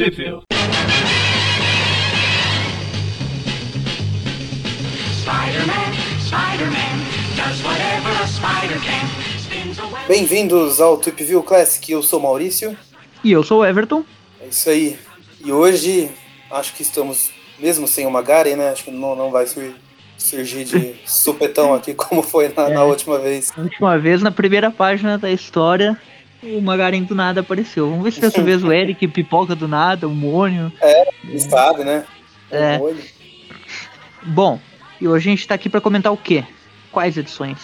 Web. 0.00 0.40
Bem-vindos 10.06 10.80
ao 10.80 10.96
Tweep 10.96 11.22
View 11.24 11.42
Classic, 11.42 11.90
eu 11.90 12.02
sou 12.02 12.18
o 12.18 12.22
Maurício. 12.22 12.76
E 13.24 13.32
eu 13.32 13.42
sou 13.42 13.60
o 13.60 13.64
Everton. 13.66 14.04
É 14.40 14.46
isso 14.46 14.68
aí. 14.70 14.98
E 15.44 15.52
hoje, 15.52 16.10
acho 16.50 16.74
que 16.74 16.82
estamos, 16.82 17.30
mesmo 17.58 17.86
sem 17.88 18.06
o 18.06 18.10
Magaren, 18.10 18.56
né? 18.56 18.70
Acho 18.70 18.84
que 18.84 18.90
não, 18.90 19.16
não 19.16 19.30
vai 19.30 19.46
sur- 19.46 19.74
surgir 20.18 20.64
de 20.64 20.94
supetão 21.06 21.74
aqui 21.74 21.94
como 21.94 22.22
foi 22.22 22.48
na, 22.48 22.68
na 22.68 22.80
É. 22.80 22.84
última 22.84 23.18
vez. 23.18 23.52
A 23.56 23.60
última 23.60 23.98
vez, 23.98 24.22
na 24.22 24.30
primeira 24.30 24.70
página 24.70 25.16
da 25.18 25.30
história, 25.30 26.00
o 26.42 26.60
Magarin 26.60 27.04
do 27.04 27.14
nada 27.14 27.40
apareceu. 27.40 27.88
Vamos 27.88 28.04
ver 28.04 28.12
se 28.12 28.20
dessa 28.20 28.42
vez 28.42 28.62
o 28.64 28.72
Eric 28.72 29.06
pipoca 29.08 29.54
do 29.54 29.68
nada, 29.68 30.06
o 30.08 30.14
Mônio. 30.14 30.72
Quem 31.22 31.38
sabe, 31.38 31.84
né? 31.84 32.04
É. 32.50 32.78
Olho. 32.78 32.98
Bom, 34.22 34.60
e 35.00 35.06
hoje 35.08 35.28
a 35.28 35.32
gente 35.32 35.46
tá 35.48 35.54
aqui 35.54 35.68
pra 35.68 35.80
comentar 35.80 36.12
o 36.12 36.16
quê? 36.16 36.44
Quais 36.92 37.16
edições? 37.16 37.58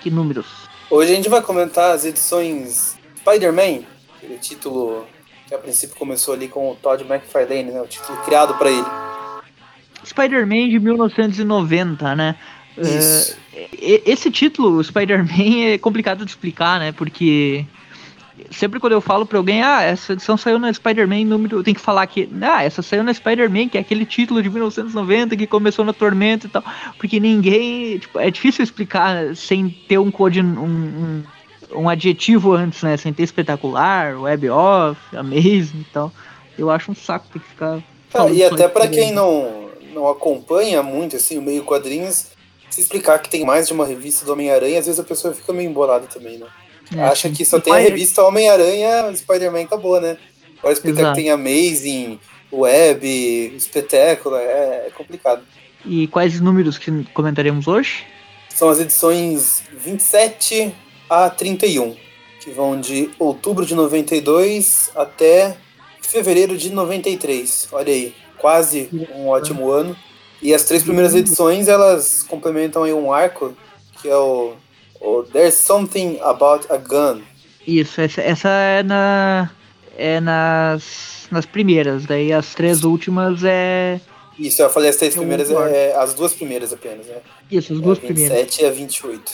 Que 0.00 0.10
números? 0.10 0.46
Hoje 0.90 1.12
a 1.12 1.14
gente 1.14 1.28
vai 1.28 1.40
comentar 1.42 1.92
as 1.94 2.04
edições 2.04 2.98
Spider-Man, 3.18 3.82
aquele 4.16 4.38
título 4.38 5.06
que 5.46 5.54
a 5.54 5.58
princípio 5.58 5.94
começou 5.96 6.34
ali 6.34 6.48
com 6.48 6.70
o 6.70 6.74
Todd 6.76 7.04
McFarlane, 7.04 7.64
né? 7.70 7.80
O 7.80 7.86
título 7.86 8.18
criado 8.24 8.54
para 8.54 8.70
ele. 8.70 8.86
Spider-Man 10.04 10.68
de 10.70 10.78
1990, 10.80 12.14
né? 12.16 12.36
Isso. 12.78 13.36
E- 13.72 14.02
Esse 14.06 14.30
título, 14.30 14.82
Spider-Man, 14.82 15.72
é 15.74 15.78
complicado 15.78 16.24
de 16.24 16.30
explicar, 16.30 16.80
né? 16.80 16.92
Porque 16.92 17.66
sempre 18.50 18.80
quando 18.80 18.92
eu 18.92 19.00
falo 19.00 19.26
pra 19.26 19.38
alguém, 19.38 19.62
ah, 19.62 19.82
essa 19.82 20.12
edição 20.12 20.36
saiu 20.36 20.58
na 20.58 20.72
Spider-Man 20.72 21.24
número. 21.24 21.62
Tenho 21.62 21.74
que 21.74 21.80
falar 21.80 22.06
que, 22.06 22.28
ah, 22.42 22.62
essa 22.62 22.82
saiu 22.82 23.02
na 23.02 23.12
Spider-Man, 23.12 23.68
que 23.68 23.78
é 23.78 23.80
aquele 23.80 24.04
título 24.04 24.42
de 24.42 24.50
1990 24.50 25.36
que 25.36 25.46
começou 25.46 25.84
na 25.84 25.92
Tormenta 25.92 26.46
e 26.46 26.50
tal. 26.50 26.62
Porque 26.98 27.18
ninguém. 27.18 27.98
Tipo, 27.98 28.18
é 28.18 28.30
difícil 28.30 28.62
explicar 28.62 29.34
sem 29.36 29.70
ter 29.88 29.98
um 29.98 30.10
code. 30.10 30.40
Um, 30.40 30.44
um, 30.44 31.22
um 31.72 31.88
adjetivo 31.88 32.52
antes, 32.52 32.82
né? 32.82 32.96
Sem 32.96 33.12
ter 33.12 33.22
espetacular, 33.22 34.20
web 34.20 34.50
off, 34.50 34.98
amazing 35.16 35.80
e 35.80 35.86
tal. 35.92 36.12
Eu 36.58 36.70
acho 36.70 36.90
um 36.90 36.94
saco 36.94 37.26
ter 37.32 37.38
que 37.38 37.48
ficar. 37.48 37.82
Ah, 38.12 38.28
e 38.28 38.42
até 38.42 38.68
para 38.68 38.86
pra 38.86 38.88
quem 38.88 39.12
não, 39.12 39.70
não 39.94 40.08
acompanha 40.08 40.82
muito 40.82 41.16
assim 41.16 41.38
o 41.38 41.42
meio 41.42 41.62
quadrinhos, 41.64 42.26
se 42.68 42.80
explicar 42.80 43.18
que 43.20 43.28
tem 43.28 43.44
mais 43.44 43.68
de 43.68 43.72
uma 43.72 43.86
revista 43.86 44.24
do 44.24 44.32
Homem-Aranha, 44.32 44.78
às 44.78 44.86
vezes 44.86 45.00
a 45.00 45.04
pessoa 45.04 45.32
fica 45.32 45.52
meio 45.52 45.70
embolada 45.70 46.06
também, 46.06 46.38
né? 46.38 46.46
É, 46.96 47.02
Acha 47.02 47.30
que 47.30 47.44
só 47.44 47.60
tem 47.60 47.72
a 47.72 47.78
revista 47.78 48.22
Homem-Aranha, 48.24 49.14
Spider-Man 49.14 49.62
acabou, 49.62 50.00
né? 50.00 50.16
Pode 50.60 50.74
explicar 50.74 51.00
Exato. 51.00 51.16
que 51.16 51.22
tem 51.22 51.30
Amazing, 51.30 52.20
Web, 52.52 53.06
Espetáculo, 53.56 54.36
é, 54.36 54.86
é 54.86 54.90
complicado. 54.94 55.42
E 55.84 56.06
quais 56.08 56.40
números 56.40 56.76
que 56.76 57.04
comentaremos 57.14 57.66
hoje? 57.66 58.04
São 58.48 58.68
as 58.68 58.80
edições 58.80 59.62
27 59.72 60.74
a 61.08 61.30
31, 61.30 61.96
que 62.40 62.50
vão 62.50 62.78
de 62.78 63.10
outubro 63.18 63.64
de 63.64 63.74
92 63.74 64.90
até 64.94 65.56
fevereiro 66.02 66.56
de 66.58 66.70
93. 66.70 67.68
Olha 67.72 67.92
aí, 67.92 68.14
quase 68.36 68.88
um 69.14 69.28
ótimo 69.28 69.70
ano. 69.70 69.96
E 70.42 70.54
as 70.54 70.64
três 70.64 70.82
primeiras 70.82 71.14
edições, 71.14 71.68
elas 71.68 72.22
complementam 72.22 72.82
aí 72.82 72.92
um 72.92 73.12
arco, 73.12 73.54
que 74.00 74.08
é 74.08 74.16
o, 74.16 74.54
o 75.00 75.22
There's 75.22 75.54
Something 75.54 76.18
About 76.20 76.66
a 76.70 76.76
Gun. 76.76 77.22
Isso, 77.66 78.00
essa, 78.00 78.20
essa 78.20 78.48
é 78.48 78.82
na. 78.82 79.50
É 79.96 80.20
nas. 80.20 81.28
nas 81.30 81.46
primeiras, 81.46 82.06
daí 82.06 82.32
as 82.32 82.54
três 82.54 82.84
últimas 82.84 83.42
é. 83.44 84.00
Isso, 84.38 84.62
eu 84.62 84.70
falei 84.70 84.88
as 84.88 84.96
três 84.96 85.14
É 85.14 85.18
primeiras, 85.18 85.50
é, 85.50 85.94
as 85.96 86.14
duas 86.14 86.32
primeiras 86.32 86.72
apenas, 86.72 87.06
né? 87.06 87.16
Isso, 87.50 87.72
as 87.74 87.80
duas 87.80 87.98
a 87.98 88.00
primeiras. 88.00 88.38
27 88.38 88.62
e 88.62 88.66
a 88.66 88.70
28. 88.70 89.32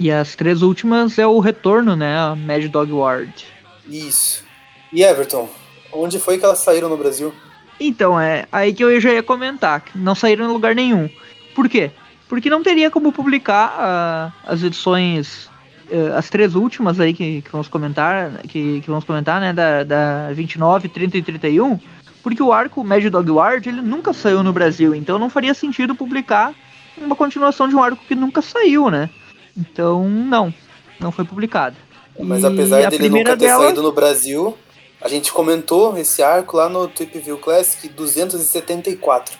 E 0.00 0.10
as 0.10 0.34
três 0.34 0.62
últimas 0.62 1.18
é 1.18 1.26
o 1.26 1.38
retorno, 1.38 1.96
né? 1.96 2.18
A 2.18 2.34
Mad 2.36 2.64
Dog 2.66 2.92
Ward. 2.92 3.46
Isso. 3.88 4.44
E 4.92 5.02
Everton, 5.02 5.48
onde 5.92 6.18
foi 6.18 6.38
que 6.38 6.44
elas 6.44 6.58
saíram 6.58 6.88
no 6.88 6.96
Brasil? 6.96 7.32
Então, 7.80 8.20
é 8.20 8.46
aí 8.52 8.72
que 8.74 8.84
eu 8.84 9.00
já 9.00 9.12
ia 9.12 9.22
comentar, 9.22 9.80
que 9.80 9.96
não 9.96 10.14
saíram 10.14 10.44
em 10.44 10.52
lugar 10.52 10.74
nenhum. 10.74 11.08
Por 11.54 11.68
quê? 11.68 11.90
Porque 12.32 12.48
não 12.48 12.62
teria 12.62 12.90
como 12.90 13.12
publicar 13.12 13.76
ah, 13.78 14.32
as 14.46 14.62
edições, 14.62 15.50
eh, 15.90 16.14
as 16.16 16.30
três 16.30 16.54
últimas 16.54 16.98
aí 16.98 17.12
que, 17.12 17.42
que 17.42 17.52
vamos 17.52 17.68
comentar, 17.68 18.38
que, 18.48 18.80
que 18.80 18.88
vamos 18.88 19.04
comentar, 19.04 19.38
né, 19.38 19.52
da, 19.52 19.84
da 19.84 20.32
29, 20.32 20.88
30 20.88 21.18
e 21.18 21.22
31, 21.22 21.78
porque 22.22 22.42
o 22.42 22.50
arco 22.50 22.82
Mad 22.82 23.04
Dog 23.04 23.30
Ward, 23.30 23.68
ele 23.68 23.82
nunca 23.82 24.14
saiu 24.14 24.42
no 24.42 24.50
Brasil, 24.50 24.94
então 24.94 25.18
não 25.18 25.28
faria 25.28 25.52
sentido 25.52 25.94
publicar 25.94 26.54
uma 26.96 27.14
continuação 27.14 27.68
de 27.68 27.76
um 27.76 27.82
arco 27.82 28.02
que 28.08 28.14
nunca 28.14 28.40
saiu, 28.40 28.90
né? 28.90 29.10
Então, 29.54 30.08
não, 30.08 30.54
não 30.98 31.12
foi 31.12 31.26
publicado. 31.26 31.76
Mas 32.18 32.44
E 32.44 32.46
apesar 32.46 32.88
dele 32.88 33.10
nunca 33.10 33.36
ter 33.36 33.44
dela- 33.44 33.64
saído 33.64 33.82
no 33.82 33.92
Brasil, 33.92 34.56
a 35.02 35.08
gente 35.08 35.30
comentou 35.30 35.98
esse 35.98 36.22
arco 36.22 36.56
lá 36.56 36.66
no 36.66 36.88
Tweep 36.88 37.18
View 37.18 37.36
Classic 37.36 37.90
274. 37.90 39.34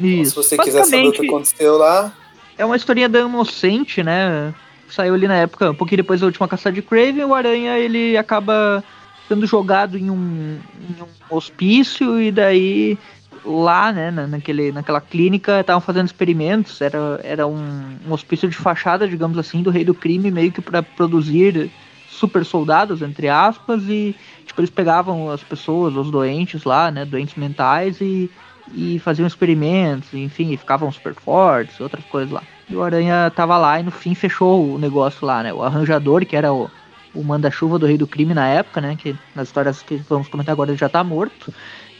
Então, 0.00 0.10
se 0.10 0.22
Isso. 0.22 0.42
você 0.42 0.56
quiser 0.56 0.84
saber 0.86 1.08
o 1.08 1.12
que 1.12 1.26
aconteceu 1.26 1.76
lá, 1.76 2.10
É 2.58 2.64
uma 2.64 2.76
historinha 2.76 3.08
da 3.08 3.20
Inocente, 3.20 4.02
né? 4.02 4.52
Saiu 4.90 5.14
ali 5.14 5.28
na 5.28 5.36
época, 5.36 5.70
um 5.70 5.74
pouquinho 5.74 5.98
depois 5.98 6.20
da 6.20 6.26
última 6.26 6.48
caçada 6.48 6.74
de 6.74 6.82
Craven, 6.82 7.24
o 7.24 7.34
Aranha 7.34 7.78
ele 7.78 8.16
acaba 8.16 8.82
sendo 9.28 9.46
jogado 9.46 9.96
em 9.96 10.10
um, 10.10 10.58
em 10.88 11.02
um 11.02 11.36
hospício 11.36 12.20
e 12.20 12.32
daí 12.32 12.98
lá, 13.44 13.92
né, 13.92 14.10
na- 14.10 14.26
naquele, 14.26 14.72
naquela 14.72 15.00
clínica, 15.00 15.60
estavam 15.60 15.80
fazendo 15.80 16.06
experimentos, 16.06 16.80
era, 16.80 17.20
era 17.22 17.46
um, 17.46 17.96
um 18.08 18.12
hospício 18.12 18.48
de 18.48 18.56
fachada, 18.56 19.06
digamos 19.06 19.38
assim, 19.38 19.62
do 19.62 19.70
rei 19.70 19.84
do 19.84 19.94
crime, 19.94 20.30
meio 20.30 20.50
que 20.50 20.60
para 20.62 20.82
produzir 20.82 21.70
super 22.10 22.44
soldados, 22.44 23.02
entre 23.02 23.28
aspas, 23.28 23.82
e 23.88 24.16
tipo, 24.46 24.60
eles 24.60 24.70
pegavam 24.70 25.30
as 25.30 25.42
pessoas, 25.42 25.94
os 25.94 26.10
doentes 26.10 26.64
lá, 26.64 26.90
né, 26.90 27.04
doentes 27.04 27.36
mentais 27.36 28.00
e 28.00 28.30
e 28.74 28.98
faziam 28.98 29.26
experimentos, 29.26 30.12
enfim, 30.14 30.56
ficavam 30.56 30.90
super 30.90 31.14
fortes, 31.14 31.80
outras 31.80 32.04
coisas 32.04 32.30
lá. 32.30 32.42
E 32.68 32.76
o 32.76 32.82
Aranha 32.82 33.32
tava 33.34 33.56
lá 33.56 33.80
e 33.80 33.82
no 33.82 33.90
fim 33.90 34.14
fechou 34.14 34.74
o 34.74 34.78
negócio 34.78 35.26
lá, 35.26 35.42
né? 35.42 35.52
O 35.52 35.62
arranjador, 35.62 36.24
que 36.26 36.36
era 36.36 36.52
o, 36.52 36.70
o 37.14 37.24
manda-chuva 37.24 37.78
do 37.78 37.86
Rei 37.86 37.96
do 37.96 38.06
Crime 38.06 38.34
na 38.34 38.46
época, 38.46 38.80
né? 38.80 38.96
Que 38.96 39.16
nas 39.34 39.48
histórias 39.48 39.82
que 39.82 39.96
vamos 40.08 40.28
comentar 40.28 40.52
agora 40.52 40.70
ele 40.70 40.78
já 40.78 40.88
tá 40.88 41.02
morto. 41.02 41.52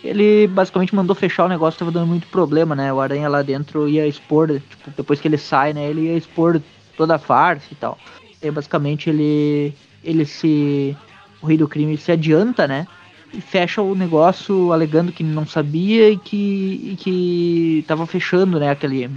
Ele 0.05 0.47
basicamente 0.47 0.95
mandou 0.95 1.17
fechar 1.17 1.45
o 1.45 1.49
negócio, 1.49 1.79
tava 1.79 1.91
dando 1.91 2.07
muito 2.07 2.29
problema, 2.29 2.77
né? 2.77 2.93
O 2.93 3.01
Aranha 3.01 3.29
lá 3.29 3.43
dentro 3.43 3.89
ia 3.89 4.07
expor, 4.07 4.49
tipo, 4.49 4.91
depois 4.97 5.21
que 5.21 5.27
ele 5.27 5.39
sai, 5.39 5.73
né? 5.73 5.89
Ele 5.89 6.03
ia 6.03 6.17
expor 6.17 6.61
toda 6.97 7.15
a 7.15 7.19
farsa 7.19 7.67
e 7.73 7.75
tal. 7.75 7.99
E 8.43 8.51
basicamente 8.51 9.09
ele, 9.09 9.75
ele 10.05 10.25
se. 10.25 10.97
O 11.41 11.47
Rei 11.47 11.57
do 11.57 11.69
Crime 11.69 11.97
se 11.97 12.13
adianta, 12.13 12.67
né? 12.67 12.87
E 13.33 13.41
fecha 13.41 13.83
o 13.83 13.95
negócio 13.95 14.73
alegando 14.73 15.13
que 15.13 15.23
não 15.23 15.47
sabia 15.47 16.11
e 16.11 16.17
que, 16.17 16.93
e 16.93 16.97
que 16.99 17.85
tava 17.87 18.07
fechando, 18.07 18.59
né, 18.59 18.71
aquele, 18.71 19.11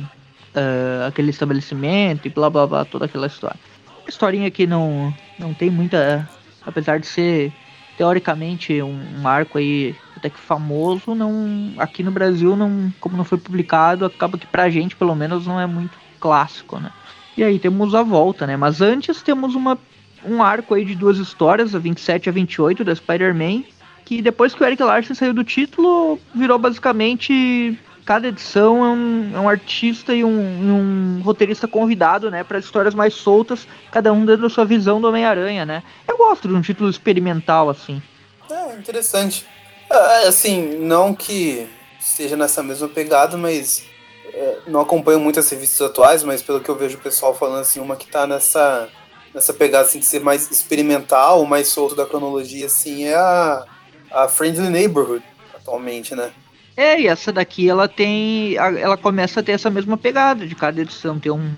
ah, 0.55 1.07
aquele 1.07 1.29
estabelecimento 1.29 2.27
e 2.27 2.29
blá 2.29 2.49
blá 2.49 2.67
blá, 2.67 2.85
toda 2.85 3.05
aquela 3.05 3.27
história. 3.27 3.59
Historinha 4.07 4.49
que 4.51 4.67
não, 4.67 5.13
não 5.39 5.53
tem 5.53 5.69
muita. 5.69 6.27
Apesar 6.65 6.99
de 6.99 7.07
ser 7.07 7.51
teoricamente 7.97 8.81
um, 8.81 9.21
um 9.21 9.27
arco 9.27 9.57
aí 9.57 9.95
até 10.15 10.29
que 10.29 10.39
famoso, 10.39 11.15
não. 11.15 11.73
Aqui 11.77 12.03
no 12.03 12.11
Brasil, 12.11 12.55
não, 12.55 12.93
como 12.99 13.17
não 13.17 13.23
foi 13.23 13.37
publicado, 13.37 14.05
acaba 14.05 14.37
que 14.37 14.45
pra 14.45 14.69
gente, 14.69 14.95
pelo 14.95 15.15
menos, 15.15 15.47
não 15.47 15.59
é 15.59 15.65
muito 15.65 15.97
clássico, 16.19 16.79
né? 16.79 16.91
E 17.37 17.43
aí 17.43 17.57
temos 17.57 17.95
a 17.95 18.03
volta, 18.03 18.45
né? 18.45 18.57
Mas 18.57 18.81
antes 18.81 19.21
temos 19.21 19.55
uma, 19.55 19.77
um 20.25 20.43
arco 20.43 20.73
aí 20.73 20.83
de 20.85 20.93
duas 20.95 21.17
histórias, 21.17 21.73
a 21.73 21.79
27 21.79 22.25
e 22.25 22.29
a 22.29 22.33
28 22.33 22.83
da 22.83 22.93
Spider-Man, 22.93 23.63
que 24.05 24.21
depois 24.21 24.53
que 24.53 24.63
o 24.63 24.65
Eric 24.65 24.81
Larson 24.81 25.13
saiu 25.13 25.33
do 25.33 25.43
título, 25.43 26.19
virou 26.33 26.57
basicamente 26.57 27.77
cada 28.05 28.27
edição 28.27 28.83
é 28.83 28.89
um, 28.89 29.31
é 29.35 29.39
um 29.39 29.47
artista 29.47 30.13
e 30.13 30.23
um, 30.23 30.29
um 30.29 31.21
roteirista 31.23 31.67
convidado, 31.67 32.31
né, 32.31 32.43
para 32.43 32.59
histórias 32.59 32.93
mais 32.93 33.13
soltas, 33.13 33.67
cada 33.91 34.11
um 34.11 34.25
dando 34.25 34.47
a 34.47 34.49
sua 34.49 34.65
visão 34.65 34.99
do 34.99 35.07
Homem-Aranha, 35.07 35.65
né? 35.65 35.83
Eu 36.07 36.17
gosto 36.17 36.47
de 36.47 36.53
um 36.53 36.61
título 36.61 36.89
experimental 36.89 37.69
assim. 37.69 38.01
é 38.49 38.75
interessante. 38.75 39.45
Ah, 39.89 40.23
assim, 40.27 40.77
não 40.79 41.13
que 41.13 41.67
esteja 41.99 42.35
nessa 42.35 42.63
mesma 42.63 42.87
pegada, 42.87 43.37
mas 43.37 43.85
é, 44.33 44.57
não 44.67 44.81
acompanho 44.81 45.19
muito 45.19 45.39
as 45.39 45.49
revistas 45.49 45.89
atuais, 45.89 46.23
mas 46.23 46.41
pelo 46.41 46.59
que 46.59 46.69
eu 46.69 46.75
vejo 46.75 46.97
o 46.97 47.01
pessoal 47.01 47.35
falando 47.35 47.61
assim, 47.61 47.79
uma 47.79 47.95
que 47.95 48.07
tá 48.07 48.25
nessa 48.25 48.89
nessa 49.33 49.53
pegada 49.53 49.85
assim, 49.85 49.99
de 49.99 50.05
ser 50.05 50.19
mais 50.19 50.51
experimental, 50.51 51.45
mais 51.45 51.69
solto 51.69 51.95
da 51.95 52.05
cronologia, 52.05 52.65
assim, 52.65 53.05
é 53.05 53.15
a, 53.15 53.65
a 54.11 54.27
Friendly 54.27 54.69
Neighborhood, 54.69 55.23
atualmente, 55.55 56.15
né? 56.15 56.31
É, 56.75 56.99
e 56.99 57.07
essa 57.07 57.31
daqui 57.31 57.69
ela 57.69 57.87
tem, 57.87 58.55
ela 58.55 58.97
começa 58.97 59.39
a 59.39 59.43
ter 59.43 59.51
essa 59.51 59.69
mesma 59.69 59.97
pegada 59.97 60.47
de 60.47 60.55
cada 60.55 60.81
edição 60.81 61.19
ter 61.19 61.31
um 61.31 61.53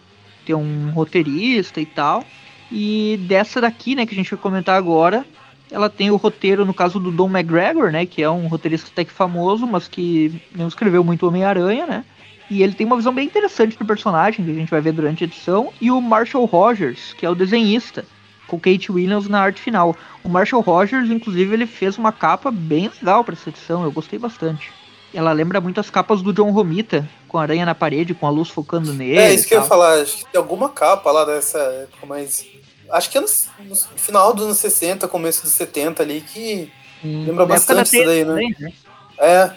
ter 0.45 0.53
um 0.53 0.91
roteirista 0.91 1.79
e 1.79 1.85
tal. 1.85 2.23
E 2.71 3.19
dessa 3.27 3.61
daqui, 3.61 3.95
né, 3.95 4.05
que 4.05 4.13
a 4.13 4.17
gente 4.17 4.31
vai 4.31 4.39
comentar 4.39 4.75
agora, 4.75 5.25
ela 5.71 5.89
tem 5.89 6.11
o 6.11 6.15
roteiro, 6.15 6.65
no 6.65 6.73
caso 6.73 6.99
do 6.99 7.11
Don 7.11 7.29
McGregor, 7.29 7.91
né? 7.91 8.05
Que 8.05 8.21
é 8.21 8.29
um 8.29 8.47
roteirista 8.47 8.89
até 8.91 9.05
que 9.05 9.11
famoso, 9.11 9.65
mas 9.65 9.87
que 9.87 10.41
não 10.55 10.67
escreveu 10.67 11.03
muito 11.03 11.27
Homem-Aranha, 11.27 11.85
né? 11.87 12.05
E 12.49 12.61
ele 12.61 12.73
tem 12.73 12.85
uma 12.85 12.95
visão 12.95 13.13
bem 13.13 13.25
interessante 13.25 13.77
do 13.77 13.85
personagem, 13.85 14.43
que 14.43 14.51
a 14.51 14.53
gente 14.53 14.69
vai 14.69 14.81
ver 14.81 14.91
durante 14.91 15.23
a 15.23 15.27
edição. 15.27 15.71
E 15.79 15.89
o 15.89 16.01
Marshall 16.01 16.45
Rogers, 16.45 17.13
que 17.13 17.25
é 17.25 17.29
o 17.29 17.35
desenhista, 17.35 18.05
com 18.53 18.59
Kate 18.59 18.91
Williams 18.91 19.27
na 19.27 19.41
arte 19.41 19.61
final. 19.61 19.95
O 20.23 20.29
Marshall 20.29 20.61
Rogers, 20.61 21.09
inclusive, 21.09 21.53
ele 21.53 21.65
fez 21.65 21.97
uma 21.97 22.11
capa 22.11 22.51
bem 22.51 22.91
legal 22.99 23.23
para 23.23 23.33
essa 23.33 23.49
edição, 23.49 23.83
eu 23.83 23.91
gostei 23.91 24.19
bastante. 24.19 24.71
Ela 25.13 25.31
lembra 25.31 25.59
muito 25.59 25.79
as 25.79 25.89
capas 25.89 26.21
do 26.21 26.33
John 26.33 26.51
Romita, 26.51 27.07
com 27.27 27.37
a 27.37 27.41
aranha 27.41 27.65
na 27.65 27.75
parede, 27.75 28.13
com 28.13 28.27
a 28.27 28.29
luz 28.29 28.49
focando 28.49 28.93
nele. 28.93 29.17
É, 29.17 29.33
isso 29.33 29.47
que 29.47 29.53
eu 29.53 29.61
ia 29.61 29.65
falar. 29.65 30.01
Acho 30.01 30.17
que 30.17 30.31
tem 30.31 30.39
alguma 30.39 30.69
capa 30.69 31.11
lá 31.11 31.25
dessa 31.25 31.59
época, 31.59 32.05
mas. 32.07 32.45
Acho 32.91 33.09
que 33.09 33.17
é 33.17 33.21
no, 33.21 33.27
no 33.65 33.75
final 33.75 34.33
dos 34.33 34.45
anos 34.45 34.57
60, 34.57 35.07
começo 35.07 35.43
dos 35.43 35.51
70 35.51 36.03
ali, 36.03 36.21
que. 36.21 36.71
Hum, 37.03 37.25
lembra 37.27 37.45
bastante 37.45 37.95
isso 37.95 38.05
daí, 38.05 38.23
né? 38.23 38.25
também, 38.25 38.55
né? 38.59 38.73
É. 39.19 39.51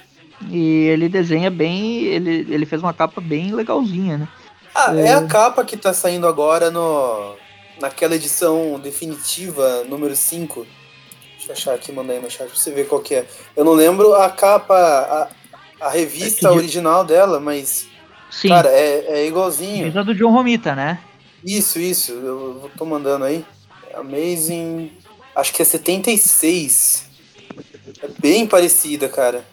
E 0.51 0.89
ele 0.89 1.09
desenha 1.09 1.51
bem, 1.51 2.05
ele, 2.05 2.47
ele 2.51 2.67
fez 2.67 2.83
uma 2.83 2.93
capa 2.93 3.21
bem 3.21 3.55
legalzinha, 3.55 4.19
né? 4.19 4.29
Ah, 4.75 4.95
é. 4.95 5.07
É. 5.07 5.15
a 5.15 5.27
capa 5.27 5.65
que 5.65 5.77
tá 5.77 5.93
saindo 5.95 6.27
agora 6.27 6.71
no. 6.71 7.35
Naquela 7.81 8.15
edição 8.15 8.79
definitiva, 8.81 9.85
número 9.85 10.17
5. 10.17 10.67
Deixa 11.37 11.49
eu 11.49 11.53
achar 11.53 11.75
aqui, 11.75 11.93
mandar 11.93 12.15
aí 12.15 12.21
no 12.21 12.31
chat 12.31 12.47
pra 12.49 12.57
você 12.57 12.71
ver 12.71 12.89
qual 12.89 13.01
que 13.01 13.15
é. 13.15 13.27
Eu 13.55 13.65
não 13.65 13.73
lembro 13.73 14.15
a 14.15 14.31
capa, 14.31 14.75
a, 15.81 15.87
a 15.87 15.91
revista 15.91 16.49
É 16.49 16.51
original 16.51 17.05
dela, 17.05 17.39
mas. 17.39 17.87
Sim, 18.31 18.49
Cara, 18.49 18.69
é, 18.71 19.05
é 19.21 19.27
igualzinho. 19.27 19.85
fez 19.85 19.97
a 19.97 20.03
do 20.03 20.15
John 20.15 20.33
Romita, 20.33 20.75
né? 20.75 20.99
Isso, 21.45 21.79
isso. 21.79 22.13
Eu 22.13 22.61
eu 22.65 22.71
tô 22.77 22.85
mandando 22.85 23.25
aí. 23.25 23.45
Amazing. 23.95 24.91
Acho 25.35 25.53
que 25.53 25.63
é 25.63 25.65
76. 25.65 27.07
É 28.03 28.09
bem 28.19 28.47
parecida, 28.47 29.09
cara. 29.09 29.45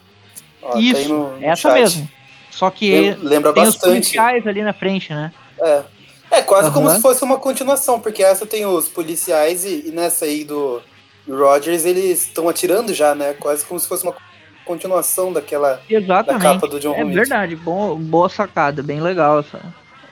Ó, 0.61 0.71
tá 0.71 0.79
Isso, 0.79 1.09
no- 1.09 1.37
no 1.37 1.45
essa 1.45 1.69
chat. 1.69 1.73
mesmo. 1.79 2.09
Só 2.49 2.69
que 2.69 2.89
Lem- 2.91 3.17
Lembra 3.21 3.53
tem 3.53 3.63
os 3.63 3.69
bastante. 3.75 3.91
policiais 3.91 4.47
ali 4.47 4.61
na 4.63 4.73
frente, 4.73 5.11
né? 5.13 5.31
É. 5.59 5.83
É 6.33 6.41
quase 6.41 6.71
como 6.71 6.87
Aham. 6.87 6.95
se 6.95 7.01
fosse 7.01 7.23
uma 7.23 7.37
continuação, 7.39 7.99
porque 7.99 8.23
essa 8.23 8.45
tem 8.45 8.65
os 8.65 8.87
policiais 8.89 9.63
e, 9.65 9.87
e 9.87 9.91
nessa 9.91 10.25
aí 10.25 10.43
do 10.43 10.81
Rogers 11.27 11.85
eles 11.85 12.21
estão 12.27 12.49
atirando 12.49 12.93
já, 12.93 13.13
né? 13.13 13.33
Quase 13.35 13.65
como 13.65 13.79
se 13.79 13.87
fosse 13.87 14.03
uma 14.03 14.15
continuação 14.65 15.31
daquela 15.31 15.75
da 15.75 15.79
Exatamente. 15.89 16.43
capa 16.43 16.67
do 16.67 16.79
John 16.79 16.93
É 16.93 17.03
verdade, 17.05 17.55
bom, 17.55 17.97
boa 17.99 18.29
sacada, 18.29 18.81
bem 18.81 18.99
legal 19.01 19.39
essa. 19.39 19.61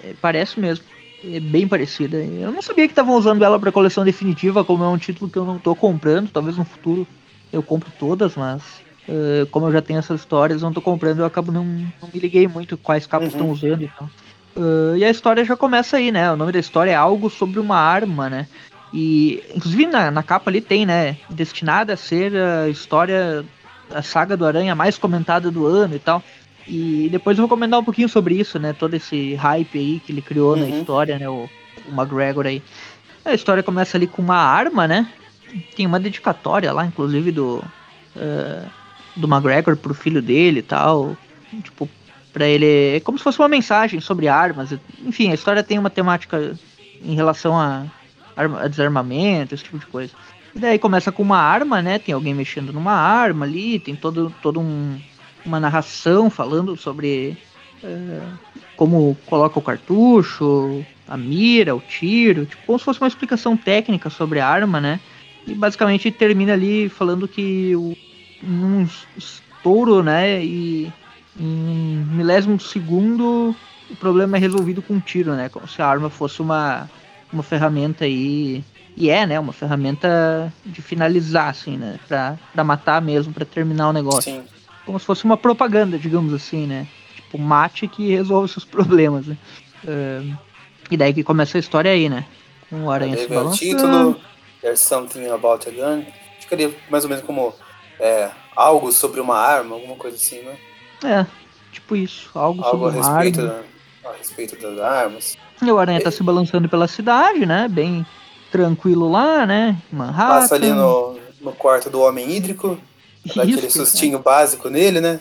É, 0.03 0.13
parece 0.21 0.59
mesmo. 0.59 0.85
É 1.23 1.39
bem 1.39 1.67
parecida. 1.67 2.17
Eu 2.17 2.51
não 2.51 2.61
sabia 2.61 2.85
que 2.87 2.91
estavam 2.91 3.15
usando 3.15 3.43
ela 3.43 3.59
pra 3.59 3.71
coleção 3.71 4.03
definitiva, 4.03 4.63
como 4.65 4.83
é 4.83 4.87
um 4.87 4.97
título 4.97 5.29
que 5.29 5.37
eu 5.37 5.45
não 5.45 5.59
tô 5.59 5.75
comprando, 5.75 6.29
talvez 6.31 6.57
no 6.57 6.65
futuro 6.65 7.07
eu 7.51 7.61
compro 7.61 7.91
todas, 7.99 8.35
mas 8.35 8.81
eh, 9.07 9.45
como 9.51 9.67
eu 9.67 9.71
já 9.71 9.81
tenho 9.81 9.99
essas 9.99 10.21
histórias, 10.21 10.61
eu 10.61 10.67
não 10.67 10.73
tô 10.73 10.81
comprando, 10.81 11.19
eu 11.19 11.25
acabo 11.25 11.51
não, 11.51 11.63
não 12.01 12.09
me 12.13 12.19
liguei 12.19 12.47
muito 12.47 12.77
quais 12.77 13.05
capas 13.05 13.27
Uhum. 13.27 13.33
estão 13.33 13.51
usando 13.51 13.83
e 13.83 13.89
tal. 13.89 14.09
Eh, 14.55 14.97
e 14.99 15.05
a 15.05 15.09
história 15.09 15.43
já 15.45 15.55
começa 15.55 15.97
aí, 15.97 16.11
né? 16.11 16.31
O 16.31 16.35
nome 16.37 16.51
da 16.51 16.59
história 16.59 16.91
é 16.91 16.95
algo 16.95 17.29
sobre 17.29 17.59
uma 17.59 17.77
arma, 17.77 18.29
né? 18.29 18.47
E 18.93 19.41
inclusive 19.55 19.85
na, 19.87 20.11
na 20.11 20.23
capa 20.23 20.49
ali 20.49 20.59
tem, 20.61 20.85
né? 20.85 21.15
Destinada 21.29 21.93
a 21.93 21.97
ser 21.97 22.35
a 22.35 22.67
história, 22.69 23.45
a 23.93 24.01
saga 24.01 24.35
do 24.35 24.45
Aranha 24.45 24.75
mais 24.75 24.97
comentada 24.97 25.49
do 25.49 25.65
ano 25.65 25.95
e 25.95 25.99
tal. 25.99 26.21
E 26.67 27.07
depois 27.11 27.37
eu 27.37 27.41
vou 27.43 27.49
comentar 27.49 27.79
um 27.79 27.83
pouquinho 27.83 28.09
sobre 28.09 28.35
isso, 28.35 28.59
né? 28.59 28.73
Todo 28.73 28.93
esse 28.93 29.35
hype 29.35 29.77
aí 29.79 29.99
que 29.99 30.11
ele 30.11 30.21
criou 30.21 30.55
na 30.55 30.65
Uhum. 30.65 30.79
história, 30.79 31.17
né? 31.17 31.27
O, 31.29 31.47
o 31.87 31.91
McGregor 31.91 32.45
aí. 32.45 32.61
A 33.25 33.33
história 33.33 33.63
começa 33.63 33.97
ali 33.97 34.07
com 34.07 34.21
uma 34.21 34.35
arma, 34.37 34.87
né? 34.87 35.07
Tem 35.75 35.85
uma 35.85 35.99
dedicatória 35.99 36.71
lá, 36.71 36.85
inclusive, 36.85 37.31
do. 37.31 37.63
eh, 38.15 38.63
do 39.15 39.27
McGregor 39.27 39.75
pro 39.75 39.93
filho 39.93 40.21
dele 40.21 40.59
e 40.59 40.63
tal. 40.63 41.17
Tipo, 41.63 41.87
pra 42.31 42.47
ele. 42.47 42.95
É 42.95 42.99
como 42.99 43.17
se 43.17 43.23
fosse 43.23 43.39
uma 43.39 43.47
mensagem 43.47 43.99
sobre 43.99 44.27
armas. 44.27 44.73
Enfim, 45.05 45.31
a 45.31 45.33
história 45.33 45.63
tem 45.63 45.77
uma 45.77 45.89
temática 45.89 46.57
em 47.03 47.15
relação 47.15 47.57
a, 47.57 47.85
a 48.35 48.67
desarmamento, 48.67 49.53
esse 49.53 49.63
tipo 49.63 49.79
de 49.79 49.85
coisa. 49.85 50.13
E 50.55 50.59
daí 50.59 50.77
começa 50.77 51.11
com 51.11 51.23
uma 51.23 51.37
arma, 51.37 51.81
né? 51.81 51.97
Tem 51.99 52.13
alguém 52.13 52.33
mexendo 52.33 52.73
numa 52.73 52.93
arma 52.93 53.45
ali, 53.45 53.79
tem 53.79 53.95
todo, 53.95 54.33
todo 54.41 54.59
um, 54.59 54.99
uma 55.45 55.59
narração 55.59 56.29
falando 56.29 56.75
sobre 56.75 57.37
eh, 57.83 58.21
como 58.75 59.17
coloca 59.25 59.57
o 59.57 59.61
cartucho, 59.61 60.85
a 61.07 61.17
mira, 61.17 61.75
o 61.75 61.81
tiro, 61.81 62.45
tipo, 62.45 62.63
como 62.65 62.79
se 62.79 62.85
fosse 62.85 63.01
uma 63.01 63.07
explicação 63.07 63.55
técnica 63.55 64.09
sobre 64.09 64.39
a 64.39 64.47
arma, 64.47 64.81
né? 64.81 64.99
E 65.47 65.53
basicamente 65.53 66.11
termina 66.11 66.53
ali 66.53 66.89
falando 66.89 67.27
que 67.27 67.75
o, 67.75 67.95
num 68.43 68.87
estouro, 69.17 70.03
né? 70.03 70.43
E 70.43 70.91
em 71.39 72.05
milésimo 72.11 72.59
segundo 72.59 73.55
o 73.91 73.95
problema 73.95 74.37
é 74.37 74.39
resolvido 74.39 74.81
com 74.81 74.95
um 74.95 74.99
tiro, 74.99 75.33
né? 75.33 75.49
Como 75.49 75.67
se 75.67 75.81
a 75.81 75.87
arma 75.87 76.09
fosse 76.09 76.41
uma, 76.41 76.89
uma 77.31 77.43
ferramenta 77.43 78.05
aí. 78.05 78.63
E 78.95 79.09
é, 79.09 79.25
né? 79.25 79.39
Uma 79.39 79.53
ferramenta 79.53 80.51
de 80.65 80.81
finalizar, 80.81 81.49
assim, 81.49 81.77
né? 81.77 81.99
Pra, 82.07 82.37
pra 82.53 82.63
matar 82.63 83.01
mesmo, 83.01 83.33
pra 83.33 83.45
terminar 83.45 83.89
o 83.89 83.93
negócio 83.93 84.31
Sim. 84.31 84.43
como 84.85 84.99
se 84.99 85.05
fosse 85.05 85.23
uma 85.25 85.37
propaganda, 85.37 85.97
digamos 85.97 86.33
assim, 86.33 86.65
né? 86.65 86.87
Tipo, 87.15 87.37
mate 87.37 87.87
que 87.87 88.09
resolve 88.09 88.47
seus 88.47 88.65
problemas, 88.65 89.27
né? 89.27 89.37
Ahn, 89.87 90.35
e 90.89 90.97
daí 90.97 91.13
que 91.13 91.23
começa 91.23 91.57
a 91.57 91.59
história 91.59 91.91
aí, 91.91 92.09
né? 92.09 92.25
Com 92.69 92.85
o 92.85 92.91
aranha 92.91 93.17
se 93.17 93.27
vem 93.27 93.37
o 93.37 93.43
balançando. 93.43 93.75
título, 93.75 94.21
There's 94.61 94.79
Something 94.79 95.27
About 95.27 95.67
a 95.67 95.71
Gun. 95.71 96.05
Ficaria 96.39 96.73
mais 96.89 97.03
ou 97.03 97.09
menos 97.09 97.25
como 97.25 97.53
é, 97.99 98.29
algo 98.55 98.91
sobre 98.91 99.19
uma 99.19 99.37
arma, 99.37 99.75
alguma 99.75 99.95
coisa 99.95 100.15
assim, 100.17 100.41
né? 100.41 100.55
É, 101.03 101.25
tipo 101.71 101.95
isso. 101.95 102.29
Algo, 102.35 102.63
Algo 102.63 102.85
a 102.87 102.91
sobre 102.91 102.99
uma 103.01 103.13
respeito, 103.19 103.47
da- 103.47 104.09
a 104.09 104.13
respeito 104.17 104.55
das 104.61 104.79
armas. 104.79 105.37
E 105.61 105.71
o 105.71 105.77
aranha 105.77 106.01
tá 106.01 106.11
se 106.11 106.23
balançando 106.23 106.67
pela 106.67 106.87
cidade, 106.87 107.45
né? 107.45 107.67
Bem 107.69 108.05
tranquilo 108.51 109.09
lá, 109.09 109.45
né? 109.45 109.77
Manhattan. 109.91 110.39
Passa 110.41 110.55
ali 110.55 110.69
no, 110.71 111.17
no 111.39 111.51
quarto 111.53 111.89
do 111.89 112.01
Homem 112.01 112.29
Hídrico, 112.35 112.77
dá 113.35 113.43
aquele 113.43 113.67
Isso, 113.67 113.77
sustinho 113.85 114.19
básico 114.19 114.69
nele, 114.69 114.99
né? 114.99 115.19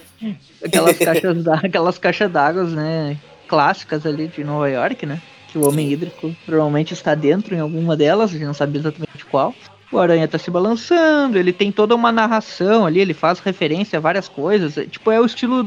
Aquelas 0.64 0.96
caixas 0.98 1.42
d'á- 1.44 1.60
aquelas 1.62 1.98
caixas 1.98 2.30
d'água, 2.30 2.64
né? 2.64 3.16
Clássicas 3.48 4.06
ali 4.06 4.28
de 4.28 4.42
Nova 4.44 4.68
York, 4.68 5.04
né? 5.06 5.20
Que 5.48 5.58
o 5.58 5.66
homem 5.68 5.90
hídrico 5.92 6.34
provavelmente 6.46 6.94
está 6.94 7.14
dentro 7.14 7.54
em 7.54 7.60
alguma 7.60 7.96
delas, 7.96 8.30
a 8.30 8.32
gente 8.34 8.44
não 8.46 8.54
sabe 8.54 8.78
exatamente 8.78 9.24
qual. 9.26 9.54
O 9.92 9.98
aranha 9.98 10.28
tá 10.28 10.38
se 10.38 10.50
balançando, 10.50 11.36
ele 11.36 11.52
tem 11.52 11.72
toda 11.72 11.96
uma 11.96 12.12
narração 12.12 12.86
ali, 12.86 13.00
ele 13.00 13.12
faz 13.12 13.40
referência 13.40 13.98
a 13.98 14.00
várias 14.00 14.28
coisas. 14.28 14.78
é, 14.78 14.84
Tipo, 14.84 15.10
é 15.10 15.20
o 15.20 15.26
estilo 15.26 15.64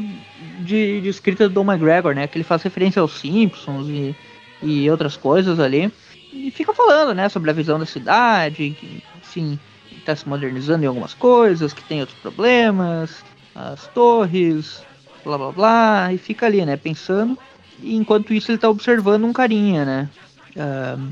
de, 0.60 1.02
de 1.02 1.10
escrita 1.10 1.50
do 1.50 1.56
Don 1.56 1.64
McGregor, 1.70 2.16
né? 2.16 2.26
Que 2.26 2.38
ele 2.38 2.44
faz 2.44 2.64
referência 2.64 3.02
aos 3.02 3.20
Simpsons 3.20 3.88
e, 3.90 4.16
e 4.62 4.90
outras 4.90 5.18
coisas 5.18 5.60
ali. 5.60 5.92
E 6.32 6.50
fica 6.52 6.74
falando, 6.74 7.14
né, 7.14 7.30
sobre 7.30 7.52
a 7.52 7.54
visão 7.54 7.78
da 7.78 7.86
cidade, 7.86 8.76
que, 8.80 9.04
que 9.32 9.60
tá 10.04 10.16
se 10.16 10.28
modernizando 10.28 10.84
em 10.84 10.88
algumas 10.88 11.14
coisas, 11.14 11.74
que 11.74 11.84
tem 11.84 12.00
outros 12.00 12.18
problemas, 12.20 13.24
as 13.54 13.88
torres, 13.88 14.82
blá 15.24 15.38
blá 15.38 15.52
blá, 15.52 16.14
e 16.14 16.18
fica 16.18 16.46
ali, 16.46 16.66
né, 16.66 16.76
pensando. 16.76 17.38
E 17.82 17.96
enquanto 17.96 18.34
isso 18.34 18.52
ele 18.52 18.58
tá 18.58 18.70
observando 18.70 19.26
um 19.26 19.34
carinha, 19.34 19.86
né? 19.86 20.10
Ahn, 20.58 21.12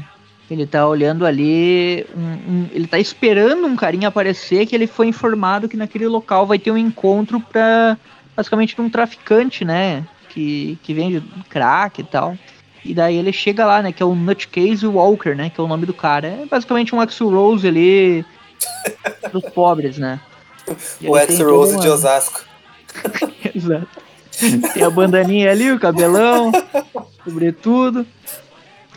ele 0.53 0.65
tá 0.65 0.87
olhando 0.87 1.25
ali, 1.25 2.05
um- 2.15 2.51
um- 2.51 2.69
ele 2.71 2.87
tá 2.87 2.99
esperando 2.99 3.65
um 3.65 3.75
carinha 3.75 4.07
aparecer 4.07 4.65
que 4.65 4.75
ele 4.75 4.87
foi 4.87 5.07
informado 5.07 5.69
que 5.69 5.77
naquele 5.77 6.07
local 6.07 6.45
vai 6.45 6.59
ter 6.59 6.71
um 6.71 6.77
encontro 6.77 7.39
pra, 7.39 7.97
basicamente, 8.35 8.75
de 8.75 8.81
um 8.81 8.89
traficante, 8.89 9.63
né? 9.63 10.05
Que, 10.29 10.77
que 10.83 10.93
vende 10.93 11.21
crack 11.49 12.01
e 12.01 12.03
tal. 12.03 12.37
E 12.83 12.93
daí 12.93 13.15
ele 13.17 13.31
chega 13.31 13.65
lá, 13.65 13.81
né? 13.81 13.91
Que 13.91 14.01
é 14.01 14.05
o 14.05 14.15
Nutcase 14.15 14.87
Walker, 14.87 15.35
né? 15.35 15.49
Que 15.53 15.59
é 15.61 15.63
o 15.63 15.67
nome 15.67 15.85
do 15.85 15.93
cara. 15.93 16.27
É 16.27 16.45
basicamente 16.49 16.95
um 16.95 16.99
Axl 17.01 17.29
Rose 17.29 17.67
ali 17.67 18.25
dos 19.31 19.43
pobres, 19.53 19.97
né? 19.97 20.19
E 20.99 21.07
o 21.07 21.11
toda 21.11 21.43
Rose 21.43 21.79
de 21.79 21.87
Osasco. 21.87 22.43
Exato. 23.55 23.87
Tem 24.73 24.83
a 24.83 24.89
bandaninha 24.89 25.51
ali, 25.51 25.71
o 25.71 25.79
cabelão, 25.79 26.51
sobretudo. 27.23 28.05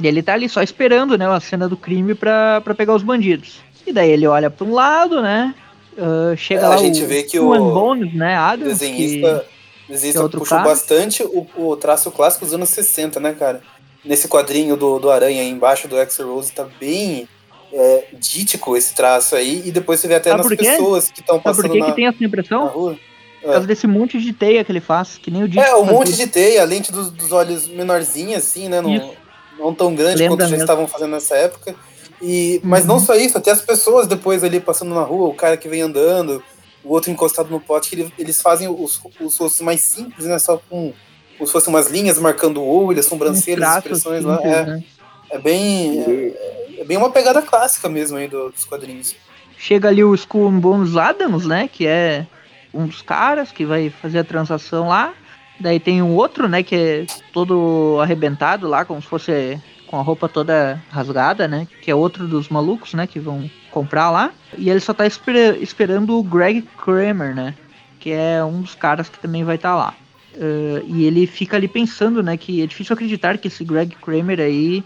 E 0.01 0.07
ele 0.07 0.23
tá 0.23 0.33
ali 0.35 0.49
só 0.49 0.63
esperando, 0.63 1.17
né, 1.17 1.27
a 1.29 1.39
cena 1.41 1.69
do 1.69 1.77
crime 1.77 2.15
pra, 2.15 2.61
pra 2.61 2.75
pegar 2.75 2.95
os 2.95 3.03
bandidos. 3.03 3.61
E 3.87 3.93
daí 3.93 4.11
ele 4.11 4.27
olha 4.27 4.51
pra 4.51 4.65
um 4.67 4.73
lado, 4.73 5.21
né? 5.23 5.55
ah, 5.99 6.35
chega 6.37 6.63
É, 6.63 6.65
a 6.65 6.69
lá 6.71 6.77
gente 6.79 7.03
o 7.03 7.07
vê 7.07 7.23
que 7.23 7.39
o 7.39 7.49
Bones, 7.73 8.13
né? 8.15 8.35
Adams, 8.35 8.79
desenhista, 8.81 9.47
que- 9.87 9.93
desenhista 9.93 10.29
que 10.29 10.37
é 10.37 10.39
puxou 10.39 10.59
bastante 10.63 11.23
o, 11.23 11.47
o 11.57 11.77
traço 11.77 12.11
clássico 12.11 12.45
dos 12.45 12.55
anos 12.55 12.71
60, 12.71 13.21
né, 13.21 13.33
cara? 13.33 13.63
Nesse 14.05 14.27
quadrinho 14.29 14.77
do, 14.77 14.99
do 14.99 15.11
Aranha 15.11 15.41
aí 15.43 15.49
embaixo 15.49 15.87
do 15.87 15.97
X 15.97 16.19
Rose 16.19 16.51
tá 16.53 16.67
bem 16.81 17.29
é, 17.73 18.05
dítico 18.19 18.77
esse 18.77 18.95
traço 18.95 19.37
aí. 19.37 19.63
E 19.65 19.71
depois 19.71 20.01
você 20.01 20.09
vê 20.09 20.15
até 20.17 20.31
Sabe 20.31 20.43
nas 20.43 20.49
por 20.49 20.57
pessoas 20.57 21.11
que 21.11 21.21
estão 21.21 21.37
Sabe 21.37 21.45
por 21.45 21.55
passando 21.57 21.73
que, 21.73 21.79
na, 21.79 21.87
que 21.87 21.93
tem 21.93 22.07
essa 22.07 22.19
na 22.21 22.27
impressão? 22.27 22.67
rua. 22.67 22.99
Por 23.41 23.51
causa 23.53 23.67
desse 23.67 23.87
monte 23.87 24.19
de 24.21 24.33
teia 24.33 24.65
que 24.65 24.73
ele 24.73 24.81
faz, 24.81 25.19
que 25.19 25.31
nem 25.31 25.43
o 25.45 25.49
Disco 25.49 25.63
É, 25.69 25.77
um 25.77 25.85
monte 25.85 26.13
de 26.15 26.27
teia, 26.27 26.63
a 26.63 26.65
lente 26.65 26.91
dos, 26.91 27.11
dos 27.11 27.31
olhos 27.31 27.69
menorzinha, 27.69 28.39
assim, 28.39 28.69
né? 28.69 28.81
Isso. 28.89 29.24
Não 29.59 29.75
tão 29.75 29.95
grande 29.95 30.19
Lembra 30.19 30.37
quanto 30.37 30.41
já 30.43 30.49
mesmo. 30.51 30.63
estavam 30.65 30.87
fazendo 30.87 31.11
nessa 31.11 31.37
época. 31.37 31.75
E, 32.23 32.61
mas 32.65 32.85
não 32.85 32.99
só 32.99 33.15
isso, 33.15 33.37
até 33.39 33.51
as 33.51 33.61
pessoas 33.61 34.07
depois 34.07 34.43
ali 34.45 34.61
passando 34.61 34.95
na 34.95 35.03
rua, 35.03 35.29
o 35.29 35.35
cara 35.35 35.57
que 35.57 35.69
vem 35.69 35.83
andando, 35.83 36.43
o 36.83 36.93
outro 36.93 37.11
encostado 37.11 37.51
no 37.51 37.61
pote, 37.61 38.11
eles 38.19 38.41
fazem 38.41 38.69
os, 38.69 39.01
os 39.21 39.37
rostos 39.37 39.61
mais 39.61 39.81
simples, 39.81 40.27
né? 40.27 40.39
Só 40.39 40.57
com 40.71 40.93
como 41.37 41.47
se 41.49 41.53
fossem 41.53 41.73
umas 41.75 41.89
linhas 41.91 42.17
marcando 42.19 42.63
o 42.63 42.85
olho, 42.87 43.01
as 43.01 43.07
sobrancelhas, 43.07 43.69
as 43.69 43.77
expressões 43.79 44.25
lá. 44.25 44.37
simples, 44.37 44.55
É, 44.55 44.65
né? 44.67 44.85
é 45.31 45.39
bem. 45.39 46.01
É, 46.01 46.81
é 46.81 46.85
bem 46.85 46.97
uma 46.97 47.11
pegada 47.11 47.43
clássica 47.43 47.89
mesmo 47.89 48.17
aí 48.17 48.29
do- 48.29 48.51
dos 48.51 48.65
quadrinhos. 48.65 49.17
Chega 49.59 49.89
ali 49.89 50.05
o 50.05 50.15
Skull 50.15 50.51
Bones 50.53 50.97
Adams, 50.97 51.45
né? 51.47 51.69
Que 51.73 51.87
é 51.87 52.27
um 52.73 52.87
dos 52.87 53.03
caras 53.03 53.51
que 53.51 53.65
vai 53.67 53.91
fazer 53.91 54.21
a 54.21 54.25
transação 54.25 54.89
lá. 54.89 55.13
Daí 55.61 55.79
tem 55.79 56.03
um 56.03 56.15
outro, 56.15 56.49
né? 56.49 56.63
Que 56.63 56.75
é 56.75 57.07
todo 57.33 57.99
arrebentado 58.01 58.69
lá, 58.69 58.85
como 58.85 59.01
se 59.01 59.09
fosse 59.09 59.61
com 59.87 59.99
a 59.99 60.03
roupa 60.03 60.29
toda 60.29 60.83
rasgada, 60.91 61.47
né? 61.47 61.67
Que 61.83 61.91
é 61.91 61.95
outro 61.95 62.27
dos 62.27 62.49
malucos, 62.49 62.95
né? 62.95 63.07
Que 63.07 63.21
vão 63.21 63.49
comprar 63.71 64.11
lá. 64.11 64.33
E 64.59 64.69
ele 64.69 64.81
só 64.81 64.93
tá 64.93 65.07
espera- 65.07 65.57
esperando 65.59 66.19
o 66.19 66.23
Greg 66.23 66.63
Kramer, 66.83 67.35
né? 67.35 67.55
Que 68.01 68.11
é 68.11 68.45
um 68.45 68.63
dos 68.63 68.75
caras 68.75 69.09
que 69.09 69.19
também 69.19 69.45
vai 69.45 69.57
estar 69.57 69.75
lá. 69.77 69.95
Eh, 70.37 70.83
e 70.87 71.05
ele 71.05 71.27
fica 71.27 71.57
ali 71.57 71.69
pensando, 71.69 72.23
né? 72.23 72.37
Que 72.37 72.63
é 72.63 72.67
difícil 72.67 72.93
acreditar 72.95 73.39
que 73.39 73.49
esse 73.49 73.63
Greg 73.65 73.95
Kramer 74.03 74.41
aí 74.41 74.83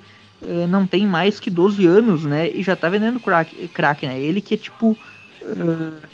eh, 0.46 0.66
não 0.68 0.86
tem 0.86 1.06
mais 1.06 1.40
que 1.40 1.48
12 1.50 1.86
anos, 1.86 2.24
né? 2.24 2.50
E 2.50 2.62
já 2.62 2.76
tá 2.76 2.88
vendendo 2.90 3.18
crack, 3.18 3.68
crack 3.68 4.06
né? 4.06 4.18
Ele 4.20 4.40
que 4.42 4.54
é 4.54 4.58
tipo. 4.58 4.96
eh, 5.42 6.06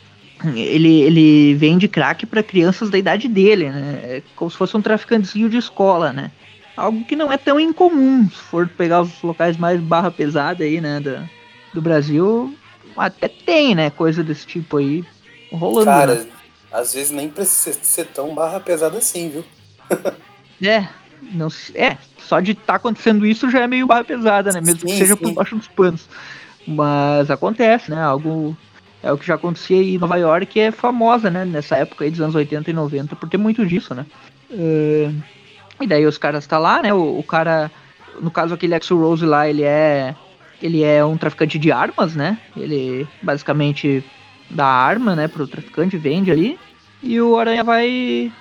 ele, 0.54 1.02
ele 1.02 1.54
vende 1.54 1.88
crack 1.88 2.26
para 2.26 2.42
crianças 2.42 2.90
da 2.90 2.98
idade 2.98 3.28
dele, 3.28 3.70
né? 3.70 4.00
É 4.04 4.22
como 4.34 4.50
se 4.50 4.56
fosse 4.56 4.76
um 4.76 4.82
traficantezinho 4.82 5.48
de 5.48 5.56
escola, 5.56 6.12
né? 6.12 6.30
Algo 6.76 7.04
que 7.04 7.14
não 7.14 7.32
é 7.32 7.36
tão 7.36 7.58
incomum. 7.60 8.28
Se 8.28 8.36
for 8.36 8.68
pegar 8.68 9.02
os 9.02 9.22
locais 9.22 9.56
mais 9.56 9.80
barra 9.80 10.10
pesada 10.10 10.64
aí, 10.64 10.80
né? 10.80 11.00
Da, 11.00 11.24
do 11.72 11.80
Brasil, 11.80 12.54
até 12.96 13.28
tem, 13.28 13.74
né? 13.74 13.90
Coisa 13.90 14.22
desse 14.24 14.46
tipo 14.46 14.78
aí 14.78 15.04
rolando. 15.52 15.86
Cara, 15.86 16.14
né? 16.16 16.26
às 16.72 16.94
vezes 16.94 17.10
nem 17.10 17.28
precisa 17.28 17.78
ser 17.82 18.06
tão 18.06 18.34
barra 18.34 18.58
pesada 18.60 18.98
assim, 18.98 19.30
viu? 19.30 19.44
É, 20.62 20.88
não, 21.32 21.48
é, 21.74 21.98
só 22.16 22.40
de 22.40 22.52
estar 22.52 22.76
acontecendo 22.76 23.26
isso 23.26 23.50
já 23.50 23.60
é 23.62 23.66
meio 23.66 23.86
barra 23.86 24.04
pesada, 24.04 24.52
né? 24.52 24.60
Mesmo 24.60 24.80
que 24.80 24.92
Sim, 24.92 24.98
seja 24.98 25.14
sim. 25.14 25.22
por 25.22 25.32
baixo 25.34 25.56
dos 25.56 25.68
panos. 25.68 26.08
Mas 26.66 27.30
acontece, 27.30 27.90
né? 27.90 28.00
Algo 28.00 28.56
é 29.04 29.12
o 29.12 29.18
que 29.18 29.26
já 29.26 29.34
acontecia 29.34 29.76
em 29.82 29.98
Nova 29.98 30.16
York, 30.16 30.46
que 30.46 30.60
é 30.60 30.70
famosa, 30.70 31.30
né? 31.30 31.44
Nessa 31.44 31.76
época 31.76 32.04
aí 32.04 32.10
dos 32.10 32.20
anos 32.20 32.34
80 32.34 32.70
e 32.70 32.72
90, 32.72 33.14
por 33.16 33.28
ter 33.28 33.36
muito 33.36 33.64
disso, 33.66 33.94
né? 33.94 34.06
É, 34.50 35.10
e 35.80 35.86
daí 35.86 36.06
os 36.06 36.16
caras 36.16 36.46
tá 36.46 36.58
lá, 36.58 36.80
né? 36.82 36.92
O, 36.94 37.18
o 37.18 37.22
cara, 37.22 37.70
no 38.20 38.30
caso 38.30 38.54
aquele 38.54 38.74
Axel 38.74 38.98
Rose 38.98 39.24
lá, 39.26 39.48
ele 39.48 39.62
é 39.62 40.14
ele 40.62 40.82
é 40.82 41.04
um 41.04 41.16
traficante 41.18 41.58
de 41.58 41.70
armas, 41.70 42.14
né? 42.16 42.38
Ele 42.56 43.06
basicamente 43.20 44.02
dá 44.48 44.64
arma, 44.64 45.14
né, 45.14 45.28
pro 45.28 45.46
traficante, 45.46 45.96
vende 45.98 46.30
ali. 46.30 46.58
E 47.02 47.20
o 47.20 47.36
Aranha 47.38 47.62
vai 47.62 48.32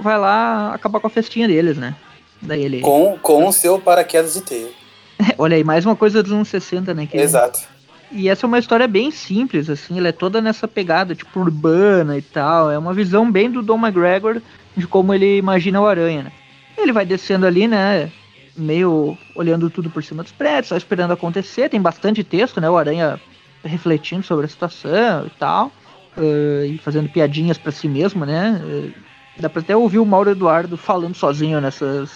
vai 0.00 0.16
lá 0.18 0.72
acabar 0.74 1.00
com 1.00 1.06
a 1.08 1.10
festinha 1.10 1.48
deles, 1.48 1.76
né? 1.76 1.96
Daí 2.40 2.62
ele. 2.62 2.80
Com, 2.80 3.18
com 3.20 3.46
o 3.46 3.52
seu 3.52 3.78
paraquedas 3.80 4.34
de 4.34 4.42
teia. 4.42 4.68
Olha 5.38 5.56
aí, 5.56 5.64
mais 5.64 5.84
uma 5.84 5.96
coisa 5.96 6.22
dos 6.22 6.30
anos 6.32 6.48
60, 6.48 6.94
né? 6.94 7.06
que- 7.06 7.16
Exato. 7.16 7.71
E 8.12 8.28
essa 8.28 8.44
é 8.44 8.48
uma 8.48 8.58
história 8.58 8.86
bem 8.86 9.10
simples, 9.10 9.70
assim, 9.70 9.98
ela 9.98 10.08
é 10.08 10.12
toda 10.12 10.40
nessa 10.40 10.68
pegada, 10.68 11.14
tipo, 11.14 11.40
urbana 11.40 12.16
e 12.18 12.22
tal. 12.22 12.70
É 12.70 12.76
uma 12.76 12.92
visão 12.92 13.30
bem 13.30 13.50
do 13.50 13.62
Don 13.62 13.78
McGregor 13.78 14.40
de 14.76 14.86
como 14.86 15.14
ele 15.14 15.38
imagina 15.38 15.80
o 15.80 15.86
Aranha, 15.86 16.24
né? 16.24 16.32
Ele 16.76 16.92
vai 16.92 17.06
descendo 17.06 17.46
ali, 17.46 17.66
né? 17.66 18.10
Meio 18.54 19.16
olhando 19.34 19.70
tudo 19.70 19.88
por 19.88 20.04
cima 20.04 20.22
dos 20.22 20.32
prédios, 20.32 20.68
só 20.68 20.76
esperando 20.76 21.12
acontecer. 21.12 21.70
Tem 21.70 21.80
bastante 21.80 22.22
texto, 22.22 22.60
né? 22.60 22.68
O 22.68 22.76
Aranha 22.76 23.18
refletindo 23.64 24.22
sobre 24.22 24.44
a 24.44 24.48
situação 24.48 25.26
e 25.26 25.30
tal. 25.38 25.72
eh, 26.16 26.66
e 26.66 26.78
fazendo 26.78 27.08
piadinhas 27.08 27.56
pra 27.56 27.72
si 27.72 27.88
mesmo, 27.88 28.26
né? 28.26 28.60
Eh, 28.62 28.90
dá 29.38 29.48
pra 29.48 29.62
até 29.62 29.74
ouvir 29.74 29.98
o 29.98 30.04
Mauro 30.04 30.30
Eduardo 30.30 30.76
falando 30.76 31.14
sozinho 31.14 31.58
nessas, 31.60 32.10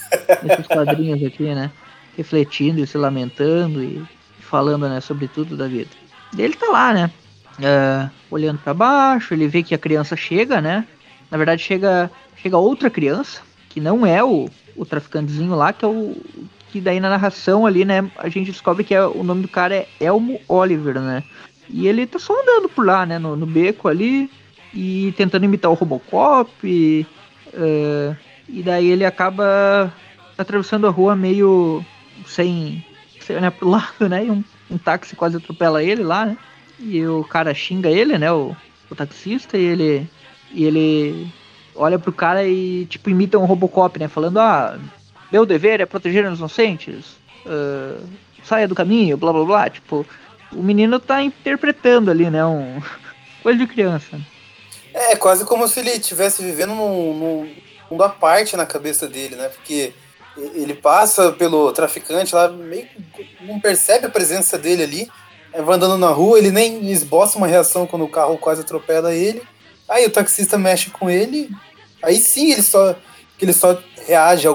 nesses 0.42 0.66
quadrinhos 0.66 1.22
aqui, 1.22 1.54
né? 1.54 1.70
Refletindo 2.16 2.80
e 2.80 2.86
se 2.86 2.96
lamentando 2.96 3.82
e 3.82 4.02
falando, 4.52 4.88
né, 4.88 5.00
sobre 5.00 5.26
tudo 5.26 5.56
da 5.56 5.66
vida. 5.66 5.90
Ele 6.38 6.54
tá 6.54 6.66
lá, 6.68 6.94
né? 6.94 7.10
é, 7.60 8.08
olhando 8.30 8.58
pra 8.58 8.72
baixo, 8.72 9.34
ele 9.34 9.48
vê 9.48 9.62
que 9.62 9.74
a 9.74 9.78
criança 9.78 10.16
chega, 10.16 10.60
né? 10.60 10.86
Na 11.30 11.36
verdade, 11.36 11.62
chega, 11.62 12.10
chega 12.36 12.56
outra 12.56 12.90
criança, 12.90 13.42
que 13.68 13.80
não 13.80 14.06
é 14.06 14.22
o, 14.22 14.48
o 14.76 14.84
traficantezinho 14.84 15.54
lá, 15.54 15.72
que 15.72 15.84
é 15.84 15.88
o. 15.88 16.16
Que 16.70 16.80
daí 16.80 17.00
na 17.00 17.10
narração 17.10 17.66
ali, 17.66 17.84
né, 17.84 18.10
a 18.16 18.30
gente 18.30 18.50
descobre 18.50 18.82
que 18.82 18.94
é, 18.94 19.04
o 19.04 19.22
nome 19.22 19.42
do 19.42 19.48
cara 19.48 19.74
é 19.74 19.88
Elmo 20.00 20.40
Oliver, 20.48 20.98
né? 21.00 21.22
E 21.68 21.86
ele 21.86 22.06
tá 22.06 22.18
só 22.18 22.32
andando 22.40 22.68
por 22.68 22.86
lá, 22.86 23.04
né, 23.04 23.18
no, 23.18 23.36
no 23.36 23.44
beco 23.44 23.88
ali, 23.88 24.30
e 24.72 25.12
tentando 25.16 25.44
imitar 25.44 25.70
o 25.70 25.74
Robocop. 25.74 26.50
E, 26.64 27.06
é, 27.52 28.16
e 28.48 28.62
daí 28.62 28.88
ele 28.88 29.04
acaba 29.04 29.92
atravessando 30.36 30.86
a 30.86 30.90
rua 30.90 31.14
meio 31.14 31.84
sem, 32.26 32.82
sem 33.32 33.38
olhar 33.38 33.50
pro 33.50 33.68
lado, 33.68 34.08
né? 34.08 34.26
E 34.26 34.30
um, 34.30 34.44
um 34.70 34.78
táxi 34.78 35.16
quase 35.16 35.36
atropela 35.36 35.82
ele 35.82 36.02
lá, 36.02 36.26
né? 36.26 36.36
E 36.78 37.04
o 37.06 37.24
cara 37.24 37.54
xinga 37.54 37.88
ele, 37.88 38.18
né? 38.18 38.30
O, 38.30 38.54
o 38.90 38.94
taxista, 38.94 39.56
e 39.56 39.64
ele. 39.64 40.10
E 40.52 40.64
ele 40.64 41.32
olha 41.74 41.98
pro 41.98 42.12
cara 42.12 42.44
e 42.46 42.84
tipo 42.86 43.08
imita 43.08 43.38
um 43.38 43.46
Robocop, 43.46 43.98
né? 43.98 44.08
Falando, 44.08 44.38
ah, 44.38 44.78
meu 45.30 45.46
dever 45.46 45.80
é 45.80 45.86
proteger 45.86 46.26
os 46.30 46.38
inocentes. 46.38 47.16
ah, 47.46 47.98
saia 48.44 48.68
do 48.68 48.74
caminho, 48.74 49.16
blá 49.16 49.32
blá 49.32 49.44
blá. 49.44 49.70
Tipo, 49.70 50.06
o 50.52 50.62
menino 50.62 51.00
tá 51.00 51.22
interpretando 51.22 52.10
ali, 52.10 52.28
né? 52.28 52.44
Um. 52.44 52.80
Coisa 53.42 53.58
de 53.58 53.66
criança. 53.66 54.20
É 54.94 55.16
quase 55.16 55.44
como 55.44 55.66
se 55.66 55.80
ele 55.80 55.90
estivesse 55.90 56.44
vivendo 56.44 56.74
num, 56.74 57.18
num 57.18 57.54
mundo 57.90 58.04
à 58.04 58.08
parte 58.08 58.56
na 58.56 58.66
cabeça 58.66 59.08
dele, 59.08 59.34
né? 59.34 59.48
Porque 59.48 59.92
ele 60.36 60.74
passa 60.74 61.32
pelo 61.32 61.72
traficante 61.72 62.34
lá, 62.34 62.48
meio 62.48 62.86
que 62.86 63.28
não 63.46 63.60
percebe 63.60 64.06
a 64.06 64.10
presença 64.10 64.56
dele 64.58 64.82
ali. 64.82 65.08
Vai 65.64 65.76
andando 65.76 65.98
na 65.98 66.08
rua, 66.08 66.38
ele 66.38 66.50
nem 66.50 66.90
esboça 66.90 67.36
uma 67.36 67.46
reação 67.46 67.86
quando 67.86 68.04
o 68.04 68.08
carro 68.08 68.38
quase 68.38 68.62
atropela 68.62 69.14
ele. 69.14 69.42
Aí 69.88 70.06
o 70.06 70.10
taxista 70.10 70.56
mexe 70.56 70.88
com 70.90 71.10
ele. 71.10 71.50
Aí 72.02 72.16
sim 72.16 72.52
ele 72.52 72.62
só, 72.62 72.94
que 73.36 73.44
ele 73.44 73.52
só 73.52 73.78
reage 74.06 74.46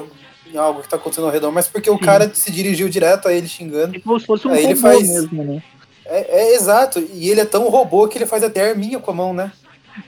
em 0.52 0.58
algo 0.58 0.82
que 0.82 0.90
tá 0.90 0.96
acontecendo 0.96 1.26
ao 1.26 1.32
redor, 1.32 1.52
mas 1.52 1.68
porque 1.68 1.90
o 1.90 1.98
Sim. 1.98 2.04
cara 2.04 2.32
se 2.34 2.50
dirigiu 2.52 2.90
direto 2.90 3.28
a 3.28 3.34
ele 3.34 3.48
xingando. 3.48 3.94
Tipo 3.94 4.06
como 4.08 4.20
se 4.20 4.26
fosse 4.26 4.48
um 4.48 4.52
Aí 4.54 4.64
ele 4.64 4.76
faz- 4.76 5.08
mesmo, 5.08 5.44
né? 5.44 5.62
É, 6.06 6.40
é 6.42 6.56
exato. 6.56 7.00
E 7.14 7.30
ele 7.30 7.42
é 7.42 7.46
tão 7.46 7.70
robô 7.70 8.08
que 8.08 8.18
ele 8.18 8.26
faz 8.26 8.42
até 8.44 8.70
arminha 8.70 8.98
com 8.98 9.12
a 9.12 9.14
mão, 9.14 9.34
né? 9.34 9.52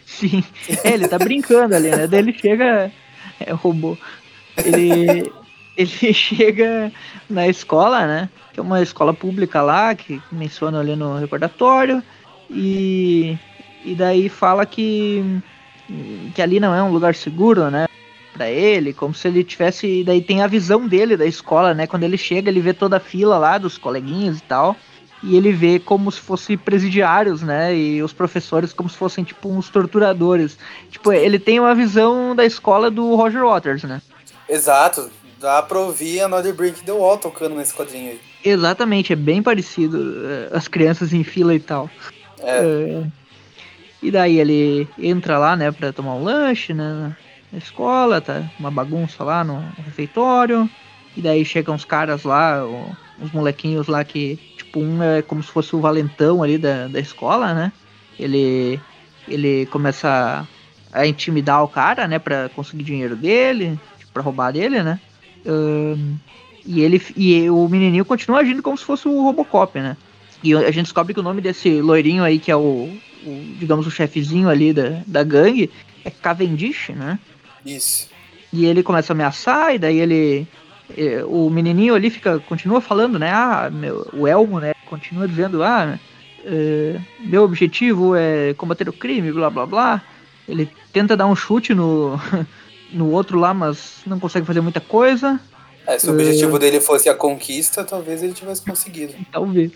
Sim. 0.06 0.44
É, 0.84 0.92
ele 0.94 1.08
tá 1.08 1.20
brincando 1.20 1.76
ali, 1.76 1.92
né? 1.92 2.08
Daí 2.08 2.20
ele 2.20 2.34
chega. 2.34 2.92
É 3.40 3.52
robô. 3.52 3.98
Ele. 4.66 5.32
Ele 5.80 5.88
chega 6.14 6.92
na 7.30 7.48
escola, 7.48 8.06
né? 8.06 8.30
Que 8.54 8.60
é 8.60 8.64
uma 8.64 8.82
escola 8.82 9.14
pública 9.14 9.62
lá, 9.62 9.96
que 9.96 10.22
menciona 10.30 10.80
ali 10.80 10.96
no 10.96 11.18
recordatório. 11.18 12.04
E. 12.50 13.38
E 13.86 13.96
daí 13.96 14.28
fala 14.28 14.66
que. 14.66 15.42
Que 16.36 16.42
ali 16.42 16.60
não 16.60 16.76
é 16.76 16.84
um 16.84 16.92
lugar 16.92 17.16
seguro, 17.16 17.72
né? 17.72 17.88
Pra 18.34 18.50
ele, 18.50 18.94
como 18.94 19.14
se 19.14 19.28
ele 19.28 19.44
tivesse. 19.44 20.02
e 20.02 20.04
Daí 20.04 20.22
tem 20.22 20.42
a 20.42 20.48
visão 20.48 20.86
dele 20.86 21.16
da 21.16 21.26
escola, 21.26 21.74
né? 21.74 21.88
Quando 21.88 22.04
ele 22.04 22.18
chega, 22.18 22.50
ele 22.50 22.60
vê 22.60 22.74
toda 22.74 22.98
a 22.98 23.00
fila 23.00 23.38
lá 23.38 23.58
dos 23.58 23.78
coleguinhas 23.78 24.40
e 24.40 24.44
tal 24.44 24.76
e 25.22 25.36
ele 25.36 25.52
vê 25.52 25.80
como 25.80 26.10
se 26.12 26.20
fossem 26.20 26.58
presidiários, 26.58 27.42
né? 27.42 27.76
E 27.76 28.02
os 28.02 28.14
professores 28.14 28.72
como 28.72 28.90
se 28.90 28.96
fossem 28.96 29.24
tipo 29.24 29.50
uns 29.50 29.70
torturadores. 29.70 30.58
Tipo, 30.90 31.12
ele 31.12 31.38
tem 31.38 31.60
uma 31.60 31.76
visão 31.76 32.34
da 32.34 32.46
escola 32.46 32.90
do 32.90 33.16
Roger 33.16 33.44
Waters, 33.44 33.84
né? 33.84 34.02
Exato. 34.48 35.12
Dá 35.40 35.62
pra 35.62 35.80
ouvir 35.80 36.22
Another 36.22 36.54
Brick 36.54 36.82
the 36.84 36.92
Wall 36.92 37.18
tocando 37.18 37.56
nesse 37.56 37.74
quadrinho 37.74 38.12
aí. 38.12 38.20
Exatamente, 38.44 39.14
é 39.14 39.16
bem 39.16 39.42
parecido. 39.42 39.98
eh, 40.26 40.50
As 40.52 40.68
crianças 40.68 41.14
em 41.14 41.24
fila 41.24 41.54
e 41.56 41.60
tal. 41.60 41.90
É. 42.42 42.60
É, 42.60 43.04
E 44.02 44.12
daí 44.12 44.40
ele 44.40 44.88
entra 44.98 45.38
lá, 45.38 45.56
né, 45.56 45.72
pra 45.72 45.92
tomar 45.94 46.16
um 46.16 46.24
lanche, 46.24 46.74
né, 46.74 47.16
na 47.52 47.58
escola, 47.58 48.22
tá 48.22 48.44
uma 48.60 48.72
bagunça 48.72 49.24
lá 49.24 49.44
no, 49.44 49.60
refeitório. 49.86 50.70
E 51.18 51.22
daí 51.22 51.44
chegam 51.44 51.76
os 51.76 51.84
caras 51.86 52.24
lá, 52.24 52.64
uns 53.22 53.32
molequinhos 53.32 53.88
lá 53.88 54.04
que, 54.04 54.38
tipo, 54.58 54.80
um 54.80 55.02
é 55.04 55.22
como 55.22 55.42
se 55.44 55.52
fosse 55.52 55.76
o 55.76 55.82
valentão 55.82 56.42
ali 56.44 56.58
da, 56.58 56.88
da 56.88 57.00
escola, 57.00 57.54
né? 57.54 57.72
Ele, 58.18 58.80
ele 59.28 59.66
começa 59.68 60.46
a, 60.94 61.00
a 61.02 61.08
intimidar 61.08 61.64
o 61.64 61.68
cara, 61.68 62.08
né, 62.08 62.20
pra 62.20 62.50
conseguir 62.50 62.84
dinheiro 62.84 63.16
dele, 63.16 63.78
tipo, 63.98 64.12
pra 64.14 64.22
roubar 64.24 64.52
dele, 64.54 64.82
né? 64.84 65.00
E 66.66 66.82
ele 66.82 67.02
e 67.16 67.50
o 67.50 67.68
menininho 67.68 68.06
continua 68.06 68.40
agindo 68.42 68.62
como 68.62 68.78
se 68.78 68.86
fosse 68.86 69.08
o 69.08 69.24
Robocop, 69.24 69.80
né? 69.80 69.98
E 70.44 70.54
a 70.56 70.72
gente 70.72 70.86
descobre 70.86 71.14
que 71.14 71.20
o 71.20 71.24
nome 71.24 71.42
desse 71.42 71.82
loirinho 71.82 72.24
aí, 72.24 72.40
que 72.40 72.52
é 72.52 72.56
o, 72.56 72.90
o, 73.26 73.56
digamos, 73.60 73.88
o 73.88 73.92
chefezinho 73.92 74.48
ali 74.50 74.72
da, 74.72 75.02
da 75.06 75.24
gangue, 75.24 75.70
é 76.06 76.10
Cavendish, 76.10 76.90
né? 76.90 77.20
Isso. 77.66 78.10
E 78.54 78.66
ele 78.66 78.84
começa 78.84 79.12
a 79.12 79.16
ameaçar, 79.16 79.74
e 79.76 79.80
daí 79.80 80.00
ele. 80.00 80.48
eh, 80.98 81.24
O 81.26 81.50
menininho 81.50 81.94
ali 81.96 82.10
fica, 82.10 82.40
continua 82.40 82.82
falando, 82.82 83.20
né? 83.20 83.32
Ah, 83.32 83.70
meu, 83.72 84.08
o 84.14 84.28
Elmo, 84.28 84.60
né? 84.60 84.74
continua 84.86 85.28
dizendo, 85.28 85.62
ah, 85.62 86.00
é, 86.44 87.00
meu 87.20 87.44
objetivo 87.44 88.16
é 88.16 88.54
combater 88.56 88.90
o 88.90 88.94
crime, 88.94 89.32
blá 89.32 89.50
blá 89.50 89.66
blá. 89.66 90.02
Ele 90.48 90.68
tenta 90.92 91.16
dar 91.16 91.28
um 91.28 91.36
chute 91.36 91.76
no, 91.76 92.20
no 92.92 93.12
outro 93.12 93.40
lá, 93.40 93.54
mas 93.54 94.02
não 94.06 94.20
consegue 94.20 94.46
fazer 94.46 94.62
muita 94.62 94.80
coisa. 94.80 95.40
É, 95.86 95.98
se 95.98 96.08
o 96.08 96.14
objetivo 96.14 96.60
dele 96.60 96.80
fosse 96.80 97.10
a 97.10 97.16
conquista, 97.16 97.84
talvez 97.84 98.22
ele 98.22 98.34
tivesse 98.34 98.62
conseguido. 98.62 99.14
Talvez. 99.32 99.72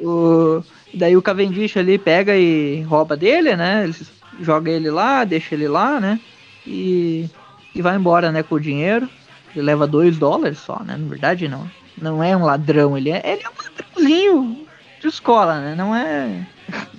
o, 0.00 0.62
daí 0.92 1.16
o 1.16 1.22
Cavendish 1.22 1.76
ali 1.76 1.98
pega 1.98 2.36
e 2.36 2.82
rouba 2.82 3.16
dele, 3.16 3.54
né? 3.54 3.84
Ele 3.84 3.94
joga 4.40 4.70
ele 4.70 4.90
lá, 4.90 5.24
deixa 5.24 5.54
ele 5.54 5.68
lá, 5.68 6.00
né? 6.00 6.18
E, 6.66 7.28
e 7.74 7.82
vai 7.82 7.96
embora, 7.96 8.32
né, 8.32 8.42
com 8.42 8.56
o 8.56 8.60
dinheiro. 8.60 9.08
Ele 9.54 9.64
leva 9.64 9.86
dois 9.86 10.16
dólares 10.18 10.58
só, 10.58 10.82
né? 10.82 10.96
Na 10.96 11.08
verdade, 11.08 11.46
não. 11.46 11.70
Não 12.00 12.24
é 12.24 12.36
um 12.36 12.44
ladrão, 12.44 12.96
ele 12.96 13.10
é, 13.10 13.22
ele 13.24 13.42
é 13.44 13.48
um 13.48 13.62
ladrãozinho 13.62 14.61
de 15.02 15.08
escola, 15.08 15.60
né? 15.60 15.74
Não 15.74 15.94
é, 15.94 16.46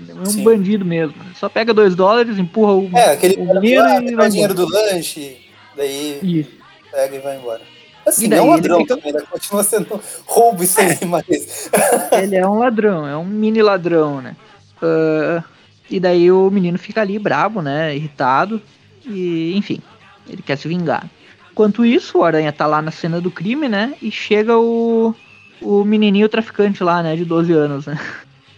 é 0.09 0.13
um 0.13 0.25
Sim. 0.25 0.43
bandido 0.43 0.85
mesmo. 0.85 1.15
Só 1.35 1.49
pega 1.49 1.73
dois 1.73 1.95
dólares, 1.95 2.37
empurra 2.37 2.73
o, 2.73 2.89
é, 2.95 3.13
aquele 3.13 3.35
o 3.41 3.59
dinheiro 3.59 3.83
lá, 3.83 4.03
e 4.03 4.15
vai 4.15 4.29
dinheiro 4.29 4.53
do 4.53 4.67
lanche, 4.67 5.37
daí 5.75 6.19
Isso. 6.21 6.51
pega 6.91 7.15
e 7.15 7.19
vai 7.19 7.37
embora. 7.37 7.61
Assim, 8.05 8.27
daí, 8.27 8.39
não 8.39 8.47
é 8.47 8.49
um 8.49 8.51
ladrão 8.51 8.79
fica... 8.79 8.95
também, 8.95 9.13
né? 9.13 9.21
continua 9.31 9.63
sendo 9.63 10.01
roubo 10.25 10.63
isso 10.63 10.79
aí, 10.79 10.99
mas. 11.07 11.69
ele 12.11 12.35
é 12.35 12.45
um 12.45 12.59
ladrão, 12.59 13.07
é 13.07 13.15
um 13.15 13.25
mini 13.25 13.61
ladrão, 13.61 14.21
né? 14.21 14.35
Uh, 14.81 15.41
e 15.89 15.99
daí 15.99 16.29
o 16.29 16.49
menino 16.51 16.77
fica 16.77 17.01
ali 17.01 17.17
brabo, 17.17 17.61
né? 17.61 17.95
Irritado. 17.95 18.61
E, 19.05 19.55
enfim, 19.55 19.79
ele 20.27 20.41
quer 20.41 20.57
se 20.57 20.67
vingar. 20.67 21.09
Enquanto 21.51 21.85
isso, 21.85 22.17
o 22.17 22.23
Aranha 22.23 22.51
tá 22.51 22.65
lá 22.65 22.81
na 22.81 22.91
cena 22.91 23.21
do 23.21 23.31
crime, 23.31 23.69
né? 23.69 23.93
E 24.01 24.11
chega 24.11 24.57
o, 24.57 25.15
o 25.63 25.83
menininho 25.83 26.29
traficante 26.29 26.83
lá, 26.83 27.01
né? 27.01 27.15
De 27.15 27.25
12 27.25 27.53
anos, 27.53 27.85
né? 27.85 27.99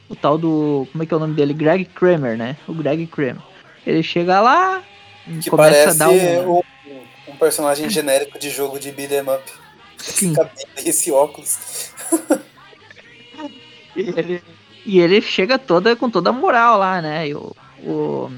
O 0.09 0.15
tal 0.15 0.38
do. 0.38 0.88
Como 0.91 1.03
é 1.03 1.05
que 1.05 1.13
é 1.13 1.17
o 1.17 1.19
nome 1.19 1.33
dele? 1.33 1.53
Greg 1.53 1.85
Kramer, 1.85 2.38
né? 2.38 2.57
O 2.67 2.74
Greg 2.74 3.07
Kramer. 3.07 3.41
Ele 3.85 4.03
chega 4.03 4.41
lá. 4.41 4.83
Que 5.41 5.50
começa 5.50 5.91
a 5.91 5.93
dar 5.93 6.09
um... 6.09 6.62
um 7.27 7.35
personagem 7.39 7.89
genérico 7.89 8.38
de 8.38 8.50
jogo 8.50 8.79
de 8.79 8.91
beat'em 8.91 9.21
up. 9.21 9.43
Sim. 9.97 10.33
Esse 10.77 10.89
esse 10.89 11.12
óculos. 11.12 11.91
e, 13.95 14.01
ele, 14.01 14.43
e 14.85 15.00
ele 15.00 15.21
chega 15.21 15.57
toda 15.57 15.95
com 15.95 16.09
toda 16.09 16.29
a 16.29 16.33
moral 16.33 16.77
lá, 16.77 17.01
né? 17.01 17.29
E, 17.29 17.33
o, 17.33 17.55
o, 17.83 18.31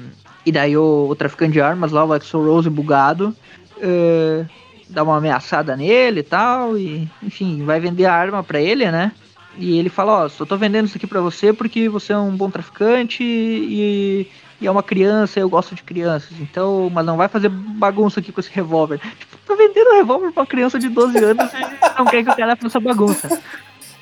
e 0.46 0.52
daí 0.52 0.76
o, 0.76 1.08
o 1.10 1.14
traficante 1.14 1.52
de 1.52 1.60
armas 1.60 1.92
lá, 1.92 2.04
o 2.04 2.12
Axel 2.12 2.42
Rose 2.42 2.70
bugado, 2.70 3.36
uh, 3.76 4.46
dá 4.88 5.02
uma 5.02 5.16
ameaçada 5.16 5.76
nele 5.76 6.20
e 6.20 6.22
tal, 6.22 6.76
e 6.76 7.08
enfim, 7.22 7.64
vai 7.64 7.78
vender 7.78 8.06
a 8.06 8.14
arma 8.14 8.42
para 8.42 8.60
ele, 8.60 8.90
né? 8.90 9.12
E 9.56 9.76
ele 9.78 9.88
fala, 9.88 10.22
ó, 10.22 10.24
oh, 10.24 10.28
só 10.28 10.46
tô 10.46 10.56
vendendo 10.56 10.86
isso 10.86 10.96
aqui 10.96 11.06
para 11.06 11.20
você 11.20 11.52
porque 11.52 11.88
você 11.88 12.12
é 12.12 12.18
um 12.18 12.36
bom 12.36 12.48
traficante 12.48 13.24
e, 13.24 14.30
e, 14.60 14.66
é 14.66 14.70
uma 14.70 14.82
criança, 14.84 15.40
eu 15.40 15.48
gosto 15.48 15.74
de 15.74 15.82
crianças, 15.82 16.38
então, 16.38 16.88
mas 16.92 17.04
não 17.04 17.16
vai 17.16 17.28
fazer 17.28 17.48
bagunça 17.48 18.20
aqui 18.20 18.30
com 18.30 18.40
esse 18.40 18.50
revólver. 18.50 19.00
Tipo, 19.18 19.36
tô 19.44 19.56
vendendo 19.56 19.90
um 19.90 19.96
revólver 19.96 20.30
pra 20.32 20.42
uma 20.42 20.46
criança 20.46 20.78
de 20.78 20.88
12 20.88 21.18
anos 21.18 21.52
e 21.52 21.98
não 21.98 22.06
quer 22.06 22.22
que 22.22 22.30
o 22.30 22.36
cara 22.36 22.56
faça 22.56 22.78
bagunça. 22.78 23.42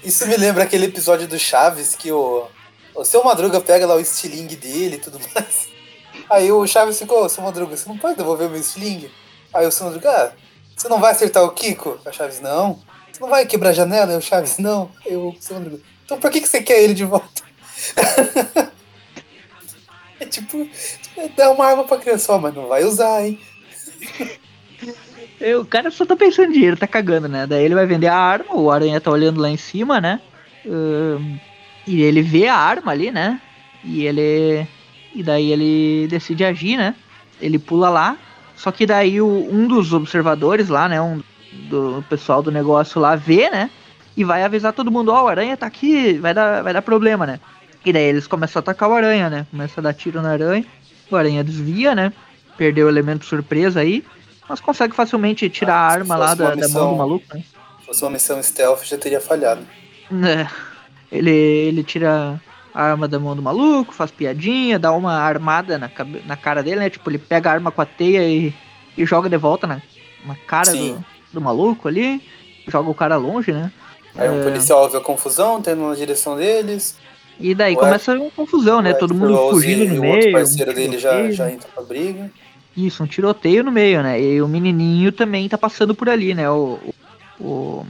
Isso 0.05 0.27
me 0.27 0.37
lembra 0.37 0.65
aquele 0.65 0.87
episódio 0.87 1.27
do 1.27 1.39
Chaves 1.39 1.95
que 1.95 2.13
o, 2.13 2.47
o 2.95 3.05
seu 3.05 3.25
Madruga 3.25 3.61
pega 3.61 3.87
lá 3.87 3.97
o 3.97 4.01
estilingue 4.01 4.57
dele 4.57 4.97
e 4.97 4.99
tudo 4.99 5.19
mais. 5.35 5.69
Aí 6.29 6.53
o 6.53 6.67
Chaves 6.67 6.99
ficou, 6.99 7.29
seu 7.29 7.43
Madruga, 7.43 7.77
você 7.77 7.89
não 7.89 7.97
pode 7.97 8.17
devolver 8.17 8.47
o 8.47 8.51
meu 8.51 8.61
estilingue? 8.61 9.11
Aí 9.55 9.67
o 9.67 9.73
seu 9.73 9.87
Madruga, 9.87 10.11
ah, 10.11 10.46
você 10.77 10.89
não 10.89 11.01
vai 11.01 11.13
acertar 11.13 11.43
o 11.43 11.51
Kiko? 11.51 11.99
A 12.05 12.13
Chaves, 12.13 12.41
não. 12.41 12.79
Você 13.11 13.21
não 13.21 13.29
vai 13.29 13.47
quebrar 13.47 13.71
a 13.71 13.73
janela? 13.73 14.13
Eu, 14.13 14.21
Chaves, 14.21 14.59
não. 14.59 14.91
Eu, 15.05 15.35
Madruga, 15.51 15.81
então 16.05 16.21
por 16.21 16.31
que, 16.31 16.41
que 16.41 16.49
você 16.49 16.63
quer 16.63 16.83
ele 16.83 16.95
de 16.95 17.05
volta? 17.05 17.43
é 20.21 20.27
tipo, 20.27 20.69
dá 21.35 21.51
uma 21.51 21.67
arma 21.67 21.85
pra 21.85 21.99
criança, 21.99 22.37
mas 22.39 22.55
não 22.55 22.69
vai 22.69 22.85
usar, 22.85 23.27
hein? 23.27 23.41
O 25.61 25.65
cara 25.65 25.91
só 25.91 26.05
tá 26.05 26.17
pensando 26.17 26.51
em 26.51 26.53
dinheiro, 26.53 26.77
tá 26.77 26.87
cagando, 26.87 27.29
né? 27.29 27.47
Daí 27.47 27.65
ele 27.65 27.75
vai 27.75 27.87
vender 27.87 28.09
a 28.09 28.17
arma, 28.17 28.55
o 28.55 28.71
Aranha 28.71 29.01
tá 29.01 29.11
olhando 29.11 29.41
lá 29.41 29.49
em 29.49 29.57
cima, 29.57 30.01
né? 30.01 30.21
E 31.87 32.03
ele 32.03 32.23
vê 32.23 32.49
a 32.49 32.57
arma 32.57 32.93
ali, 32.93 33.11
né? 33.11 33.41
E 33.85 34.05
ele. 34.05 34.67
E 35.15 35.23
daí 35.23 35.53
ele 35.53 36.09
decide 36.09 36.45
agir, 36.45 36.77
né? 36.77 36.95
Ele 37.41 37.59
pula 37.59 37.89
lá, 37.89 38.17
só 38.57 38.73
que 38.73 38.87
daí 38.87 39.21
o, 39.21 39.27
um 39.27 39.69
dos 39.69 39.93
observadores 39.93 40.69
lá, 40.69 40.89
né? 40.89 41.01
Um 41.01 41.23
do 41.69 42.05
pessoal 42.09 42.43
do 42.43 42.51
negócio 42.51 43.01
lá 43.01 43.15
vê, 43.15 43.49
né? 43.51 43.71
E 44.17 44.25
vai 44.25 44.43
avisar 44.43 44.73
todo 44.73 44.91
mundo, 44.91 45.13
ó, 45.13 45.21
oh, 45.21 45.25
o 45.25 45.29
aranha 45.29 45.57
tá 45.57 45.67
aqui, 45.67 46.15
vai 46.15 46.33
dar, 46.33 46.63
vai 46.63 46.73
dar 46.73 46.83
problema, 46.83 47.27
né? 47.27 47.39
E 47.85 47.93
daí 47.93 48.05
eles 48.05 48.27
começam 48.27 48.59
a 48.59 48.61
atacar 48.61 48.89
o 48.89 48.95
aranha, 48.95 49.31
né? 49.31 49.47
Começa 49.51 49.81
a 49.81 49.83
dar 49.83 49.93
tiro 49.93 50.21
na 50.21 50.31
aranha. 50.31 50.65
O 51.11 51.15
aranha 51.15 51.45
desvia, 51.45 51.95
né? 51.95 52.13
Perdeu 52.57 52.87
o 52.87 52.91
elemento 52.91 53.25
surpresa 53.25 53.81
aí. 53.81 54.03
Mas 54.49 54.61
consegue 54.61 54.95
facilmente 54.95 55.49
tirar 55.49 55.75
ah, 55.75 55.89
a 55.89 55.93
arma 55.93 56.17
lá 56.17 56.35
da, 56.35 56.57
missão, 56.57 56.73
da, 56.73 56.81
mão 56.81 56.93
do 56.93 56.99
maluco, 56.99 57.27
né? 57.35 57.45
Se 57.81 57.87
fosse 57.87 58.03
uma 58.03 58.11
missão 58.11 58.43
stealth, 58.43 58.85
já 58.85 58.99
teria 58.99 59.21
falhado. 59.21 59.61
É. 60.11 60.49
Ele, 61.13 61.31
ele 61.31 61.85
tira 61.85 62.41
a 62.77 62.83
arma 62.83 63.09
da 63.09 63.19
mão 63.19 63.35
do 63.35 63.41
maluco, 63.41 63.95
faz 63.95 64.11
piadinha, 64.11 64.79
dá 64.79 64.93
uma 64.93 65.15
armada 65.15 65.79
na, 65.79 65.91
na 66.27 66.37
cara 66.37 66.63
dele, 66.63 66.81
né? 66.81 66.91
Tipo, 66.91 67.09
ele 67.09 67.17
pega 67.17 67.49
a 67.49 67.55
arma 67.55 67.71
com 67.71 67.81
a 67.81 67.87
teia 67.87 68.23
e, 68.29 68.53
e 68.99 69.07
joga 69.07 69.31
de 69.31 69.37
volta 69.39 69.67
na, 69.67 69.81
na 70.27 70.35
cara 70.35 70.71
do, 70.71 71.03
do 71.33 71.41
maluco 71.41 71.89
ali, 71.89 72.21
joga 72.69 72.91
o 72.91 72.95
cara 72.95 73.17
longe, 73.17 73.51
né? 73.51 73.73
Aí 74.15 74.29
um 74.29 74.43
é... 74.43 74.45
policial 74.45 74.91
vê 74.91 74.99
a 74.99 75.01
confusão, 75.01 75.63
tendo 75.63 75.89
na 75.89 75.95
direção 75.95 76.37
deles. 76.37 76.99
E 77.41 77.55
daí 77.55 77.75
Ué, 77.75 77.81
começa 77.81 78.13
uma 78.13 78.31
confusão, 78.31 78.83
né? 78.83 78.93
Todo 78.93 79.15
mundo 79.15 79.53
fugindo 79.53 79.95
no 79.95 80.03
meio. 80.03 80.13
O 80.13 80.17
outro 80.17 80.33
parceiro 80.33 80.71
um 80.71 80.75
dele 80.75 80.99
já, 80.99 81.31
já 81.31 81.51
entra 81.51 81.71
pra 81.75 81.83
briga. 81.83 82.31
Isso, 82.77 83.03
um 83.03 83.07
tiroteio 83.07 83.65
no 83.65 83.73
meio, 83.73 84.03
né? 84.03 84.21
E 84.21 84.43
o 84.43 84.47
menininho 84.47 85.11
também 85.13 85.49
tá 85.49 85.57
passando 85.57 85.95
por 85.95 86.11
ali, 86.11 86.35
né? 86.35 86.51
O, 86.51 86.79
o, 87.41 87.87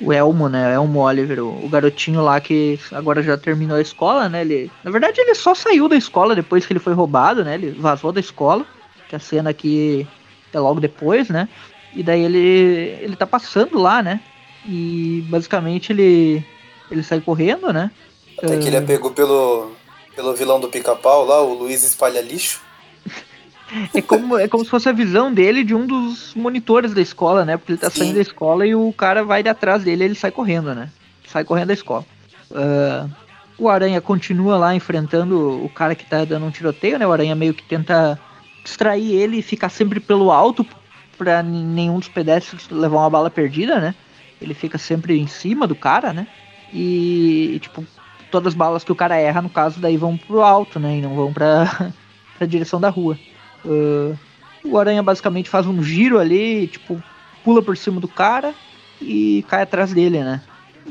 o 0.00 0.12
Elmo, 0.12 0.48
né? 0.48 0.74
Elmo 0.74 1.00
Oliver, 1.00 1.40
o, 1.40 1.64
o, 1.64 1.68
garotinho 1.68 2.22
lá 2.22 2.40
que 2.40 2.78
agora 2.92 3.22
já 3.22 3.36
terminou 3.36 3.76
a 3.76 3.82
escola, 3.82 4.28
né? 4.28 4.40
Ele, 4.40 4.70
na 4.82 4.90
verdade, 4.90 5.20
ele 5.20 5.34
só 5.34 5.54
saiu 5.54 5.88
da 5.88 5.96
escola 5.96 6.34
depois 6.34 6.66
que 6.66 6.72
ele 6.72 6.80
foi 6.80 6.94
roubado, 6.94 7.44
né? 7.44 7.54
Ele 7.54 7.70
vazou 7.72 8.10
da 8.10 8.20
escola, 8.20 8.64
que 9.08 9.16
a 9.16 9.18
cena 9.18 9.50
aqui 9.50 10.06
é 10.52 10.58
logo 10.58 10.80
depois, 10.80 11.28
né? 11.28 11.48
E 11.94 12.02
daí 12.02 12.22
ele, 12.22 12.98
ele 13.02 13.16
tá 13.16 13.26
passando 13.26 13.78
lá, 13.78 14.02
né? 14.02 14.20
E 14.66 15.24
basicamente 15.28 15.92
ele, 15.92 16.44
ele 16.90 17.02
sai 17.02 17.20
correndo, 17.20 17.72
né? 17.72 17.90
Até 18.38 18.56
que 18.58 18.68
ele 18.68 18.76
é 18.76 18.80
pego 18.80 19.10
pelo, 19.10 19.72
pelo 20.14 20.34
vilão 20.34 20.58
do 20.58 20.68
pica-pau 20.68 21.26
lá, 21.26 21.42
o 21.42 21.54
Luiz 21.54 21.82
Espalha 21.82 22.20
Lixo. 22.20 22.62
É 23.94 24.02
como, 24.02 24.38
é 24.38 24.48
como 24.48 24.64
se 24.64 24.70
fosse 24.70 24.88
a 24.88 24.92
visão 24.92 25.32
dele 25.32 25.64
de 25.64 25.74
um 25.74 25.86
dos 25.86 26.34
monitores 26.34 26.92
da 26.92 27.00
escola, 27.00 27.44
né? 27.44 27.56
Porque 27.56 27.72
ele 27.72 27.78
tá 27.78 27.90
Sim. 27.90 27.98
saindo 27.98 28.14
da 28.16 28.20
escola 28.20 28.66
e 28.66 28.74
o 28.74 28.92
cara 28.92 29.24
vai 29.24 29.42
de 29.42 29.48
atrás 29.48 29.84
dele 29.84 30.04
e 30.04 30.06
ele 30.06 30.14
sai 30.14 30.30
correndo, 30.30 30.74
né? 30.74 30.90
Sai 31.26 31.44
correndo 31.44 31.68
da 31.68 31.74
escola. 31.74 32.04
Uh, 32.50 33.10
o 33.58 33.68
Aranha 33.68 34.00
continua 34.00 34.56
lá 34.56 34.74
enfrentando 34.74 35.64
o 35.64 35.68
cara 35.68 35.94
que 35.94 36.04
tá 36.04 36.24
dando 36.24 36.46
um 36.46 36.50
tiroteio, 36.50 36.98
né? 36.98 37.06
O 37.06 37.12
Aranha 37.12 37.34
meio 37.34 37.54
que 37.54 37.62
tenta 37.62 38.18
distrair 38.64 39.14
ele 39.14 39.38
e 39.38 39.42
ficar 39.42 39.68
sempre 39.68 40.00
pelo 40.00 40.30
alto 40.30 40.66
para 41.16 41.42
nenhum 41.42 41.98
dos 41.98 42.08
pedestres 42.08 42.68
levar 42.70 42.98
uma 42.98 43.10
bala 43.10 43.30
perdida, 43.30 43.78
né? 43.78 43.94
Ele 44.40 44.54
fica 44.54 44.78
sempre 44.78 45.18
em 45.18 45.26
cima 45.26 45.66
do 45.66 45.74
cara, 45.74 46.12
né? 46.12 46.26
E, 46.72 47.58
tipo, 47.60 47.84
todas 48.30 48.48
as 48.48 48.54
balas 48.54 48.82
que 48.82 48.92
o 48.92 48.96
cara 48.96 49.16
erra, 49.16 49.42
no 49.42 49.50
caso, 49.50 49.80
daí 49.80 49.96
vão 49.96 50.16
pro 50.16 50.40
alto, 50.40 50.80
né? 50.80 50.96
E 50.96 51.02
não 51.02 51.14
vão 51.14 51.32
pra, 51.32 51.92
pra 52.38 52.46
direção 52.46 52.80
da 52.80 52.88
rua. 52.88 53.18
Uh, 53.64 54.16
o 54.64 54.78
Aranha 54.78 55.02
basicamente 55.02 55.48
faz 55.48 55.66
um 55.66 55.82
giro 55.82 56.18
ali, 56.18 56.66
tipo, 56.66 57.02
pula 57.44 57.62
por 57.62 57.76
cima 57.76 58.00
do 58.00 58.08
cara 58.08 58.54
e 59.00 59.44
cai 59.48 59.62
atrás 59.62 59.92
dele, 59.92 60.22
né? 60.22 60.42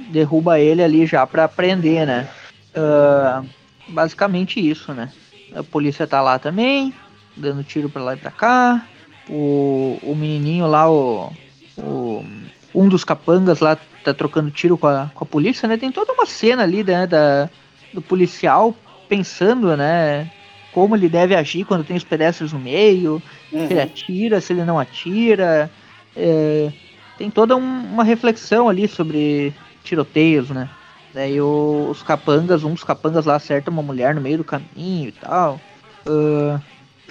Derruba 0.09 0.59
ele 0.59 0.83
ali 0.83 1.05
já 1.05 1.25
pra 1.25 1.47
prender, 1.47 2.05
né? 2.05 2.27
Uh, 2.75 3.45
basicamente 3.87 4.59
isso, 4.59 4.93
né? 4.93 5.11
A 5.55 5.63
polícia 5.63 6.07
tá 6.07 6.21
lá 6.21 6.37
também, 6.39 6.93
dando 7.35 7.63
tiro 7.63 7.89
pra 7.89 8.03
lá 8.03 8.13
e 8.13 8.17
pra 8.17 8.31
cá 8.31 8.85
o, 9.29 9.99
o 10.01 10.15
menininho 10.15 10.65
lá, 10.67 10.89
o, 10.89 11.31
o, 11.77 12.25
um 12.73 12.89
dos 12.89 13.03
capangas 13.03 13.59
lá 13.59 13.77
tá 14.03 14.13
trocando 14.13 14.49
tiro 14.49 14.77
com 14.77 14.87
a, 14.87 15.11
com 15.13 15.23
a 15.23 15.27
polícia, 15.27 15.67
né? 15.67 15.77
Tem 15.77 15.91
toda 15.91 16.13
uma 16.13 16.25
cena 16.25 16.63
ali, 16.63 16.83
né, 16.83 17.05
da, 17.05 17.49
do 17.93 18.01
policial 18.01 18.75
pensando, 19.07 19.75
né, 19.77 20.29
como 20.73 20.95
ele 20.95 21.09
deve 21.09 21.35
agir 21.35 21.65
quando 21.65 21.83
tem 21.83 21.97
os 21.97 22.03
pedestres 22.03 22.53
no 22.53 22.59
meio, 22.59 23.21
uhum. 23.51 23.67
se 23.67 23.73
ele 23.73 23.81
atira, 23.81 24.41
se 24.41 24.53
ele 24.53 24.63
não 24.63 24.79
atira. 24.79 25.69
É, 26.15 26.71
tem 27.17 27.29
toda 27.29 27.55
um, 27.55 27.83
uma 27.93 28.03
reflexão 28.03 28.69
ali 28.69 28.87
sobre 28.87 29.53
tiroteios, 29.83 30.49
né? 30.49 30.69
Daí 31.13 31.41
o, 31.41 31.87
os 31.89 32.03
capangas, 32.03 32.63
um 32.63 32.73
dos 32.73 32.83
capangas 32.83 33.25
lá 33.25 33.35
acerta 33.35 33.71
uma 33.71 33.81
mulher 33.81 34.13
no 34.13 34.21
meio 34.21 34.37
do 34.37 34.43
caminho 34.43 35.09
e 35.09 35.11
tal. 35.11 35.59
Uh, 36.05 36.61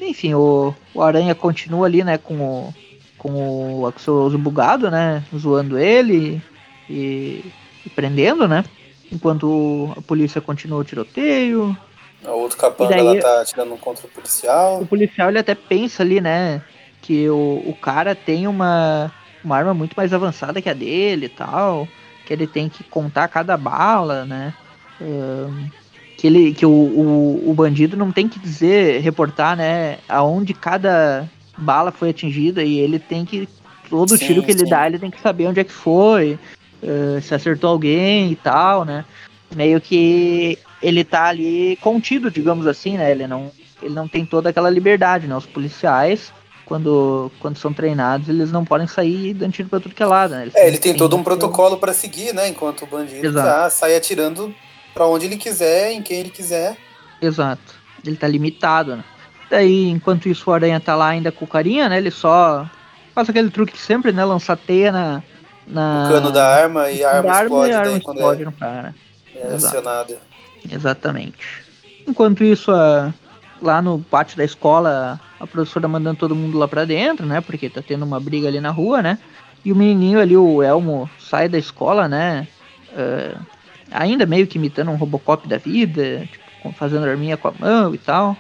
enfim, 0.01 0.35
o, 0.35 0.75
o 0.95 1.03
Aranha 1.03 1.35
continua 1.35 1.87
ali, 1.87 2.05
né, 2.05 2.17
com 2.17 2.41
o, 2.41 2.75
com 3.17 3.81
o 3.81 3.87
Axoloso 3.87 4.39
bugado, 4.39 4.91
né, 4.91 5.25
zoando 5.37 5.77
ele 5.77 6.41
e, 6.89 7.45
e 7.85 7.91
prendendo, 7.91 8.47
né. 8.47 8.65
enquanto 9.11 9.93
a 9.97 10.01
polícia 10.01 10.41
continua 10.41 10.81
o 10.81 10.85
tiroteio. 10.85 11.77
O 12.25 12.31
outro 12.31 12.59
capanga 12.59 12.91
daí- 12.91 13.01
ela 13.01 13.21
tá 13.21 13.41
atirando 13.43 13.77
contra 13.77 14.07
o 14.07 14.09
policial. 14.11 14.81
O 14.83 14.87
policial 14.87 15.29
ele 15.29 15.39
até 15.39 15.55
pensa 15.55 16.03
ali, 16.03 16.21
né, 16.21 16.61
que 17.01 17.29
o, 17.29 17.63
o 17.67 17.77
cara 17.81 18.15
tem 18.15 18.47
uma, 18.47 19.13
uma 19.43 19.57
arma 19.57 19.73
muito 19.73 19.95
mais 19.97 20.13
avançada 20.13 20.61
que 20.61 20.69
a 20.69 20.75
dele 20.75 21.27
e 21.27 21.29
tal, 21.29 21.87
que 22.27 22.33
ele 22.33 22.47
tem 22.47 22.69
que 22.69 22.83
contar 22.85 23.29
cada 23.29 23.57
bala, 23.57 24.25
né, 24.25 24.53
ahn, 25.01 25.69
que, 26.17 26.27
ele, 26.27 26.53
que 26.53 26.67
o, 26.67 26.71
o, 26.71 27.51
o 27.51 27.55
bandido 27.55 27.97
não 27.97 28.11
tem 28.11 28.29
que 28.29 28.39
dizer, 28.39 29.01
reportar, 29.01 29.57
né, 29.57 29.99
aonde 30.09 30.53
cada 30.53 31.29
bala 31.57 31.93
foi 31.93 32.11
atingida 32.11 32.63
e 32.63 32.79
ele 32.79 32.99
tem 32.99 33.25
que, 33.25 33.49
todo 33.89 34.17
Sim, 34.17 34.27
tiro 34.27 34.43
que 34.43 34.51
ele 34.51 34.65
sim. 34.65 34.71
dá, 34.71 34.87
ele 34.87 34.99
tem 34.99 35.11
que 35.11 35.21
saber 35.21 35.47
onde 35.47 35.61
é 35.61 35.65
que 35.65 35.73
foi, 35.73 36.39
ah, 36.83 37.21
se 37.21 37.33
acertou 37.35 37.71
alguém 37.71 38.33
e 38.33 38.37
tal, 38.37 38.85
né, 38.85 39.05
meio 39.55 39.81
que 39.81 40.59
ele 40.83 41.05
tá 41.05 41.25
ali 41.25 41.77
contido, 41.81 42.31
digamos 42.31 42.67
assim, 42.67 42.97
né, 42.97 43.11
ele 43.11 43.27
não, 43.27 43.51
ele 43.83 43.95
não 43.95 44.09
tem 44.09 44.25
toda 44.25 44.51
aquela 44.51 44.71
liberdade, 44.71 45.27
né? 45.27 45.37
Os 45.37 45.47
policiais, 45.47 46.33
quando, 46.65 47.31
quando 47.41 47.57
são 47.57 47.73
treinados, 47.73 48.29
eles 48.29 48.53
não 48.53 48.65
podem 48.65 48.87
sair 48.87 49.35
dando 49.35 49.53
tiro 49.53 49.69
pra 49.69 49.81
tudo 49.81 49.95
que 49.95 50.03
é 50.03 50.07
lado, 50.07 50.35
né? 50.35 50.43
Eles 50.43 50.55
É, 50.55 50.67
ele 50.67 50.79
tem 50.79 50.95
todo 50.95 51.17
um 51.17 51.23
protocolo 51.23 51.79
pra 51.79 51.93
seguir, 51.93 52.35
né? 52.35 52.49
Enquanto 52.49 52.83
o 52.83 52.87
bandido 52.87 53.33
tá, 53.33 53.71
sai 53.71 53.97
atirando 53.97 54.55
pra 54.93 55.07
onde 55.07 55.27
ele 55.27 55.37
quiser, 55.37 55.93
em 55.93 56.03
quem 56.03 56.21
ele 56.21 56.31
quiser. 56.31 56.77
Exato. 57.21 57.75
Ele 58.05 58.17
tá 58.17 58.29
limitado, 58.29 58.97
né? 58.97 59.05
Daí, 59.51 59.89
enquanto 59.89 60.29
isso, 60.29 60.51
o 60.51 60.53
Aranha 60.53 60.79
tá 60.79 60.95
lá 60.95 61.09
ainda 61.09 61.33
com 61.33 61.45
o 61.45 61.49
carinha, 61.49 61.89
né? 61.89 61.97
Ele 61.97 62.11
só 62.11 62.69
faz 63.15 63.29
aquele 63.31 63.51
truque 63.51 63.73
de 63.73 63.79
sempre, 63.79 64.13
né? 64.13 64.25
Lançar 64.25 64.57
teia 64.57 64.93
na... 64.93 65.23
na 65.67 66.07
O 66.07 66.13
cano 66.13 66.31
da 66.31 66.47
arma 66.47 66.91
e 66.91 67.03
a 67.03 67.21
da 67.23 67.33
arma 67.33 67.43
explode 67.43 67.71
e 67.71 67.75
a 67.75 67.79
daí 67.79 67.89
arma 67.89 68.01
quando 68.01 68.17
explode 68.19 68.43
é, 68.43 68.45
no 68.45 68.53
cara. 68.53 68.95
é 69.35 69.55
acionada. 69.55 70.28
Exatamente. 70.71 71.63
Enquanto 72.07 72.45
isso, 72.45 72.71
a- 72.71 73.13
lá 73.61 73.83
no 73.83 73.99
pátio 73.99 74.37
da 74.37 74.45
escola, 74.45 75.21
a 75.41 75.47
professora 75.47 75.89
mandando 75.89 76.19
todo 76.19 76.35
mundo 76.37 76.59
lá 76.59 76.69
pra 76.69 76.85
dentro, 76.85 77.27
né? 77.27 77.41
Porque 77.41 77.69
tá 77.69 77.83
tendo 77.83 78.05
uma 78.05 78.21
briga 78.21 78.49
ali 78.49 78.61
na 78.61 78.71
rua, 78.71 79.03
né? 79.03 79.19
E 79.65 79.73
o 79.73 79.77
menininho 79.77 80.21
ali, 80.21 80.37
o 80.37 80.63
Elmo, 80.63 81.11
sai 81.19 81.49
da 81.49 81.59
escola, 81.59 82.09
né? 82.09 82.47
é, 82.97 83.37
ainda 83.91 84.27
meio 84.27 84.47
que 84.47 84.59
imitando 84.59 84.91
um 84.91 84.97
Robocop 84.97 85.47
da 85.47 85.59
vida, 85.59 86.29
tipo, 86.31 86.73
fazendo 86.73 87.07
arminha 87.07 87.37
com 87.37 87.49
a 87.49 87.53
mão 87.59 87.95
e 87.95 87.99
tal. 87.99 88.37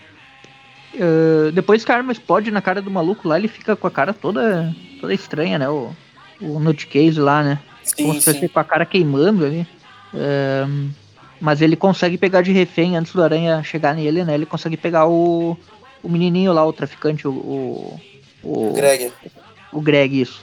É, 0.94 1.50
depois 1.52 1.84
que 1.84 1.92
a 1.92 1.96
arma 1.96 2.12
explode 2.12 2.50
na 2.50 2.62
cara 2.62 2.80
do 2.82 2.90
maluco 2.90 3.28
lá, 3.28 3.38
ele 3.38 3.48
fica 3.48 3.76
com 3.76 3.86
a 3.86 3.90
cara 3.90 4.12
toda, 4.12 4.74
toda 5.00 5.14
estranha, 5.14 5.58
né? 5.58 5.68
O, 5.68 5.90
o 6.40 6.58
Nutcase 6.58 7.20
lá, 7.20 7.42
né? 7.42 7.58
Como 7.96 8.14
Sim, 8.14 8.20
se 8.20 8.24
fosse 8.32 8.48
com 8.48 8.60
a 8.60 8.64
cara 8.64 8.86
queimando 8.86 9.44
ali. 9.44 9.66
É, 10.14 10.66
mas 11.40 11.60
ele 11.62 11.76
consegue 11.76 12.16
pegar 12.18 12.42
de 12.42 12.52
refém 12.52 12.96
antes 12.96 13.12
do 13.12 13.22
Aranha 13.22 13.62
chegar 13.62 13.94
nele, 13.94 14.24
né? 14.24 14.34
Ele 14.34 14.46
consegue 14.46 14.76
pegar 14.76 15.06
o, 15.06 15.56
o 16.02 16.08
menininho 16.08 16.52
lá, 16.52 16.64
o 16.66 16.72
traficante, 16.72 17.26
o. 17.26 17.30
O, 17.32 18.00
o, 18.42 18.72
Greg. 18.72 19.12
o 19.72 19.80
Greg, 19.80 20.20
isso. 20.20 20.42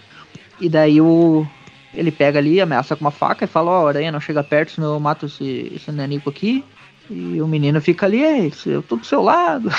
E 0.59 0.67
daí 0.69 0.99
o. 1.01 1.45
Ele 1.93 2.11
pega 2.11 2.39
ali, 2.39 2.59
ameaça 2.59 2.95
com 2.95 3.01
uma 3.05 3.11
faca 3.11 3.45
e 3.45 3.47
fala, 3.47 3.71
ó, 3.71 3.87
Aranha, 3.87 4.11
não 4.11 4.19
chega 4.19 4.43
perto, 4.43 4.73
senão 4.73 4.93
eu 4.95 4.99
mato 4.99 5.27
esse, 5.27 5.71
esse 5.75 5.91
nanico 5.91 6.29
aqui. 6.29 6.63
E 7.09 7.41
o 7.41 7.47
menino 7.47 7.79
fica 7.79 8.05
ali, 8.05 8.21
"Ei, 8.23 8.51
eu 8.65 8.81
tô 8.83 8.95
do 8.97 9.05
seu 9.05 9.21
lado. 9.21 9.69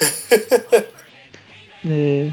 É, 1.86 2.30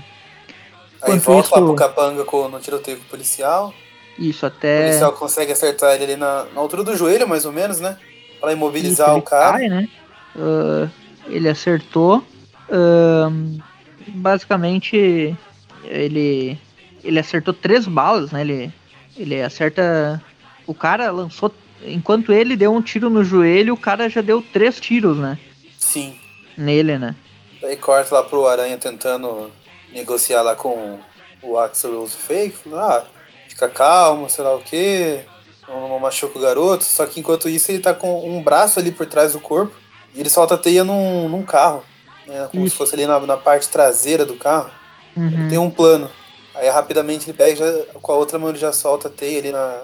Aí 1.01 1.19
volta 1.19 1.31
lá 1.33 1.41
isso- 1.41 1.65
pro 1.65 1.75
capanga 1.75 2.23
com, 2.23 2.47
no 2.47 2.59
tiroteio 2.59 2.97
com 2.97 3.03
o 3.03 3.07
policial. 3.07 3.73
isso 4.17 4.45
O 4.45 4.47
até. 4.47 4.83
policial 4.85 5.11
consegue 5.13 5.51
acertar 5.51 5.93
ele 5.95 6.05
ali 6.05 6.15
na, 6.15 6.45
na 6.53 6.61
altura 6.61 6.83
do 6.83 6.95
joelho, 6.95 7.27
mais 7.27 7.45
ou 7.45 7.51
menos, 7.51 7.79
né? 7.79 7.97
Pra 8.41 8.51
imobilizar 8.51 9.09
Isso, 9.09 9.19
o 9.19 9.21
cara. 9.21 9.59
cai, 9.59 9.69
né? 9.69 9.87
Ah, 10.35 10.89
ele 11.27 11.47
acertou. 11.47 12.23
Ahn, 12.69 13.59
basicamente, 14.07 15.35
ele 15.85 16.59
ele 17.03 17.19
acertou 17.19 17.53
três 17.53 17.87
balas, 17.87 18.31
né? 18.31 18.41
Ele, 18.41 18.73
ele 19.17 19.41
acerta. 19.41 20.21
O 20.67 20.73
cara 20.73 21.09
lançou. 21.11 21.53
Enquanto 21.83 22.31
ele 22.31 22.55
deu 22.55 22.71
um 22.71 22.81
tiro 22.81 23.09
no 23.09 23.23
joelho, 23.23 23.73
o 23.73 23.77
cara 23.77 24.07
já 24.07 24.21
deu 24.21 24.41
três 24.53 24.79
tiros, 24.79 25.17
né? 25.17 25.37
Sim. 25.79 26.15
Nele, 26.55 26.97
né? 26.97 27.15
Daí 27.59 27.75
corta 27.75 28.15
lá 28.15 28.23
pro 28.23 28.45
Aranha 28.47 28.77
tentando 28.77 29.51
negociar 29.91 30.43
lá 30.43 30.55
com 30.55 30.99
o 31.41 31.57
Axel 31.57 31.99
Rose 31.99 32.15
Fake. 32.15 32.55
Ah, 32.73 33.03
fica 33.47 33.67
calmo, 33.67 34.29
sei 34.29 34.43
lá 34.43 34.55
o 34.55 34.61
quê. 34.61 35.21
Não, 35.71 35.87
não 35.87 35.99
machuca 35.99 36.37
o 36.37 36.41
garoto. 36.41 36.83
Só 36.83 37.05
que 37.05 37.19
enquanto 37.19 37.47
isso 37.49 37.71
ele 37.71 37.79
tá 37.79 37.93
com 37.93 38.29
um 38.29 38.43
braço 38.43 38.79
ali 38.79 38.91
por 38.91 39.05
trás 39.05 39.33
do 39.33 39.39
corpo. 39.39 39.73
E 40.13 40.19
ele 40.19 40.29
solta 40.29 40.55
a 40.55 40.57
teia 40.57 40.83
num, 40.83 41.29
num 41.29 41.43
carro. 41.43 41.83
Né, 42.27 42.47
como 42.51 42.65
Isso. 42.65 42.71
se 42.73 42.77
fosse 42.77 42.93
ali 42.95 43.05
na, 43.07 43.19
na 43.21 43.37
parte 43.37 43.67
traseira 43.69 44.25
do 44.25 44.35
carro. 44.35 44.69
Uhum. 45.15 45.47
Tem 45.49 45.57
um 45.57 45.69
plano. 45.69 46.09
Aí 46.53 46.69
rapidamente 46.69 47.29
ele 47.29 47.37
pega 47.37 47.51
e 47.51 47.55
já, 47.55 47.83
com 48.01 48.11
a 48.11 48.15
outra 48.15 48.37
mão 48.37 48.49
ele 48.49 48.57
já 48.59 48.73
solta 48.73 49.07
a 49.07 49.11
teia 49.11 49.39
ali 49.39 49.51
na, 49.51 49.81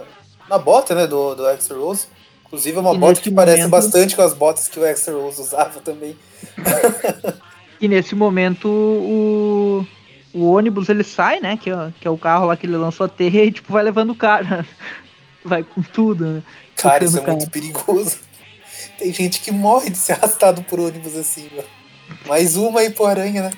na 0.50 0.58
bota, 0.58 0.94
né, 0.94 1.08
do, 1.08 1.34
do 1.34 1.48
Axel 1.48 1.82
Rose. 1.82 2.08
Inclusive 2.46 2.78
é 2.78 2.80
uma 2.82 2.94
E 2.94 2.98
bota 2.98 3.20
que 3.22 3.32
parece 3.32 3.58
momento- 3.58 3.72
bastante 3.72 4.16
com 4.16 4.22
as 4.22 4.34
botas 4.34 4.68
que 4.68 4.80
o 4.80 4.86
Axel 4.86 5.22
Rose 5.22 5.42
usava 5.42 5.80
também. 5.80 6.18
E 7.80 7.88
nesse 7.88 8.16
momento 8.16 8.68
o, 8.68 9.86
o 10.34 10.50
ônibus 10.52 10.90
ele 10.90 11.04
sai, 11.04 11.40
né? 11.40 11.58
Que 11.58 11.70
é, 11.70 11.94
que 12.02 12.08
é 12.08 12.12
o 12.12 12.18
carro 12.18 12.48
lá 12.48 12.58
que 12.58 12.66
ele 12.66 12.76
lançou 12.76 13.06
a 13.06 13.10
teia 13.10 13.46
e 13.46 13.52
tipo 13.52 13.72
vai 13.72 13.84
levando 13.84 14.10
o 14.12 14.16
cara. 14.16 14.66
Vai 15.48 15.64
com 15.64 15.82
tudo, 15.82 16.26
né? 16.26 16.44
Cara, 16.76 17.04
isso 17.04 17.18
é 17.18 17.20
Tocando 17.22 17.38
muito 17.38 17.52
perigoso. 17.52 18.18
Tem 19.00 19.14
gente 19.14 19.40
que 19.40 19.52
morre 19.52 19.90
de 19.90 19.98
ser 19.98 20.14
arrastado 20.14 20.62
por 20.64 20.80
ônibus 20.80 21.16
assim, 21.16 21.50
mano. 21.56 21.68
Mais 22.28 22.56
uma 22.56 22.82
aí 22.82 22.90
pro 22.90 23.06
aranha, 23.06 23.44
né? 23.44 23.52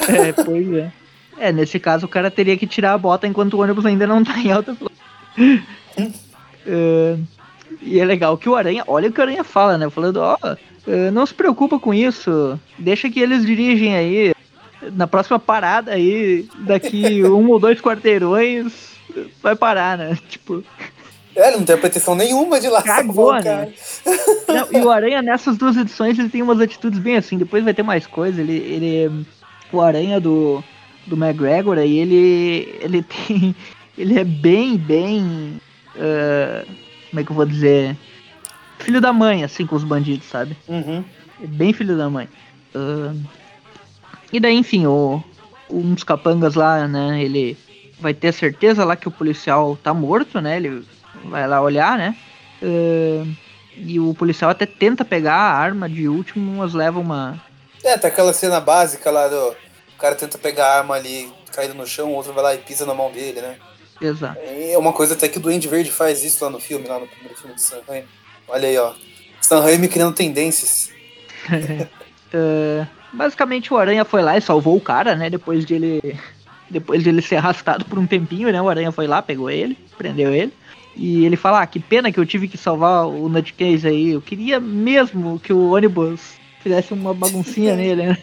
É, 0.00 0.32
pois 0.32 0.72
é. 0.72 0.92
É, 1.38 1.52
nesse 1.52 1.78
caso 1.78 2.06
o 2.06 2.08
cara 2.08 2.30
teria 2.30 2.56
que 2.56 2.66
tirar 2.66 2.92
a 2.92 2.98
bota 2.98 3.26
enquanto 3.26 3.54
o 3.54 3.60
ônibus 3.60 3.86
ainda 3.86 4.06
não 4.06 4.22
tá 4.22 4.38
em 4.38 4.50
alta 4.50 4.74
velocidade. 4.74 6.14
É, 6.66 7.16
e 7.80 7.98
é 7.98 8.04
legal 8.04 8.36
que 8.36 8.48
o 8.48 8.54
Aranha, 8.54 8.84
olha 8.86 9.08
o 9.08 9.12
que 9.12 9.18
o 9.18 9.22
Aranha 9.22 9.44
fala, 9.44 9.78
né? 9.78 9.88
Falando, 9.90 10.18
ó, 10.18 10.36
é, 10.86 11.10
não 11.10 11.24
se 11.26 11.34
preocupa 11.34 11.78
com 11.78 11.92
isso, 11.94 12.58
deixa 12.78 13.10
que 13.10 13.20
eles 13.20 13.44
dirigem 13.44 13.94
aí. 13.94 14.34
Na 14.94 15.06
próxima 15.06 15.38
parada 15.38 15.92
aí, 15.92 16.48
daqui 16.58 17.22
um 17.26 17.48
ou 17.50 17.58
dois 17.58 17.80
quarteirões, 17.80 18.91
vai 19.42 19.56
parar, 19.56 19.98
né? 19.98 20.18
Tipo, 20.28 20.64
É, 21.34 21.50
não 21.50 21.64
tem 21.64 21.76
proteção 21.76 22.14
nenhuma 22.14 22.60
de 22.60 22.68
lá 22.68 22.82
Cagou, 22.82 23.30
o 23.30 23.40
né? 23.40 23.72
Não, 24.48 24.80
e 24.80 24.84
o 24.84 24.90
Aranha, 24.90 25.22
nessas 25.22 25.56
duas 25.56 25.76
edições, 25.76 26.18
ele 26.18 26.28
tem 26.28 26.42
umas 26.42 26.60
atitudes 26.60 26.98
bem 26.98 27.16
assim. 27.16 27.38
Depois 27.38 27.64
vai 27.64 27.72
ter 27.72 27.82
mais 27.82 28.06
coisa. 28.06 28.40
Ele. 28.40 28.52
ele 28.52 29.26
o 29.72 29.80
Aranha 29.80 30.20
do, 30.20 30.62
do 31.06 31.16
McGregor 31.16 31.78
aí, 31.78 31.98
ele. 31.98 32.78
Ele 32.80 33.02
tem. 33.28 33.56
Ele 33.96 34.18
é 34.18 34.24
bem, 34.24 34.76
bem. 34.76 35.60
ah, 35.96 36.64
como 37.10 37.20
é 37.20 37.24
que 37.24 37.30
eu 37.30 37.36
vou 37.36 37.46
dizer? 37.46 37.96
Filho 38.78 39.00
da 39.00 39.12
mãe, 39.12 39.44
assim, 39.44 39.64
com 39.66 39.76
os 39.76 39.84
bandidos, 39.84 40.26
sabe? 40.26 40.56
Uhum. 40.68 41.04
É 41.42 41.46
bem 41.46 41.72
filho 41.72 41.96
da 41.96 42.10
mãe. 42.10 42.28
Ah, 42.74 43.14
e 44.32 44.40
daí, 44.40 44.56
enfim, 44.56 44.86
o, 44.86 45.22
um 45.70 45.94
dos 45.94 46.04
capangas 46.04 46.54
lá, 46.54 46.88
né? 46.88 47.22
Ele 47.22 47.56
vai 48.02 48.12
ter 48.12 48.32
certeza 48.32 48.84
lá 48.84 48.96
que 48.96 49.08
o 49.08 49.12
policial 49.12 49.78
tá 49.82 49.94
morto, 49.94 50.40
né? 50.40 50.56
Ele 50.56 50.84
vai 51.24 51.46
lá 51.46 51.62
olhar, 51.62 51.96
né? 51.96 52.16
Ah, 52.62 53.26
e 53.76 53.98
o 53.98 54.12
policial 54.14 54.50
até 54.50 54.66
tenta 54.66 55.04
pegar 55.04 55.34
a 55.34 55.54
arma 55.54 55.88
de 55.88 56.08
último, 56.08 56.58
mas 56.58 56.74
leva 56.74 57.00
uma. 57.00 57.40
É, 57.82 57.96
tá 57.96 58.08
aquela 58.08 58.32
cena 58.32 58.60
básica 58.60 59.10
lá 59.10 59.28
do. 59.28 59.50
O 59.94 59.98
cara 59.98 60.14
tenta 60.14 60.36
pegar 60.36 60.66
a 60.66 60.78
arma 60.78 60.94
ali, 60.96 61.32
caído 61.52 61.74
no 61.74 61.86
chão, 61.86 62.10
o 62.10 62.14
outro 62.14 62.32
vai 62.32 62.42
lá 62.42 62.54
e 62.54 62.58
pisa 62.58 62.84
na 62.84 62.94
mão 62.94 63.10
dele, 63.10 63.40
né? 63.40 63.56
Exato. 64.00 64.38
É 64.40 64.76
uma 64.76 64.92
coisa 64.92 65.14
até 65.14 65.28
que 65.28 65.38
o 65.38 65.40
Duende 65.40 65.68
Verde 65.68 65.90
faz 65.90 66.24
isso 66.24 66.44
lá 66.44 66.50
no 66.50 66.58
filme, 66.58 66.88
lá 66.88 66.98
no 66.98 67.06
primeiro 67.06 67.38
filme 67.38 67.54
de 67.54 67.62
Sam 67.62 67.80
Raimi. 67.86 68.08
Olha 68.48 68.68
aí, 68.68 68.76
ó. 68.76 68.92
Sam 69.40 69.60
Raimi 69.60 69.88
criando 69.88 70.14
tendências. 70.14 70.90
Ah, 72.34 72.86
basicamente 73.12 73.74
o 73.74 73.76
Aranha 73.76 74.06
foi 74.06 74.22
lá 74.22 74.38
e 74.38 74.40
salvou 74.40 74.74
o 74.74 74.80
cara, 74.80 75.14
né? 75.14 75.28
Depois 75.28 75.66
de 75.66 75.74
ele. 75.74 76.18
Depois 76.72 77.02
de 77.02 77.10
ele 77.10 77.20
ser 77.20 77.36
arrastado 77.36 77.84
por 77.84 77.98
um 77.98 78.06
tempinho, 78.06 78.50
né? 78.50 78.60
O 78.60 78.68
Aranha 78.68 78.90
foi 78.90 79.06
lá, 79.06 79.20
pegou 79.20 79.50
ele, 79.50 79.76
prendeu 79.98 80.32
ele. 80.34 80.52
E 80.96 81.24
ele 81.24 81.36
fala, 81.36 81.62
ah, 81.62 81.66
que 81.66 81.78
pena 81.78 82.10
que 82.10 82.18
eu 82.18 82.26
tive 82.26 82.48
que 82.48 82.56
salvar 82.56 83.06
o 83.06 83.28
Nutcase 83.28 83.86
aí. 83.86 84.10
Eu 84.10 84.22
queria 84.22 84.58
mesmo 84.58 85.38
que 85.38 85.52
o 85.52 85.72
ônibus 85.72 86.34
fizesse 86.62 86.94
uma 86.94 87.12
baguncinha 87.12 87.74
nele, 87.76 88.06
né? 88.06 88.18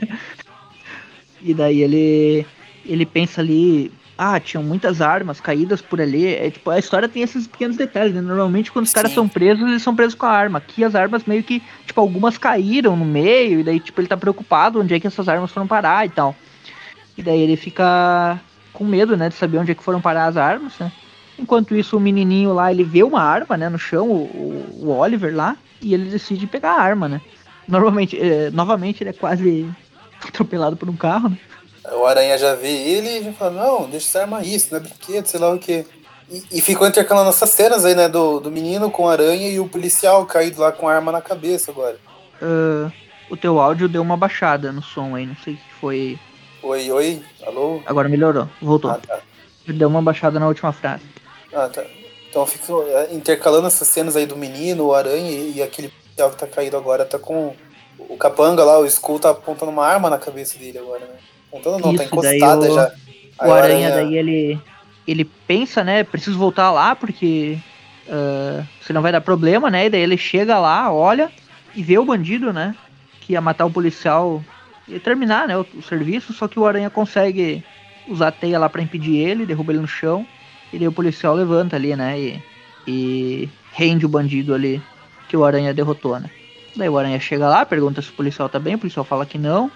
E 1.42 1.54
daí 1.54 1.82
ele. 1.82 2.46
Ele 2.86 3.06
pensa 3.06 3.42
ali. 3.42 3.92
Ah, 4.18 4.38
tinham 4.38 4.62
muitas 4.62 5.00
armas 5.00 5.40
caídas 5.40 5.82
por 5.82 6.02
ali. 6.02 6.28
É, 6.28 6.52
tipo, 6.52 6.70
a 6.70 6.78
história 6.78 7.08
tem 7.08 7.24
esses 7.24 7.48
pequenos 7.48 7.78
detalhes, 7.78 8.14
né? 8.14 8.20
Normalmente 8.20 8.72
quando 8.72 8.86
os 8.86 8.92
caras 8.92 9.12
Sim. 9.12 9.16
são 9.16 9.30
presos, 9.30 9.66
eles 9.66 9.82
são 9.82 9.96
presos 9.96 10.16
com 10.16 10.26
a 10.26 10.32
arma. 10.32 10.58
Aqui 10.58 10.84
as 10.84 10.94
armas 10.94 11.24
meio 11.24 11.42
que, 11.42 11.62
tipo, 11.86 12.02
algumas 12.02 12.38
caíram 12.38 12.98
no 12.98 13.06
meio, 13.06 13.62
e 13.62 13.64
daí, 13.64 13.80
tipo, 13.80 14.02
ele 14.02 14.10
tá 14.10 14.18
preocupado 14.18 14.82
onde 14.82 14.94
é 14.94 15.00
que 15.00 15.08
essas 15.08 15.30
armas 15.30 15.52
foram 15.52 15.68
parar 15.68 16.06
e 16.06 16.10
tal. 16.10 16.36
E 17.20 17.22
daí 17.22 17.42
ele 17.42 17.58
fica 17.58 18.40
com 18.72 18.86
medo, 18.86 19.18
né, 19.18 19.28
de 19.28 19.36
saber 19.36 19.58
onde 19.58 19.74
é 19.74 19.76
que 19.76 19.84
foram 19.84 20.00
parar 20.00 20.28
as 20.28 20.38
armas, 20.38 20.80
né? 20.80 20.90
Enquanto 21.38 21.76
isso, 21.76 21.98
o 21.98 22.00
menininho 22.00 22.54
lá, 22.54 22.72
ele 22.72 22.86
vê 22.86 23.04
uma 23.04 23.22
arma, 23.22 23.58
né, 23.58 23.68
no 23.68 23.78
chão, 23.78 24.10
o, 24.10 24.80
o 24.82 24.98
Oliver 24.98 25.36
lá, 25.36 25.58
e 25.82 25.94
ele 25.94 26.10
decide 26.10 26.48
pegar 26.48 26.76
a 26.76 26.82
arma, 26.82 27.10
né. 27.10 27.20
Normalmente, 27.68 28.18
é, 28.18 28.50
novamente, 28.52 29.04
ele 29.04 29.10
é 29.10 29.14
quase 29.14 29.70
atropelado 30.26 30.78
por 30.78 30.88
um 30.88 30.96
carro, 30.96 31.28
né. 31.28 31.38
O 31.92 32.06
Aranha 32.06 32.38
já 32.38 32.56
vê 32.56 32.70
ele 32.70 33.10
e 33.10 33.24
já 33.26 33.34
fala, 33.34 33.66
não, 33.66 33.90
deixa 33.90 34.08
essa 34.08 34.22
arma 34.22 34.38
aí, 34.38 34.56
isso 34.56 34.70
não 34.72 34.80
é 34.80 34.84
brinquedo, 34.84 35.26
sei 35.26 35.42
lá 35.42 35.54
o 35.54 35.60
que. 35.60 35.86
E, 36.30 36.44
e 36.54 36.62
ficou 36.62 36.88
intercalando 36.88 37.32
essas 37.32 37.50
cenas 37.50 37.84
aí, 37.84 37.96
né, 37.96 38.08
do, 38.08 38.40
do 38.40 38.50
menino 38.50 38.90
com 38.90 39.10
a 39.10 39.12
aranha 39.12 39.50
e 39.50 39.60
o 39.60 39.68
policial 39.68 40.26
caído 40.26 40.62
lá 40.62 40.72
com 40.72 40.88
a 40.88 40.96
arma 40.96 41.12
na 41.12 41.22
cabeça 41.22 41.70
agora. 41.70 41.98
Uh, 42.42 42.90
o 43.30 43.36
teu 43.36 43.60
áudio 43.60 43.90
deu 43.90 44.02
uma 44.02 44.16
baixada 44.16 44.72
no 44.72 44.82
som 44.82 45.18
aí, 45.18 45.26
não 45.26 45.36
sei 45.44 45.56
o 45.56 45.58
que 45.58 45.74
foi. 45.82 46.20
Oi, 46.64 46.92
oi, 46.92 47.24
alô? 47.46 47.82
Agora 47.86 48.10
melhorou, 48.10 48.48
voltou. 48.62 48.92
Ah, 48.92 49.00
tá. 49.06 49.20
Deu 49.68 49.88
uma 49.88 50.02
baixada 50.02 50.40
na 50.40 50.48
última 50.48 50.72
frase. 50.74 51.04
Ah, 51.54 51.70
tá. 51.70 51.84
Então 52.30 52.46
ficou 52.46 52.86
é, 52.88 53.14
intercalando 53.14 53.68
essas 53.68 53.88
cenas 53.88 54.16
aí 54.16 54.26
do 54.26 54.36
menino, 54.36 54.88
o 54.88 54.94
aranha 54.94 55.32
e, 55.32 55.58
e 55.58 55.64
aquele 55.64 55.90
policial 55.90 56.30
que 56.32 56.38
tá 56.38 56.48
caído 56.48 56.78
agora, 56.78 57.06
tá 57.06 57.18
com 57.18 57.56
o 57.98 58.18
capanga 58.18 58.64
lá, 58.64 58.80
o 58.80 58.86
Skull 58.86 59.20
tá 59.20 59.32
apontando 59.32 59.72
uma 59.72 59.86
arma 59.86 60.10
na 60.10 60.18
cabeça 60.18 60.58
dele 60.58 60.78
agora, 60.78 61.00
né? 61.00 61.16
Apontando 61.50 61.80
não, 61.80 61.94
tá 61.96 62.04
Isso, 62.04 62.18
daí 62.18 62.38
encostada 62.38 62.70
o- 62.70 62.76
já. 62.76 62.92
Aí 63.40 63.50
o 63.50 63.54
aranha, 63.54 63.92
daí 63.92 64.16
ele 64.18 64.60
ele 65.08 65.26
pensa, 65.48 65.84
né, 65.84 66.04
preciso 66.04 66.38
voltar 66.38 66.72
lá 66.72 66.96
porque 66.96 67.58
ah, 68.10 68.64
senão 68.86 69.02
vai 69.02 69.12
dar 69.12 69.22
problema, 69.22 69.70
né? 69.70 69.86
E 69.86 69.90
daí 69.90 70.02
ele 70.02 70.18
chega 70.18 70.60
lá, 70.60 70.92
olha 70.92 71.32
e 71.76 71.82
vê 71.82 71.98
o 71.98 72.06
bandido, 72.06 72.52
né, 72.54 72.76
que 73.22 73.34
ia 73.34 73.42
matar 73.42 73.66
o 73.66 73.72
policial 73.72 74.44
terminar, 75.04 75.48
né, 75.48 75.58
o, 75.58 75.66
o 75.76 75.82
serviço, 75.82 76.34
só 76.34 76.48
que 76.48 76.60
o 76.60 76.66
aranha 76.66 76.90
consegue 76.90 77.64
usar 78.08 78.30
a 78.30 78.32
teia 78.32 78.58
lá 78.58 78.68
pra 78.68 78.82
impedir 78.82 79.18
ele, 79.18 79.46
derruba 79.46 79.72
ele 79.72 79.82
no 79.82 79.88
chão 79.88 80.26
e 80.74 80.80
daí 80.80 80.88
o 80.88 80.92
policial 80.92 81.36
levanta 81.36 81.76
ali, 81.76 81.96
né, 81.96 82.20
e, 82.20 82.44
e 82.88 83.50
rende 83.74 84.06
o 84.06 84.10
bandido 84.10 84.54
ali 84.54 84.82
que 85.28 85.38
o 85.38 85.46
aranha 85.46 85.74
derrotou, 85.74 86.20
né? 86.20 86.30
Daí 86.76 86.90
o 86.90 86.98
aranha 86.98 87.20
chega 87.20 87.48
lá, 87.48 87.66
pergunta 87.66 88.02
se 88.02 88.10
o 88.10 88.14
policial 88.14 88.50
tá 88.50 88.58
bem, 88.60 88.76
o 88.76 88.80
policial 88.80 89.06
fala 89.06 89.26
que 89.26 89.38
não. 89.38 89.72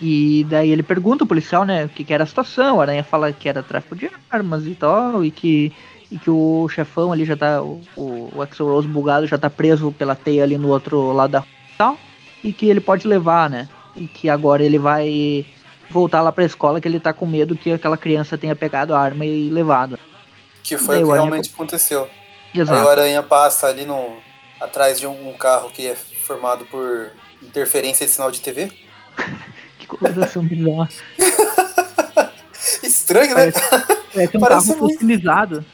E 0.00 0.46
daí 0.48 0.70
ele 0.70 0.82
pergunta 0.82 1.24
o 1.24 1.26
policial, 1.26 1.64
né, 1.64 1.84
o 1.84 1.88
que, 1.88 2.04
que 2.04 2.14
era 2.14 2.24
a 2.24 2.26
situação. 2.26 2.78
O 2.78 2.80
Aranha 2.80 3.04
fala 3.04 3.32
que 3.32 3.48
era 3.48 3.62
tráfico 3.62 3.94
de 3.94 4.10
armas 4.30 4.66
e 4.66 4.74
tal, 4.74 5.22
e 5.22 5.30
que, 5.30 5.72
e 6.10 6.18
que 6.18 6.30
o 6.30 6.66
chefão 6.68 7.12
ali 7.12 7.24
já 7.24 7.36
tá. 7.36 7.62
O, 7.62 7.82
o, 7.94 8.30
o 8.34 8.42
Axel 8.42 8.66
Rose 8.66 8.88
bugado 8.88 9.26
já 9.26 9.36
tá 9.36 9.50
preso 9.50 9.92
pela 9.92 10.14
teia 10.14 10.42
ali 10.42 10.56
no 10.56 10.68
outro 10.68 11.12
lado 11.12 11.32
da 11.32 11.40
e 11.40 11.76
tal. 11.76 11.98
E 12.42 12.52
que 12.52 12.66
ele 12.66 12.80
pode 12.80 13.06
levar, 13.06 13.50
né? 13.50 13.68
E 14.00 14.06
que 14.08 14.28
agora 14.28 14.64
ele 14.64 14.78
vai 14.78 15.44
voltar 15.90 16.22
lá 16.22 16.32
pra 16.32 16.44
escola, 16.44 16.80
que 16.80 16.88
ele 16.88 16.98
tá 16.98 17.12
com 17.12 17.26
medo 17.26 17.54
que 17.56 17.70
aquela 17.72 17.96
criança 17.96 18.38
tenha 18.38 18.56
pegado 18.56 18.94
a 18.94 19.00
arma 19.00 19.24
e 19.26 19.50
levado. 19.50 19.98
Que 20.62 20.76
foi 20.78 20.96
Daí 20.96 21.04
o 21.04 21.06
que 21.06 21.10
o 21.10 21.12
aranha- 21.12 21.28
realmente 21.30 21.50
aconteceu. 21.54 22.08
Aí 22.54 22.60
o 22.60 22.62
Exato. 22.62 22.88
aranha 22.88 23.22
passa 23.22 23.66
ali 23.66 23.84
no, 23.84 24.16
atrás 24.60 24.98
de 24.98 25.06
um, 25.06 25.32
carro 25.34 25.70
que 25.70 25.86
é 25.86 25.94
formado 25.94 26.64
por 26.66 27.10
interferência 27.42 28.06
de 28.06 28.12
sinal 28.12 28.30
de 28.30 28.40
TV. 28.40 28.72
Que 29.78 29.86
coloração 29.86 30.42
bizarra. 30.44 30.88
Estranho, 32.82 33.34
né? 33.34 33.50
Parece 33.52 34.36
um 34.36 34.40
Parece 34.40 34.68
carro 34.68 34.80
muito. 34.80 34.94
fossilizado. 34.94 35.64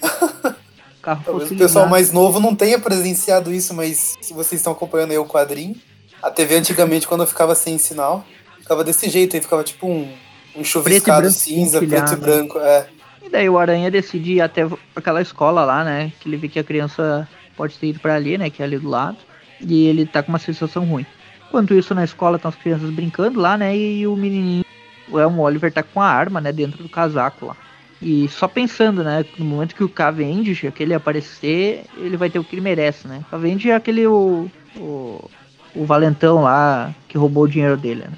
Carro 1.02 1.22
Talvez 1.24 1.26
o 1.26 1.48
fossilizado. 1.48 1.58
pessoal 1.58 1.88
mais 1.88 2.12
novo 2.12 2.38
não 2.40 2.54
tenha 2.54 2.78
presenciado 2.78 3.52
isso, 3.52 3.74
mas 3.74 4.14
se 4.20 4.32
vocês 4.32 4.60
estão 4.60 4.72
acompanhando 4.72 5.10
aí 5.10 5.18
o 5.18 5.26
quadrinho, 5.26 5.74
a 6.22 6.30
TV 6.30 6.56
antigamente, 6.56 7.08
quando 7.08 7.26
ficava 7.26 7.54
sem 7.54 7.76
sinal, 7.78 8.24
ficava 8.60 8.84
desse 8.84 9.10
jeito, 9.10 9.34
aí 9.34 9.42
ficava 9.42 9.64
tipo 9.64 9.86
um, 9.86 10.08
um 10.54 10.62
chuviscado 10.62 11.22
branco 11.22 11.34
cinza, 11.36 11.78
preto 11.78 12.12
e 12.12 12.16
branco. 12.16 12.58
É. 12.58 12.86
E 13.22 13.28
daí 13.28 13.48
o 13.48 13.58
Aranha 13.58 13.90
decide 13.90 14.34
ir 14.34 14.40
até 14.40 14.66
aquela 14.94 15.20
escola 15.20 15.64
lá, 15.64 15.84
né? 15.84 16.12
Que 16.20 16.28
ele 16.28 16.36
vê 16.36 16.48
que 16.48 16.58
a 16.58 16.64
criança 16.64 17.28
pode 17.56 17.76
ter 17.76 17.88
ido 17.88 18.00
pra 18.00 18.14
ali, 18.14 18.38
né? 18.38 18.50
Que 18.50 18.62
é 18.62 18.64
ali 18.64 18.78
do 18.78 18.88
lado. 18.88 19.18
E 19.60 19.86
ele 19.86 20.06
tá 20.06 20.22
com 20.22 20.30
uma 20.30 20.38
sensação 20.38 20.84
ruim. 20.84 21.06
Enquanto 21.48 21.74
isso, 21.74 21.94
na 21.94 22.04
escola 22.04 22.36
estão 22.36 22.48
as 22.48 22.56
crianças 22.56 22.90
brincando 22.90 23.40
lá, 23.40 23.58
né? 23.58 23.76
E 23.76 24.06
o 24.06 24.16
menininho, 24.16 24.64
o 25.08 25.18
Elmo 25.18 25.42
Oliver, 25.42 25.72
tá 25.72 25.82
com 25.82 26.00
a 26.00 26.08
arma, 26.08 26.40
né? 26.40 26.52
Dentro 26.52 26.82
do 26.82 26.88
casaco 26.88 27.46
lá. 27.46 27.56
E 28.00 28.28
só 28.28 28.48
pensando, 28.48 29.04
né? 29.04 29.24
No 29.38 29.44
momento 29.44 29.74
que 29.74 29.84
o 29.84 29.88
Cavendish, 29.88 30.64
aquele 30.64 30.94
aparecer, 30.94 31.84
ele 31.96 32.16
vai 32.16 32.30
ter 32.30 32.38
o 32.38 32.44
que 32.44 32.56
ele 32.56 32.62
merece, 32.62 33.06
né? 33.06 33.24
Cavendish 33.30 33.70
é 33.70 33.74
aquele, 33.74 34.06
o, 34.06 34.50
o, 34.76 35.30
o 35.74 35.84
valentão 35.84 36.42
lá 36.42 36.94
que 37.08 37.16
roubou 37.18 37.44
o 37.44 37.48
dinheiro 37.48 37.76
dele, 37.76 38.04
né? 38.08 38.12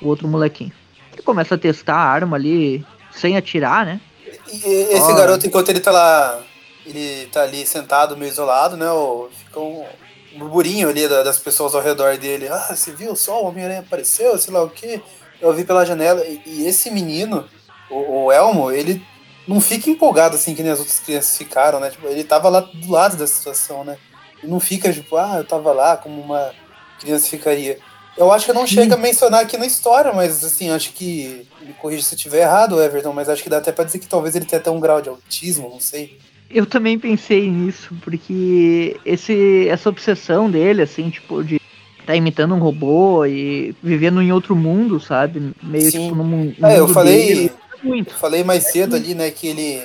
O 0.00 0.08
outro 0.08 0.26
molequinho. 0.28 0.72
Ele 1.12 1.22
começa 1.22 1.54
a 1.54 1.58
testar 1.58 1.94
a 1.96 2.04
arma 2.08 2.36
ali, 2.36 2.84
sem 3.12 3.36
atirar, 3.36 3.84
né? 3.84 4.00
E 4.52 4.56
esse 4.64 5.02
Olha. 5.02 5.14
garoto, 5.16 5.46
enquanto 5.46 5.68
ele 5.68 5.80
tá 5.80 5.90
lá, 5.90 6.40
ele 6.86 7.26
tá 7.26 7.42
ali 7.42 7.66
sentado, 7.66 8.16
meio 8.16 8.30
isolado, 8.30 8.76
né? 8.76 8.86
Fica 9.44 9.60
um, 9.60 9.84
burburinho 10.36 10.88
ali 10.88 11.08
da- 11.08 11.22
das 11.22 11.38
pessoas 11.38 11.74
ao 11.74 11.82
redor 11.82 12.16
dele. 12.16 12.48
Ah, 12.48 12.74
você 12.74 12.92
viu 12.92 13.14
só? 13.16 13.42
O 13.42 13.46
Homem-Aranha 13.48 13.80
apareceu, 13.80 14.38
sei 14.38 14.52
lá 14.52 14.62
o 14.62 14.70
quê. 14.70 15.00
Eu 15.40 15.52
vi 15.52 15.64
pela 15.64 15.84
janela. 15.84 16.22
E, 16.46 16.66
esse 16.66 16.90
menino, 16.90 17.44
o, 17.90 18.24
o 18.26 18.32
Elmo, 18.32 18.70
ele 18.70 19.02
não 19.46 19.60
fica 19.60 19.90
empolgado 19.90 20.36
assim 20.36 20.54
que 20.54 20.62
nem 20.62 20.72
as 20.72 20.78
outras 20.78 21.00
crianças 21.00 21.36
ficaram, 21.36 21.80
né? 21.80 21.90
Tipo, 21.90 22.06
ele 22.06 22.24
tava 22.24 22.48
lá 22.48 22.60
do 22.60 22.90
lado 22.90 23.16
da 23.16 23.26
situação, 23.26 23.84
né? 23.84 23.96
Ele 24.42 24.50
não 24.50 24.60
fica 24.60 24.92
tipo, 24.92 25.16
ah, 25.16 25.36
eu 25.38 25.44
tava 25.44 25.72
lá 25.72 25.96
como 25.96 26.20
uma 26.20 26.50
criança 27.00 27.28
ficaria. 27.28 27.78
Eu 28.16 28.30
acho 28.30 28.46
que 28.46 28.52
não 28.52 28.66
Sim. 28.66 28.74
chega 28.74 28.94
a 28.94 28.98
mencionar 28.98 29.40
aqui 29.42 29.56
na 29.56 29.66
história, 29.66 30.12
mas 30.12 30.44
assim, 30.44 30.70
acho 30.70 30.92
que. 30.92 31.46
Me 31.64 31.72
corrija 31.74 32.02
se 32.02 32.14
eu 32.14 32.16
estiver 32.16 32.42
errado, 32.42 32.82
Everton, 32.82 33.12
mas 33.12 33.28
acho 33.28 33.42
que 33.42 33.48
dá 33.48 33.58
até 33.58 33.72
pra 33.72 33.84
dizer 33.84 33.98
que 33.98 34.06
talvez 34.08 34.34
ele 34.34 34.44
tenha 34.44 34.60
até 34.60 34.70
um 34.70 34.80
grau 34.80 35.00
de 35.00 35.08
autismo, 35.08 35.68
não 35.70 35.80
sei. 35.80 36.18
Eu 36.50 36.66
também 36.66 36.98
pensei 36.98 37.48
nisso, 37.48 37.94
porque 38.02 38.96
esse, 39.06 39.68
essa 39.68 39.88
obsessão 39.88 40.50
dele, 40.50 40.82
assim, 40.82 41.08
tipo, 41.08 41.44
de 41.44 41.60
tá 42.04 42.16
imitando 42.16 42.54
um 42.54 42.58
robô 42.58 43.24
e 43.24 43.74
vivendo 43.82 44.20
em 44.20 44.32
outro 44.32 44.56
mundo, 44.56 44.98
sabe? 44.98 45.52
Meio 45.62 45.90
Sim. 45.90 46.02
tipo 46.04 46.14
mu- 46.16 46.52
no 46.58 46.66
É, 46.66 46.78
eu 46.78 46.82
mundo 46.86 46.94
falei. 46.94 47.26
dele. 47.26 47.52
Muito. 47.82 48.12
Eu 48.12 48.18
falei 48.18 48.42
mais 48.44 48.64
cedo 48.64 48.96
ali, 48.96 49.14
né, 49.14 49.30
que 49.30 49.46
ele 49.46 49.84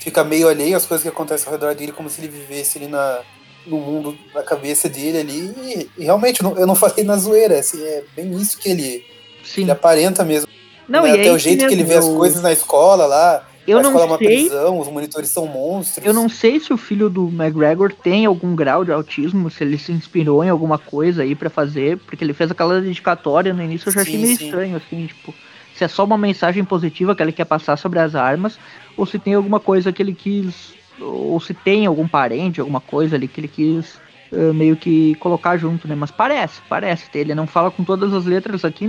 fica 0.00 0.24
meio 0.24 0.48
alheio 0.48 0.76
às 0.76 0.86
coisas 0.86 1.02
que 1.02 1.08
acontecem 1.08 1.46
ao 1.46 1.52
redor 1.52 1.74
dele, 1.74 1.92
como 1.92 2.08
se 2.08 2.20
ele 2.20 2.28
vivesse 2.28 2.78
ali 2.78 2.88
na, 2.88 3.20
no 3.66 3.78
mundo, 3.78 4.16
na 4.34 4.42
cabeça 4.42 4.88
dele 4.88 5.18
ali. 5.18 5.54
E, 5.62 5.90
e 5.98 6.04
realmente, 6.04 6.42
eu 6.42 6.50
não, 6.50 6.58
eu 6.58 6.66
não 6.66 6.74
falei 6.74 7.04
na 7.04 7.16
zoeira, 7.16 7.58
assim, 7.58 7.82
é 7.82 8.04
bem 8.14 8.32
isso 8.34 8.58
que 8.58 8.68
ele, 8.68 9.04
Sim. 9.44 9.62
ele 9.62 9.70
aparenta 9.70 10.24
mesmo. 10.24 10.48
Não, 10.88 11.02
né? 11.02 11.10
e 11.10 11.12
Até 11.12 11.26
é 11.26 11.32
o 11.32 11.38
jeito 11.38 11.66
que 11.66 11.74
ele 11.74 11.84
vê 11.84 11.94
as 11.94 12.06
coisas 12.06 12.42
na 12.42 12.52
escola 12.52 13.06
lá. 13.06 13.46
Eu 13.66 13.78
a 13.78 13.82
não 13.82 13.90
escola 13.90 14.04
é 14.04 14.08
uma 14.10 14.18
sei. 14.18 14.28
prisão, 14.28 14.78
os 14.78 14.88
monitores 14.88 15.28
são 15.28 15.46
monstros. 15.46 16.06
Eu 16.06 16.14
não 16.14 16.28
sei 16.28 16.60
se 16.60 16.72
o 16.72 16.76
filho 16.76 17.10
do 17.10 17.26
McGregor 17.28 17.92
tem 17.92 18.24
algum 18.24 18.54
grau 18.54 18.84
de 18.84 18.92
autismo, 18.92 19.50
se 19.50 19.64
ele 19.64 19.76
se 19.76 19.90
inspirou 19.90 20.44
em 20.44 20.48
alguma 20.48 20.78
coisa 20.78 21.24
aí 21.24 21.34
pra 21.34 21.50
fazer, 21.50 21.98
porque 21.98 22.22
ele 22.22 22.32
fez 22.32 22.50
aquela 22.50 22.80
dedicatória 22.80 23.52
no 23.52 23.62
início, 23.62 23.88
eu 23.88 23.92
já 23.92 24.02
achei 24.02 24.18
meio 24.18 24.36
sim. 24.36 24.44
estranho, 24.44 24.76
assim, 24.76 25.06
tipo, 25.06 25.34
se 25.74 25.82
é 25.82 25.88
só 25.88 26.04
uma 26.04 26.16
mensagem 26.16 26.64
positiva 26.64 27.14
que 27.16 27.22
ele 27.22 27.32
quer 27.32 27.44
passar 27.44 27.76
sobre 27.76 27.98
as 27.98 28.14
armas, 28.14 28.56
ou 28.96 29.04
se 29.04 29.18
tem 29.18 29.34
alguma 29.34 29.58
coisa 29.58 29.92
que 29.92 30.00
ele 30.00 30.14
quis, 30.14 30.74
ou 31.00 31.38
se 31.40 31.54
tem 31.54 31.86
algum 31.86 32.06
parente, 32.08 32.60
alguma 32.60 32.80
coisa 32.80 33.16
ali 33.16 33.28
que 33.28 33.40
ele 33.40 33.48
quis 33.48 34.00
eh, 34.32 34.52
meio 34.52 34.76
que 34.76 35.14
colocar 35.16 35.56
junto, 35.56 35.86
né? 35.86 35.94
Mas 35.94 36.10
parece, 36.10 36.60
parece. 36.68 37.08
Ele 37.14 37.34
não 37.34 37.46
fala 37.46 37.70
com 37.70 37.84
todas 37.84 38.12
as 38.12 38.24
letras 38.24 38.64
aqui, 38.64 38.88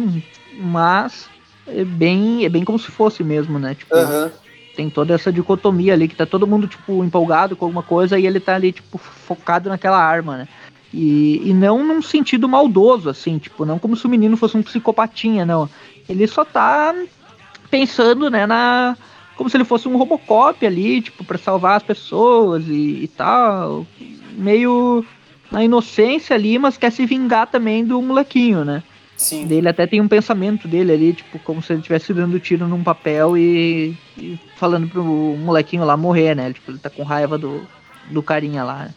mas 0.54 1.30
é 1.68 1.84
bem, 1.84 2.46
é 2.46 2.50
bem 2.50 2.64
como 2.64 2.80
se 2.80 2.92
fosse 2.92 3.24
mesmo, 3.24 3.60
né? 3.60 3.76
Tipo, 3.76 3.96
Aham. 3.96 4.32
tem 4.76 4.90
toda 4.90 5.14
essa 5.14 5.32
dicotomia 5.32 5.94
ali, 5.94 6.08
que 6.08 6.16
tá 6.16 6.26
todo 6.26 6.48
mundo, 6.48 6.68
tipo, 6.68 7.04
empolgado 7.04 7.56
com 7.56 7.66
alguma 7.66 7.84
coisa 7.84 8.18
e 8.18 8.26
ele 8.26 8.40
tá 8.40 8.56
ali, 8.56 8.72
tipo, 8.72 8.98
focado 8.98 9.70
naquela 9.70 10.02
arma, 10.02 10.38
né? 10.38 10.48
E, 10.94 11.50
e 11.50 11.54
não 11.54 11.86
num 11.86 12.02
sentido 12.02 12.48
maldoso, 12.48 13.10
assim, 13.10 13.38
tipo, 13.38 13.66
não 13.66 13.78
como 13.78 13.96
se 13.96 14.06
o 14.06 14.10
menino 14.10 14.38
fosse 14.38 14.58
um 14.58 14.64
psicopatinha, 14.64 15.46
não. 15.46 15.70
Ele 16.08 16.26
só 16.26 16.46
tá 16.46 16.96
pensando, 17.70 18.30
né, 18.30 18.46
na. 18.46 18.98
Como 19.38 19.50
se 19.50 19.56
ele 19.56 19.64
fosse 19.64 19.88
um 19.88 19.98
Robocop 19.98 20.66
ali, 20.66 21.02
tipo, 21.02 21.24
pra 21.24 21.38
salvar 21.38 21.78
as 21.78 21.84
pessoas 21.84 22.68
e, 22.68 23.04
e 23.04 23.08
tal. 23.16 23.86
Meio 24.34 25.06
na 25.52 25.64
inocência 25.64 26.36
ali, 26.36 26.58
mas 26.58 26.78
quer 26.78 26.92
se 26.92 27.06
vingar 27.06 27.48
também 27.48 27.86
do 27.86 28.02
molequinho, 28.02 28.66
né? 28.66 28.84
Sim. 29.16 29.48
Ele 29.50 29.68
até 29.68 29.88
tem 29.88 30.02
um 30.02 30.08
pensamento 30.08 30.68
dele 30.68 30.92
ali, 30.92 31.14
tipo, 31.14 31.40
como 31.40 31.62
se 31.62 31.74
ele 31.74 31.80
estivesse 31.80 32.14
dando 32.14 32.40
tiro 32.40 32.68
num 32.68 32.84
papel 32.84 33.38
e, 33.38 33.98
e 34.18 34.40
falando 34.58 34.88
pro 34.88 35.04
molequinho 35.04 35.86
lá 35.86 35.98
morrer, 35.98 36.36
né? 36.36 36.54
Tipo, 36.54 36.72
ele 36.72 36.80
tá 36.80 36.90
com 36.90 37.04
raiva 37.04 37.38
do, 37.38 37.68
do 38.12 38.22
carinha 38.22 38.64
lá. 38.64 38.90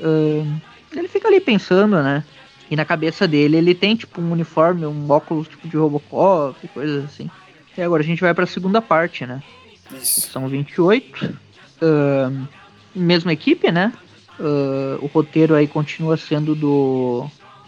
Ahn, 0.00 0.58
ele 0.94 1.08
fica 1.08 1.28
ali 1.28 1.40
pensando, 1.40 2.02
né? 2.02 2.24
E 2.70 2.76
na 2.76 2.84
cabeça 2.84 3.28
dele 3.28 3.58
ele 3.58 3.74
tem, 3.74 3.94
tipo, 3.94 4.20
um 4.20 4.32
uniforme, 4.32 4.86
um 4.86 5.10
óculos 5.10 5.46
tipo 5.46 5.68
de 5.68 5.76
Robocop, 5.76 6.56
coisas 6.68 7.04
assim. 7.04 7.30
E 7.76 7.82
agora 7.82 8.02
a 8.02 8.06
gente 8.06 8.22
vai 8.22 8.32
pra 8.32 8.46
segunda 8.46 8.80
parte, 8.80 9.26
né? 9.26 9.42
Isso. 9.92 10.30
São 10.30 10.48
28. 10.48 11.38
Ahn, 11.82 12.46
mesma 12.94 13.32
equipe, 13.32 13.70
né? 13.70 13.92
Ah, 14.38 14.98
o 15.00 15.06
roteiro 15.06 15.54
aí 15.54 15.66
continua 15.66 16.16
sendo 16.16 16.54
do, 16.54 17.26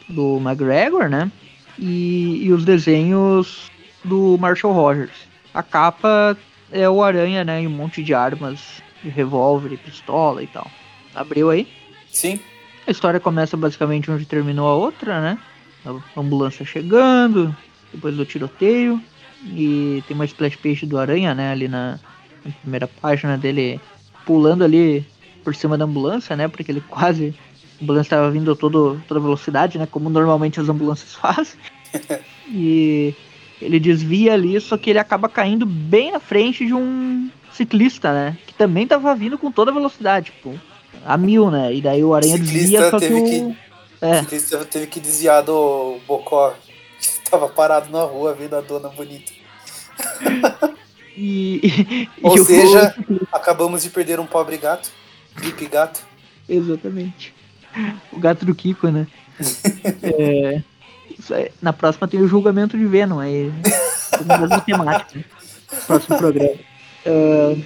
do 0.09 0.39
McGregor, 0.39 1.09
né? 1.09 1.31
E, 1.79 2.45
e 2.45 2.53
os 2.53 2.65
desenhos 2.65 3.71
do 4.05 4.37
Marshall 4.39 4.73
Rogers. 4.73 5.29
A 5.55 5.63
capa 5.63 6.37
é 6.71 6.89
o 6.89 7.03
Aranha, 7.03 7.45
né? 7.45 7.63
E 7.63 7.67
um 7.67 7.71
monte 7.71 8.03
de 8.03 8.15
armas 8.15 8.83
de 9.03 9.09
revólver 9.09 9.73
e 9.73 9.77
pistola 9.77 10.43
e 10.43 10.47
tal. 10.47 10.69
Abriu 11.15 11.51
aí? 11.51 11.69
Sim. 12.11 12.41
A 12.87 12.91
história 12.91 13.21
começa 13.21 13.57
basicamente 13.57 14.11
onde 14.11 14.25
terminou 14.25 14.67
a 14.67 14.75
outra, 14.75 15.21
né? 15.21 15.39
A 15.87 16.21
ambulância 16.21 16.65
chegando, 16.65 17.55
depois 17.93 18.17
do 18.17 18.25
tiroteio. 18.25 19.01
E 19.45 20.03
tem 20.09 20.17
uma 20.17 20.25
splash 20.25 20.57
page 20.57 20.85
do 20.85 20.99
Aranha, 20.99 21.35
né? 21.35 21.53
Ali 21.53 21.69
na 21.69 21.99
primeira 22.63 22.87
página 22.87 23.37
dele 23.39 23.81
pulando 24.27 24.65
ali 24.65 25.07
por 25.45 25.55
cima 25.55 25.77
da 25.79 25.85
ambulância, 25.85 26.37
né? 26.37 26.49
Porque 26.49 26.71
ele 26.71 26.83
quase. 26.89 27.35
A 27.81 27.85
ambulância 27.85 28.07
estava 28.09 28.31
vindo 28.31 28.51
a 28.53 28.57
todo, 28.57 29.01
toda 29.07 29.21
velocidade, 29.21 29.79
né? 29.79 29.87
Como 29.91 30.11
normalmente 30.11 30.61
as 30.61 30.69
ambulâncias 30.69 31.15
fazem. 31.17 31.59
e 32.49 33.15
ele 33.61 33.81
desvia 33.81 34.35
ali, 34.35 34.61
só 34.61 34.77
que 34.77 34.91
ele 34.91 34.99
acaba 34.99 35.29
caindo 35.29 35.67
bem 35.67 36.13
na 36.13 36.21
frente 36.21 36.67
de 36.67 36.75
um 36.75 37.31
ciclista, 37.53 38.13
né? 38.13 38.37
Que 38.47 38.55
também 38.55 38.87
tava 38.87 39.15
vindo 39.15 39.37
com 39.39 39.51
toda 39.51 39.73
velocidade, 39.73 40.27
tipo, 40.27 40.59
a 41.05 41.17
mil, 41.17 41.51
né? 41.51 41.75
E 41.75 41.81
daí 41.81 42.03
o 42.05 42.15
Aranha 42.15 42.35
O 42.37 42.39
desvia, 42.39 42.63
ciclista 42.83 42.91
só 42.91 42.99
que 43.01 43.13
o... 43.13 43.25
que- 43.25 43.57
É, 44.01 44.19
Ele 44.21 44.65
teve 44.67 44.87
que 44.87 45.01
desviar 45.01 45.43
do 45.43 45.99
Bocó, 46.07 46.55
que 47.01 47.09
tava 47.31 47.49
parado 47.49 47.91
na 47.91 48.03
rua 48.05 48.33
vendo 48.33 48.55
a 48.55 48.61
dona 48.61 48.89
bonita. 48.89 49.33
e... 51.19 52.09
e 52.19 52.27
Ou 52.27 52.35
o- 52.35 52.45
seja, 52.45 52.95
acabamos 53.33 53.83
de 53.83 53.91
perder 53.91 54.21
um 54.21 54.27
pobre 54.27 54.57
gato. 54.57 54.91
Felipe 55.35 55.67
Gato. 55.67 56.01
Exatamente. 56.49 57.35
O 58.13 58.19
gato 58.19 58.45
do 58.45 58.55
Kiko, 58.55 58.89
né? 58.89 59.07
É. 60.03 60.63
Na 61.61 61.73
próxima 61.73 62.07
tem 62.07 62.21
o 62.21 62.29
julgamento 62.29 62.77
de 62.79 62.85
Venom, 62.87 63.19
aí. 63.19 63.53
Mesma 64.39 64.61
temática. 64.61 65.19
né? 65.19 65.25
Próximo 65.87 66.17
programa. 66.19 66.51
É, 67.05 67.57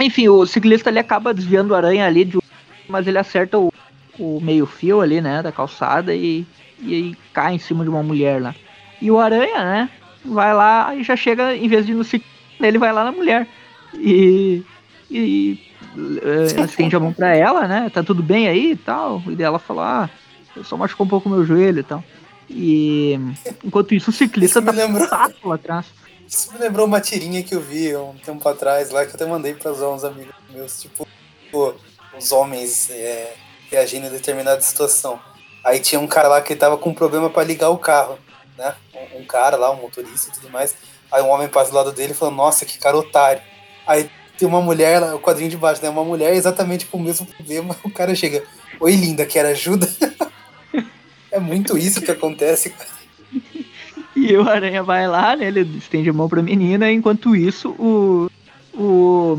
enfim, 0.00 0.28
o 0.28 0.46
ciclista 0.46 0.90
ele 0.90 0.98
acaba 0.98 1.34
desviando 1.34 1.72
o 1.72 1.74
aranha 1.76 2.06
ali, 2.06 2.24
de, 2.24 2.38
um- 2.38 2.40
mas 2.88 3.06
ele 3.06 3.18
acerta 3.18 3.58
o, 3.58 3.72
o 4.18 4.40
meio-fio 4.40 5.00
ali, 5.00 5.20
né, 5.20 5.42
da 5.42 5.50
calçada 5.52 6.14
e, 6.14 6.46
e 6.80 6.94
aí 6.94 7.16
cai 7.32 7.54
em 7.54 7.58
cima 7.58 7.82
de 7.84 7.90
uma 7.90 8.02
mulher 8.02 8.40
lá. 8.40 8.54
E 9.00 9.10
o 9.10 9.18
aranha, 9.18 9.58
né, 9.64 9.90
vai 10.24 10.52
lá 10.54 10.94
e 10.94 11.02
já 11.02 11.16
chega, 11.16 11.54
em 11.56 11.68
vez 11.68 11.84
de 11.86 11.92
ir 11.92 11.96
no 11.96 12.04
ciclista, 12.04 12.33
ele 12.68 12.78
vai 12.78 12.92
lá 12.92 13.04
na 13.04 13.12
mulher. 13.12 13.46
E. 13.94 14.62
E 15.10 15.60
ela 16.56 16.64
estende 16.64 16.96
a 16.96 17.00
mão 17.00 17.12
pra 17.12 17.36
ela, 17.36 17.68
né? 17.68 17.90
Tá 17.92 18.02
tudo 18.02 18.22
bem 18.22 18.48
aí 18.48 18.72
e 18.72 18.76
tal. 18.76 19.22
E 19.26 19.36
daí 19.36 19.46
ela 19.46 19.58
fala, 19.58 20.04
ah, 20.04 20.10
eu 20.56 20.64
só 20.64 20.76
machucou 20.76 21.06
um 21.06 21.08
pouco 21.08 21.28
o 21.28 21.32
meu 21.32 21.44
joelho 21.44 21.80
e 21.80 21.84
tal. 21.84 22.02
E 22.48 23.18
enquanto 23.64 23.94
isso, 23.94 24.10
o 24.10 24.12
ciclista 24.12 24.58
Isso 24.58 24.66
tá 24.66 24.72
me 24.72 24.78
lembrou- 24.78 25.08
lá 25.44 25.54
atrás. 25.54 25.86
Isso 26.26 26.52
me 26.52 26.58
lembrou 26.58 26.86
uma 26.86 27.00
tirinha 27.00 27.42
que 27.42 27.54
eu 27.54 27.60
vi 27.60 27.94
um 27.94 28.14
tempo 28.24 28.48
atrás 28.48 28.90
lá, 28.90 29.04
que 29.04 29.12
eu 29.12 29.14
até 29.14 29.26
mandei 29.26 29.54
para 29.54 29.70
uns 29.72 30.04
amigos 30.04 30.34
meus, 30.50 30.82
tipo, 30.82 31.06
os 32.16 32.32
homens 32.32 32.90
é, 32.90 33.34
reagindo 33.70 34.06
em 34.06 34.10
determinada 34.10 34.60
situação. 34.60 35.20
Aí 35.64 35.78
tinha 35.80 36.00
um 36.00 36.06
cara 36.06 36.28
lá 36.28 36.40
que 36.40 36.56
tava 36.56 36.76
com 36.76 36.90
um 36.90 36.94
problema 36.94 37.30
para 37.30 37.44
ligar 37.44 37.70
o 37.70 37.78
carro, 37.78 38.18
né? 38.58 38.74
Um, 39.14 39.20
um 39.20 39.24
cara 39.24 39.56
lá, 39.56 39.70
um 39.70 39.80
motorista 39.80 40.30
e 40.30 40.34
tudo 40.34 40.50
mais. 40.50 40.74
Aí 41.14 41.22
um 41.22 41.28
homem 41.28 41.46
passa 41.46 41.70
do 41.70 41.76
lado 41.76 41.92
dele 41.92 42.10
e 42.10 42.14
fala, 42.14 42.32
nossa, 42.32 42.66
que 42.66 42.76
cara 42.76 42.98
otário. 42.98 43.40
Aí 43.86 44.10
tem 44.36 44.48
uma 44.48 44.60
mulher 44.60 45.00
o 45.14 45.20
quadrinho 45.20 45.48
de 45.48 45.56
baixo, 45.56 45.80
né? 45.80 45.88
Uma 45.88 46.04
mulher 46.04 46.34
exatamente 46.34 46.86
com 46.86 46.98
o 46.98 47.00
mesmo 47.00 47.24
problema. 47.24 47.76
O 47.84 47.90
cara 47.90 48.16
chega, 48.16 48.42
oi 48.80 48.96
linda, 48.96 49.24
quer 49.24 49.46
ajuda? 49.46 49.88
é 51.30 51.38
muito 51.38 51.78
isso 51.78 52.02
que 52.02 52.10
acontece, 52.10 52.70
cara. 52.70 52.90
E 54.16 54.36
o 54.36 54.48
aranha 54.48 54.80
vai 54.80 55.08
lá, 55.08 55.34
né? 55.34 55.46
Ele 55.46 55.62
estende 55.76 56.08
a 56.08 56.12
mão 56.12 56.28
pra 56.28 56.40
menina, 56.40 56.90
enquanto 56.90 57.34
isso, 57.34 57.70
o. 57.70 58.30
O, 58.72 59.36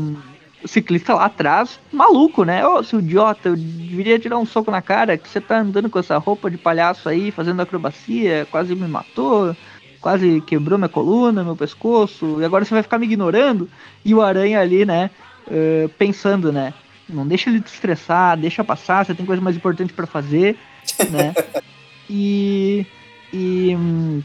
o 0.62 0.68
ciclista 0.68 1.14
lá 1.14 1.26
atrás, 1.26 1.80
maluco, 1.90 2.44
né? 2.44 2.66
Ô, 2.66 2.82
seu 2.82 3.00
idiota, 3.00 3.48
eu 3.48 3.56
deveria 3.56 4.18
tirar 4.18 4.38
um 4.38 4.44
soco 4.44 4.70
na 4.70 4.82
cara, 4.82 5.16
que 5.16 5.28
você 5.28 5.40
tá 5.40 5.60
andando 5.60 5.88
com 5.88 5.98
essa 5.98 6.18
roupa 6.18 6.50
de 6.50 6.58
palhaço 6.58 7.08
aí, 7.08 7.30
fazendo 7.30 7.62
acrobacia, 7.62 8.46
quase 8.50 8.74
me 8.74 8.86
matou, 8.86 9.56
quase 10.06 10.40
quebrou 10.42 10.78
minha 10.78 10.88
coluna, 10.88 11.42
meu 11.42 11.56
pescoço, 11.56 12.40
e 12.40 12.44
agora 12.44 12.64
você 12.64 12.72
vai 12.72 12.82
ficar 12.84 12.96
me 12.96 13.06
ignorando? 13.06 13.68
E 14.04 14.14
o 14.14 14.22
aranha 14.22 14.60
ali, 14.60 14.84
né? 14.84 15.10
eh, 15.50 15.90
pensando, 15.98 16.52
né? 16.52 16.72
Não 17.08 17.26
deixa 17.26 17.50
ele 17.50 17.60
te 17.60 17.66
estressar, 17.66 18.36
deixa 18.36 18.62
passar, 18.62 19.04
você 19.04 19.16
tem 19.16 19.26
coisa 19.26 19.42
mais 19.42 19.56
importante 19.56 19.92
pra 19.92 20.06
fazer, 20.06 20.56
né? 21.10 21.34
E. 22.08 22.86
E. 23.34 23.74
hum, 23.76 24.22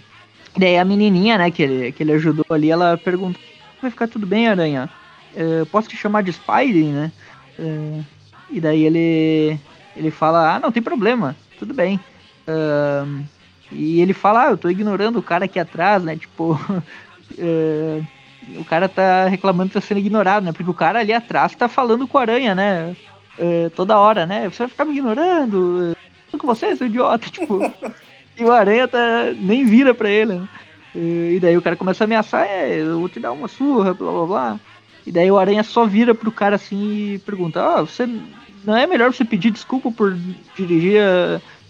Daí 0.55 0.77
a 0.77 0.85
menininha, 0.85 1.39
né, 1.39 1.49
que 1.49 1.63
ele, 1.63 1.91
que 1.93 2.03
ele 2.03 2.11
ajudou 2.11 2.45
ali, 2.51 2.69
ela 2.69 2.95
pergunta: 2.95 3.39
Vai 3.81 3.89
ficar 3.89 4.07
tudo 4.07 4.27
bem, 4.27 4.47
Aranha? 4.47 4.87
Eh, 5.35 5.65
posso 5.71 5.89
te 5.89 5.97
chamar 5.97 6.21
de 6.21 6.31
Spidey, 6.31 6.91
né? 6.91 7.11
Eh, 7.57 8.01
e 8.51 8.61
daí 8.61 8.83
ele. 8.83 9.57
Ele 9.95 10.11
fala: 10.11 10.55
Ah, 10.55 10.59
não 10.59 10.71
tem 10.71 10.83
problema, 10.83 11.35
tudo 11.57 11.73
bem. 11.73 11.99
Ahn, 12.47 13.23
e 13.71 14.01
ele 14.01 14.13
fala: 14.13 14.47
Ah, 14.47 14.51
eu 14.51 14.57
tô 14.57 14.69
ignorando 14.69 15.19
o 15.19 15.23
cara 15.23 15.45
aqui 15.45 15.59
atrás, 15.59 16.03
né? 16.03 16.15
Tipo. 16.17 16.59
eh, 17.37 18.01
o 18.57 18.65
cara 18.65 18.89
tá 18.89 19.27
reclamando 19.27 19.69
que 19.69 19.75
tá 19.75 19.81
sendo 19.81 19.99
ignorado, 19.99 20.43
né? 20.43 20.51
Porque 20.51 20.69
o 20.69 20.73
cara 20.73 20.99
ali 20.99 21.13
atrás 21.13 21.55
tá 21.55 21.67
falando 21.67 22.07
com 22.07 22.17
a 22.17 22.21
aranha, 22.21 22.55
né? 22.55 22.95
Eh, 23.37 23.69
toda 23.75 23.99
hora, 23.99 24.25
né? 24.25 24.49
Você 24.49 24.59
vai 24.63 24.67
ficar 24.69 24.85
me 24.85 24.91
ignorando? 24.91 25.95
Tô 26.31 26.37
com 26.37 26.47
você, 26.47 26.75
seu 26.75 26.87
idiota, 26.87 27.29
tipo. 27.31 27.59
E 28.37 28.43
o 28.43 28.51
aranha 28.51 28.87
tá, 28.87 29.33
nem 29.37 29.65
vira 29.65 29.93
pra 29.93 30.09
ele. 30.09 30.33
né? 30.35 30.47
E 30.95 31.39
daí 31.41 31.57
o 31.57 31.61
cara 31.61 31.77
começa 31.77 32.03
a 32.03 32.05
ameaçar, 32.05 32.45
é, 32.47 32.81
eu 32.81 32.99
vou 32.99 33.09
te 33.09 33.19
dar 33.19 33.31
uma 33.31 33.47
surra, 33.47 33.93
blá 33.93 34.11
blá 34.11 34.25
blá. 34.25 34.59
E 35.05 35.11
daí 35.11 35.31
o 35.31 35.37
aranha 35.37 35.63
só 35.63 35.85
vira 35.85 36.13
pro 36.13 36.31
cara 36.31 36.55
assim 36.57 37.13
e 37.15 37.19
pergunta, 37.19 37.61
ah, 37.63 37.81
você 37.81 38.07
não 38.63 38.75
é 38.75 38.85
melhor 38.85 39.13
você 39.13 39.25
pedir 39.25 39.51
desculpa 39.51 39.91
por 39.91 40.17
dirigir, 40.55 41.01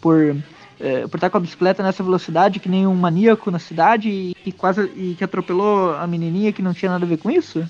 por, 0.02 0.36
eh, 0.82 1.08
por 1.08 1.18
estar 1.18 1.30
com 1.30 1.38
a 1.38 1.42
bicicleta 1.42 1.84
nessa 1.84 2.04
velocidade 2.04 2.60
que 2.60 2.70
nem 2.70 2.88
um 2.88 2.96
maníaco 2.96 3.52
na 3.52 3.60
cidade 3.60 4.10
e, 4.10 4.36
que 4.44 4.52
quase 4.52 4.82
e 4.96 5.16
que 5.18 5.24
atropelou 5.24 5.94
a 5.96 6.08
menininha 6.08 6.52
que 6.52 6.62
não 6.62 6.74
tinha 6.74 6.92
nada 6.92 7.06
a 7.06 7.08
ver 7.08 7.18
com 7.18 7.30
isso? 7.30 7.64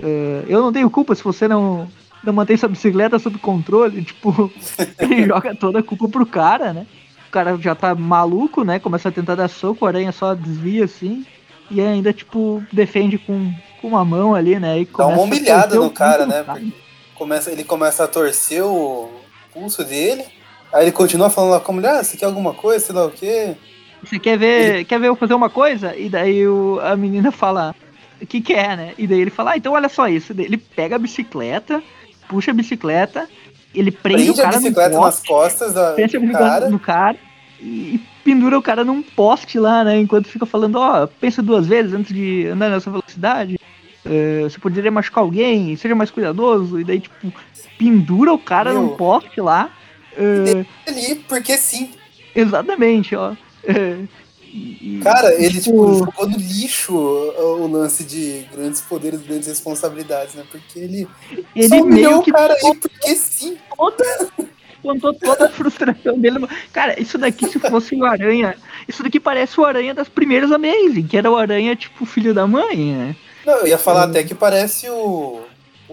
Eh, 0.00 0.44
eu 0.48 0.60
não 0.60 0.72
tenho 0.72 0.90
culpa 0.90 1.14
se 1.14 1.22
você 1.22 1.46
não, 1.46 1.88
não 2.22 2.32
mantém 2.32 2.56
sua 2.56 2.68
bicicleta 2.68 3.18
sob 3.18 3.38
controle. 3.38 4.02
Tipo, 4.02 4.50
ele 4.98 5.26
joga 5.28 5.54
toda 5.54 5.80
a 5.80 5.82
culpa 5.82 6.08
pro 6.08 6.26
cara, 6.26 6.72
né? 6.72 6.86
O 7.28 7.30
cara 7.30 7.56
já 7.58 7.74
tá 7.74 7.94
maluco, 7.94 8.64
né? 8.64 8.78
Começa 8.78 9.08
a 9.08 9.12
tentar 9.12 9.34
dar 9.34 9.48
soco, 9.48 9.84
o 9.84 9.88
aranha 9.88 10.12
só 10.12 10.34
desvia 10.34 10.84
assim. 10.84 11.26
E 11.70 11.80
ainda, 11.80 12.12
tipo, 12.12 12.62
defende 12.72 13.18
com, 13.18 13.52
com 13.80 13.88
uma 13.88 14.04
mão 14.04 14.34
ali, 14.34 14.58
né? 14.58 14.80
E 14.80 14.84
Dá 14.84 15.06
uma 15.06 15.16
a 15.16 15.20
humilhada 15.20 15.76
no 15.76 15.90
cara, 15.90 16.26
né? 16.26 16.44
começa, 17.14 17.50
ele 17.50 17.64
começa 17.64 18.04
a 18.04 18.08
torcer 18.08 18.62
o 18.62 19.10
pulso 19.52 19.84
dele. 19.84 20.24
Aí 20.74 20.86
ele 20.86 20.92
continua 20.92 21.30
falando 21.30 21.52
lá 21.52 21.60
com 21.60 21.70
a 21.70 21.74
mulher, 21.76 21.94
ah, 22.00 22.02
você 22.02 22.16
quer 22.16 22.26
alguma 22.26 22.52
coisa, 22.52 22.84
sei 22.84 22.94
lá 22.96 23.06
o 23.06 23.10
quê. 23.10 23.54
Você 24.02 24.18
quer 24.18 24.36
ver, 24.36 24.84
quer 24.84 24.98
ver 24.98 25.06
eu 25.06 25.14
fazer 25.14 25.32
uma 25.32 25.48
coisa? 25.48 25.94
E 25.96 26.08
daí 26.08 26.44
o, 26.48 26.80
a 26.82 26.96
menina 26.96 27.30
fala, 27.30 27.72
o 28.20 28.26
que 28.26 28.40
que 28.40 28.54
é, 28.54 28.76
né? 28.76 28.92
E 28.98 29.06
daí 29.06 29.20
ele 29.20 29.30
fala, 29.30 29.52
ah, 29.52 29.56
então 29.56 29.74
olha 29.74 29.88
só 29.88 30.08
isso. 30.08 30.34
Ele 30.36 30.58
pega 30.58 30.96
a 30.96 30.98
bicicleta, 30.98 31.80
puxa 32.28 32.50
a 32.50 32.54
bicicleta, 32.54 33.28
ele 33.72 33.92
prende, 33.92 34.24
Prende 34.24 34.30
o 34.32 34.42
a 34.42 34.46
cara 34.46 34.56
bicicleta 34.58 34.96
no 34.96 35.00
nas 35.00 35.14
poste, 35.20 35.28
costas 35.28 35.74
da, 35.74 35.92
prende 35.92 36.16
a 36.16 36.20
do 36.20 36.32
cara. 36.32 36.70
no 36.70 36.78
cara 36.80 37.16
e 37.60 38.00
pendura 38.24 38.58
o 38.58 38.62
cara 38.62 38.82
num 38.82 39.00
poste 39.00 39.60
lá, 39.60 39.84
né? 39.84 40.00
Enquanto 40.00 40.26
fica 40.26 40.44
falando, 40.44 40.74
ó, 40.76 41.06
pensa 41.06 41.40
duas 41.40 41.68
vezes 41.68 41.92
antes 41.92 42.12
de 42.12 42.48
andar 42.48 42.68
nessa 42.68 42.90
velocidade. 42.90 43.60
É, 44.04 44.42
você 44.42 44.58
poderia 44.58 44.90
machucar 44.90 45.22
alguém, 45.22 45.76
seja 45.76 45.94
mais 45.94 46.10
cuidadoso. 46.10 46.80
E 46.80 46.84
daí, 46.84 46.98
tipo, 46.98 47.32
pendura 47.78 48.32
o 48.32 48.38
cara 48.38 48.72
Meu. 48.72 48.82
num 48.82 48.88
poste 48.96 49.40
lá. 49.40 49.70
É, 50.16 50.90
Ali, 50.90 51.14
porque 51.28 51.56
sim. 51.56 51.90
exatamente, 52.34 53.14
ó. 53.14 53.34
É, 53.64 53.98
e- 54.54 55.00
Cara, 55.02 55.34
ele 55.34 55.60
tipo, 55.60 55.62
tipo, 55.62 55.94
jogou 55.98 56.28
no 56.28 56.36
lixo 56.36 56.94
o, 56.94 57.62
o 57.62 57.66
lance 57.66 58.04
de 58.04 58.46
grandes 58.54 58.80
poderes, 58.80 59.20
grandes 59.20 59.48
responsabilidades, 59.48 60.34
né? 60.34 60.44
Porque 60.48 60.78
ele, 60.78 61.08
ele 61.56 61.68
só 61.68 61.84
meio 61.84 62.18
o 62.18 62.22
que 62.22 62.30
cara 62.30 62.54
aí, 62.54 62.76
porque 62.76 63.14
sim. 63.16 63.56
toda, 63.76 64.28
contou 64.80 65.12
toda 65.14 65.46
a 65.46 65.50
frustração 65.50 66.16
dele. 66.18 66.46
Cara, 66.72 67.00
isso 67.00 67.18
daqui, 67.18 67.48
se 67.48 67.58
fosse 67.58 67.96
o 67.96 68.04
Aranha, 68.04 68.54
isso 68.86 69.02
daqui 69.02 69.18
parece 69.18 69.58
o 69.58 69.64
Aranha 69.64 69.92
das 69.92 70.08
primeiras 70.08 70.52
Amazing, 70.52 71.08
que 71.08 71.16
era 71.16 71.28
o 71.30 71.36
Aranha, 71.36 71.74
tipo, 71.74 72.06
filho 72.06 72.32
da 72.32 72.46
mãe, 72.46 72.94
né? 72.94 73.16
Não, 73.44 73.58
eu 73.58 73.66
ia 73.66 73.78
falar 73.78 74.04
até 74.04 74.22
que 74.22 74.34
parece 74.34 74.88
o, 74.88 75.43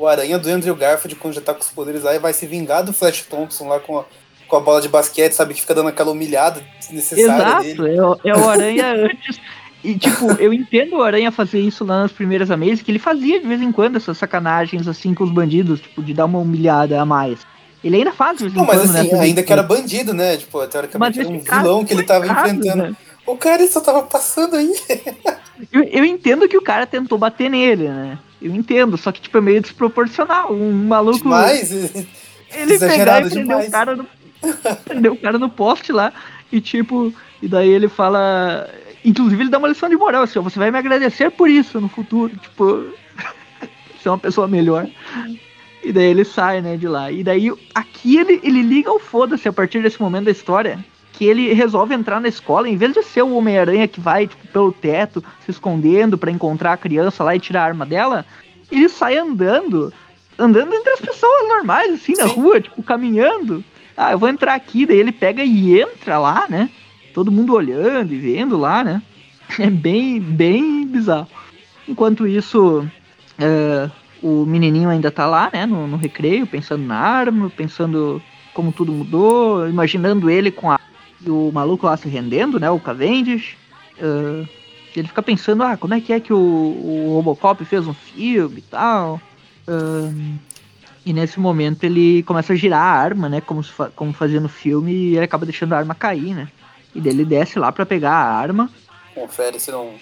o 0.03 0.07
aranha 0.07 0.37
do 0.39 0.49
Andrew 0.49 0.75
Garfield 0.75 1.15
quando 1.15 1.33
já 1.33 1.41
tá 1.41 1.53
com 1.53 1.61
os 1.61 1.69
poderes 1.69 2.03
lá 2.03 2.15
e 2.15 2.19
vai 2.19 2.33
se 2.33 2.45
vingar 2.45 2.83
do 2.83 2.91
Flash 2.93 3.23
Thompson 3.29 3.67
lá 3.67 3.79
com 3.79 3.99
a, 3.99 4.05
com 4.47 4.55
a 4.55 4.59
bola 4.59 4.81
de 4.81 4.89
basquete, 4.89 5.33
sabe? 5.33 5.53
Que 5.53 5.61
fica 5.61 5.73
dando 5.75 5.89
aquela 5.89 6.11
humilhada 6.11 6.61
desnecessária 6.79 7.61
dele. 7.61 7.81
Exato, 7.81 7.87
é, 7.87 8.05
o- 8.05 8.19
é 8.35 8.37
o 8.37 8.49
Aranha 8.49 8.93
antes. 9.05 9.39
E, 9.83 9.97
tipo, 9.97 10.31
eu 10.33 10.53
entendo 10.53 10.97
o 10.97 11.01
Aranha 11.03 11.31
fazer 11.31 11.59
isso 11.59 11.83
lá 11.83 12.01
nas 12.03 12.11
primeiras 12.11 12.51
Amazing, 12.51 12.83
que 12.83 12.91
ele 12.91 12.99
fazia 12.99 13.39
de 13.41 13.47
vez 13.47 13.61
em 13.61 13.71
quando 13.71 13.95
essas 13.95 14.15
sacanagens, 14.17 14.87
assim, 14.87 15.13
com 15.13 15.23
os 15.23 15.31
bandidos, 15.31 15.79
tipo, 15.81 16.03
de 16.03 16.13
dar 16.13 16.25
uma 16.25 16.37
humilhada 16.39 17.01
a 17.01 17.05
mais. 17.05 17.39
Ele 17.83 17.95
ainda 17.97 18.11
faz 18.11 18.37
de 18.37 18.43
vez 18.43 18.53
em 18.53 18.57
Não, 18.57 18.65
mas 18.65 18.79
quando, 18.79 18.95
assim, 18.95 19.11
né? 19.11 19.19
ainda 19.19 19.41
que 19.41 19.51
era 19.51 19.63
bandido, 19.63 20.13
né? 20.13 20.37
Tipo, 20.37 20.67
teoricamente 20.67 21.19
era 21.19 21.27
um 21.29 21.39
vilão 21.39 21.83
que 21.83 21.93
ele 21.93 22.03
tava 22.03 22.25
errado, 22.25 22.45
enfrentando. 22.49 22.83
né? 22.83 22.95
O 23.25 23.35
cara 23.35 23.67
só 23.67 23.79
tava 23.81 24.03
passando 24.03 24.55
aí. 24.55 24.71
Eu, 25.71 25.83
eu 25.83 26.03
entendo 26.05 26.47
que 26.49 26.57
o 26.57 26.61
cara 26.61 26.87
tentou 26.87 27.19
bater 27.19 27.47
nele, 27.49 27.87
né? 27.87 28.17
Eu 28.41 28.55
entendo, 28.55 28.97
só 28.97 29.11
que 29.11 29.21
tipo 29.21 29.37
é 29.37 29.41
meio 29.41 29.61
desproporcional. 29.61 30.51
Um 30.53 30.71
maluco. 30.71 31.19
Demais. 31.19 31.71
Ele 32.53 32.77
pegar 32.77 33.25
e 33.25 33.29
prender 33.29 33.57
o 33.57 33.71
cara 33.71 33.95
no. 33.95 34.07
prender 34.83 35.11
o 35.11 35.15
cara 35.15 35.37
no 35.37 35.49
poste 35.49 35.91
lá. 35.91 36.11
E 36.51 36.59
tipo, 36.59 37.13
e 37.41 37.47
daí 37.47 37.69
ele 37.69 37.87
fala. 37.87 38.69
Inclusive 39.05 39.43
ele 39.43 39.49
dá 39.49 39.57
uma 39.57 39.69
lição 39.69 39.87
de 39.87 39.95
moral, 39.95 40.23
assim, 40.23 40.37
ó, 40.37 40.41
você 40.41 40.59
vai 40.59 40.69
me 40.69 40.77
agradecer 40.77 41.31
por 41.31 41.49
isso 41.49 41.79
no 41.79 41.87
futuro. 41.87 42.35
Tipo, 42.35 42.85
ser 44.03 44.09
uma 44.09 44.17
pessoa 44.17 44.47
melhor. 44.47 44.87
E 45.83 45.91
daí 45.91 46.05
ele 46.05 46.25
sai, 46.25 46.61
né, 46.61 46.75
de 46.75 46.87
lá. 46.87 47.09
E 47.11 47.23
daí 47.23 47.51
aqui 47.73 48.17
ele, 48.17 48.39
ele 48.43 48.61
liga 48.61 48.91
o 48.91 48.99
foda-se 48.99 49.47
a 49.47 49.53
partir 49.53 49.81
desse 49.81 50.01
momento 50.01 50.25
da 50.25 50.31
história. 50.31 50.83
Que 51.21 51.25
ele 51.27 51.53
resolve 51.53 51.93
entrar 51.93 52.19
na 52.19 52.27
escola, 52.27 52.67
em 52.67 52.75
vez 52.75 52.93
de 52.93 53.03
ser 53.03 53.21
o 53.21 53.35
Homem-Aranha 53.35 53.87
que 53.87 54.01
vai, 54.01 54.25
tipo, 54.25 54.47
pelo 54.47 54.71
teto, 54.71 55.23
se 55.45 55.51
escondendo 55.51 56.17
pra 56.17 56.31
encontrar 56.31 56.73
a 56.73 56.77
criança 56.77 57.23
lá 57.23 57.35
e 57.35 57.39
tirar 57.39 57.61
a 57.61 57.65
arma 57.65 57.85
dela, 57.85 58.25
ele 58.71 58.89
sai 58.89 59.19
andando, 59.19 59.93
andando 60.35 60.73
entre 60.73 60.93
as 60.93 60.99
pessoas 60.99 61.47
normais, 61.47 61.93
assim, 61.93 62.13
na 62.13 62.27
Sim. 62.27 62.33
rua, 62.33 62.59
tipo, 62.59 62.81
caminhando. 62.81 63.63
Ah, 63.95 64.13
eu 64.13 64.17
vou 64.17 64.29
entrar 64.29 64.55
aqui, 64.55 64.83
daí 64.83 64.97
ele 64.97 65.11
pega 65.11 65.43
e 65.43 65.79
entra 65.79 66.17
lá, 66.17 66.47
né? 66.49 66.71
Todo 67.13 67.31
mundo 67.31 67.53
olhando 67.53 68.11
e 68.11 68.17
vendo 68.17 68.57
lá, 68.57 68.83
né? 68.83 68.99
É 69.59 69.69
bem, 69.69 70.19
bem 70.19 70.87
bizarro. 70.87 71.27
Enquanto 71.87 72.25
isso, 72.25 72.83
é, 73.37 73.91
o 74.23 74.43
menininho 74.43 74.89
ainda 74.89 75.11
tá 75.11 75.27
lá, 75.27 75.51
né, 75.53 75.67
no, 75.67 75.85
no 75.85 75.97
recreio, 75.97 76.47
pensando 76.47 76.83
na 76.83 76.97
arma, 76.97 77.47
pensando 77.47 78.19
como 78.55 78.71
tudo 78.71 78.91
mudou, 78.91 79.69
imaginando 79.69 80.27
ele 80.27 80.49
com 80.49 80.71
a, 80.71 80.79
e 81.25 81.29
o 81.29 81.51
maluco 81.53 81.85
lá 81.85 81.95
se 81.97 82.07
rendendo, 82.09 82.59
né, 82.59 82.69
o 82.69 82.79
Cavendish. 82.79 83.55
É, 83.97 84.45
ele 84.95 85.07
fica 85.07 85.21
pensando, 85.21 85.63
ah, 85.63 85.77
como 85.77 85.93
é 85.93 86.01
que 86.01 86.11
é 86.11 86.19
que 86.19 86.33
o, 86.33 86.37
o 86.37 87.13
Robocop 87.15 87.63
fez 87.63 87.87
um 87.87 87.93
filme 87.93 88.57
e 88.59 88.61
tal. 88.63 89.21
É, 89.67 90.41
e 91.05 91.13
nesse 91.13 91.39
momento 91.39 91.83
ele 91.83 92.23
começa 92.23 92.53
a 92.53 92.55
girar 92.55 92.81
a 92.81 92.99
arma, 93.01 93.29
né, 93.29 93.41
como, 93.41 93.63
fa- 93.63 93.91
como 93.95 94.13
fazia 94.13 94.39
no 94.39 94.49
filme, 94.49 94.91
e 94.91 95.15
ele 95.15 95.25
acaba 95.25 95.45
deixando 95.45 95.73
a 95.73 95.77
arma 95.77 95.95
cair, 95.95 96.35
né. 96.35 96.47
E 96.93 96.99
daí 96.99 97.13
ele 97.13 97.25
desce 97.25 97.57
lá 97.57 97.71
pra 97.71 97.85
pegar 97.85 98.11
a 98.11 98.35
arma. 98.35 98.69
Confere 99.15 99.59
se 99.59 99.71
não, 99.71 99.93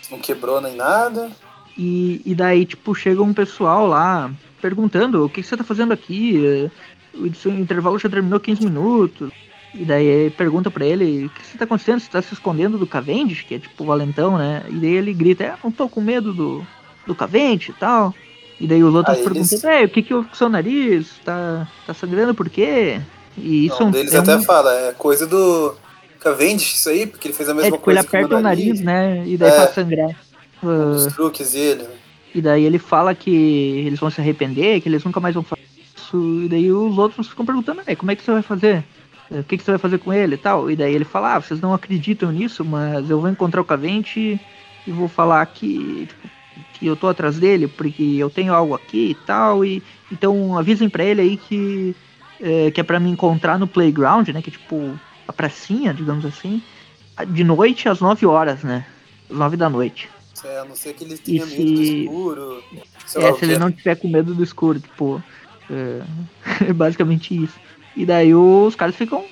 se 0.00 0.10
não 0.10 0.18
quebrou 0.18 0.60
nem 0.60 0.74
nada. 0.76 1.30
E, 1.76 2.20
e 2.24 2.34
daí, 2.34 2.64
tipo, 2.64 2.94
chega 2.94 3.22
um 3.22 3.32
pessoal 3.34 3.86
lá 3.86 4.30
perguntando 4.60 5.24
o 5.24 5.28
que, 5.28 5.42
que 5.42 5.46
você 5.48 5.56
tá 5.56 5.64
fazendo 5.64 5.92
aqui? 5.92 6.70
O 7.14 7.26
intervalo 7.48 7.98
já 7.98 8.08
terminou 8.08 8.40
15 8.40 8.64
minutos. 8.64 9.30
E 9.74 9.84
daí 9.84 10.30
pergunta 10.30 10.70
pra 10.70 10.84
ele 10.84 11.26
o 11.26 11.30
que 11.30 11.46
você 11.46 11.56
tá 11.56 11.64
acontecendo? 11.64 12.00
Você 12.00 12.10
tá 12.10 12.20
se 12.20 12.34
escondendo 12.34 12.76
do 12.76 12.86
Cavendish, 12.86 13.42
que 13.42 13.54
é 13.54 13.58
tipo 13.58 13.82
o 13.82 13.86
valentão, 13.86 14.36
né? 14.36 14.62
E 14.68 14.74
daí 14.74 14.90
ele 14.94 15.14
grita, 15.14 15.44
é, 15.44 15.54
não 15.64 15.70
tô 15.70 15.88
com 15.88 16.00
medo 16.00 16.32
do, 16.34 16.66
do 17.06 17.14
Cavendish 17.14 17.70
e 17.70 17.72
tal. 17.72 18.14
E 18.60 18.66
daí 18.66 18.84
os 18.84 18.94
outros 18.94 19.16
eles- 19.18 19.48
perguntam, 19.50 19.70
é, 19.70 19.84
o 19.84 19.88
que 19.88 20.02
que 20.02 20.12
houve 20.14 20.28
com 20.28 20.34
o 20.34 20.36
seu 20.36 20.48
nariz? 20.48 21.14
Tá, 21.24 21.66
tá 21.86 21.94
sangrando 21.94 22.34
por 22.34 22.50
quê? 22.50 23.00
E 23.36 23.66
isso 23.66 23.76
um 23.82 23.86
é 23.86 23.88
um- 23.88 23.90
deles 23.90 24.12
é 24.14 24.18
até 24.18 24.36
um- 24.36 24.42
fala, 24.42 24.72
é 24.74 24.92
coisa 24.92 25.26
do 25.26 25.74
Cavendish 26.20 26.74
isso 26.74 26.88
aí, 26.90 27.06
porque 27.06 27.28
ele 27.28 27.34
fez 27.34 27.48
a 27.48 27.52
é, 27.52 27.54
mesma 27.54 27.70
tipo, 27.72 27.76
ele 27.76 27.82
coisa 27.82 28.00
que 28.02 28.16
aperta 28.16 28.36
o 28.36 28.40
nariz, 28.40 28.80
né? 28.80 29.24
E 29.26 29.36
daí 29.38 29.48
É. 29.50 29.52
faz 29.56 29.74
sangrar. 29.74 30.10
Ah, 30.62 30.66
Os 30.94 31.06
truques 31.14 31.52
dele. 31.52 31.86
E 32.34 32.40
daí 32.42 32.64
ele 32.64 32.78
fala 32.78 33.14
que 33.14 33.30
eles 33.86 33.98
vão 33.98 34.10
se 34.10 34.20
arrepender, 34.20 34.80
que 34.82 34.88
eles 34.88 35.02
nunca 35.02 35.18
mais 35.18 35.34
vão 35.34 35.42
fazer 35.42 35.62
isso. 35.96 36.42
E 36.44 36.48
daí 36.48 36.70
os 36.70 36.96
outros 36.98 37.26
ficam 37.28 37.44
perguntando, 37.44 37.82
"É, 37.86 37.96
como 37.96 38.10
é 38.10 38.16
que 38.16 38.22
você 38.22 38.30
vai 38.32 38.42
fazer? 38.42 38.84
É, 39.32 39.40
O 39.40 39.44
que, 39.44 39.56
que 39.56 39.64
você 39.64 39.72
vai 39.72 39.78
fazer 39.78 39.98
com 39.98 40.12
ele 40.12 40.34
e 40.34 40.38
tal? 40.38 40.70
E 40.70 40.76
daí 40.76 40.94
ele 40.94 41.04
fala, 41.04 41.34
ah, 41.36 41.40
vocês 41.40 41.60
não 41.60 41.72
acreditam 41.72 42.30
nisso, 42.30 42.64
mas 42.64 43.08
eu 43.08 43.20
vou 43.20 43.30
encontrar 43.30 43.60
o 43.60 43.64
Cavente 43.64 44.40
e 44.86 44.90
vou 44.90 45.08
falar 45.08 45.44
que, 45.46 46.06
tipo, 46.06 46.28
que 46.74 46.86
eu 46.86 46.96
tô 46.96 47.08
atrás 47.08 47.38
dele, 47.38 47.68
porque 47.68 48.02
eu 48.18 48.28
tenho 48.28 48.52
algo 48.52 48.74
aqui 48.74 49.10
e 49.10 49.14
tal. 49.26 49.64
E 49.64 49.82
então 50.10 50.58
avisem 50.58 50.88
pra 50.88 51.04
ele 51.04 51.20
aí 51.20 51.36
que, 51.36 51.94
é, 52.40 52.70
que 52.70 52.80
é 52.80 52.84
pra 52.84 53.00
me 53.00 53.10
encontrar 53.10 53.58
no 53.58 53.66
playground, 53.66 54.28
né? 54.28 54.42
Que 54.42 54.50
é 54.50 54.52
tipo 54.52 54.98
a 55.26 55.32
pracinha, 55.32 55.94
digamos 55.94 56.24
assim, 56.26 56.60
de 57.28 57.44
noite 57.44 57.88
às 57.88 58.00
9 58.00 58.26
horas, 58.26 58.62
né? 58.64 58.84
Às 59.30 59.36
9 59.36 59.56
da 59.56 59.70
noite. 59.70 60.08
É, 60.44 60.58
a 60.58 60.64
não 60.64 60.74
ser 60.74 60.92
que 60.94 61.04
ele 61.04 61.16
tenha 61.16 61.44
E 61.44 61.46
medo 61.46 61.72
do 61.74 61.84
se- 61.84 62.02
escuro. 62.02 62.64
É, 63.14 63.32
se 63.34 63.44
ele 63.44 63.58
não 63.58 63.70
tiver 63.70 63.94
com 63.96 64.08
medo 64.08 64.34
do 64.34 64.42
escuro, 64.42 64.80
tipo. 64.80 65.22
É, 65.70 66.02
é 66.68 66.72
basicamente 66.72 67.44
isso. 67.44 67.54
E 67.96 68.06
daí 68.06 68.34
os 68.34 68.74
caras 68.74 68.94
ficam. 68.94 69.24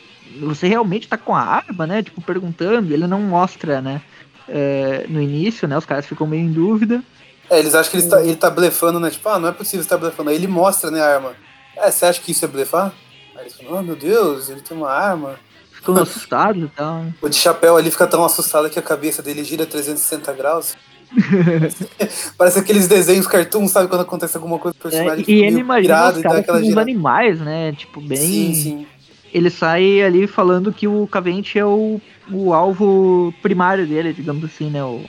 Você 0.43 0.69
realmente 0.69 1.09
tá 1.09 1.19
com 1.19 1.35
a 1.35 1.41
arma, 1.41 1.87
né? 1.87 2.03
Tipo, 2.03 2.21
perguntando, 2.21 2.93
ele 2.93 3.07
não 3.07 3.21
mostra, 3.21 3.81
né? 3.81 4.01
É, 4.49 5.07
no 5.09 5.21
início, 5.21 5.67
né? 5.67 5.77
Os 5.77 5.85
caras 5.85 6.07
ficam 6.07 6.27
meio 6.27 6.45
em 6.45 6.53
dúvida. 6.53 7.03
É, 7.49 7.59
eles 7.59 7.75
acham 7.75 7.91
que 7.91 7.97
ele 7.99 8.09
tá, 8.09 8.23
ele 8.23 8.37
tá 8.37 8.51
blefando, 8.51 9.01
né? 9.01 9.11
Tipo, 9.11 9.29
ah, 9.29 9.39
não 9.39 9.49
é 9.49 9.53
possível 9.53 9.81
estar 9.81 9.99
blefando. 9.99 10.31
Aí 10.31 10.37
ele 10.37 10.47
mostra, 10.47 10.91
né, 10.91 11.01
a 11.01 11.15
arma. 11.15 11.35
É, 11.77 11.91
você 11.91 12.07
acha 12.07 12.21
que 12.21 12.31
isso 12.31 12.45
é 12.45 12.49
blefar? 12.49 12.93
Aí 13.35 13.43
eles 13.43 13.55
falam, 13.55 13.81
oh 13.81 13.83
meu 13.83 13.97
Deus, 13.97 14.49
ele 14.49 14.61
tem 14.61 14.77
uma 14.77 14.91
arma. 14.91 15.35
Ficam 15.73 15.97
assustados 15.99 16.63
e 16.63 16.69
tal. 16.69 17.03
né? 17.03 17.15
O 17.21 17.29
de 17.29 17.37
chapéu 17.37 17.77
ali 17.77 17.91
fica 17.91 18.07
tão 18.07 18.25
assustado 18.25 18.71
que 18.71 18.79
a 18.79 18.83
cabeça 18.83 19.21
dele 19.21 19.43
gira 19.43 19.67
360 19.67 20.33
graus. 20.33 20.77
Parece 22.39 22.59
aqueles 22.59 22.87
desenhos 22.89 23.27
cartoon, 23.27 23.67
sabe? 23.69 23.89
Quando 23.89 24.03
acontece 24.03 24.37
alguma 24.37 24.59
coisa 24.59 24.77
com 24.81 24.89
o 24.89 24.91
É, 24.91 24.93
personagem 24.93 25.25
e 25.29 25.45
ele 25.45 25.61
imagina 25.61 26.11
os 26.11 26.23
caras 26.23 26.49
uns 26.49 26.61
girada. 26.67 26.81
animais, 26.81 27.41
né? 27.41 27.73
Tipo, 27.73 28.01
bem. 28.01 28.17
Sim, 28.19 28.55
sim. 28.55 28.87
Ele 29.33 29.51
sai 29.51 30.03
ali 30.03 30.27
falando 30.27 30.73
que 30.73 30.89
o 30.89 31.07
Cavente 31.07 31.59
é 31.59 31.65
o, 31.65 32.01
o 32.31 32.53
alvo 32.53 33.33
primário 33.43 33.87
dele, 33.87 34.13
digamos 34.13 34.45
assim, 34.45 34.71
né? 34.71 34.83
O, 34.83 35.05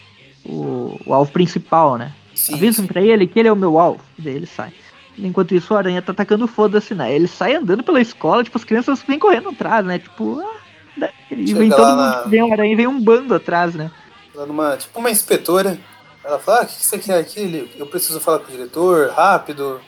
o, 0.46 1.00
o 1.06 1.14
alvo 1.14 1.32
principal, 1.32 1.98
né? 1.98 2.12
sim. 2.36 2.54
Avisam 2.56 2.86
pra 2.88 3.02
ele 3.02 3.28
que 3.28 3.40
ele 3.40 3.48
é 3.48 3.52
o 3.52 3.56
meu 3.56 3.80
alvo. 3.80 4.02
Daí 4.18 4.36
ele 4.36 4.46
sai. 4.46 4.72
Enquanto 5.18 5.54
isso, 5.54 5.74
o 5.74 5.78
Aranha 5.78 6.02
tá 6.02 6.12
atacando 6.12 6.48
foda-se, 6.48 6.94
né? 6.96 7.14
Ele 7.14 7.28
sai 7.28 7.56
andando 7.56 7.84
pela 7.84 8.00
escola, 8.02 8.44
tipo, 8.44 8.58
as 8.58 8.64
crianças 8.64 9.04
vêm 9.08 9.20
correndo 9.20 9.50
atrás, 9.50 9.86
né? 9.86 10.00
Tipo, 10.00 10.40
ah, 10.40 11.10
e 11.30 11.54
vem 11.54 11.70
todo 11.70 11.88
mundo 11.90 11.98
na- 11.98 12.22
vem 12.24 12.42
o 12.44 12.52
Aranha 12.52 12.74
e 12.74 12.76
vem 12.76 12.88
um 12.88 13.00
bando 13.02 13.34
atrás, 13.36 13.76
né? 13.76 13.92
Lá 14.34 14.46
numa, 14.46 14.78
tipo 14.78 14.98
uma 15.00 15.12
inspetora. 15.12 15.78
Ela 16.24 16.40
fala, 16.40 16.60
ah, 16.60 16.64
o 16.64 16.68
que 16.68 16.74
você 16.74 17.00
quer 17.00 17.20
aqui? 17.20 17.70
Eu 17.78 17.88
preciso 17.88 18.20
falar 18.20 18.40
com 18.40 18.48
o 18.48 18.52
diretor, 18.52 19.10
rápido. 19.10 19.82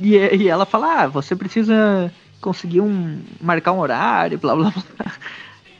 E, 0.00 0.16
e 0.16 0.48
ela 0.48 0.64
fala, 0.64 1.02
ah, 1.02 1.06
você 1.06 1.34
precisa 1.34 2.12
conseguir 2.40 2.80
um. 2.80 3.20
marcar 3.40 3.72
um 3.72 3.80
horário, 3.80 4.38
blá 4.38 4.54
blá 4.54 4.70
blá. 4.70 5.12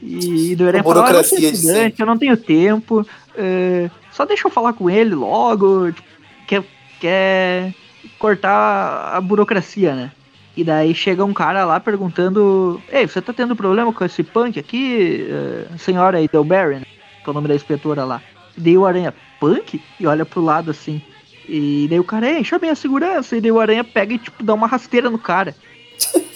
E 0.01 0.55
do 0.55 0.67
Aranha 0.67 0.83
fala, 0.83 1.07
ah, 1.07 1.09
eu 1.09 1.13
não 1.13 1.21
estudante, 1.21 1.99
eu 1.99 2.05
não 2.05 2.17
tenho 2.17 2.37
tempo. 2.37 3.07
é, 3.35 3.89
só 4.11 4.25
deixa 4.25 4.47
eu 4.47 4.51
falar 4.51 4.73
com 4.73 4.89
ele 4.89 5.15
logo. 5.15 5.91
Tipo, 5.91 6.07
quer, 6.47 6.63
quer 6.99 7.73
cortar 8.19 9.15
a 9.15 9.21
burocracia, 9.21 9.95
né? 9.95 10.11
E 10.55 10.63
daí 10.63 10.93
chega 10.93 11.25
um 11.25 11.33
cara 11.33 11.65
lá 11.65 11.79
perguntando: 11.79 12.81
Ei, 12.89 13.07
você 13.07 13.21
tá 13.21 13.33
tendo 13.33 13.55
problema 13.55 13.91
com 13.91 14.05
esse 14.05 14.23
punk 14.23 14.57
aqui, 14.59 15.27
eh, 15.29 15.77
senhora 15.77 16.21
Edelberry, 16.21 16.75
né? 16.75 16.85
Que 17.23 17.29
é 17.29 17.31
o 17.31 17.33
nome 17.33 17.47
da 17.47 17.55
inspetora 17.55 18.05
lá. 18.05 18.21
E 18.57 18.61
daí 18.61 18.77
o 18.77 18.85
Aranha, 18.85 19.13
punk? 19.39 19.81
E 19.99 20.07
olha 20.07 20.25
pro 20.25 20.41
lado 20.41 20.71
assim. 20.71 21.01
E 21.47 21.85
daí 21.89 21.99
o 21.99 22.03
cara, 22.03 22.27
ei, 22.29 22.43
chame 22.43 22.69
a 22.69 22.75
segurança. 22.75 23.35
E 23.37 23.41
daí 23.41 23.51
o 23.51 23.59
Aranha 23.59 23.83
pega 23.83 24.13
e, 24.13 24.17
tipo, 24.17 24.43
dá 24.43 24.53
uma 24.53 24.67
rasteira 24.67 25.09
no 25.09 25.19
cara. 25.19 25.55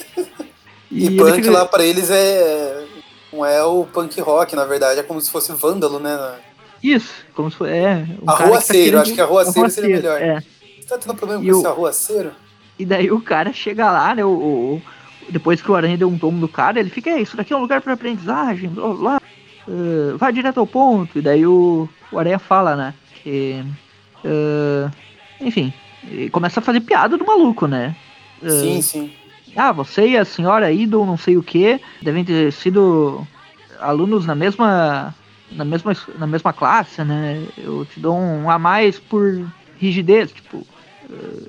E, 0.92 1.06
ele 1.06 1.18
punk 1.18 1.36
fica- 1.36 1.52
lá 1.52 1.66
pra 1.68 1.84
eles 1.86 2.10
é. 2.10 2.84
Não 3.32 3.46
é 3.46 3.64
o 3.64 3.86
punk 3.86 4.20
rock, 4.22 4.56
na 4.56 4.66
verdade, 4.66 5.00
é 5.00 5.04
como 5.04 5.22
se 5.22 5.30
fosse 5.30 5.52
vândalo, 5.54 6.00
né? 6.00 6.18
Isso, 6.82 7.14
como 7.36 7.52
se 7.52 7.58
fosse. 7.58 7.70
É, 7.72 8.08
um 8.20 8.26
tá 8.26 8.32
Arruaceiro, 8.34 8.84
querendo- 8.86 9.02
acho 9.04 9.14
que 9.14 9.22
arruaceiro 9.22 9.70
seria 9.70 9.96
melhor. 9.98 10.20
É. 10.20 10.40
Você 10.42 10.88
tá 10.88 10.98
tendo 10.98 11.14
problema 11.14 11.44
E 11.44 11.48
com 11.52 11.56
o- 11.56 11.60
esse 11.60 11.68
arruaceiro? 11.68 12.32
E 12.80 12.86
daí 12.86 13.12
o 13.12 13.22
cara 13.22 13.54
chega 13.54 13.92
lá, 13.92 14.16
né? 14.16 14.26
O, 14.26 14.30
o- 14.30 14.82
depois 15.30 15.62
que 15.62 15.70
o 15.70 15.76
Aranha 15.76 15.96
deu 15.96 16.08
um 16.10 16.18
tombo 16.18 16.40
no 16.40 16.48
cara, 16.48 16.80
ele 16.80 16.90
fica, 16.90 17.12
"É, 17.12 17.22
isso 17.22 17.38
daqui 17.38 17.54
é 17.54 17.56
um 17.56 17.62
lugar 17.62 17.82
pra 17.82 17.94
aprendizagem, 17.94 18.68
blá 18.70 18.88
blá. 18.96 19.22
Eh, 19.70 20.18
vai 20.18 20.34
direto 20.34 20.60
ao 20.60 20.68
ponto. 20.68 21.20
E 21.20 21.22
daí 21.22 21.46
o, 21.46 21.88
o 22.12 22.18
Aranha 22.20 22.40
fala, 22.40 22.76
né? 22.76 22.94
Que. 23.24 23.64
eh, 24.24 24.90
enfim, 25.42 25.72
e 26.12 26.30
começa 26.30 26.60
a 26.60 26.64
fazer 26.64 26.82
piada 26.82 27.18
do 27.18 27.26
maluco, 27.26 27.68
né? 27.68 27.96
Eh, 28.42 28.50
Sim, 28.50 28.82
sim. 28.82 29.12
ah, 29.56 29.72
você 29.72 30.08
e 30.08 30.18
a 30.18 30.26
senhora 30.26 30.72
Idol, 30.72 31.06
não 31.06 31.18
sei 31.18 31.38
o 31.38 31.44
que, 31.44 31.80
devem 32.02 32.26
ter 32.26 32.52
sido 32.52 33.26
alunos 33.80 34.26
na 34.26 34.36
mesma, 34.36 35.16
na 35.52 35.64
mesma, 35.64 35.96
na 36.18 36.28
mesma 36.28 36.52
classe, 36.52 37.04
né? 37.04 37.46
Eu 37.58 37.86
te 37.86 38.00
dou 38.00 38.18
um 38.18 38.50
a 38.50 38.58
mais 38.60 39.00
por 39.00 39.46
rigidez, 39.78 40.32
tipo, 40.32 40.66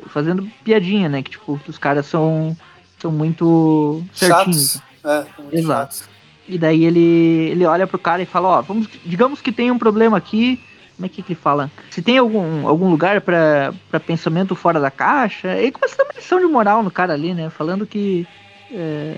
fazendo 0.09 0.49
piadinha, 0.65 1.09
né? 1.09 1.23
Que 1.23 1.31
tipo, 1.31 1.61
os 1.67 1.79
caras 1.79 2.07
são, 2.07 2.57
são 2.99 3.11
muito 3.11 4.03
certinhos. 4.13 4.81
Chatos. 5.03 5.33
É, 5.53 5.57
Exato. 5.57 5.95
chatos. 5.95 6.10
E 6.51 6.59
daí 6.59 6.85
ele, 6.85 7.51
ele 7.53 7.65
olha 7.65 7.87
pro 7.87 7.99
cara 7.99 8.21
e 8.21 8.27
fala, 8.27 8.49
ó, 8.49 8.61
vamos, 8.63 8.89
digamos 9.05 9.41
que 9.41 9.53
tem 9.53 9.71
um 9.71 9.79
problema 9.79 10.17
aqui. 10.17 10.59
Como 10.97 11.07
é 11.07 11.09
que, 11.09 11.23
que 11.23 11.33
ele 11.33 11.41
fala? 11.41 11.71
Se 11.91 12.03
tem 12.03 12.19
algum, 12.19 12.67
algum 12.67 12.91
lugar 12.91 13.21
pra 13.21 13.73
pra 13.91 14.01
pensamento 14.01 14.55
fora 14.57 14.81
da 14.81 14.91
caixa. 14.91 15.57
Ele 15.57 15.71
começa 15.71 15.95
a 15.95 15.99
dar 15.99 16.05
uma 16.05 16.13
lição 16.19 16.39
de 16.41 16.47
moral 16.47 16.83
no 16.83 16.91
cara 16.91 17.13
ali, 17.15 17.33
né? 17.33 17.49
Falando 17.51 17.87
que, 17.87 18.27
é, 18.73 19.17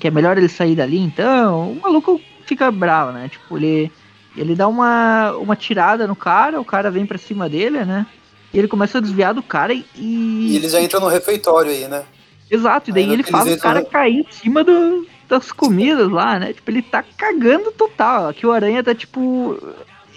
que 0.00 0.08
é 0.08 0.10
melhor 0.10 0.36
ele 0.36 0.48
sair 0.48 0.74
dali, 0.74 0.98
então. 0.98 1.70
O 1.72 1.80
maluco 1.80 2.20
fica 2.44 2.70
bravo, 2.72 3.12
né? 3.12 3.28
Tipo, 3.28 3.56
ele, 3.56 3.90
ele 4.36 4.54
dá 4.56 4.66
uma, 4.68 5.32
uma 5.36 5.54
tirada 5.56 6.06
no 6.08 6.16
cara, 6.16 6.60
o 6.60 6.64
cara 6.64 6.90
vem 6.90 7.06
pra 7.06 7.16
cima 7.18 7.48
dele, 7.48 7.84
né? 7.84 8.04
E 8.52 8.58
ele 8.58 8.66
começa 8.68 8.98
a 8.98 9.00
desviar 9.00 9.32
do 9.32 9.42
cara 9.42 9.72
e. 9.72 9.84
E 9.94 10.56
eles 10.56 10.72
já 10.72 10.80
entram 10.80 11.00
no 11.00 11.06
refeitório 11.08 11.70
aí, 11.70 11.86
né? 11.86 12.02
Exato, 12.50 12.90
e 12.90 12.92
daí 12.92 13.02
Aí 13.04 13.08
no 13.08 13.14
ele 13.14 13.22
faz 13.22 13.46
o 13.50 13.58
cara 13.58 13.78
entram- 13.80 13.92
cair 13.92 14.26
em 14.28 14.32
cima 14.32 14.64
do- 14.64 15.06
das 15.28 15.52
comidas 15.52 16.10
lá, 16.10 16.38
né? 16.38 16.52
Tipo, 16.52 16.70
ele 16.70 16.82
tá 16.82 17.04
cagando 17.16 17.70
total. 17.72 18.28
Aqui 18.28 18.46
o 18.46 18.52
Aranha 18.52 18.82
tá 18.82 18.94
tipo. 18.94 19.58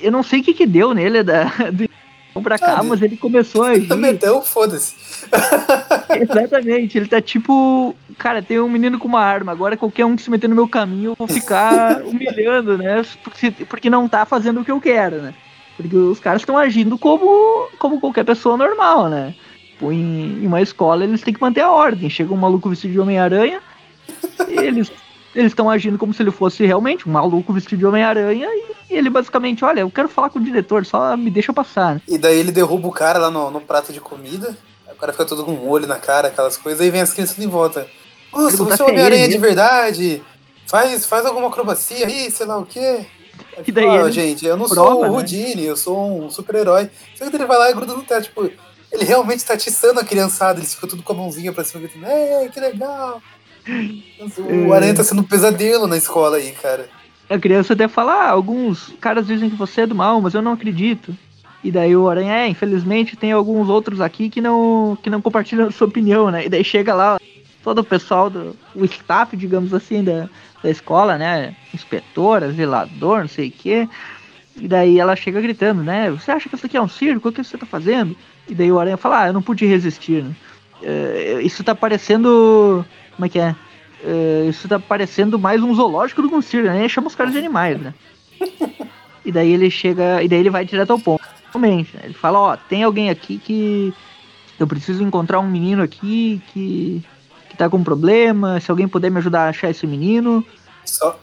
Eu 0.01 0.11
não 0.11 0.23
sei 0.23 0.39
o 0.39 0.43
que 0.43 0.53
que 0.53 0.65
deu 0.65 0.93
nele 0.93 1.21
da, 1.21 1.43
do 1.71 1.87
pra 2.41 2.57
cá, 2.57 2.77
Ah, 2.77 2.83
mas 2.83 3.01
ele 3.01 3.17
começou 3.17 3.63
a 3.63 3.69
agir. 3.71 3.93
Meteu, 3.95 4.41
foda-se. 4.41 4.95
Exatamente, 6.21 6.97
ele 6.97 7.07
tá 7.07 7.21
tipo. 7.21 7.95
Cara, 8.17 8.41
tem 8.41 8.59
um 8.59 8.69
menino 8.69 8.99
com 8.99 9.07
uma 9.07 9.21
arma, 9.21 9.51
agora 9.51 9.75
qualquer 9.75 10.05
um 10.05 10.15
que 10.15 10.21
se 10.21 10.29
meter 10.29 10.47
no 10.47 10.55
meu 10.55 10.67
caminho 10.67 11.11
eu 11.11 11.15
vou 11.17 11.27
ficar 11.27 12.01
humilhando, 12.05 12.77
né? 12.77 13.03
Porque, 13.23 13.51
porque 13.65 13.89
não 13.89 14.07
tá 14.07 14.25
fazendo 14.25 14.61
o 14.61 14.65
que 14.65 14.71
eu 14.71 14.79
quero, 14.79 15.21
né? 15.21 15.33
Porque 15.75 15.95
os 15.95 16.19
caras 16.19 16.41
estão 16.41 16.57
agindo 16.57 16.97
como, 16.97 17.67
como 17.79 17.99
qualquer 17.99 18.23
pessoa 18.23 18.55
normal, 18.55 19.09
né? 19.09 19.33
Tipo, 19.71 19.91
em, 19.91 20.43
em 20.43 20.47
uma 20.47 20.61
escola 20.61 21.03
eles 21.03 21.21
têm 21.21 21.33
que 21.33 21.41
manter 21.41 21.61
a 21.61 21.71
ordem. 21.71 22.09
Chega 22.09 22.33
um 22.33 22.37
maluco 22.37 22.69
vestido 22.69 22.93
de 22.93 22.99
Homem-Aranha, 22.99 23.59
eles 24.47 24.91
eles 25.33 25.51
estão 25.51 25.69
agindo 25.69 25.97
como 25.97 26.13
se 26.13 26.21
ele 26.21 26.31
fosse 26.31 26.65
realmente 26.65 27.07
um 27.07 27.11
maluco 27.11 27.53
vestido 27.53 27.79
de 27.79 27.85
Homem-Aranha 27.85 28.47
e 28.89 28.93
ele 28.93 29.09
basicamente, 29.09 29.63
olha, 29.63 29.79
eu 29.79 29.89
quero 29.89 30.09
falar 30.09 30.29
com 30.29 30.39
o 30.39 30.43
diretor, 30.43 30.85
só 30.85 31.15
me 31.15 31.29
deixa 31.29 31.53
passar. 31.53 31.95
né? 31.95 32.01
E 32.07 32.17
daí 32.17 32.37
ele 32.37 32.51
derruba 32.51 32.87
o 32.87 32.91
cara 32.91 33.17
lá 33.17 33.31
no, 33.31 33.49
no 33.49 33.61
prato 33.61 33.93
de 33.93 34.01
comida. 34.01 34.57
O 34.91 34.95
cara 34.95 35.13
fica 35.13 35.25
todo 35.25 35.45
com 35.45 35.53
um 35.53 35.69
olho 35.69 35.87
na 35.87 35.95
cara, 35.97 36.27
aquelas 36.27 36.57
coisas. 36.57 36.81
Aí 36.81 36.91
vem 36.91 36.99
as 37.01 37.13
crianças 37.13 37.39
em 37.39 37.47
volta. 37.47 37.87
Nossa, 38.33 38.57
você 38.57 38.81
é 38.81 38.85
Homem-Aranha 38.85 39.23
ele 39.23 39.33
de 39.33 39.39
verdade. 39.39 40.21
Faz, 40.67 41.05
faz 41.05 41.25
alguma 41.25 41.47
acrobacia 41.47 42.05
aí, 42.05 42.29
sei 42.29 42.45
lá 42.45 42.57
o 42.57 42.65
quê. 42.65 43.05
Aí 43.57 43.63
E 43.67 43.71
daí 43.71 43.85
ele 43.85 44.11
gente, 44.11 44.45
eu 44.45 44.57
não 44.57 44.67
prova, 44.67 44.91
sou 44.91 45.01
né? 45.03 45.09
o 45.09 45.13
Houdini, 45.13 45.63
eu 45.63 45.77
sou 45.77 46.25
um 46.25 46.29
super-herói. 46.29 46.89
Só 47.15 47.29
que 47.29 47.35
ele 47.35 47.45
vai 47.45 47.57
lá 47.57 47.71
e 47.71 47.73
gruda 47.73 47.93
no 47.93 48.03
teto, 48.03 48.25
tipo, 48.25 48.51
ele 48.91 49.05
realmente 49.05 49.45
tá 49.45 49.53
atiçando 49.53 49.99
a 49.99 50.03
criançada, 50.03 50.59
eles 50.59 50.73
ficam 50.73 50.89
tudo 50.89 51.03
com 51.03 51.13
a 51.13 51.15
mãozinha 51.15 51.53
pra 51.53 51.63
cima, 51.63 51.81
gritando, 51.81 52.05
ei, 52.05 52.49
que 52.49 52.59
legal. 52.59 53.21
O. 54.67 54.73
Aranha 54.73 54.95
tá 54.95 55.03
sendo 55.03 55.21
um 55.21 55.25
pesadelo 55.25 55.87
na 55.87 55.97
escola 55.97 56.37
aí, 56.37 56.51
cara. 56.51 56.89
A 57.29 57.39
criança 57.39 57.73
até 57.73 57.87
fala, 57.87 58.13
ah, 58.13 58.29
alguns 58.29 58.93
caras 58.99 59.25
dizem 59.25 59.49
que 59.49 59.55
você 59.55 59.81
é 59.81 59.87
do 59.87 59.95
mal, 59.95 60.19
mas 60.19 60.33
eu 60.33 60.41
não 60.41 60.53
acredito. 60.53 61.15
E 61.63 61.71
daí 61.71 61.95
o 61.95 62.09
Aranha, 62.09 62.33
é, 62.33 62.47
infelizmente 62.47 63.15
tem 63.15 63.31
alguns 63.31 63.69
outros 63.69 64.01
aqui 64.01 64.29
que 64.29 64.41
não, 64.41 64.97
que 65.01 65.09
não 65.09 65.21
compartilham 65.21 65.71
sua 65.71 65.87
opinião, 65.87 66.29
né? 66.29 66.45
E 66.45 66.49
daí 66.49 66.63
chega 66.63 66.93
lá 66.93 67.19
todo 67.63 67.79
o 67.79 67.83
pessoal, 67.83 68.29
do, 68.29 68.55
o 68.75 68.83
staff, 68.85 69.37
digamos 69.37 69.73
assim, 69.73 70.03
da, 70.03 70.27
da 70.63 70.69
escola, 70.69 71.17
né? 71.17 71.55
Inspetora, 71.73 72.51
zelador, 72.51 73.21
não 73.21 73.27
sei 73.27 73.49
o 73.49 73.51
quê. 73.51 73.87
E 74.57 74.67
daí 74.67 74.99
ela 74.99 75.15
chega 75.15 75.39
gritando, 75.39 75.83
né? 75.83 76.09
Você 76.11 76.31
acha 76.31 76.49
que 76.49 76.55
isso 76.55 76.65
aqui 76.65 76.77
é 76.77 76.81
um 76.81 76.87
circo? 76.87 77.29
O 77.29 77.31
que 77.31 77.43
você 77.43 77.57
tá 77.57 77.65
fazendo? 77.65 78.15
E 78.49 78.55
daí 78.55 78.71
o 78.71 78.79
Aranha 78.79 78.97
fala, 78.97 79.21
ah, 79.21 79.27
eu 79.27 79.33
não 79.33 79.41
pude 79.41 79.65
resistir, 79.65 80.23
né? 80.23 80.35
É, 80.83 81.39
isso 81.41 81.63
tá 81.63 81.75
parecendo. 81.75 82.85
Como 83.21 83.27
é 83.27 83.29
que 83.29 83.39
é? 83.39 83.55
É, 84.03 84.47
isso 84.49 84.67
tá 84.67 84.79
parecendo 84.79 85.37
mais 85.37 85.61
um 85.61 85.75
zoológico 85.75 86.23
do 86.23 86.29
que 86.29 86.33
um 86.33 86.41
circo, 86.41 86.67
né? 86.67 86.89
Chama 86.89 87.05
os 87.05 87.13
caras 87.13 87.31
de 87.31 87.37
animais, 87.37 87.79
né? 87.79 87.93
E 89.23 89.31
daí 89.31 89.51
ele 89.53 89.69
chega. 89.69 90.23
E 90.23 90.27
daí 90.27 90.39
ele 90.39 90.49
vai 90.49 90.65
direto 90.65 90.89
ao 90.89 90.97
ponto. 90.97 91.23
Realmente, 91.53 91.95
né? 91.95 92.01
Ele 92.05 92.15
fala, 92.15 92.39
ó, 92.39 92.57
tem 92.57 92.81
alguém 92.81 93.11
aqui 93.11 93.37
que. 93.37 93.93
Eu 94.59 94.65
preciso 94.65 95.03
encontrar 95.03 95.39
um 95.39 95.47
menino 95.47 95.83
aqui 95.83 96.41
que. 96.51 97.03
que 97.47 97.55
tá 97.55 97.69
com 97.69 97.83
problema. 97.83 98.59
Se 98.59 98.71
alguém 98.71 98.87
puder 98.87 99.11
me 99.11 99.19
ajudar 99.19 99.45
a 99.45 99.49
achar 99.49 99.69
esse 99.69 99.85
menino. 99.85 100.43
Só, 100.83 101.19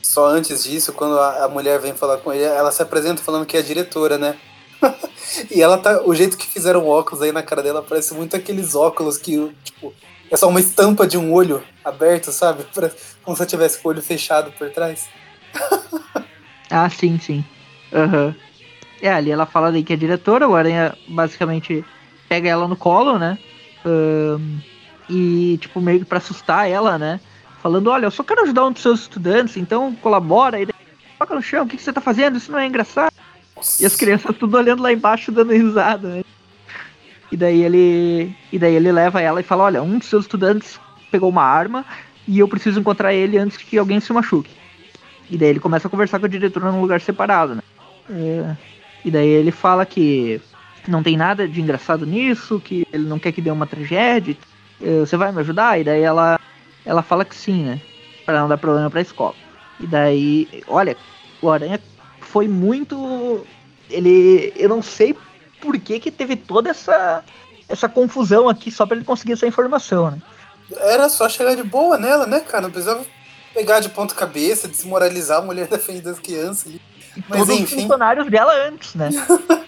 só 0.00 0.28
antes 0.28 0.62
disso, 0.62 0.92
quando 0.92 1.18
a, 1.18 1.46
a 1.46 1.48
mulher 1.48 1.80
vem 1.80 1.92
falar 1.92 2.18
com 2.18 2.32
ele, 2.32 2.44
ela 2.44 2.70
se 2.70 2.80
apresenta 2.80 3.20
falando 3.20 3.44
que 3.44 3.56
é 3.56 3.60
a 3.60 3.64
diretora, 3.64 4.16
né? 4.16 4.36
e 5.50 5.60
ela 5.60 5.78
tá. 5.78 6.00
O 6.04 6.14
jeito 6.14 6.36
que 6.38 6.46
fizeram 6.46 6.86
óculos 6.86 7.20
aí 7.20 7.32
na 7.32 7.42
cara 7.42 7.64
dela 7.64 7.82
parece 7.82 8.14
muito 8.14 8.36
aqueles 8.36 8.76
óculos 8.76 9.18
que, 9.18 9.52
tipo, 9.64 9.92
é 10.30 10.36
só 10.36 10.48
uma 10.48 10.60
estampa 10.60 11.06
de 11.06 11.16
um 11.16 11.32
olho 11.32 11.62
aberto, 11.84 12.30
sabe? 12.30 12.64
Parece 12.74 12.96
Como 13.22 13.36
se 13.36 13.42
eu 13.42 13.46
tivesse 13.46 13.78
com 13.80 13.88
o 13.88 13.92
olho 13.92 14.02
fechado 14.02 14.52
por 14.52 14.70
trás. 14.70 15.08
Ah, 16.70 16.90
sim, 16.90 17.18
sim. 17.18 17.42
Aham. 17.90 18.36
É, 19.00 19.10
ali 19.10 19.30
ela 19.30 19.46
fala 19.46 19.72
daí 19.72 19.82
que 19.82 19.94
é 19.94 19.96
diretora, 19.96 20.46
o 20.46 20.54
Aranha 20.54 20.94
basicamente 21.08 21.82
pega 22.28 22.48
ela 22.48 22.68
no 22.68 22.76
colo, 22.76 23.18
né? 23.18 23.38
Ahn, 23.86 24.58
e, 25.08 25.56
tipo, 25.58 25.80
meio 25.80 26.00
que 26.00 26.04
pra 26.04 26.18
assustar 26.18 26.68
ela, 26.68 26.98
né? 26.98 27.20
Falando, 27.62 27.88
olha, 27.88 28.04
eu 28.06 28.10
só 28.10 28.22
quero 28.22 28.42
ajudar 28.42 28.66
um 28.66 28.72
dos 28.72 28.82
seus 28.82 29.00
estudantes, 29.00 29.56
então 29.56 29.94
colabora. 29.94 30.60
E 30.60 30.66
daí, 30.66 30.74
toca 31.18 31.34
no 31.34 31.42
chão, 31.42 31.64
o 31.64 31.66
que, 31.66 31.76
que 31.76 31.82
você 31.82 31.92
tá 31.92 32.00
fazendo? 32.00 32.36
Isso 32.36 32.52
não 32.52 32.58
é 32.58 32.66
engraçado. 32.66 33.12
E 33.80 33.86
as 33.86 33.96
crianças 33.96 34.36
tudo 34.36 34.56
olhando 34.56 34.82
lá 34.82 34.92
embaixo, 34.92 35.32
dando 35.32 35.52
risada, 35.52 36.08
né? 36.08 36.24
E 37.30 37.36
daí 37.36 37.62
ele. 37.62 38.34
E 38.52 38.58
daí 38.58 38.74
ele 38.74 38.90
leva 38.90 39.20
ela 39.20 39.40
e 39.40 39.44
fala, 39.44 39.64
olha, 39.64 39.82
um 39.82 39.98
dos 39.98 40.08
seus 40.08 40.24
estudantes 40.24 40.80
pegou 41.10 41.28
uma 41.28 41.42
arma 41.42 41.84
e 42.26 42.38
eu 42.38 42.48
preciso 42.48 42.80
encontrar 42.80 43.14
ele 43.14 43.38
antes 43.38 43.56
que 43.56 43.78
alguém 43.78 44.00
se 44.00 44.12
machuque. 44.12 44.50
E 45.30 45.36
daí 45.36 45.48
ele 45.48 45.60
começa 45.60 45.88
a 45.88 45.90
conversar 45.90 46.18
com 46.18 46.26
a 46.26 46.28
diretora 46.28 46.72
num 46.72 46.80
lugar 46.80 47.00
separado, 47.00 47.54
né? 47.54 47.62
É, 48.10 48.56
e 49.04 49.10
daí 49.10 49.28
ele 49.28 49.50
fala 49.50 49.84
que 49.84 50.40
não 50.86 51.02
tem 51.02 51.16
nada 51.16 51.46
de 51.46 51.60
engraçado 51.60 52.06
nisso, 52.06 52.60
que 52.60 52.86
ele 52.92 53.06
não 53.06 53.18
quer 53.18 53.32
que 53.32 53.42
dê 53.42 53.50
uma 53.50 53.66
tragédia. 53.66 54.36
É, 54.80 55.00
Você 55.00 55.16
vai 55.16 55.30
me 55.32 55.40
ajudar? 55.40 55.78
E 55.78 55.84
daí 55.84 56.02
ela, 56.02 56.40
ela 56.84 57.02
fala 57.02 57.24
que 57.24 57.34
sim, 57.34 57.64
né? 57.64 57.80
Pra 58.24 58.40
não 58.40 58.48
dar 58.48 58.58
problema 58.58 58.90
pra 58.90 59.00
escola. 59.00 59.34
E 59.80 59.86
daí, 59.86 60.48
olha, 60.66 60.96
o 61.40 61.50
Aranha 61.50 61.80
foi 62.20 62.48
muito. 62.48 63.46
Ele. 63.90 64.52
Eu 64.56 64.68
não 64.68 64.82
sei 64.82 65.16
por 65.60 65.78
que, 65.78 66.00
que 66.00 66.10
teve 66.10 66.36
toda 66.36 66.70
essa, 66.70 67.22
essa 67.68 67.88
confusão 67.88 68.48
aqui 68.48 68.70
só 68.70 68.86
pra 68.86 68.96
ele 68.96 69.04
conseguir 69.04 69.32
essa 69.32 69.46
informação, 69.46 70.10
né? 70.10 70.18
Era 70.76 71.08
só 71.08 71.28
chegar 71.28 71.54
de 71.54 71.62
boa 71.62 71.96
nela, 71.96 72.26
né, 72.26 72.40
cara? 72.40 72.62
Não 72.62 72.70
precisava 72.70 73.04
pegar 73.54 73.80
de 73.80 73.88
ponta 73.88 74.14
cabeça, 74.14 74.68
desmoralizar 74.68 75.38
a 75.38 75.42
mulher 75.42 75.66
defendendo 75.68 76.10
as 76.10 76.18
crianças. 76.18 76.72
E 76.72 76.80
Mas 77.28 77.40
todos 77.40 77.54
os 77.54 77.60
enfim. 77.60 77.82
funcionários 77.82 78.30
dela 78.30 78.52
antes, 78.68 78.94
né? 78.94 79.10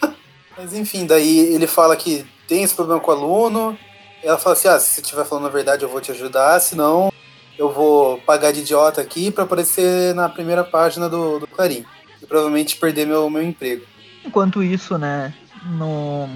Mas 0.56 0.74
enfim, 0.74 1.06
daí 1.06 1.54
ele 1.54 1.66
fala 1.66 1.96
que 1.96 2.26
tem 2.46 2.62
esse 2.62 2.74
problema 2.74 3.00
com 3.00 3.10
o 3.10 3.14
aluno. 3.14 3.78
Ela 4.22 4.36
fala 4.36 4.54
assim: 4.54 4.68
ah, 4.68 4.78
se 4.78 4.90
você 4.90 5.00
estiver 5.00 5.24
falando 5.24 5.46
a 5.46 5.50
verdade, 5.50 5.82
eu 5.82 5.88
vou 5.88 6.00
te 6.00 6.10
ajudar, 6.10 6.60
senão 6.60 7.10
eu 7.58 7.72
vou 7.72 8.18
pagar 8.18 8.52
de 8.52 8.60
idiota 8.60 9.00
aqui 9.00 9.30
pra 9.30 9.44
aparecer 9.44 10.14
na 10.14 10.28
primeira 10.28 10.64
página 10.64 11.08
do, 11.08 11.38
do 11.38 11.46
Clarim. 11.46 11.84
E 12.22 12.26
provavelmente 12.26 12.76
perder 12.76 13.06
meu, 13.06 13.28
meu 13.30 13.42
emprego. 13.42 13.84
Enquanto 14.24 14.62
isso, 14.62 14.98
né, 14.98 15.32
no, 15.64 16.28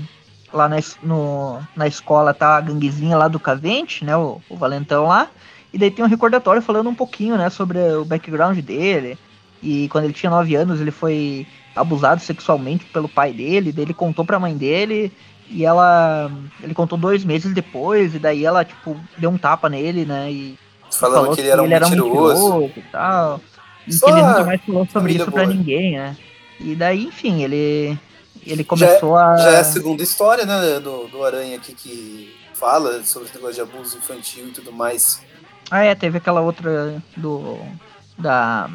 lá 0.53 0.69
na, 0.69 0.77
no, 1.03 1.61
na 1.77 1.87
escola 1.87 2.35
tá 2.35 2.57
a 2.57 2.61
ganguezinha 2.61 3.17
lá 3.17 3.29
do 3.29 3.41
Cavente, 3.41 4.05
né, 4.05 4.17
o, 4.17 4.41
o 4.49 4.57
Valentão 4.57 5.07
lá, 5.07 5.29
e 5.73 5.79
daí 5.79 5.91
tem 5.91 6.05
um 6.05 6.09
recordatório 6.09 6.63
falando 6.63 6.89
um 6.89 6.95
pouquinho, 6.95 7.37
né, 7.37 7.51
sobre 7.51 7.79
o 7.79 8.05
background 8.05 8.59
dele, 8.61 9.19
e 9.63 9.89
quando 9.89 10.05
ele 10.05 10.13
tinha 10.13 10.31
9 10.31 10.55
anos 10.55 10.81
ele 10.81 10.91
foi 10.91 11.47
abusado 11.75 12.21
sexualmente 12.21 12.85
pelo 12.87 13.09
pai 13.09 13.33
dele, 13.33 13.73
daí 13.73 13.85
ele 13.85 13.95
contou 13.95 14.25
pra 14.25 14.39
mãe 14.39 14.57
dele, 14.57 15.13
e 15.49 15.65
ela, 15.65 16.31
ele 16.63 16.75
contou 16.75 16.97
dois 16.97 17.25
meses 17.25 17.53
depois, 17.53 18.15
e 18.15 18.19
daí 18.19 18.45
ela, 18.45 18.65
tipo, 18.65 18.97
deu 19.19 19.31
um 19.31 19.39
tapa 19.39 19.69
nele, 19.69 20.05
né, 20.05 20.31
e 20.31 20.59
Falando 20.99 21.21
falou 21.23 21.35
que 21.35 21.41
ele 21.41 21.51
era 21.51 21.63
um 21.63 21.67
mentiroso. 21.67 22.71
e 22.77 22.83
tal. 22.93 23.41
E 23.87 23.93
Só 23.93 24.07
que 24.07 24.13
ele 24.13 24.23
nunca 24.23 24.45
mais 24.45 24.61
falou 24.63 24.87
sobre 24.91 25.13
isso 25.13 25.31
pra 25.31 25.45
boa. 25.45 25.55
ninguém, 25.55 25.97
né? 25.97 26.17
E 26.61 26.75
daí, 26.75 27.05
enfim, 27.05 27.43
ele. 27.43 27.99
Ele 28.47 28.65
começou 28.65 29.17
a. 29.17 29.37
Já 29.37 29.51
é 29.51 29.61
a 29.61 29.65
segunda 29.65 30.03
história, 30.03 30.45
né, 30.45 30.81
do, 30.81 31.09
do 31.09 31.25
Aranha 31.25 31.57
aqui 31.57 31.75
que 31.75 32.35
fala 32.55 33.03
sobre 33.05 33.29
esse 33.29 33.37
negócio 33.37 33.55
de 33.55 33.61
abuso 33.61 33.99
infantil 33.99 34.49
e 34.49 34.51
tudo 34.53 34.73
mais. 34.73 35.21
Ah, 35.71 35.85
é, 35.85 35.95
teve 35.95 36.19
aquela 36.19 36.41
outra 36.41 37.03
do. 37.17 37.59
Da. 38.19 38.69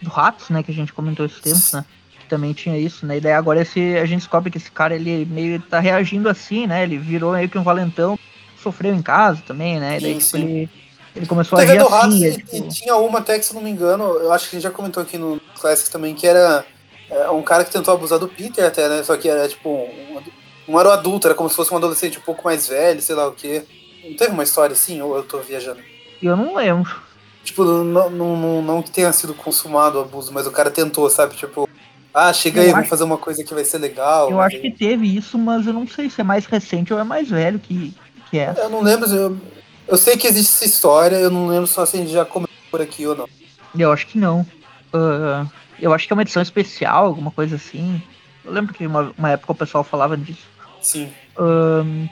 Do 0.00 0.10
Ratos, 0.10 0.48
né? 0.50 0.62
Que 0.62 0.70
a 0.70 0.74
gente 0.74 0.92
comentou 0.92 1.26
esses 1.26 1.40
tempos, 1.40 1.72
né? 1.72 1.84
Que 2.20 2.26
também 2.26 2.52
tinha 2.52 2.78
isso, 2.78 3.04
né? 3.04 3.16
E 3.16 3.20
daí 3.20 3.32
agora 3.32 3.60
esse, 3.60 3.96
a 3.96 4.06
gente 4.06 4.20
descobre 4.20 4.50
que 4.50 4.58
esse 4.58 4.70
cara, 4.70 4.94
ele 4.94 5.24
meio 5.24 5.60
tá 5.60 5.80
reagindo 5.80 6.28
assim, 6.28 6.66
né? 6.66 6.84
Ele 6.84 6.98
virou 6.98 7.32
meio 7.32 7.48
que 7.48 7.58
um 7.58 7.64
valentão, 7.64 8.16
sofreu 8.62 8.94
em 8.94 9.02
casa 9.02 9.42
também, 9.44 9.80
né? 9.80 9.98
E 9.98 10.00
daí, 10.00 10.12
Sim, 10.12 10.18
tipo, 10.18 10.30
sim. 10.30 10.42
ele. 10.42 10.70
Ele 11.16 11.26
começou 11.26 11.58
a 11.58 11.62
Teve 11.62 11.72
agir 11.72 11.80
a 11.80 11.84
do 11.84 11.90
Ratos 11.90 12.14
assim, 12.14 12.24
é, 12.24 12.28
e, 12.28 12.36
tipo, 12.36 12.56
e 12.56 12.68
tinha 12.68 12.96
uma 12.96 13.18
até 13.18 13.36
que, 13.38 13.44
se 13.44 13.50
eu 13.50 13.56
não 13.56 13.62
me 13.62 13.70
engano, 13.70 14.04
eu 14.04 14.30
acho 14.30 14.48
que 14.48 14.54
a 14.54 14.60
gente 14.60 14.68
já 14.68 14.70
comentou 14.70 15.02
aqui 15.02 15.18
no 15.18 15.40
Classic 15.58 15.90
também, 15.90 16.14
que 16.14 16.26
era 16.26 16.64
é, 17.10 17.30
um 17.30 17.42
cara 17.42 17.64
que 17.64 17.70
tentou 17.72 17.94
abusar 17.94 18.18
do 18.18 18.28
Peter 18.28 18.64
até, 18.66 18.88
né? 18.88 19.02
Só 19.02 19.16
que 19.16 19.28
era 19.28 19.48
tipo. 19.48 19.68
Um, 19.68 20.20
não 20.66 20.78
era 20.78 20.90
um 20.90 20.92
adulto, 20.92 21.26
era 21.26 21.34
como 21.34 21.48
se 21.48 21.56
fosse 21.56 21.72
um 21.72 21.76
adolescente 21.78 22.18
um 22.18 22.22
pouco 22.22 22.44
mais 22.44 22.68
velho, 22.68 23.00
sei 23.00 23.14
lá 23.14 23.26
o 23.26 23.32
quê. 23.32 23.64
Não 24.04 24.14
teve 24.16 24.32
uma 24.32 24.42
história 24.42 24.72
assim, 24.74 25.00
ou 25.00 25.16
eu 25.16 25.22
tô 25.22 25.38
viajando? 25.38 25.80
eu 26.22 26.36
não 26.36 26.54
lembro. 26.56 26.94
Tipo, 27.42 27.64
não, 27.64 28.10
não, 28.10 28.36
não, 28.36 28.62
não 28.62 28.82
que 28.82 28.90
tenha 28.90 29.10
sido 29.12 29.32
consumado 29.32 29.98
o 29.98 30.02
abuso, 30.02 30.30
mas 30.32 30.46
o 30.46 30.50
cara 30.50 30.70
tentou, 30.70 31.08
sabe? 31.08 31.34
Tipo, 31.34 31.66
ah, 32.12 32.32
chega 32.32 32.58
Eu 32.58 32.62
aí, 32.62 32.68
acho- 32.68 32.74
vamos 32.76 32.88
fazer 32.90 33.04
uma 33.04 33.16
coisa 33.16 33.42
que 33.42 33.54
vai 33.54 33.64
ser 33.64 33.78
legal. 33.78 34.30
Eu 34.30 34.40
acho 34.40 34.60
que 34.60 34.70
teve 34.70 35.06
isso, 35.16 35.38
mas 35.38 35.66
eu 35.66 35.72
não 35.72 35.86
sei 35.86 36.10
se 36.10 36.20
é 36.20 36.24
mais 36.24 36.44
recente 36.44 36.92
ou 36.92 36.98
é 37.00 37.04
mais 37.04 37.30
velho 37.30 37.58
que, 37.58 37.94
que 38.30 38.38
é. 38.38 38.52
Eu 38.58 38.68
não 38.68 38.82
lembro, 38.82 39.08
eu, 39.08 39.36
eu 39.86 39.96
sei 39.96 40.16
que 40.18 40.26
existe 40.26 40.50
essa 40.52 40.64
história, 40.66 41.16
eu 41.16 41.30
não 41.30 41.46
lembro 41.46 41.66
só 41.66 41.86
se 41.86 41.96
a 41.96 42.00
gente 42.00 42.12
já 42.12 42.24
comentou 42.26 42.54
por 42.70 42.82
aqui 42.82 43.06
ou 43.06 43.14
não. 43.16 43.28
Eu 43.78 43.90
acho 43.92 44.06
que 44.08 44.18
não. 44.18 44.44
Ah, 44.92 45.46
eu 45.80 45.92
acho 45.92 46.06
que 46.06 46.12
é 46.12 46.16
uma 46.16 46.22
edição 46.22 46.42
especial, 46.42 47.06
alguma 47.06 47.30
coisa 47.30 47.56
assim. 47.56 48.02
Eu 48.44 48.52
lembro 48.52 48.74
que 48.74 48.86
uma, 48.86 49.12
uma 49.16 49.30
época 49.30 49.52
o 49.52 49.56
pessoal 49.56 49.84
falava 49.84 50.16
disso. 50.16 50.46
Sim. 50.80 51.10
Ahn, 51.36 52.08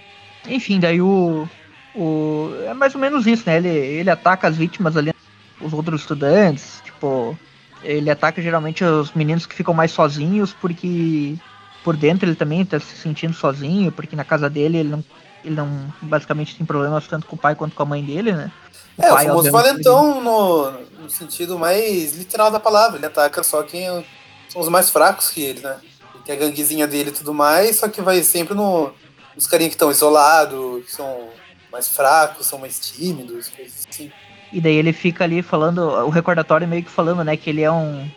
enfim, 0.49 0.79
daí 0.79 1.01
o, 1.01 1.49
o. 1.95 2.51
É 2.67 2.75
mais 2.75 2.95
ou 2.95 3.01
menos 3.01 3.27
isso, 3.27 3.45
né? 3.47 3.57
Ele, 3.57 3.69
ele 3.69 4.11
ataca 4.11 4.49
as 4.49 4.57
vítimas 4.57 4.97
ali, 4.97 5.13
os 5.61 5.73
outros 5.73 6.03
estudantes, 6.03 6.81
tipo. 6.85 7.37
Ele 7.83 8.11
ataca 8.11 8.43
geralmente 8.43 8.83
os 8.83 9.13
meninos 9.13 9.47
que 9.47 9.55
ficam 9.55 9.75
mais 9.75 9.93
sozinhos, 9.93 10.53
porque 10.53 11.37
por 11.85 11.97
dentro 11.97 12.27
ele 12.29 12.35
também 12.35 12.65
tá 12.65 12.81
se 12.81 12.97
sentindo 12.97 13.35
sozinho, 13.35 13.93
porque 13.93 14.17
na 14.17 14.25
casa 14.25 14.51
dele 14.51 14.79
ele 14.79 14.89
não, 14.89 15.05
ele 15.45 15.55
não 15.55 15.93
basicamente 16.03 16.57
tem 16.57 16.67
problemas 16.67 17.07
tanto 17.07 17.27
com 17.27 17.37
o 17.37 17.39
pai 17.39 17.55
quanto 17.55 17.77
com 17.77 17.83
a 17.83 17.87
mãe 17.87 18.03
dele, 18.03 18.33
né? 18.33 18.51
É, 18.99 19.11
o 19.11 19.15
pai, 19.15 19.27
famoso 19.27 19.49
obviamente, 19.49 19.85
valentão 19.85 20.21
no, 20.21 20.73
no 21.07 21.11
sentido 21.11 21.59
mais 21.59 22.15
literal 22.17 22.51
da 22.51 22.61
palavra. 22.61 22.99
Ele 22.99 23.07
ataca 23.07 23.43
só 23.43 23.63
quem 23.63 23.89
é- 23.89 24.05
são 24.49 24.61
os 24.61 24.69
mais 24.69 24.91
fracos 24.91 25.31
que 25.31 25.41
ele, 25.41 25.61
né? 25.61 25.77
Ele 26.15 26.25
tem 26.25 26.37
a 26.37 26.39
ganguezinha 26.39 26.87
dele 26.87 27.11
e 27.11 27.13
tudo 27.13 27.33
mais, 27.33 27.77
só 27.77 27.89
que 27.89 28.03
vai 28.03 28.23
sempre 28.23 28.55
no, 28.55 28.93
nos 29.35 29.47
carinhos 29.47 29.71
que 29.71 29.77
estão 29.77 29.91
isolados, 29.91 30.85
que 30.85 30.93
são 30.93 31.29
mais 31.73 31.89
fracos, 31.89 32.47
são 32.47 32.59
mais 32.59 32.79
tímidos, 32.81 33.49
coisas 33.49 33.87
assim. 33.89 34.11
E 34.53 34.61
daí 34.61 34.75
ele 34.75 34.93
fica 34.93 35.25
ali 35.25 35.43
falando, 35.43 35.81
o 35.81 36.09
recordatório 36.09 36.69
meio 36.69 36.83
que 36.83 36.91
falando, 36.91 37.25
né, 37.25 37.37
que 37.37 37.51
ele 37.51 37.63
é 37.63 37.71
um. 37.71 38.09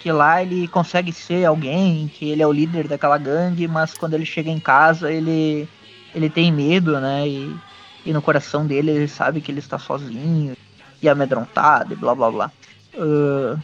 Que 0.00 0.12
lá 0.12 0.40
ele 0.40 0.68
consegue 0.68 1.12
ser 1.12 1.44
alguém, 1.44 2.06
que 2.06 2.30
ele 2.30 2.40
é 2.40 2.46
o 2.46 2.52
líder 2.52 2.86
daquela 2.86 3.18
gangue, 3.18 3.66
mas 3.66 3.94
quando 3.94 4.14
ele 4.14 4.24
chega 4.24 4.48
em 4.48 4.60
casa 4.60 5.10
ele, 5.12 5.68
ele 6.14 6.30
tem 6.30 6.52
medo, 6.52 7.00
né? 7.00 7.26
E, 7.26 7.56
e 8.06 8.12
no 8.12 8.22
coração 8.22 8.64
dele 8.64 8.92
ele 8.92 9.08
sabe 9.08 9.40
que 9.40 9.50
ele 9.50 9.58
está 9.58 9.76
sozinho 9.76 10.56
e 11.00 11.08
amedrontado 11.08 11.92
e 11.92 11.96
blá 11.96 12.14
blá 12.14 12.30
blá. 12.30 12.52
Ah, 12.96 13.56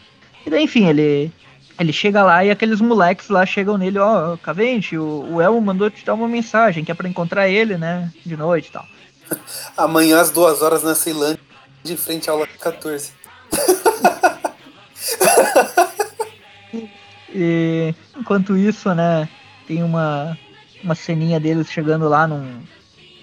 e 0.47 0.51
daí, 0.51 0.65
enfim, 0.65 0.87
ele, 0.87 1.33
ele 1.79 1.93
chega 1.93 2.23
lá 2.23 2.45
e 2.45 2.51
aqueles 2.51 2.81
moleques 2.81 3.29
lá 3.29 3.45
chegam 3.47 3.79
nele, 3.79 3.99
ó, 3.99 4.37
Cavente, 4.37 4.97
o, 4.97 5.35
o 5.35 5.41
Elmo 5.41 5.61
mandou 5.61 5.91
te 5.91 6.05
dar 6.05 6.15
uma 6.15 6.29
mensagem 6.29 6.85
que 6.85 6.93
é 6.93 6.95
pra 6.95 7.09
encontrar 7.09 7.49
ele, 7.49 7.77
né? 7.77 8.13
De 8.25 8.37
noite 8.37 8.69
e 8.69 8.73
tal. 8.73 8.87
Amanhã 9.77 10.21
às 10.21 10.31
duas 10.31 10.63
horas 10.63 10.83
na 10.83 10.95
Ceilândia, 10.95 11.41
de 11.83 11.97
frente 11.97 12.29
à 12.29 12.33
aula 12.33 12.47
14. 12.47 13.13
E 17.35 17.93
enquanto 18.17 18.57
isso, 18.57 18.95
né, 18.95 19.29
tem 19.67 19.83
uma, 19.83 20.39
uma 20.83 20.95
ceninha 20.95 21.41
deles 21.41 21.69
chegando 21.69 22.09
lá 22.09 22.29
num, 22.29 22.63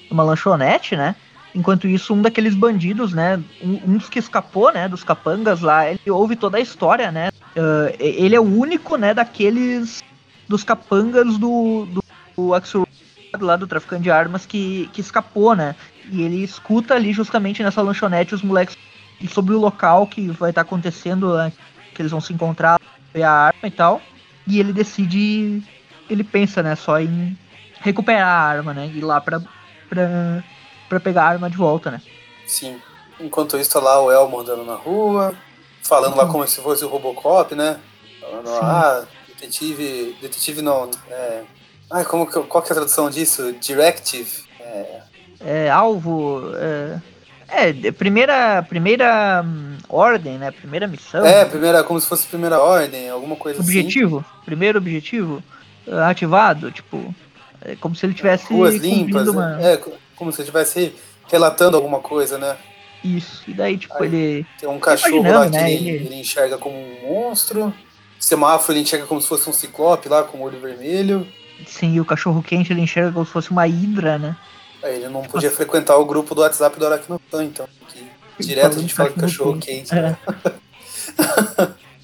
numa 0.10 0.24
lanchonete, 0.24 0.98
né? 0.98 1.16
Enquanto 1.54 1.88
isso, 1.88 2.14
um 2.14 2.22
daqueles 2.22 2.56
bandidos, 2.56 3.14
né? 3.14 3.42
Um, 3.62 3.98
dos 3.98 4.10
que 4.10 4.20
escapou, 4.20 4.72
né? 4.72 4.88
Dos 4.88 5.04
capangas 5.04 5.62
lá, 5.62 5.90
ele 5.90 6.00
ouve 6.10 6.36
toda 6.36 6.58
a 6.58 6.62
história, 6.62 7.12
né? 7.12 7.30
ah, 7.58 7.94
ele 8.00 8.36
é 8.36 8.40
o 8.40 8.44
único, 8.44 8.96
né, 8.96 9.14
daqueles. 9.14 10.02
Dos 10.48 10.64
capangas 10.66 11.38
do, 11.38 11.86
do, 11.86 12.04
do 12.36 12.54
Axel 12.54 12.86
lá 13.40 13.56
do 13.56 13.68
traficante 13.68 14.04
de 14.04 14.12
armas 14.12 14.46
que, 14.46 14.90
que 14.92 15.00
escapou, 15.00 15.56
né? 15.56 15.76
E 16.12 16.22
ele 16.22 16.44
escuta 16.44 16.94
ali 16.94 17.14
justamente 17.14 17.64
nessa 17.64 17.82
lanchonete 17.82 18.36
os 18.36 18.42
moleques 18.42 18.76
sobre 19.30 19.54
o 19.54 19.60
local 19.60 20.08
que 20.08 20.28
vai 20.30 20.50
estar 20.50 20.62
acontecendo, 20.62 21.38
né, 21.38 21.54
que 21.94 22.02
eles 22.02 22.12
vão 22.12 22.20
se 22.20 22.34
encontrar, 22.34 22.80
ver 23.14 23.24
a 23.24 23.32
arma 23.32 23.68
e 23.68 23.72
tal. 23.72 24.02
E 24.48 24.60
ele 24.60 24.74
decide, 24.74 25.64
ele 26.10 26.24
pensa, 26.24 26.62
né, 26.62 26.76
só 26.76 27.00
em 27.00 27.38
recuperar 27.80 28.28
a 28.28 28.42
arma, 28.42 28.74
né? 28.74 28.88
Ir 28.88 29.02
lá 29.02 29.22
pra, 29.22 29.42
pra, 29.90 30.44
pra 30.92 31.00
pegar 31.00 31.24
a 31.24 31.28
arma 31.30 31.50
de 31.50 31.56
volta, 31.56 31.90
né? 31.90 32.02
Sim. 32.46 32.78
Enquanto 33.18 33.58
isso, 33.58 33.72
tá 33.72 33.80
lá 33.80 34.02
o 34.02 34.12
Elmo 34.12 34.40
andando 34.40 34.66
na 34.66 34.76
rua, 34.76 35.34
falando 35.82 36.18
lá 36.18 36.26
como 36.28 36.46
se 36.46 36.60
fosse 36.60 36.84
o 36.84 36.90
Robocop, 36.90 37.56
né? 37.56 37.80
Falando, 38.20 38.48
Sim. 38.48 38.60
ah, 38.62 39.04
detetive. 39.28 40.18
Detetive 40.22 40.62
não. 40.62 40.92
É... 41.10 41.44
Ai, 41.90 42.04
como 42.04 42.28
que, 42.28 42.40
qual 42.42 42.62
que 42.62 42.70
é 42.70 42.74
a 42.74 42.76
tradução 42.76 43.10
disso? 43.10 43.54
Directive. 43.54 44.44
É, 44.60 45.02
É, 45.40 45.70
alvo. 45.70 46.44
É, 46.56 47.00
é, 47.48 47.92
primeira, 47.92 48.64
primeira 48.64 49.44
hum, 49.46 49.78
ordem, 49.88 50.38
né? 50.38 50.52
Primeira 50.52 50.88
missão. 50.88 51.26
é, 51.26 51.46
primeira, 51.46 51.84
como 51.84 52.00
se 52.02 52.08
fosse 52.08 52.28
primeira 52.28 52.60
ordem, 52.60 53.10
alguma 53.10 53.36
coisa 53.38 53.62
objetivo. 53.62 54.26
Primeiro 54.44 54.78
objetivo 54.78 55.42
ah, 55.88 56.10
ativado, 56.10 56.70
tipo. 56.72 57.14
É 57.64 57.76
como 57.76 57.96
se 57.96 58.06
ele 58.06 58.14
tivesse 58.14 58.46
assim. 58.46 58.56
Ruas 58.56 58.76
limpas. 58.76 59.06
cumprindo 59.06 59.32
uma. 59.32 59.62
É, 59.62 59.80
como 60.22 60.32
se 60.32 60.42
estivesse 60.42 60.94
relatando 61.28 61.76
alguma 61.76 62.00
coisa, 62.00 62.38
né? 62.38 62.56
Isso. 63.04 63.42
E 63.48 63.54
daí, 63.56 63.76
tipo, 63.76 63.96
Aí. 64.04 64.06
ele. 64.08 64.46
Tem 64.60 64.70
um 64.70 64.80
cachorro 64.80 65.24
lá 65.24 65.46
que 65.46 65.52
né, 65.58 65.74
ele, 65.74 65.90
ele- 65.90 66.16
enxerga 66.22 66.60
como 66.60 66.76
um 66.78 67.02
monstro. 67.10 67.74
Semáforo 68.20 68.74
ele 68.74 68.82
enxerga 68.82 69.08
como 69.08 69.20
se 69.20 69.28
fosse 69.28 69.50
um 69.50 69.54
ciclope 69.54 70.08
lá 70.08 70.22
com 70.24 70.38
o 70.38 70.42
olho 70.44 70.60
vermelho. 70.60 71.28
Sim, 71.66 72.00
o 72.00 72.06
cachorro 72.06 72.44
quente 72.44 72.72
ele 72.72 72.82
enxerga 72.82 73.12
como 73.12 73.26
se 73.26 73.32
fosse 73.32 73.50
uma 73.50 73.68
hidra, 73.68 74.20
né? 74.20 74.36
Aí 74.84 74.98
ele 74.98 75.10
não 75.10 75.24
podia 75.24 75.50
frequentar 75.50 75.98
o 75.98 76.06
grupo 76.06 76.36
do 76.36 76.42
WhatsApp 76.42 76.78
do 76.80 76.86
Aracnofan, 76.86 77.44
então. 77.44 77.68
direto 78.40 78.78
a 78.78 78.80
gente 78.82 78.94
fala 78.94 79.10
que 79.10 79.20
cachorro 79.20 79.58
quente. 79.58 79.94
né? 79.96 80.16
É. 80.46 80.52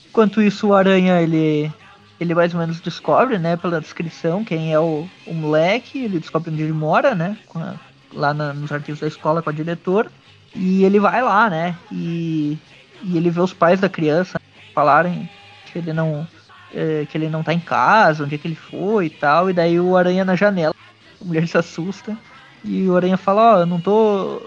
Enquanto 0.10 0.42
isso, 0.42 0.68
o 0.70 0.74
Aranha, 0.74 1.22
ele, 1.22 1.72
ele 2.20 2.34
mais 2.34 2.52
ou 2.54 2.60
menos 2.60 2.80
descobre, 2.80 3.38
né, 3.38 3.56
pela 3.58 3.80
descrição, 3.80 4.44
quem 4.44 4.74
é 4.74 4.80
o, 4.80 5.08
o 5.28 5.34
moleque, 5.34 6.04
ele 6.04 6.20
descobre 6.20 6.50
onde 6.52 6.64
ele 6.64 6.74
mora, 6.74 7.14
né, 7.14 7.38
com 7.48 7.60
a- 7.60 7.76
lá 8.14 8.34
na- 8.34 8.54
nos 8.54 8.72
arquivos 8.72 9.00
da 9.02 9.08
escola 9.08 9.42
com 9.42 9.50
a 9.50 9.54
diretora, 9.54 10.12
e 10.56 10.84
ele 10.84 11.00
vai 11.00 11.22
lá, 11.22 11.50
né, 11.50 11.76
e, 11.92 12.58
e 13.04 13.18
ele 13.18 13.30
vê 13.30 13.40
os 13.42 13.54
pais 13.54 13.80
da 13.80 13.90
criança 13.90 14.40
falarem 14.74 15.30
que 15.66 15.78
ele 15.78 15.94
não 15.94 16.28
é, 16.74 17.06
que 17.10 17.18
ele 17.18 17.30
não 17.30 17.44
tá 17.44 17.54
em 17.54 17.60
casa, 17.60 18.24
onde 18.24 18.36
é 18.36 18.38
que 18.38 18.48
ele 18.48 18.56
foi 18.56 19.06
e 19.06 19.10
tal, 19.10 19.50
e 19.50 19.54
daí 19.54 19.80
o 19.80 19.96
Aranha 19.96 20.26
na 20.26 20.36
janela, 20.36 20.76
a 21.22 21.26
mulher 21.26 21.48
se 21.48 21.58
assusta, 21.58 22.18
e 22.64 22.88
o 22.90 22.96
Aranha 22.96 23.18
fala, 23.18 23.56
ó, 23.56 23.60
eu 23.62 23.66
não 23.66 23.80
tô... 23.80 24.42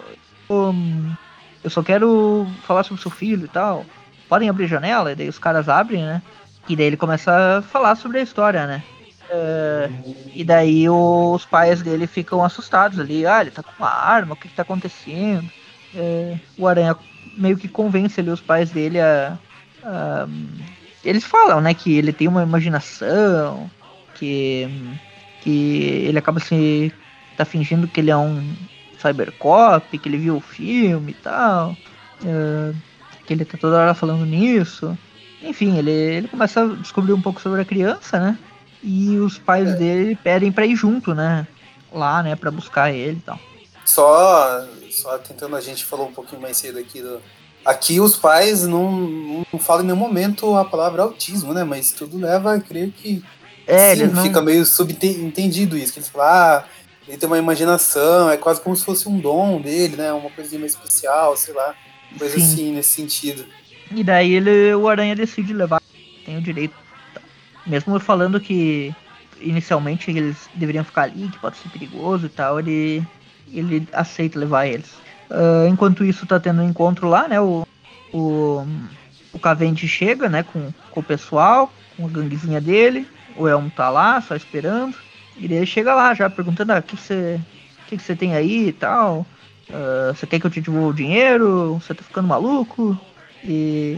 hum, 0.51 1.13
eu 1.65 1.71
só 1.71 1.83
quero 1.83 2.47
falar 2.67 2.83
sobre 2.85 3.03
seu 3.03 3.11
filho 3.11 3.45
e 3.45 3.49
tal. 3.49 3.85
Podem 4.29 4.49
abrir 4.49 4.67
janela? 4.67 5.13
E 5.13 5.15
daí 5.15 5.29
os 5.29 5.39
caras 5.39 5.69
abrem, 5.69 6.03
né? 6.03 6.23
E 6.69 6.77
daí 6.77 6.87
ele 6.87 6.97
começa 6.97 7.59
a 7.59 7.63
falar 7.63 7.95
sobre 7.97 8.19
a 8.19 8.23
história, 8.23 8.67
né? 8.67 8.83
É, 9.31 9.93
e 10.35 10.45
daí 10.45 10.89
os 10.91 11.47
pais 11.47 11.83
dele 11.83 12.07
ficam 12.07 12.45
assustados 12.45 12.99
ali. 12.99 13.27
Ah, 13.27 13.41
ele 13.43 13.51
tá 13.51 13.63
com 13.63 13.73
uma 13.79 13.91
arma, 13.91 14.35
o 14.35 14.37
que, 14.37 14.49
que 14.49 14.55
tá 14.55 14.63
acontecendo? 14.63 15.53
É, 15.93 16.41
o 16.57 16.67
Aranha 16.69 16.97
meio 17.25 17.59
que 17.59 17.69
convence 17.69 18.21
ali 18.21 18.31
os 18.31 18.43
pais 18.43 18.73
dele 18.73 19.01
a, 19.01 19.41
a- 19.83 20.29
Eles 21.03 21.25
falam, 21.25 21.61
né, 21.61 21.75
que 21.75 21.93
ele 21.97 22.13
tem 22.13 22.29
uma 22.29 22.43
imaginação, 22.43 23.71
que, 24.15 24.69
que 25.41 25.51
ele 26.07 26.19
acaba 26.19 26.41
se. 26.41 26.95
tá 27.37 27.45
fingindo 27.45 27.89
que 27.89 28.01
ele 28.01 28.11
é 28.11 28.17
um 28.17 28.57
cybercop, 28.99 29.99
que 29.99 30.09
ele 30.09 30.19
viu 30.19 30.37
o 30.37 30.41
filme 30.41 31.13
e 31.13 31.15
tal. 31.15 31.83
é, 32.23 32.75
que 33.25 33.33
ele 33.35 33.45
tá 33.45 33.57
toda 33.59 33.79
hora 33.79 33.95
falando 33.95 34.25
nisso. 34.27 34.99
Enfim, 35.41 35.79
ele, 35.79 35.91
ele 35.91 36.29
começa 36.29 36.63
a 36.63 36.77
descobrir 36.77 37.13
um 37.15 37.23
pouco 37.23 37.41
sobre 37.41 37.61
a 37.63 37.65
criança, 37.65 38.19
né? 38.21 38.39
E 38.83 39.19
os 39.19 39.39
pais 39.39 39.77
dele 39.79 40.17
pedem 40.23 40.51
pra 40.51 40.67
ir 40.67 40.75
junto, 40.77 41.15
né? 41.15 41.47
Lá, 41.93 42.23
né, 42.23 42.37
pra 42.37 42.51
buscar 42.51 42.93
ele 42.93 43.19
e 43.19 43.23
tal. 43.23 43.39
Só, 43.85 44.65
só 44.91 45.19
tentando, 45.19 45.57
a 45.57 45.61
gente 45.61 45.85
falou 45.85 46.09
um 46.09 46.13
pouquinho 46.13 46.41
mais 46.41 46.57
cedo 46.57 46.79
aqui 46.79 47.01
do. 47.03 47.21
Aqui 47.65 48.01
os 48.01 48.17
pais 48.17 48.67
não, 48.67 49.45
não 49.53 49.59
falam 49.59 49.83
em 49.83 49.87
nenhum 49.89 49.99
momento 49.99 50.55
a 50.57 50.65
palavra 50.65 51.03
autismo, 51.03 51.53
né? 51.53 51.63
Mas 51.65 51.93
tudo 51.93 52.17
leva 52.17 52.55
a 52.55 52.61
crer 52.61 52.91
que 52.91 53.23
É, 53.67 53.95
sim, 53.95 54.07
não. 54.07 54.23
fica 54.23 54.41
meio 54.41 54.65
subentendido 54.65 55.77
isso. 55.77 55.93
Que 55.93 55.99
eles 55.99 56.09
falam, 56.09 56.27
ah, 56.29 56.65
ele 57.07 57.19
tem 57.19 57.27
uma 57.27 57.37
imaginação, 57.39 58.31
é 58.31 58.37
quase 58.37 58.61
como 58.63 58.75
se 58.77 58.85
fosse 58.85 59.09
um 59.09 59.19
dom 59.19 59.61
dele, 59.61 59.97
né? 59.97 60.11
Uma 60.13 60.31
coisinha 60.31 60.61
mais 60.61 60.73
especial, 60.73 61.37
sei 61.37 61.53
lá. 61.53 61.75
Coisa 62.19 62.39
Sim. 62.39 62.43
assim, 62.45 62.73
nesse 62.73 62.91
sentido. 62.91 63.45
E 63.95 64.03
daí 64.03 64.33
ele, 64.35 64.75
o 64.75 64.89
Aranha 64.89 65.15
decide 65.15 65.53
levar, 65.53 65.83
tem 66.25 66.39
o 66.39 66.43
direito. 66.43 66.75
Mesmo 67.71 67.99
falando 68.01 68.41
que 68.41 68.93
inicialmente 69.41 70.11
eles 70.11 70.51
deveriam 70.55 70.85
ficar 70.85 71.05
ali, 71.05 71.29
que 71.29 71.39
pode 71.39 71.57
ser 71.57 71.69
perigoso 71.69 72.27
e 72.27 72.29
tal, 72.29 72.59
ele, 72.59 73.03
ele 73.55 73.87
aceita 73.93 74.39
levar 74.39 74.67
eles. 74.67 74.91
Ah, 75.31 75.67
enquanto 75.69 76.05
isso 76.05 76.27
tá 76.27 76.41
tendo 76.41 76.61
um 76.61 76.69
encontro 76.69 77.09
lá, 77.09 77.29
né? 77.29 77.41
O, 77.41 77.63
o, 78.13 78.67
o 79.33 79.39
Cavendish 79.39 79.89
chega, 79.89 80.29
né, 80.29 80.43
com, 80.43 80.73
com 80.91 81.01
o 81.01 81.05
pessoal, 81.05 81.73
com 81.97 82.07
a 82.07 82.09
ganguezinha 82.09 82.61
dele. 82.61 83.07
O 83.37 83.47
Elmo 83.47 83.71
tá 83.71 83.89
lá, 83.89 84.21
só 84.21 84.35
esperando. 84.35 84.97
E 85.39 85.45
ele 85.45 85.65
chega 85.65 85.95
lá 85.95 86.13
já 86.13 86.29
perguntando, 86.29 86.73
ah, 86.73 86.79
o 86.79 86.83
que 86.83 86.97
você 86.97 87.41
que 87.87 87.99
você 87.99 88.15
tem 88.15 88.35
aí 88.35 88.69
e 88.69 88.73
tal. 88.73 89.25
Ah, 89.73 90.13
você 90.15 90.27
quer 90.27 90.41
que 90.41 90.47
eu 90.47 90.51
te 90.51 90.61
devolva 90.61 90.89
o 90.89 90.95
dinheiro? 90.95 91.75
Você 91.75 91.95
tá 91.95 92.03
ficando 92.03 92.29
maluco? 92.29 92.99
E, 93.45 93.97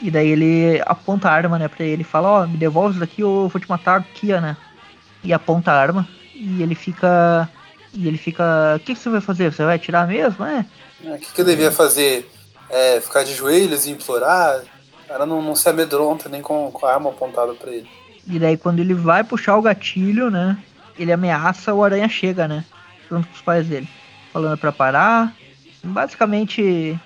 e 0.00 0.10
daí 0.10 0.28
ele 0.28 0.82
aponta 0.84 1.28
a 1.28 1.32
arma, 1.32 1.58
né, 1.58 1.68
pra 1.68 1.84
ele 1.84 2.02
e 2.02 2.04
fala, 2.04 2.28
ó, 2.28 2.46
me 2.46 2.56
devolve 2.56 2.90
isso 2.90 3.00
daqui 3.00 3.22
ou 3.22 3.44
eu 3.44 3.48
vou 3.48 3.60
te 3.60 3.68
matar 3.68 4.00
aqui, 4.00 4.28
né? 4.28 4.56
E 5.24 5.32
aponta 5.32 5.72
a 5.72 5.80
arma. 5.80 6.06
E 6.34 6.62
ele 6.62 6.74
fica. 6.74 7.48
E 7.92 8.06
ele 8.06 8.18
fica. 8.18 8.74
O 8.76 8.80
que, 8.80 8.94
que 8.94 9.00
você 9.00 9.08
vai 9.08 9.20
fazer? 9.20 9.52
Você 9.52 9.64
vai 9.64 9.76
atirar 9.76 10.06
mesmo? 10.06 10.44
É. 10.44 10.64
É, 11.04 11.12
O 11.12 11.18
que, 11.18 11.32
que 11.32 11.40
eu 11.40 11.44
devia 11.44 11.72
fazer? 11.72 12.30
É, 12.68 13.00
ficar 13.00 13.24
de 13.24 13.34
joelhos 13.34 13.86
e 13.86 13.90
implorar? 13.90 14.60
O 15.04 15.08
cara 15.08 15.24
não, 15.24 15.40
não 15.40 15.54
se 15.54 15.68
amedronta 15.68 16.28
nem 16.28 16.42
com, 16.42 16.70
com 16.70 16.86
a 16.86 16.94
arma 16.94 17.10
apontada 17.10 17.54
pra 17.54 17.70
ele. 17.70 17.88
E 18.26 18.38
daí 18.38 18.56
quando 18.56 18.80
ele 18.80 18.92
vai 18.92 19.24
puxar 19.24 19.56
o 19.56 19.62
gatilho, 19.62 20.30
né? 20.30 20.58
ele 20.98 21.12
ameaça, 21.12 21.74
o 21.74 21.84
Aranha 21.84 22.08
chega, 22.08 22.48
né? 22.48 22.64
Junto 23.10 23.28
com 23.28 23.34
os 23.34 23.42
pais 23.42 23.66
dele. 23.66 23.88
Falando 24.32 24.58
pra 24.58 24.72
parar. 24.72 25.34
Basicamente, 25.82 26.98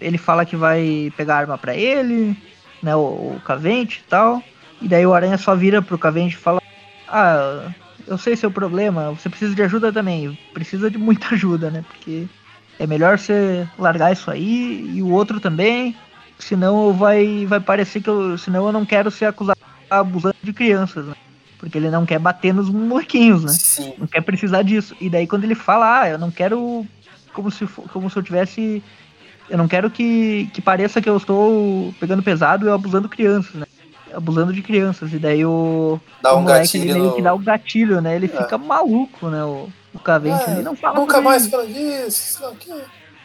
ele 0.00 0.18
fala 0.18 0.44
que 0.44 0.56
vai 0.56 1.12
pegar 1.16 1.36
arma 1.36 1.58
pra 1.58 1.74
ele, 1.74 2.36
né? 2.82 2.94
O, 2.94 3.34
o 3.36 3.40
Cavente 3.44 4.02
e 4.04 4.08
tal. 4.08 4.42
E 4.80 4.88
daí 4.88 5.06
o 5.06 5.14
Aranha 5.14 5.38
só 5.38 5.54
vira 5.54 5.82
pro 5.82 5.98
Cavente 5.98 6.34
e 6.34 6.38
fala: 6.38 6.60
Ah, 7.08 7.70
eu 8.06 8.16
sei 8.16 8.36
seu 8.36 8.50
problema, 8.50 9.10
você 9.10 9.28
precisa 9.28 9.54
de 9.54 9.62
ajuda 9.62 9.92
também. 9.92 10.38
Precisa 10.54 10.90
de 10.90 10.98
muita 10.98 11.28
ajuda, 11.34 11.70
né? 11.70 11.84
Porque 11.86 12.26
é 12.78 12.86
melhor 12.86 13.18
você 13.18 13.68
largar 13.78 14.12
isso 14.12 14.30
aí 14.30 14.90
e 14.94 15.02
o 15.02 15.10
outro 15.10 15.40
também. 15.40 15.96
Senão 16.38 16.92
vai, 16.92 17.44
vai 17.46 17.60
parecer 17.60 18.00
que 18.00 18.08
eu. 18.08 18.38
Senão 18.38 18.66
eu 18.66 18.72
não 18.72 18.86
quero 18.86 19.10
ser 19.10 19.24
acusado 19.26 19.58
abusando 19.90 20.36
de 20.42 20.52
crianças, 20.52 21.06
né? 21.06 21.14
Porque 21.58 21.76
ele 21.76 21.90
não 21.90 22.06
quer 22.06 22.18
bater 22.18 22.54
nos 22.54 22.70
molequinhos, 22.70 23.42
né? 23.42 23.52
Sim. 23.52 23.94
Não 23.98 24.06
quer 24.06 24.20
precisar 24.20 24.62
disso. 24.62 24.94
E 25.00 25.10
daí 25.10 25.26
quando 25.26 25.44
ele 25.44 25.54
fala, 25.54 26.02
ah, 26.02 26.08
eu 26.08 26.18
não 26.18 26.30
quero. 26.30 26.86
Como 27.32 27.50
se, 27.50 27.66
como 27.66 28.08
se 28.08 28.16
eu 28.16 28.22
tivesse. 28.22 28.82
Eu 29.50 29.56
não 29.56 29.66
quero 29.68 29.90
que, 29.90 30.50
que 30.52 30.60
pareça 30.60 31.00
que 31.00 31.08
eu 31.08 31.16
estou 31.16 31.94
pegando 31.98 32.22
pesado 32.22 32.66
e 32.66 32.70
abusando 32.70 33.08
crianças, 33.08 33.54
né? 33.54 33.66
Abusando 34.12 34.52
de 34.52 34.62
crianças. 34.62 35.12
E 35.12 35.18
daí 35.18 35.44
o. 35.44 35.98
Dá 36.22 36.34
o 36.34 36.38
um 36.38 36.42
moleque, 36.42 36.60
gatilho 36.78 36.84
ele 36.84 36.92
meio 36.94 37.04
no- 37.06 37.14
que 37.16 37.22
dá 37.22 37.34
o 37.34 37.38
gatilho, 37.38 38.00
né? 38.00 38.16
Ele 38.16 38.26
É. 38.26 38.28
fica 38.28 38.58
maluco, 38.58 39.28
né? 39.28 39.42
O, 39.44 39.68
o 39.94 39.98
Cavente 39.98 40.42
É, 40.48 40.52
ali 40.52 40.62
não 40.62 40.76
fala 40.76 40.98
nunca 41.00 41.20
mais 41.20 41.48
fala 41.48 41.66
disso, 41.66 42.44
o. 42.44 42.80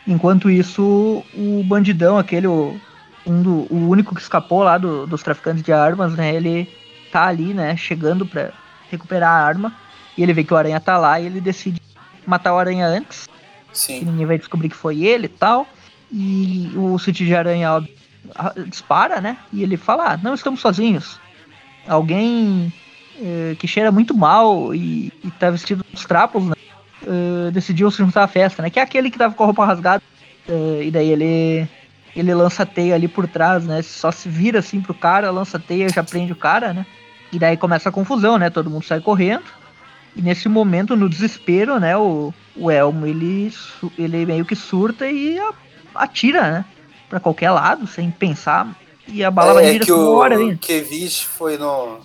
Enquanto 0.08 0.50
isso, 0.50 1.24
o 1.34 1.64
bandidão, 1.66 2.18
aquele, 2.18 2.48
o, 2.48 2.78
um 3.26 3.42
do, 3.42 3.68
o 3.74 3.88
único 3.90 4.14
que 4.14 4.22
escapou 4.22 4.62
lá 4.64 4.78
do- 4.78 5.08
dos 5.08 5.24
traficantes 5.24 5.64
de 5.64 5.72
armas, 5.72 6.14
né? 6.14 6.34
Ele 6.36 6.70
tá 7.12 7.26
ali, 7.28 7.54
né? 7.54 7.76
Chegando 7.78 8.26
pra 8.26 8.52
recuperar 8.90 9.30
a 9.30 9.46
arma. 9.46 9.74
E 10.18 10.24
ele 10.24 10.34
vê 10.34 10.44
que 10.44 10.54
o 10.54 10.58
Aranha 10.58 10.80
tá 10.80 10.98
lá 10.98 11.20
e 11.20 11.26
ele 11.26 11.42
decide 11.42 11.82
matar 12.26 12.54
o 12.54 12.58
Aranha 12.60 12.86
antes. 12.88 13.28
Que 13.72 13.78
Sim. 13.80 14.06
ninguém 14.06 14.26
vai 14.26 14.38
descobrir 14.38 14.70
que 14.70 14.76
foi 14.76 15.04
ele 15.04 15.26
e 15.26 15.30
tal. 15.30 15.66
E 16.14 16.72
o 16.76 17.00
City 17.00 17.26
de 17.26 17.36
Aranha 17.36 17.82
dispara, 18.68 19.20
né? 19.20 19.38
E 19.52 19.64
ele 19.64 19.78
fala: 19.78 20.14
ah, 20.14 20.18
não 20.18 20.36
estamos 20.36 20.62
sozinhos. 20.62 21.20
Alguém 21.88 22.72
eh, 23.20 23.56
que 23.58 23.68
cheira 23.68 23.92
muito 23.92 24.16
mal 24.16 24.74
e, 24.76 25.12
e 25.24 25.32
tá 25.32 25.50
vestido 25.50 25.84
dos 25.92 26.06
trapos, 26.06 26.46
né? 26.46 26.54
eh, 27.06 27.52
decidiu 27.52 27.90
se 27.92 27.98
juntar 27.98 28.24
à 28.24 28.28
festa, 28.28 28.62
né? 28.62 28.70
Que 28.70 28.80
é 28.80 28.84
aquele 28.84 29.10
que 29.10 29.18
tava 29.18 29.34
com 29.34 29.44
a 29.44 29.48
roupa 29.48 29.66
rasgada. 29.66 30.04
Eh, 30.48 30.84
e 30.86 30.92
daí 30.92 31.10
ele 31.10 31.68
ele 32.16 32.34
lança 32.34 32.64
teia 32.64 32.94
ali 32.94 33.08
por 33.08 33.28
trás, 33.28 33.66
né? 33.66 33.82
Só 33.82 34.12
se 34.12 34.30
vira 34.30 34.60
assim 34.60 34.82
pro 34.82 34.94
cara, 34.94 35.32
lança 35.32 35.58
teia, 35.58 35.90
já 35.90 36.04
prende 36.04 36.32
o 36.32 36.36
cara, 36.36 36.74
né? 36.74 36.86
E 37.32 37.40
daí 37.40 37.58
começa 37.58 37.90
a 37.90 37.92
confusão, 37.92 38.38
né? 38.38 38.50
Todo 38.50 38.70
mundo 38.70 38.86
sai 38.86 39.02
correndo. 39.02 39.46
E 40.16 40.22
nesse 40.22 40.48
momento, 40.48 40.96
no 40.96 41.10
desespero, 41.10 41.80
né? 41.80 41.98
O, 41.98 42.32
o 42.56 42.70
Elmo, 42.70 43.08
ele, 43.08 43.52
ele 43.98 44.26
meio 44.28 44.46
que 44.46 44.56
surta 44.56 45.08
e 45.10 45.40
atira, 45.96 46.42
né? 46.42 46.66
Pra 47.10 47.20
qualquer 47.20 47.52
lado, 47.52 47.86
sem 47.88 48.10
pensar. 48.12 48.68
E 49.08 49.24
a 49.24 49.30
bala 49.30 49.54
vai 49.54 49.66
em 49.66 49.68
É 49.68 49.72
direção 49.74 49.98
ao 50.00 50.14
o 50.16 50.22
aranha. 50.24 50.58
Kevich 50.60 51.26
foi 51.28 51.58
no. 51.58 52.00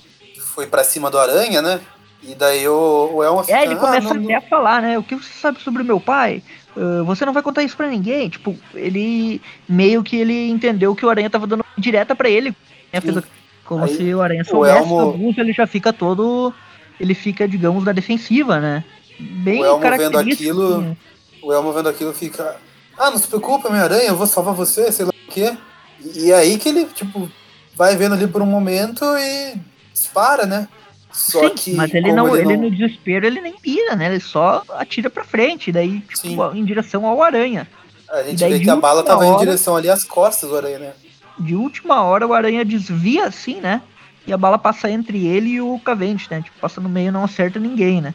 foi 0.55 0.67
pra 0.67 0.83
cima 0.85 1.11
do 1.11 1.19
aranha, 1.19 1.63
né? 1.63 1.81
E 2.23 2.35
daí 2.35 2.67
o, 2.69 3.11
o 3.15 3.23
Elma 3.23 3.45
fica. 3.45 3.57
É, 3.59 3.63
ele 3.65 3.75
"Ah, 3.75 3.77
começa 3.77 4.13
não, 4.13 4.25
até 4.25 4.35
a 4.35 4.41
falar, 4.41 4.83
né? 4.83 4.99
O 4.99 5.03
que 5.03 5.15
você 5.15 5.33
sabe 5.41 5.61
sobre 5.61 5.83
o 5.83 5.85
meu 5.85 6.01
pai? 6.01 6.43
Ah, 6.77 7.03
você 7.05 7.25
não 7.25 7.33
vai 7.33 7.43
contar 7.43 7.63
isso 7.63 7.77
pra 7.77 7.87
ninguém. 7.89 8.29
Tipo, 8.29 8.57
ele 8.75 9.41
meio 9.69 10.03
que 10.03 10.17
ele 10.17 10.51
entendeu 10.51 10.95
que 10.97 11.07
o 11.07 11.11
Aranha 11.11 11.31
tava 11.31 11.47
dando 11.47 11.65
direta 11.79 12.17
pra 12.17 12.29
ele. 12.29 12.51
Né? 12.93 13.01
Fez 13.01 13.23
como 13.65 13.85
Aí, 13.85 13.97
se 13.97 14.13
o 14.15 14.21
Aranha 14.21 14.43
o 14.43 14.45
soubesse 14.47 14.79
Elmo- 14.79 15.01
abuso, 15.11 15.41
ele 15.41 15.53
já 15.53 15.67
fica 15.67 15.93
todo. 15.93 16.53
Ele 16.99 17.15
fica, 17.15 17.47
digamos, 17.47 17.85
na 17.85 17.93
defensiva, 17.93 18.59
né? 18.59 18.83
Bem 19.21 19.63
O 19.63 19.65
Elmo 19.67 19.81
vendo 19.97 20.19
aquilo- 20.19 20.79
né? 20.81 20.97
O 21.41 21.53
Elmo 21.53 21.73
vendo 21.73 21.89
aquilo 21.89 22.13
fica. 22.13 22.57
Ah, 22.99 23.11
não 23.11 23.19
se 23.19 23.29
preocupa, 23.29 23.71
minha 23.71 23.83
aranha, 23.85 24.09
eu 24.09 24.17
vou 24.17 24.27
salvar 24.27 24.55
você, 24.55 24.91
sei 24.91 25.05
lá 25.07 25.11
o 25.13 25.31
quê. 25.31 25.57
E 26.15 26.33
aí 26.33 26.59
que 26.59 26.69
ele, 26.69 26.85
tipo, 26.87 27.31
vai 27.75 27.97
vendo 27.97 28.15
ali 28.15 28.27
por 28.27 28.43
um 28.43 28.47
momento 28.47 29.05
e 29.19 29.55
dispara, 29.93 30.47
né? 30.47 30.69
Só 31.13 31.49
Sim, 31.49 31.55
que. 31.55 31.75
mas 31.75 31.93
ele 31.95 32.13
não, 32.13 32.37
ele 32.37 32.57
no 32.57 32.71
desespero 32.71 33.27
ele 33.27 33.41
nem 33.41 33.55
mira, 33.65 33.97
né? 33.97 34.07
Ele 34.07 34.21
só 34.21 34.63
atira 34.71 35.09
pra 35.09 35.25
frente, 35.25 35.73
daí 35.73 36.01
tipo, 36.01 36.17
Sim. 36.53 36.59
em 36.59 36.65
direção 36.65 37.07
ao 37.07 37.23
aranha. 37.23 37.67
A 38.11 38.23
gente 38.23 38.41
daí 38.41 38.55
vê 38.55 38.61
que 38.61 38.71
a 38.71 38.77
bala 38.77 39.03
tava 39.03 39.25
em 39.25 39.29
hora- 39.31 39.39
direção 39.41 39.77
ali 39.77 39.89
às 39.91 40.05
costas 40.05 40.49
do 40.51 40.57
aranha, 40.57 40.79
né? 40.79 40.93
De 41.39 41.55
última 41.55 42.03
hora 42.03 42.27
o 42.27 42.33
aranha 42.35 42.65
desvia 42.65 43.27
assim, 43.27 43.61
né? 43.61 43.81
E 44.27 44.33
a 44.33 44.37
bala 44.37 44.59
passa 44.59 44.91
entre 44.91 45.27
ele 45.27 45.51
e 45.51 45.61
o 45.61 45.79
Cavente, 45.81 46.29
né? 46.31 46.43
Tipo, 46.43 46.59
passa 46.61 46.81
no 46.81 46.89
meio 46.89 47.09
e 47.09 47.11
não 47.13 47.25
acerta 47.25 47.59
ninguém, 47.59 48.01
né? 48.01 48.13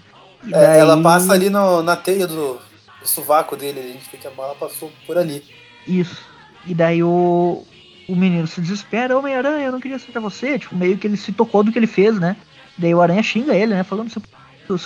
É, 0.52 0.80
Ela 0.80 1.02
passa 1.02 1.34
ali 1.34 1.50
no- 1.50 1.82
na 1.82 1.96
teia 1.96 2.28
do, 2.28 2.60
do 3.04 3.08
sovaco 3.10 3.56
dele, 3.56 3.80
a 3.80 3.84
gente 3.84 4.10
vê 4.12 4.18
que 4.18 4.28
a 4.28 4.32
bala 4.32 4.56
passou 4.56 4.92
por 5.06 5.18
ali. 5.18 5.44
Isso. 5.88 6.22
E 6.66 6.74
daí 6.74 7.04
o, 7.04 7.64
o 8.08 8.16
menino 8.16 8.48
se 8.48 8.62
desespera, 8.62 9.18
Homem-Aranha, 9.18 9.66
eu 9.66 9.72
não 9.72 9.80
queria 9.80 9.98
acertar 9.98 10.22
você. 10.22 10.58
Tipo, 10.58 10.76
meio 10.76 10.98
que 10.98 11.06
ele 11.06 11.18
se 11.18 11.32
tocou 11.32 11.64
do 11.64 11.72
que 11.72 11.78
ele 11.78 11.88
fez, 11.88 12.18
né? 12.20 12.36
Daí 12.78 12.96
o 12.96 13.02
Aranha 13.02 13.22
xinga 13.22 13.54
ele, 13.54 13.74
né? 13.76 13.84
Falando, 13.84 14.10
se 14.10 14.18
eu- 14.18 14.24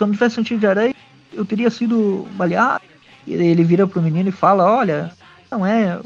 não 0.07 0.11
tivesse 0.11 0.36
sentido 0.36 0.59
de 0.59 0.68
aranha, 0.68 0.93
eu 1.32 1.45
teria 1.45 1.70
sido 1.70 2.28
baleado. 2.32 2.82
E 3.26 3.34
ele 3.34 3.63
vira 3.63 3.86
pro 3.88 4.01
menino 4.01 4.30
e 4.30 4.32
fala, 4.32 4.65
olha, 4.65 5.11
não 5.51 5.65
é 5.65 5.99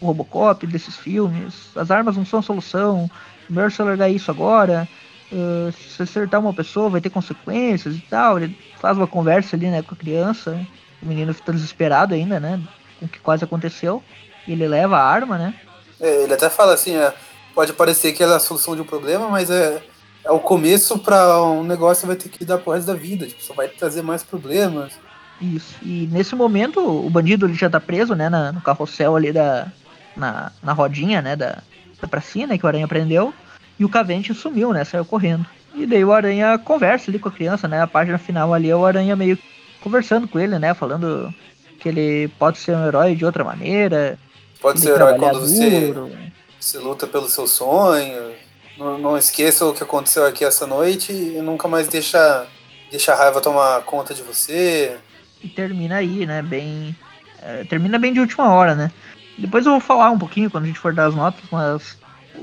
o 0.00 0.06
Robocop 0.06 0.66
desses 0.66 0.96
filmes, 0.96 1.70
as 1.74 1.90
armas 1.90 2.16
não 2.16 2.24
são 2.26 2.40
a 2.40 2.42
solução, 2.42 3.10
melhor 3.48 3.70
você 3.70 3.82
largar 3.82 4.10
isso 4.10 4.30
agora. 4.30 4.86
ah, 5.32 5.72
se 5.72 6.02
acertar 6.02 6.40
uma 6.40 6.52
pessoa 6.52 6.90
vai 6.90 7.00
ter 7.00 7.10
consequências 7.10 7.96
e 7.96 8.00
tal. 8.02 8.38
Ele 8.38 8.56
faz 8.80 8.96
uma 8.96 9.06
conversa 9.06 9.56
ali, 9.56 9.66
né, 9.68 9.82
com 9.82 9.94
a 9.94 9.98
criança. 9.98 10.60
O 11.04 11.08
menino 11.08 11.34
fica 11.34 11.52
desesperado 11.52 12.14
ainda, 12.14 12.40
né? 12.40 12.60
Com 12.98 13.06
o 13.06 13.08
que 13.08 13.18
quase 13.18 13.44
aconteceu. 13.44 14.02
E 14.48 14.52
ele 14.52 14.66
leva 14.66 14.96
a 14.98 15.04
arma, 15.04 15.36
né? 15.36 15.54
É, 16.00 16.22
ele 16.24 16.32
até 16.34 16.48
fala 16.48 16.74
assim, 16.74 16.96
é, 16.96 17.12
pode 17.54 17.72
parecer 17.72 18.12
que 18.12 18.22
ela 18.22 18.34
é 18.34 18.36
a 18.36 18.40
solução 18.40 18.74
de 18.74 18.82
um 18.82 18.86
problema, 18.86 19.28
mas 19.28 19.50
é, 19.50 19.82
é 20.24 20.30
o 20.30 20.38
começo 20.40 20.98
pra 20.98 21.42
um 21.42 21.62
negócio 21.62 22.02
que 22.02 22.06
vai 22.06 22.16
ter 22.16 22.28
que 22.28 22.38
lidar 22.40 22.58
pro 22.58 22.72
resto 22.72 22.86
da 22.86 22.94
vida. 22.94 23.26
Tipo, 23.26 23.42
só 23.42 23.54
vai 23.54 23.68
trazer 23.68 24.02
mais 24.02 24.22
problemas. 24.22 24.92
Isso. 25.40 25.74
E 25.82 26.08
nesse 26.10 26.34
momento 26.34 26.80
o 26.80 27.10
bandido 27.10 27.46
ele 27.46 27.54
já 27.54 27.68
tá 27.68 27.80
preso, 27.80 28.14
né? 28.14 28.28
na- 28.28 28.52
no 28.52 28.60
carrossel 28.60 29.14
ali 29.16 29.32
da. 29.32 29.68
Na, 30.16 30.52
na 30.62 30.72
rodinha, 30.72 31.20
né? 31.20 31.34
Da, 31.34 31.58
da 32.00 32.06
pracinha, 32.06 32.46
né? 32.46 32.56
Que 32.56 32.64
o 32.64 32.68
Aranha 32.68 32.86
prendeu. 32.86 33.34
E 33.78 33.84
o 33.84 33.88
Cavente 33.88 34.32
sumiu, 34.32 34.72
né? 34.72 34.84
Saiu 34.84 35.04
correndo. 35.04 35.44
E 35.74 35.84
daí 35.86 36.04
o 36.04 36.12
Aranha 36.12 36.56
conversa 36.56 37.10
ali 37.10 37.18
com 37.18 37.28
a 37.28 37.32
criança, 37.32 37.66
né? 37.66 37.82
A 37.82 37.86
página 37.88 38.16
final 38.16 38.54
ali 38.54 38.70
é 38.70 38.76
o 38.76 38.86
Aranha 38.86 39.16
meio 39.16 39.36
conversando 39.84 40.26
com 40.26 40.40
ele, 40.40 40.58
né? 40.58 40.72
Falando 40.72 41.32
que 41.78 41.88
ele 41.88 42.28
pode 42.38 42.58
ser 42.58 42.74
um 42.74 42.86
herói 42.86 43.14
de 43.14 43.24
outra 43.24 43.44
maneira. 43.44 44.18
Pode 44.60 44.80
ser 44.80 44.92
herói 44.92 45.18
quando 45.18 45.40
você, 45.40 45.92
duro. 45.92 46.10
você 46.58 46.78
luta 46.78 47.06
pelo 47.06 47.28
seu 47.28 47.46
sonho. 47.46 48.32
Não, 48.78 48.98
não 48.98 49.18
esqueça 49.18 49.66
o 49.66 49.74
que 49.74 49.82
aconteceu 49.82 50.24
aqui 50.26 50.44
essa 50.44 50.66
noite 50.66 51.12
e 51.12 51.40
nunca 51.42 51.68
mais 51.68 51.86
deixa, 51.86 52.46
deixa 52.90 53.12
a 53.12 53.16
raiva 53.16 53.40
tomar 53.40 53.82
conta 53.82 54.14
de 54.14 54.22
você. 54.22 54.96
E 55.42 55.48
termina 55.48 55.96
aí, 55.96 56.24
né? 56.24 56.40
Bem. 56.40 56.96
é, 57.42 57.64
termina 57.64 57.98
bem 57.98 58.14
de 58.14 58.20
última 58.20 58.50
hora, 58.52 58.74
né? 58.74 58.90
Depois 59.36 59.66
eu 59.66 59.72
vou 59.72 59.80
falar 59.80 60.10
um 60.10 60.18
pouquinho 60.18 60.50
quando 60.50 60.64
a 60.64 60.66
gente 60.68 60.78
for 60.78 60.94
dar 60.94 61.06
as 61.06 61.14
notas, 61.14 61.42
mas 61.52 61.98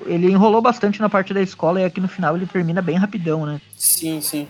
ele 0.06 0.30
enrolou 0.30 0.62
bastante 0.62 1.02
na 1.02 1.10
parte 1.10 1.34
da 1.34 1.42
escola 1.42 1.82
e 1.82 1.86
aqui 1.86 2.00
no 2.00 2.08
final 2.08 2.36
ele 2.38 2.46
termina 2.46 2.82
bem 2.82 2.98
rapidão, 2.98 3.46
né? 3.46 3.60
Sim, 3.76 4.22
sim. 4.22 4.48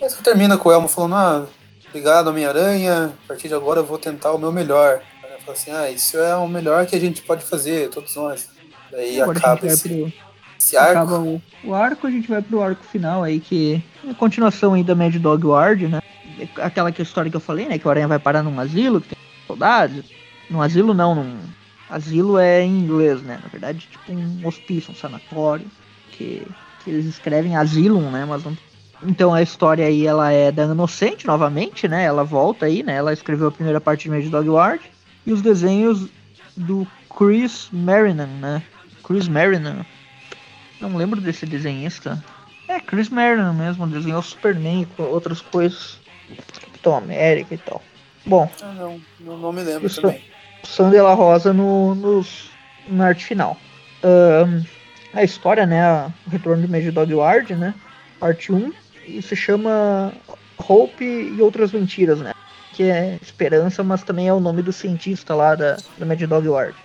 Mas 0.00 0.14
termina 0.14 0.56
com 0.56 0.68
o 0.68 0.72
Elmo 0.72 0.88
falando, 0.88 1.14
ah, 1.14 1.46
obrigado, 1.92 2.28
Homem-Aranha, 2.28 3.12
a 3.24 3.28
partir 3.28 3.48
de 3.48 3.54
agora 3.54 3.80
eu 3.80 3.84
vou 3.84 3.98
tentar 3.98 4.32
o 4.32 4.38
meu 4.38 4.50
melhor. 4.50 5.02
Fala 5.44 5.56
assim, 5.56 5.70
ah, 5.70 5.90
isso 5.90 6.16
é 6.16 6.34
o 6.36 6.48
melhor 6.48 6.86
que 6.86 6.96
a 6.96 7.00
gente 7.00 7.20
pode 7.22 7.44
fazer, 7.44 7.90
todos 7.90 8.14
nós. 8.16 8.48
Daí 8.90 9.20
Agora 9.20 9.38
acaba 9.38 9.66
esse, 9.66 9.88
pro. 9.88 10.12
esse 10.58 10.76
arco. 10.76 10.92
Acaba 10.92 11.18
o, 11.18 11.42
o 11.64 11.74
arco, 11.74 12.06
a 12.06 12.10
gente 12.10 12.28
vai 12.28 12.40
pro 12.40 12.62
arco 12.62 12.84
final 12.84 13.22
aí, 13.22 13.40
que 13.40 13.82
é 14.06 14.10
a 14.10 14.14
continuação 14.14 14.74
aí 14.74 14.84
da 14.84 14.94
Mad 14.94 15.14
Dog 15.16 15.44
Ward, 15.44 15.88
né? 15.88 16.00
Aquela 16.56 16.92
que 16.92 17.02
a 17.02 17.04
história 17.04 17.30
que 17.30 17.36
eu 17.36 17.40
falei, 17.40 17.66
né? 17.66 17.78
Que 17.78 17.86
o 17.86 17.90
Aranha 17.90 18.08
vai 18.08 18.18
parar 18.18 18.42
num 18.42 18.58
asilo, 18.58 19.00
que 19.00 19.08
tem 19.08 19.18
soldados. 19.46 20.04
Num 20.48 20.62
asilo 20.62 20.94
não, 20.94 21.14
num. 21.14 21.40
Asilo 21.90 22.38
é 22.38 22.62
em 22.62 22.78
inglês, 22.78 23.20
né? 23.22 23.38
Na 23.42 23.48
verdade, 23.48 23.88
tipo 23.90 24.12
um 24.12 24.46
hospício, 24.46 24.92
um 24.92 24.96
sanatório. 24.96 25.66
Que, 26.12 26.46
que 26.84 26.90
eles 26.90 27.06
escrevem 27.06 27.56
asylum, 27.56 28.10
né? 28.10 28.24
Mas 28.24 28.44
não. 28.44 28.56
Então 29.04 29.34
a 29.34 29.42
história 29.42 29.86
aí 29.86 30.06
ela 30.06 30.30
é 30.30 30.52
da 30.52 30.64
Inocente 30.64 31.26
novamente, 31.26 31.88
né? 31.88 32.04
Ela 32.04 32.24
volta 32.24 32.66
aí, 32.66 32.82
né? 32.82 32.94
Ela 32.96 33.12
escreveu 33.12 33.48
a 33.48 33.52
primeira 33.52 33.80
parte 33.80 34.04
de 34.04 34.10
Mad 34.10 34.24
Dog 34.26 34.48
Ward. 34.48 34.82
E 35.26 35.32
os 35.32 35.42
desenhos 35.42 36.08
do 36.56 36.86
Chris 37.16 37.68
Marinan, 37.72 38.26
né? 38.40 38.62
Chris 39.04 39.28
Marinan. 39.28 39.84
Não 40.80 40.96
lembro 40.96 41.20
desse 41.20 41.46
desenhista. 41.46 42.22
É, 42.68 42.80
Chris 42.80 43.08
Marinan 43.08 43.52
mesmo, 43.52 43.86
desenhou 43.86 44.22
Superman 44.22 44.86
com 44.96 45.02
outras 45.04 45.40
coisas. 45.40 45.98
Capitão 46.60 46.96
América 46.96 47.54
e 47.54 47.58
tal. 47.58 47.82
Bom, 48.24 48.48
Ah, 48.62 48.72
não, 48.72 49.00
não, 49.20 49.36
não 49.36 49.52
me 49.52 49.62
lembro 49.62 49.86
Isso. 49.86 50.00
também. 50.00 50.22
Sandy 50.62 51.00
La 51.00 51.12
Rosa 51.12 51.52
no, 51.52 51.94
nos, 51.94 52.50
na 52.88 53.06
arte 53.08 53.24
final. 53.24 53.56
Ahn, 54.02 54.62
a 55.12 55.22
história, 55.24 55.66
né? 55.66 56.12
O 56.26 56.30
retorno 56.30 56.64
de 56.64 56.70
Mad 56.70 56.84
Dog 56.94 57.12
Ward, 57.14 57.54
né? 57.54 57.74
Parte 58.20 58.52
1. 58.52 58.72
Se 59.22 59.36
chama 59.36 60.12
Hope 60.58 61.04
e 61.04 61.40
outras 61.40 61.72
mentiras, 61.72 62.18
né? 62.20 62.32
Que 62.72 62.84
é 62.84 63.18
esperança, 63.20 63.82
mas 63.82 64.02
também 64.02 64.28
é 64.28 64.32
o 64.32 64.40
nome 64.40 64.62
do 64.62 64.72
cientista 64.72 65.34
lá 65.34 65.54
da, 65.54 65.76
da 65.98 66.06
Mad 66.06 66.20
Dog 66.22 66.48
Ward. 66.48 66.76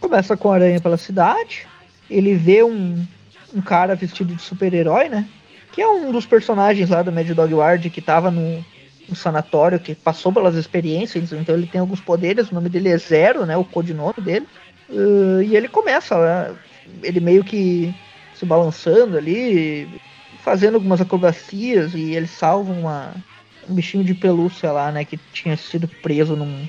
Começa 0.00 0.36
com 0.36 0.50
a 0.50 0.54
aranha 0.54 0.80
pela 0.80 0.96
cidade. 0.96 1.66
Ele 2.10 2.34
vê 2.34 2.62
um, 2.62 3.06
um 3.54 3.60
cara 3.60 3.94
vestido 3.94 4.34
de 4.34 4.42
super-herói, 4.42 5.08
né? 5.08 5.28
Que 5.72 5.82
é 5.82 5.88
um 5.88 6.12
dos 6.12 6.26
personagens 6.26 6.90
lá 6.90 7.02
da 7.02 7.12
Mad 7.12 7.28
Dog 7.30 7.54
Ward 7.54 7.90
que 7.90 8.00
tava 8.00 8.30
no, 8.30 8.64
no 9.08 9.14
sanatório, 9.14 9.78
que 9.78 9.94
passou 9.94 10.32
pelas 10.32 10.54
experiências, 10.54 11.32
então 11.32 11.54
ele 11.54 11.66
tem 11.66 11.80
alguns 11.80 12.00
poderes, 12.00 12.50
o 12.50 12.54
nome 12.54 12.68
dele 12.68 12.88
é 12.88 12.98
Zero, 12.98 13.46
né? 13.46 13.56
O 13.56 13.64
codinome 13.64 14.20
dele. 14.20 14.46
Uh, 14.88 15.42
e 15.42 15.56
ele 15.56 15.68
começa, 15.68 16.18
né, 16.18 16.54
ele 17.02 17.18
meio 17.20 17.42
que 17.42 17.94
se 18.34 18.44
balançando 18.44 19.16
ali, 19.16 19.88
fazendo 20.44 20.74
algumas 20.74 21.00
acrobacias 21.00 21.94
e 21.94 22.14
ele 22.14 22.26
salva 22.26 22.70
uma, 22.70 23.14
um 23.68 23.74
bichinho 23.74 24.04
de 24.04 24.14
pelúcia 24.14 24.70
lá, 24.70 24.92
né, 24.92 25.04
que 25.04 25.18
tinha 25.32 25.56
sido 25.56 25.88
preso 25.88 26.36
num 26.36 26.68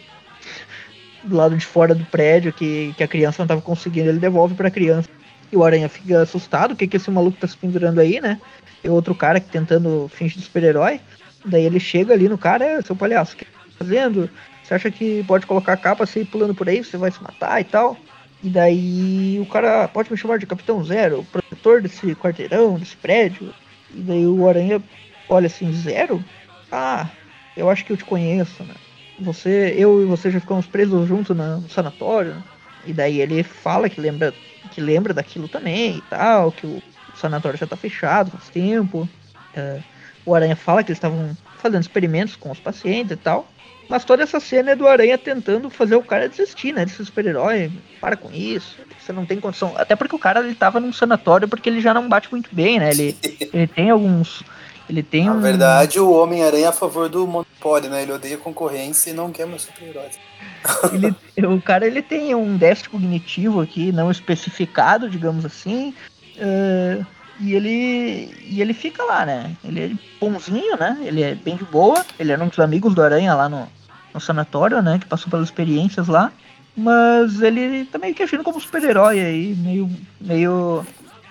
do 1.24 1.36
lado 1.36 1.58
de 1.58 1.66
fora 1.66 1.94
do 1.94 2.06
prédio 2.06 2.54
que, 2.54 2.94
que 2.96 3.04
a 3.04 3.08
criança 3.08 3.40
não 3.40 3.46
estava 3.46 3.62
conseguindo, 3.62 4.10
ele 4.10 4.20
devolve 4.20 4.56
para 4.56 4.70
a 4.70 4.72
criança. 4.72 5.10
E 5.52 5.58
o 5.58 5.64
Aranha 5.64 5.90
fica 5.90 6.22
assustado, 6.22 6.72
o 6.72 6.76
que 6.76 6.88
que 6.88 6.98
esse 6.98 7.12
maluco 7.12 7.38
tá 7.38 7.48
se 7.48 7.58
pendurando 7.58 8.00
aí, 8.00 8.22
né? 8.22 8.40
Tem 8.82 8.92
outro 8.92 9.14
cara 9.14 9.40
que 9.40 9.50
tentando 9.50 10.10
fingir 10.14 10.38
de 10.38 10.44
super-herói. 10.44 11.02
Daí 11.44 11.64
ele 11.64 11.80
chega 11.80 12.14
ali 12.14 12.30
no 12.30 12.38
cara, 12.38 12.64
é, 12.64 12.82
seu 12.82 12.96
palhaço, 12.96 13.34
o 13.34 13.38
que 13.38 13.46
tá 13.46 13.52
fazendo? 13.80 14.30
Você 14.64 14.74
acha 14.74 14.92
que 14.92 15.24
pode 15.24 15.46
colocar 15.46 15.74
a 15.74 15.78
capa, 15.78 16.06
você 16.06 16.22
ir 16.22 16.26
pulando 16.26 16.56
por 16.56 16.70
aí, 16.70 16.84
você 16.84 16.98
vai 16.98 17.12
se 17.12 17.22
matar 17.22 17.60
e 17.60 17.64
tal? 17.64 17.98
E 18.44 18.50
daí 18.50 19.40
o 19.42 19.46
cara 19.48 19.88
pode 19.88 20.12
me 20.12 20.18
chamar 20.18 20.38
de 20.38 20.46
Capitão 20.46 20.84
Zero, 20.84 21.26
protetor 21.32 21.82
desse 21.82 22.16
quarteirão, 22.16 22.78
desse 22.78 22.96
prédio. 22.96 23.54
E 23.90 24.02
daí 24.02 24.28
o 24.28 24.48
Aranha 24.48 24.82
olha 25.30 25.48
assim, 25.48 25.72
Zero? 25.72 26.24
Ah, 26.72 27.10
eu 27.56 27.70
acho 27.70 27.86
que 27.86 27.92
eu 27.92 27.98
te 27.98 28.06
conheço, 28.06 28.64
né? 28.64 28.74
Você, 29.20 29.74
eu 29.78 30.02
e 30.02 30.06
você 30.06 30.30
já 30.30 30.40
ficamos 30.40 30.68
presos 30.68 31.08
juntos 31.08 31.36
no 31.36 31.70
sanatório. 31.70 32.36
Né? 32.36 32.44
E 32.86 32.94
daí 32.94 33.22
ele 33.22 33.44
fala 33.44 33.90
que 33.90 34.00
lembra, 34.00 34.34
que 34.70 34.82
lembra 34.82 35.14
daquilo 35.14 35.48
também 35.48 35.98
e 35.98 36.02
tal, 36.02 36.52
que 36.52 36.66
o 36.66 36.82
sanatório 37.14 37.58
já 37.58 37.66
tá 37.66 37.78
fechado 37.78 38.32
faz 38.32 38.50
tempo. 38.50 39.08
É, 39.54 39.82
o 40.26 40.36
Aranha 40.36 40.56
fala 40.56 40.84
que 40.84 40.92
eles 40.92 40.98
estavam 40.98 41.36
fazendo 41.58 41.82
experimentos 41.82 42.36
com 42.36 42.52
os 42.52 42.60
pacientes 42.60 43.14
e 43.14 43.18
tal. 43.18 43.55
Mas 43.88 44.04
toda 44.04 44.24
essa 44.24 44.40
cena 44.40 44.72
é 44.72 44.76
do 44.76 44.88
Aranha 44.88 45.18
tentando 45.18 45.70
fazer 45.70 45.96
o 45.96 46.04
cara 46.04 46.30
desistir, 46.30 46.74
né? 46.74 46.86
De 46.86 46.92
ser 46.92 47.06
super-herói. 47.06 47.72
Para 48.02 48.16
com 48.16 48.32
isso. 48.32 48.78
Você 49.00 49.14
não 49.14 49.26
tem 49.26 49.40
condição. 49.40 49.74
Até 49.78 49.96
porque 49.96 50.16
o 50.16 50.20
cara 50.20 50.40
ele 50.40 50.56
tava 50.56 50.80
num 50.80 50.92
sanatório 50.92 51.48
porque 51.48 51.70
ele 51.70 51.82
já 51.82 51.94
não 51.94 52.10
bate 52.10 52.30
muito 52.32 52.50
bem, 52.52 52.80
né? 52.80 52.90
Ele, 52.92 53.18
ele 53.54 53.68
tem 53.68 53.90
alguns. 53.90 54.44
Ele 54.88 55.02
tem 55.02 55.26
Na 55.26 55.34
um. 55.34 55.40
verdade, 55.42 56.00
o 56.00 56.12
Homem-Aranha 56.12 56.66
é 56.66 56.70
a 56.70 56.72
favor 56.72 57.10
do 57.10 57.26
monopólio, 57.26 57.90
né? 57.90 58.04
Ele 58.04 58.12
odeia 58.12 58.38
concorrência 58.38 59.10
e 59.10 59.14
não 59.14 59.32
quer 59.32 59.48
mais 59.48 59.64
super-heróis. 59.64 60.20
o 61.44 61.62
cara 61.62 61.88
ele 61.88 62.02
tem 62.02 62.36
um 62.36 62.56
déficit 62.56 62.90
cognitivo 62.90 63.62
aqui, 63.62 63.92
não 63.92 64.12
especificado, 64.12 65.10
digamos 65.10 65.44
assim. 65.44 65.94
Uh, 66.38 67.06
e 67.40 67.54
ele 67.54 68.34
e 68.48 68.62
ele 68.62 68.74
fica 68.74 69.04
lá, 69.04 69.26
né? 69.26 69.56
Ele 69.64 69.84
é 69.84 69.92
bonzinho, 70.20 70.78
né? 70.78 70.98
Ele 71.02 71.22
é 71.22 71.36
bem 71.36 71.56
de 71.56 71.66
boa. 71.66 72.06
Ele 72.18 72.32
era 72.32 72.44
um 72.44 72.48
dos 72.48 72.60
amigos 72.60 72.96
do 72.96 73.04
Aranha 73.04 73.34
lá 73.34 73.50
no, 73.50 73.68
no 74.14 74.20
sanatório, 74.20 74.82
né? 74.82 75.00
Que 75.00 75.06
passou 75.06 75.30
pelas 75.30 75.48
experiências 75.48 76.08
lá. 76.08 76.32
Mas 76.76 77.42
ele 77.42 77.86
tá 77.86 77.98
meio 77.98 78.16
que 78.16 78.24
agindo 78.24 78.44
como 78.44 78.60
super-herói 78.60 79.20
aí, 79.20 79.56
meio. 79.56 79.90
meio. 80.20 80.86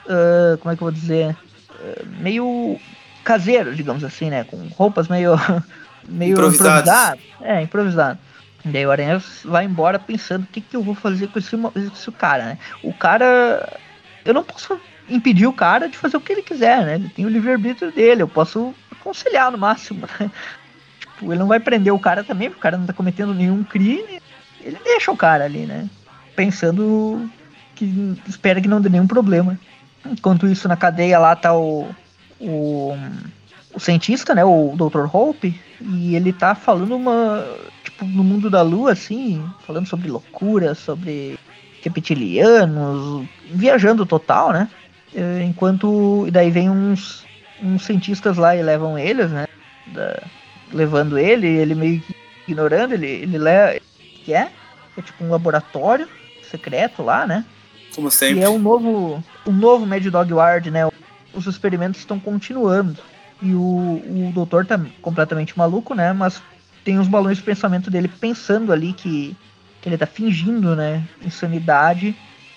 Uh, 0.07 0.59
como 0.59 0.73
é 0.73 0.77
que 0.77 0.83
eu 0.83 0.87
vou 0.87 0.93
dizer? 0.93 1.37
Uh, 1.71 2.07
meio 2.21 2.79
caseiro, 3.23 3.75
digamos 3.75 4.05
assim, 4.05 4.31
né? 4.31 4.45
Com 4.45 4.57
roupas 4.69 5.09
meio. 5.09 5.33
meio 6.07 6.33
Improvisadas. 6.33 6.83
improvisado. 6.83 7.21
É, 7.41 7.63
improvisado. 7.63 8.19
Daí 8.67 8.87
o 8.87 8.91
Aranha 8.91 9.23
vai 9.45 9.65
embora 9.65 9.99
pensando 9.99 10.45
o 10.45 10.47
que, 10.47 10.61
que 10.61 10.77
eu 10.77 10.83
vou 10.83 10.95
fazer 10.95 11.29
com 11.29 11.39
esse, 11.39 11.57
esse 11.77 12.13
cara, 12.13 12.45
né? 12.45 12.59
O 12.83 12.93
cara. 12.93 13.79
Eu 14.25 14.33
não 14.33 14.43
posso 14.43 14.81
impedir 15.09 15.47
o 15.47 15.53
cara 15.53 15.89
de 15.89 15.97
fazer 15.97 16.17
o 16.17 16.21
que 16.21 16.33
ele 16.33 16.43
quiser, 16.43 16.85
né? 16.85 16.95
Ele 16.95 17.09
tem 17.09 17.27
o 17.27 17.29
livre-arbítrio 17.29 17.93
dele, 17.93 18.23
eu 18.23 18.29
posso 18.29 18.75
aconselhar 18.91 19.51
no 19.51 19.59
máximo, 19.59 20.07
né? 20.19 20.31
Tipo, 21.01 21.33
ele 21.33 21.39
não 21.39 21.47
vai 21.47 21.61
prender 21.61 21.93
o 21.93 21.99
cara 21.99 22.25
também, 22.25 22.49
porque 22.49 22.59
o 22.59 22.63
cara 22.63 22.77
não 22.77 22.87
tá 22.87 22.93
cometendo 22.93 23.33
nenhum 23.33 23.63
crime. 23.63 24.21
Ele 24.61 24.79
deixa 24.83 25.13
o 25.13 25.17
cara 25.17 25.45
ali, 25.45 25.61
né? 25.61 25.89
Pensando 26.35 27.31
que 27.75 28.19
espera 28.27 28.61
que 28.61 28.67
não 28.67 28.81
dê 28.81 28.89
nenhum 28.89 29.07
problema. 29.07 29.59
Enquanto 30.05 30.47
isso, 30.47 30.67
na 30.67 30.77
cadeia 30.77 31.19
lá 31.19 31.37
tá 31.37 31.55
o. 31.55 31.89
o 32.41 32.97
o 33.75 33.81
cientista, 33.81 34.35
né, 34.35 34.45
o 34.45 34.73
Dr. 34.77 35.05
Hope, 35.13 35.61
e 35.81 36.15
ele 36.15 36.33
tá 36.33 36.55
falando 36.55 36.95
uma, 36.95 37.45
tipo, 37.83 38.05
no 38.05 38.23
mundo 38.23 38.49
da 38.49 38.63
lua, 38.63 38.93
assim, 38.93 39.45
falando 39.67 39.89
sobre 39.89 40.09
loucura, 40.09 40.75
sobre 40.75 41.37
reptilianos, 41.83 43.27
viajando 43.51 44.07
total, 44.07 44.53
né, 44.53 44.69
enquanto, 45.45 46.25
e 46.27 46.31
daí 46.31 46.51
vem 46.51 46.69
uns, 46.71 47.25
uns 47.63 47.85
cientistas 47.85 48.37
lá 48.37 48.57
e 48.57 48.63
levam 48.63 48.99
eles, 48.99 49.31
né, 49.31 49.45
da- 49.87 50.23
levando 50.73 51.19
ele, 51.19 51.47
ele 51.47 51.75
meio 51.75 52.01
que 52.01 52.13
ignorando, 52.49 52.95
ele, 52.95 53.07
ele 53.07 53.39
leva, 53.39 53.79
que 54.25 54.35
é, 54.35 54.51
é 54.97 55.03
tipo 55.03 55.25
um 55.25 55.31
laboratório 55.31 56.09
secreto 56.51 57.03
lá, 57.03 57.27
né, 57.27 57.45
Como 57.95 58.09
e 58.09 58.11
sempre. 58.11 58.43
é 58.43 58.49
um 58.49 58.59
novo, 58.59 59.23
um 59.47 59.53
novo 59.53 59.87
Mad 59.87 60.05
Dog 60.07 60.33
Ward, 60.33 60.71
né? 60.71 60.81
Os 61.33 61.47
experimentos 61.47 62.01
estão 62.01 62.19
continuando. 62.19 63.01
E 63.43 63.53
o, 63.55 63.59
o 63.59 64.31
doutor 64.33 64.65
tá 64.65 64.81
completamente 65.03 65.57
maluco, 65.59 65.95
né? 65.95 66.13
Mas 66.13 66.41
tem 66.85 66.99
os 66.99 67.09
balões 67.09 67.39
de 67.39 67.43
pensamento 67.43 67.91
dele 67.91 68.09
pensando 68.09 68.73
ali 68.73 68.93
que, 68.93 69.37
que 69.83 69.89
ele 69.89 69.99
tá 69.99 70.07
fingindo, 70.07 70.75
né? 70.77 71.03
Insanidade 71.25 72.15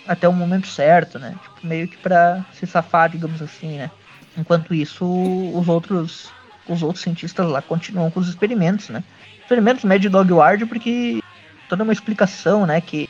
até 0.08 0.28
o 0.28 0.34
momento 0.34 0.68
certo, 0.68 1.20
né? 1.20 1.36
Tipo, 1.42 1.68
meio 1.68 1.88
que 1.88 1.98
pra 1.98 2.46
se 2.54 2.66
safar, 2.66 3.10
digamos 3.10 3.42
assim, 3.42 3.78
né? 3.78 3.92
Enquanto 4.38 4.74
isso, 4.74 5.06
os 5.54 5.68
outros 5.68 6.32
os 6.68 6.84
outros 6.84 7.02
cientistas 7.02 7.48
lá 7.48 7.62
continuam 7.62 8.12
com 8.12 8.20
os 8.20 8.28
experimentos, 8.28 8.90
né? 8.90 9.04
Experimentos 9.40 9.86
Mad 9.86 10.04
Dog 10.06 10.34
Ward 10.34 10.66
porque 10.66 11.22
toda 11.70 11.84
uma 11.84 11.94
explicação, 11.94 12.66
né? 12.66 12.82
Que 12.82 13.10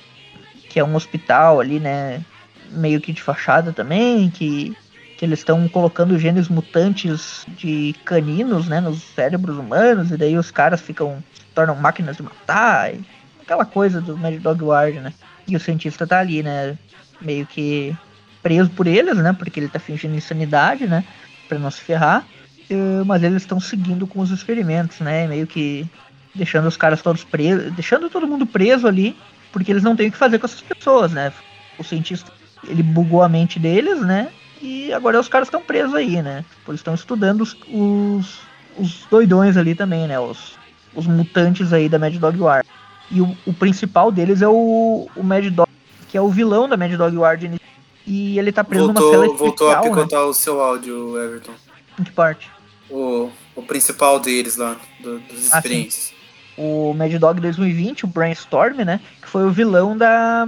que 0.70 0.80
é 0.80 0.84
um 0.84 0.96
hospital 0.96 1.60
ali, 1.60 1.80
né? 1.80 2.24
Meio 2.70 3.02
que 3.02 3.14
de 3.14 3.24
fachada 3.24 3.74
também, 3.74 4.30
que, 4.30 4.76
que 5.18 5.26
eles 5.26 5.40
estão 5.40 5.68
colocando 5.68 6.20
genes 6.20 6.50
mutantes 6.50 7.46
de 7.48 7.96
caninos, 8.06 8.68
né? 8.68 8.80
Nos 8.80 9.02
cérebros 9.02 9.58
humanos, 9.58 10.12
e 10.12 10.18
daí 10.18 10.38
os 10.38 10.52
caras 10.52 10.80
ficam. 10.80 11.24
tornam 11.56 11.76
máquinas 11.76 12.18
de 12.18 12.24
matar, 12.24 12.94
e 12.94 13.04
aquela 13.42 13.66
coisa 13.66 14.02
do 14.02 14.18
Mad 14.18 14.36
Dog 14.36 14.64
Ward, 14.64 15.00
né? 15.00 15.14
E 15.48 15.56
o 15.56 15.60
cientista 15.60 16.06
tá 16.06 16.20
ali, 16.20 16.44
né? 16.44 16.78
Meio 17.22 17.46
que 17.46 17.96
preso 18.44 18.70
por 18.70 18.88
eles, 18.88 19.18
né? 19.18 19.34
Porque 19.34 19.60
ele 19.60 19.70
tá 19.70 19.80
fingindo 19.80 20.16
insanidade, 20.16 20.88
né? 20.88 21.04
Pra 21.48 21.58
não 21.60 21.72
se 21.72 21.82
ferrar. 21.82 22.26
Eh, 22.70 23.04
Mas 23.06 23.24
eles 23.24 23.42
estão 23.44 23.60
seguindo 23.60 24.06
com 24.06 24.20
os 24.20 24.32
experimentos, 24.32 25.00
né? 25.00 25.28
Meio 25.28 25.48
que 25.48 25.88
deixando 26.36 26.68
os 26.68 26.78
caras 26.78 27.02
todos 27.02 27.24
presos, 27.24 27.74
deixando 27.74 28.10
todo 28.10 28.28
mundo 28.28 28.46
preso 28.46 28.88
ali 28.88 29.16
porque 29.52 29.72
eles 29.72 29.84
não 29.84 29.96
têm 29.96 30.10
o 30.10 30.12
que 30.12 30.18
fazer 30.18 30.40
com 30.40 30.46
essas 30.46 30.62
pessoas, 30.62 31.12
né? 31.12 31.34
O 31.78 31.84
cientista, 31.84 32.32
ele 32.64 32.84
bugou 32.84 33.24
a 33.24 33.30
mente 33.30 33.60
deles, 33.60 34.02
né? 34.02 34.30
E 34.62 34.92
agora 34.94 35.20
os 35.20 35.28
caras 35.28 35.48
estão 35.48 35.62
presos 35.62 35.94
aí, 35.96 36.22
né? 36.22 36.46
Tipo, 36.60 36.72
eles 36.72 36.80
estão 36.80 36.94
estudando 36.94 37.42
os, 37.42 37.56
os, 37.68 38.40
os 38.78 39.06
doidões 39.10 39.58
ali 39.58 39.76
também, 39.76 40.08
né? 40.08 40.20
Os, 40.20 40.58
os 40.94 41.08
mutantes 41.08 41.74
aí 41.74 41.88
da 41.88 42.00
Mad 42.00 42.16
Dog 42.16 42.40
Ward. 42.40 42.68
E 43.10 43.22
o, 43.22 43.38
o 43.46 43.54
principal 43.54 44.12
deles 44.12 44.42
é 44.42 44.48
o, 44.48 45.08
o 45.16 45.24
Mad 45.24 45.46
Dog, 45.46 45.70
que 46.10 46.18
é 46.18 46.22
o 46.22 46.30
vilão 46.30 46.68
da 46.68 46.76
Mad 46.78 46.92
Dog 46.94 47.16
Ward. 47.18 47.60
E 48.06 48.40
ele 48.40 48.52
tá 48.52 48.64
preso 48.64 48.88
numa 48.88 49.00
cela 49.00 49.26
Voltou, 49.28 49.34
especial, 49.34 49.48
voltou 49.48 49.72
a 49.72 49.76
né? 49.76 49.82
picotar 49.82 50.26
o 50.26 50.34
seu 50.34 50.62
áudio, 50.62 51.22
Everton. 51.22 51.54
Em 52.00 52.04
que 52.04 52.12
parte? 52.12 52.50
O, 52.90 53.30
o 53.56 53.62
principal 53.64 54.20
deles 54.20 54.56
lá, 54.58 54.78
do, 55.02 55.20
dos 55.20 55.52
Ah, 55.54 55.58
experiências. 55.58 56.14
o 56.58 56.94
Mad 56.94 57.14
Dog 57.16 57.42
2020, 57.42 58.06
o 58.06 58.08
Brainstorm, 58.08 58.78
né? 58.84 59.00
Que 59.22 59.28
foi 59.28 59.46
o 59.46 59.52
vilão 59.52 59.98
da, 59.98 60.46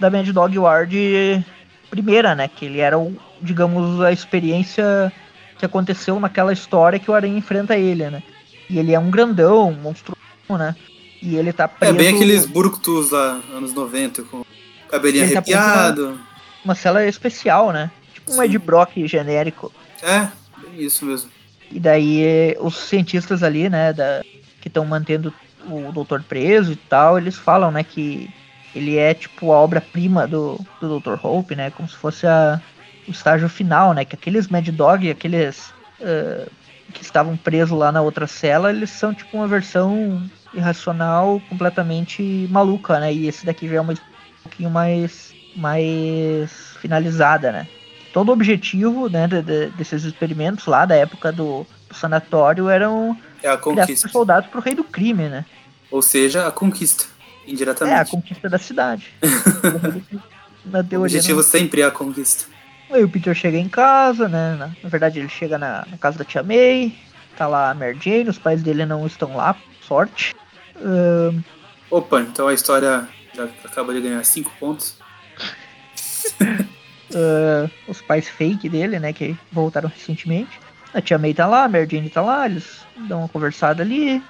da 0.00 0.10
Mad 0.10 0.28
Dog 0.30 0.58
Ward 0.58 1.44
primeira, 1.90 2.34
né? 2.34 2.48
Que 2.48 2.66
ele 2.66 2.80
era, 2.80 2.98
o, 2.98 3.16
digamos, 3.40 4.00
a 4.02 4.12
experiência 4.12 5.12
que 5.58 5.64
aconteceu 5.66 6.18
naquela 6.20 6.52
história 6.52 6.98
que 6.98 7.10
o 7.10 7.14
Aranha 7.14 7.36
enfrenta 7.36 7.76
ele, 7.76 8.08
né? 8.10 8.22
E 8.70 8.78
ele 8.78 8.94
é 8.94 8.98
um 8.98 9.10
grandão, 9.10 9.70
um 9.70 9.74
monstruoso, 9.74 10.18
né? 10.50 10.74
E 11.20 11.36
ele 11.36 11.52
tá 11.52 11.64
É 11.64 11.68
preso 11.68 11.96
bem 11.96 12.14
aqueles 12.14 12.46
Burkutus 12.46 13.10
lá, 13.10 13.40
anos 13.52 13.74
90, 13.74 14.22
com 14.22 14.44
cabelinho 14.88 15.24
Ele 15.24 15.32
tá 15.32 15.38
arrepiado. 15.40 16.18
uma 16.64 16.74
cela 16.74 17.04
especial, 17.06 17.72
né? 17.72 17.90
Tipo 18.14 18.32
um 18.34 18.42
Ed 18.42 18.58
Brock 18.58 19.06
genérico. 19.06 19.72
É, 20.02 20.28
isso 20.76 21.04
mesmo. 21.04 21.30
E 21.70 21.78
daí 21.78 22.56
os 22.60 22.76
cientistas 22.76 23.42
ali, 23.42 23.68
né, 23.68 23.92
da, 23.92 24.22
que 24.60 24.68
estão 24.68 24.84
mantendo 24.84 25.32
o 25.68 25.92
doutor 25.92 26.22
preso 26.22 26.72
e 26.72 26.76
tal, 26.76 27.18
eles 27.18 27.36
falam, 27.36 27.70
né, 27.70 27.84
que 27.84 28.30
ele 28.74 28.96
é 28.96 29.12
tipo 29.12 29.52
a 29.52 29.58
obra-prima 29.58 30.26
do, 30.26 30.58
do 30.80 30.98
Dr. 30.98 31.14
Hope, 31.22 31.54
né, 31.54 31.70
como 31.70 31.88
se 31.88 31.96
fosse 31.96 32.26
a, 32.26 32.60
o 33.06 33.10
estágio 33.10 33.48
final, 33.48 33.92
né, 33.92 34.04
que 34.04 34.14
aqueles 34.14 34.48
Mad 34.48 34.66
Dog, 34.68 35.10
aqueles, 35.10 35.72
ah, 36.00 36.48
que 36.92 37.02
estavam 37.02 37.36
presos 37.36 37.78
lá 37.78 37.92
na 37.92 38.00
outra 38.00 38.26
cela, 38.26 38.70
eles 38.70 38.90
são 38.90 39.12
tipo 39.12 39.36
uma 39.36 39.46
versão 39.46 40.22
irracional 40.58 41.40
completamente 41.48 42.46
maluca, 42.50 42.98
né? 43.00 43.12
E 43.12 43.26
esse 43.28 43.46
daqui 43.46 43.68
já 43.68 43.76
é 43.76 43.80
uma 43.80 43.92
um 43.92 43.96
pouquinho 44.42 44.70
mais, 44.70 45.32
mais 45.56 46.50
finalizada, 46.80 47.50
né? 47.52 47.66
Todo 48.12 48.30
o 48.30 48.32
objetivo 48.32 49.08
né, 49.08 49.26
de, 49.28 49.42
de, 49.42 49.66
desses 49.70 50.04
experimentos 50.04 50.66
lá 50.66 50.84
da 50.86 50.94
época 50.96 51.30
do, 51.30 51.66
do 51.88 51.94
sanatório 51.94 52.68
eram 52.68 53.16
É 53.42 53.48
a 53.48 53.56
conquista. 53.56 54.08
soldados 54.08 54.48
pro 54.50 54.60
rei 54.60 54.74
do 54.74 54.84
crime, 54.84 55.28
né? 55.28 55.44
Ou 55.90 56.02
seja, 56.02 56.46
a 56.46 56.50
conquista, 56.52 57.04
É, 57.04 57.48
a 57.48 57.50
indiretamente. 57.52 58.10
conquista 58.10 58.48
da 58.48 58.58
cidade. 58.58 59.12
na 60.64 60.80
o 60.80 60.84
teoria. 60.84 60.98
objetivo 61.18 61.36
Não... 61.36 61.42
sempre 61.42 61.80
é 61.82 61.84
a 61.84 61.90
conquista. 61.90 62.44
Aí 62.90 63.04
o 63.04 63.08
Peter 63.08 63.34
chega 63.34 63.58
em 63.58 63.68
casa, 63.68 64.28
né? 64.28 64.56
Na, 64.82 64.88
verdade, 64.88 65.18
ele 65.18 65.28
chega 65.28 65.58
na, 65.58 65.86
na 65.90 65.98
casa 65.98 66.18
da 66.18 66.24
tia 66.24 66.42
May. 66.42 66.94
Tá 67.36 67.46
lá 67.46 67.70
a 67.70 67.74
Mary 67.74 67.98
Jane, 68.00 68.30
os 68.30 68.38
pais 68.38 68.62
dele 68.62 68.84
não 68.86 69.06
estão 69.06 69.36
lá, 69.36 69.54
sorte. 69.86 70.34
Ahn, 70.80 71.42
Opa, 71.90 72.20
então 72.20 72.48
a 72.48 72.54
história 72.54 73.08
já 73.34 73.44
acaba 73.64 73.94
de 73.94 74.00
ganhar 74.00 74.22
5 74.22 74.52
pontos. 74.60 74.96
ah, 77.14 77.70
os 77.86 78.02
pais 78.02 78.28
fake 78.28 78.68
dele, 78.68 78.98
né? 78.98 79.12
Que 79.12 79.36
voltaram 79.50 79.88
recentemente. 79.88 80.60
A 80.92 81.00
tia 81.00 81.18
May 81.18 81.32
tá 81.34 81.46
lá, 81.46 81.64
a 81.64 81.68
Mary 81.68 81.88
Jane 81.90 82.10
tá 82.10 82.20
lá, 82.20 82.46
eles 82.46 82.80
dão 83.08 83.20
uma 83.20 83.28
conversada 83.28 83.82
ali. 83.82 84.22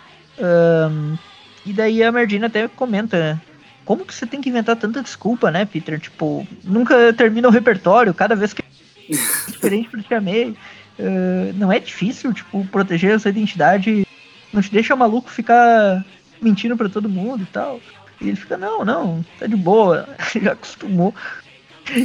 E 1.65 1.73
daí 1.73 2.03
a 2.03 2.13
Mary 2.13 2.31
Jane 2.31 2.45
até 2.45 2.69
comenta. 2.69 3.41
Como 3.85 4.05
que 4.05 4.15
você 4.15 4.27
tem 4.27 4.41
que 4.41 4.51
inventar 4.51 4.77
tanta 4.77 5.03
desculpa, 5.03 5.51
né, 5.51 5.65
Peter? 5.65 5.99
Tipo, 5.99 6.47
nunca 6.63 7.13
termina 7.13 7.49
o 7.49 7.51
repertório, 7.51 8.13
cada 8.13 8.37
vez 8.37 8.53
que 8.53 8.63
é 8.63 9.13
diferente 9.51 9.89
pra 9.89 10.03
tia 10.03 10.21
May. 10.21 10.55
Ah, 10.99 11.53
não 11.55 11.73
é 11.73 11.81
difícil, 11.81 12.33
tipo, 12.33 12.65
proteger 12.67 13.15
a 13.15 13.19
sua 13.19 13.31
identidade. 13.31 14.07
Não 14.53 14.63
te 14.63 14.71
deixa 14.71 14.95
maluco 14.95 15.31
ficar 15.31 16.05
mentindo 16.41 16.77
pra 16.77 16.89
todo 16.89 17.09
mundo 17.09 17.43
e 17.43 17.47
tal. 17.47 17.81
E 18.21 18.29
ele 18.29 18.37
fica, 18.37 18.57
não, 18.57 18.85
não, 18.85 19.25
tá 19.39 19.47
de 19.47 19.57
boa, 19.57 20.09
já 20.43 20.53
acostumou. 20.53 21.15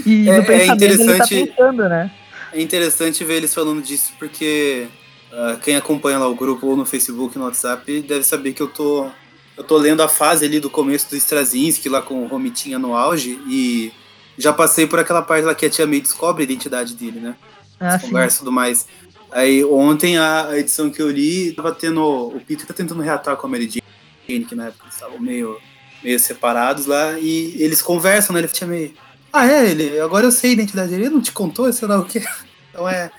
E 0.06 0.30
É- 0.30 0.38
no 0.38 0.44
é 0.44 0.46
pensamento 0.46 0.84
ele 0.84 1.18
tá 1.18 1.28
pensando, 1.28 1.90
né? 1.90 2.12
É 2.54 2.62
interessante 2.62 3.24
ver 3.24 3.36
eles 3.38 3.54
falando 3.54 3.82
disso 3.82 4.14
porque 4.20 4.88
ah, 5.32 5.58
quem 5.62 5.76
acompanha 5.76 6.20
lá 6.20 6.28
o 6.28 6.36
grupo 6.36 6.68
ou 6.68 6.78
no 6.78 6.86
Facebook, 6.86 7.38
no 7.38 7.46
WhatsApp, 7.46 8.02
deve 8.02 8.24
saber 8.24 8.54
que 8.54 8.62
eu 8.62 8.68
tô 8.68 9.10
eu 9.56 9.64
tô 9.64 9.78
lendo 9.78 10.02
a 10.02 10.08
fase 10.08 10.46
ali 10.46 10.60
do 10.60 10.70
começo 10.70 11.10
do 11.12 11.16
Straczynski 11.16 11.88
lá 11.88 12.02
com 12.02 12.24
o 12.24 12.28
Romitinha 12.28 12.80
no 12.80 12.96
auge 12.96 13.40
e 13.48 13.92
já 14.38 14.52
passei 14.52 14.88
por 14.88 14.98
aquela 15.00 15.22
parte 15.22 15.46
lá 15.46 15.54
que 15.54 15.66
a 15.66 15.70
Tia 15.70 15.86
May 15.86 16.02
descobre 16.02 16.42
a 16.42 16.46
identidade 16.46 16.96
dele, 16.96 17.20
né? 17.20 17.36
Ah, 17.80 18.00
conversa 18.00 18.38
e 18.38 18.40
tudo 18.40 18.52
mais. 18.52 18.88
Aí 19.32 19.64
ontem 19.64 20.18
a 20.18 20.48
a 20.50 20.60
edição 20.60 20.90
que 20.90 21.02
eu 21.02 21.10
li 21.10 21.52
tava 21.54 21.72
tendo. 21.72 22.04
O 22.04 22.40
Peter 22.48 22.66
tá 22.66 22.74
tentando 22.74 23.02
reatar 23.02 23.36
com 23.36 23.46
a 23.48 23.50
Mary 23.50 23.66
Jane, 23.66 23.84
que 24.26 24.56
na 24.56 24.68
época 24.68 24.84
eles 24.86 24.94
estavam 24.96 25.20
meio, 25.20 25.60
meio 26.02 26.20
separados 26.20 26.86
lá, 26.86 27.18
e 27.20 27.62
eles 27.62 27.82
conversam, 27.82 28.34
né? 28.34 28.40
Ele 28.42 28.48
fica 28.48 28.66
meio. 28.66 28.94
Ah, 29.32 29.48
é, 29.48 29.70
ele, 29.70 30.00
agora 30.00 30.26
eu 30.26 30.32
sei 30.32 30.52
a 30.52 30.54
identidade 30.54 30.90
dele, 30.92 31.06
ele 31.06 31.14
não 31.14 31.22
te 31.22 31.32
contou, 31.32 31.72
sei 31.74 31.88
lá 31.88 32.00
o 32.00 32.06
quê. 32.06 32.22
Então 32.74 32.90
é, 32.90 33.12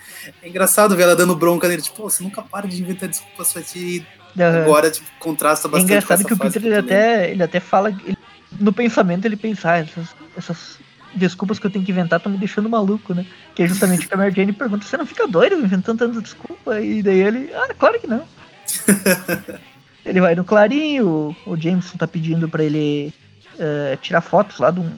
é 0.43 0.49
engraçado 0.49 0.97
ver 0.97 1.03
ela 1.03 1.15
dando 1.15 1.33
bronca 1.33 1.65
nele, 1.69 1.81
tipo, 1.81 1.95
"Pô, 1.95 2.09
você 2.09 2.21
nunca 2.21 2.41
para 2.41 2.67
de 2.67 2.81
inventar 2.81 3.07
desculpas 3.07 3.53
pra 3.53 3.61
ti. 3.63 4.05
E 4.35 4.41
Aham. 4.41 4.63
agora, 4.63 4.91
tipo, 4.91 5.07
contrasta 5.17 5.69
É 5.69 5.71
bastante. 5.71 5.93
engraçado 5.93 6.21
com 6.23 6.27
que 6.27 6.33
o 6.33 6.37
Peter 6.37 6.61
ele 6.65 6.75
até, 6.75 7.31
ele 7.31 7.41
até 7.41 7.61
fala. 7.61 7.89
ele- 7.89 8.17
no 8.59 8.73
pensamento 8.73 9.23
ele 9.23 9.37
pensa, 9.37 9.71
ah, 9.71 9.77
essas, 9.77 10.13
essas 10.35 10.77
desculpas 11.15 11.57
que 11.57 11.67
eu 11.67 11.71
tenho 11.71 11.85
que 11.85 11.91
inventar 11.91 12.17
estão 12.19 12.29
me 12.29 12.37
deixando 12.37 12.69
maluco, 12.69 13.13
né? 13.13 13.25
Que 13.55 13.63
é 13.63 13.67
justamente 13.67 14.05
o 14.05 14.09
que 14.09 14.13
a 14.13 14.17
Mary 14.17 14.35
Jane 14.35 14.51
pergunta: 14.51 14.85
você 14.85 14.97
não 14.97 15.05
fica 15.05 15.25
doido 15.25 15.55
inventando 15.55 15.99
tanta 15.99 16.21
desculpa? 16.21 16.81
E 16.81 17.01
daí 17.01 17.19
ele, 17.21 17.49
ah, 17.53 17.73
claro 17.79 17.97
que 17.97 18.07
não. 18.07 18.27
ele 20.05 20.21
vai 20.21 20.35
no 20.35 20.43
Clarinho, 20.43 21.35
o, 21.45 21.51
o 21.51 21.57
Jameson 21.57 21.97
tá 21.97 22.07
pedindo 22.07 22.47
pra 22.47 22.63
ele 22.63 23.13
eh, 23.59 23.97
tirar 24.01 24.21
fotos 24.21 24.59
lá 24.59 24.69
de 24.71 24.79
um, 24.79 24.91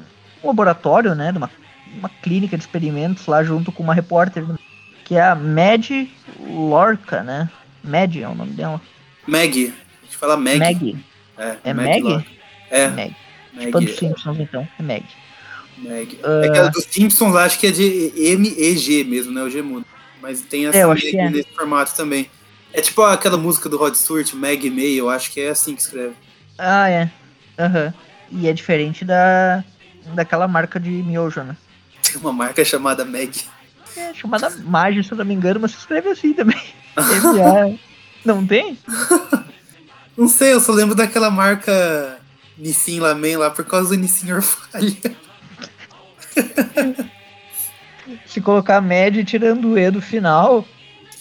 um 0.44 0.48
laboratório, 0.48 1.16
né? 1.16 1.32
De 1.32 1.38
uma, 1.38 1.50
uma 1.98 2.10
clínica 2.22 2.58
de 2.58 2.64
experimentos 2.64 3.26
lá 3.26 3.44
junto 3.44 3.72
com 3.72 3.84
uma 3.84 3.94
repórter, 3.94 4.44
que 5.06 5.16
é 5.16 5.22
a 5.22 5.36
Mad 5.36 5.90
Lorca, 6.40 7.24
né? 7.24 7.50
Mad 7.84 8.16
é 8.18 8.28
o 8.28 8.36
nome 8.36 8.52
dela. 8.52 8.82
Maggie. 9.26 9.74
A 10.02 10.06
gente 10.06 10.18
fala 10.18 10.36
Maggie. 10.38 10.60
Maggie. 10.60 10.98
É, 11.38 11.56
É 11.64 11.74
Maggie 11.74 11.90
Maggie? 11.90 12.16
Locke. 12.16 12.40
É, 12.70 12.88
Meg. 12.90 13.16
Maggie. 13.54 13.66
Tipo 13.66 13.78
a 13.78 13.82
dos 13.82 13.96
Simpsons, 13.96 14.40
então. 14.40 14.68
É 14.78 14.84
Meg. 14.84 15.06
Meg. 15.78 16.20
Ah. 16.24 16.46
É 16.46 16.50
que 16.50 16.58
a 16.58 16.68
dos 16.68 16.84
Simpsons 16.84 17.34
lá 17.34 17.46
acho 17.46 17.60
que 17.60 17.68
é 17.68 17.72
de 17.72 18.14
M-E-G 18.16 19.04
mesmo, 19.06 19.32
né? 19.32 19.42
O 19.42 19.50
G 19.50 19.62
mudo. 19.62 19.86
Mas 20.22 20.42
tem 20.42 20.66
essa 20.66 20.78
É, 20.78 20.96
que 20.96 21.18
é. 21.18 21.30
nesse 21.30 21.50
formato 21.56 21.96
também. 21.96 22.30
É 22.74 22.82
tipo 22.82 23.02
aquela 23.02 23.38
música 23.38 23.68
do 23.70 23.78
Rod 23.78 23.96
Stewart, 23.96 24.34
Meg 24.34 24.70
May, 24.70 24.94
eu 25.00 25.10
acho 25.10 25.32
que 25.32 25.42
é 25.42 25.50
assim 25.50 25.76
que 25.76 25.82
escreve. 25.82 26.14
Ah, 26.58 26.90
é. 26.90 27.10
Aham. 27.58 27.94
E 28.32 28.48
é 28.48 28.54
diferente 28.54 29.04
da 29.06 29.64
daquela 30.14 30.48
marca 30.48 30.80
de 30.80 30.90
miojo, 30.90 31.42
né? 31.44 31.56
Tem 32.04 32.18
uma 32.22 32.32
marca 32.32 32.64
chamada 32.64 33.04
Meg. 33.04 33.42
É 33.96 34.14
chamada 34.14 34.50
Maggi, 34.50 35.04
se 35.04 35.12
eu 35.12 35.18
não 35.18 35.26
me 35.26 35.34
engano, 35.34 35.60
mas 35.60 35.72
se 35.72 35.78
escreve 35.78 36.10
assim 36.10 36.34
também. 36.34 36.62
Não 38.24 38.46
tem? 38.46 38.78
Não 40.18 40.28
sei, 40.28 40.54
eu 40.54 40.60
só 40.60 40.72
lembro 40.72 40.94
daquela 40.96 41.30
marca 41.32 42.20
Nissin 42.58 43.00
Lamen 43.00 43.38
lá 43.38 43.50
por 43.50 43.64
causa 43.66 43.90
do 43.90 43.96
Nissin 44.02 44.32
Orfalha. 44.34 44.96
Se 48.26 48.40
colocar 48.42 48.82
média 48.82 49.24
tirando 49.24 49.70
o 49.70 49.78
E 49.78 49.92
do 49.92 50.02
final, 50.02 50.66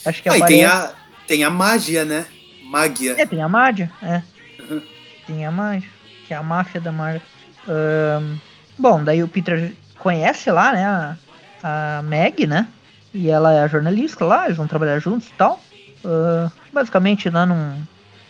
acho 0.05 0.21
que 0.23 0.29
Aí 0.29 0.37
aparece. 0.37 0.57
tem 0.59 0.65
a, 0.65 0.93
tem 1.27 1.43
a 1.43 1.49
magia, 1.49 2.05
né? 2.05 2.25
Magia. 2.63 3.15
É, 3.21 3.25
tem 3.25 3.41
a 3.41 3.47
Mádia, 3.47 3.91
é. 4.01 4.21
Uhum. 4.59 4.81
Tem 5.25 5.45
a 5.45 5.51
Mádia, 5.51 5.89
que 6.25 6.33
é 6.33 6.37
a 6.37 6.43
máfia 6.43 6.81
da 6.81 6.91
marca. 6.91 7.25
Ahn, 7.67 8.37
bom, 8.77 9.03
daí 9.03 9.23
o 9.23 9.27
Peter 9.27 9.73
conhece 9.99 10.51
lá, 10.51 10.73
né, 10.73 10.85
a, 10.85 11.17
a 11.97 12.01
Meg, 12.01 12.45
né? 12.45 12.67
E 13.13 13.29
ela 13.29 13.53
é 13.53 13.61
a 13.61 13.67
jornalista 13.67 14.25
lá, 14.25 14.45
eles 14.45 14.57
vão 14.57 14.67
trabalhar 14.67 14.99
juntos 14.99 15.27
e 15.27 15.33
tal. 15.33 15.61
Ahn, 16.03 16.49
basicamente 16.73 17.29
lá 17.29 17.45
num, 17.45 17.81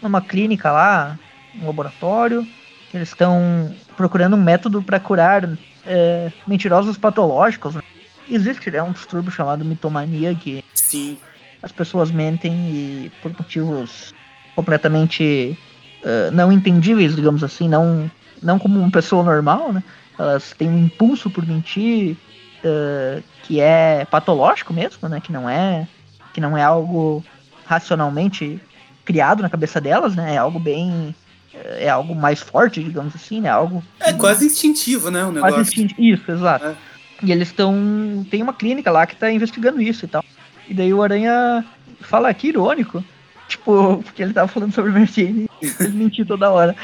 numa 0.01 0.21
clínica 0.21 0.71
lá, 0.71 1.17
um 1.59 1.65
laboratório. 1.65 2.47
Eles 2.93 3.09
estão 3.09 3.75
procurando 3.95 4.35
um 4.35 4.41
método 4.41 4.81
para 4.81 4.99
curar 4.99 5.49
é, 5.85 6.31
mentirosos 6.47 6.97
patológicos. 6.97 7.75
Né? 7.75 7.81
Existe 8.29 8.71
né, 8.71 8.81
um 8.81 8.91
distúrbio 8.91 9.31
chamado 9.31 9.65
mitomania 9.65 10.33
que 10.35 10.63
Sim. 10.73 11.17
As 11.61 11.71
pessoas 11.71 12.11
mentem 12.11 12.51
e 12.53 13.11
por 13.21 13.31
motivos 13.31 14.13
completamente 14.55 15.57
eh, 16.03 16.29
não 16.31 16.51
entendíveis, 16.51 17.15
digamos 17.15 17.43
assim, 17.43 17.67
não, 17.69 18.09
não 18.41 18.59
como 18.59 18.79
uma 18.79 18.91
pessoa 18.91 19.23
normal, 19.23 19.71
né? 19.73 19.83
Elas 20.17 20.53
têm 20.57 20.69
um 20.69 20.77
impulso 20.85 21.29
por 21.29 21.45
mentir 21.45 22.15
eh, 22.63 23.21
que 23.43 23.59
é 23.59 24.05
patológico 24.09 24.73
mesmo, 24.73 25.07
né? 25.07 25.19
Que 25.19 25.31
não 25.31 25.49
é 25.49 25.87
que 26.33 26.41
não 26.41 26.55
é 26.57 26.63
algo 26.63 27.23
racionalmente 27.65 28.59
criado 29.05 29.41
na 29.41 29.49
cabeça 29.49 29.79
delas, 29.79 30.15
né? 30.15 30.35
É 30.35 30.37
algo 30.37 30.59
bem 30.59 31.15
eh, 31.53 31.85
é 31.85 31.89
algo 31.89 32.13
mais 32.15 32.39
forte, 32.39 32.83
digamos 32.83 33.15
assim, 33.15 33.41
né? 33.41 33.49
Algo 33.49 33.83
É 33.99 34.13
quase 34.13 34.45
instintivo, 34.45 35.09
né? 35.11 35.23
O 35.23 35.31
Quase 35.33 35.35
negócio. 35.57 35.61
instinti- 35.61 35.95
Isso, 36.13 36.31
exato. 36.31 36.65
É. 36.65 36.75
E 37.23 37.31
eles 37.31 37.47
estão. 37.47 38.25
Tem 38.29 38.43
uma 38.43 38.53
clínica 38.53 38.91
lá 38.91 39.07
que 39.07 39.15
tá 39.15 39.31
investigando 39.31 39.81
isso 39.81 40.05
e 40.05 40.07
tal. 40.07 40.23
E 40.69 40.73
daí 40.73 40.93
o 40.93 41.01
Aranha 41.01 41.63
fala 42.01 42.33
que 42.33 42.47
irônico. 42.49 43.03
Tipo, 43.47 44.01
porque 44.03 44.21
ele 44.23 44.33
tava 44.33 44.47
falando 44.47 44.73
sobre 44.73 44.91
Mary 44.91 45.05
Jane 45.05 45.49
e 45.61 45.65
ele 45.79 45.89
mentiu 45.93 46.25
toda 46.25 46.51
hora. 46.51 46.75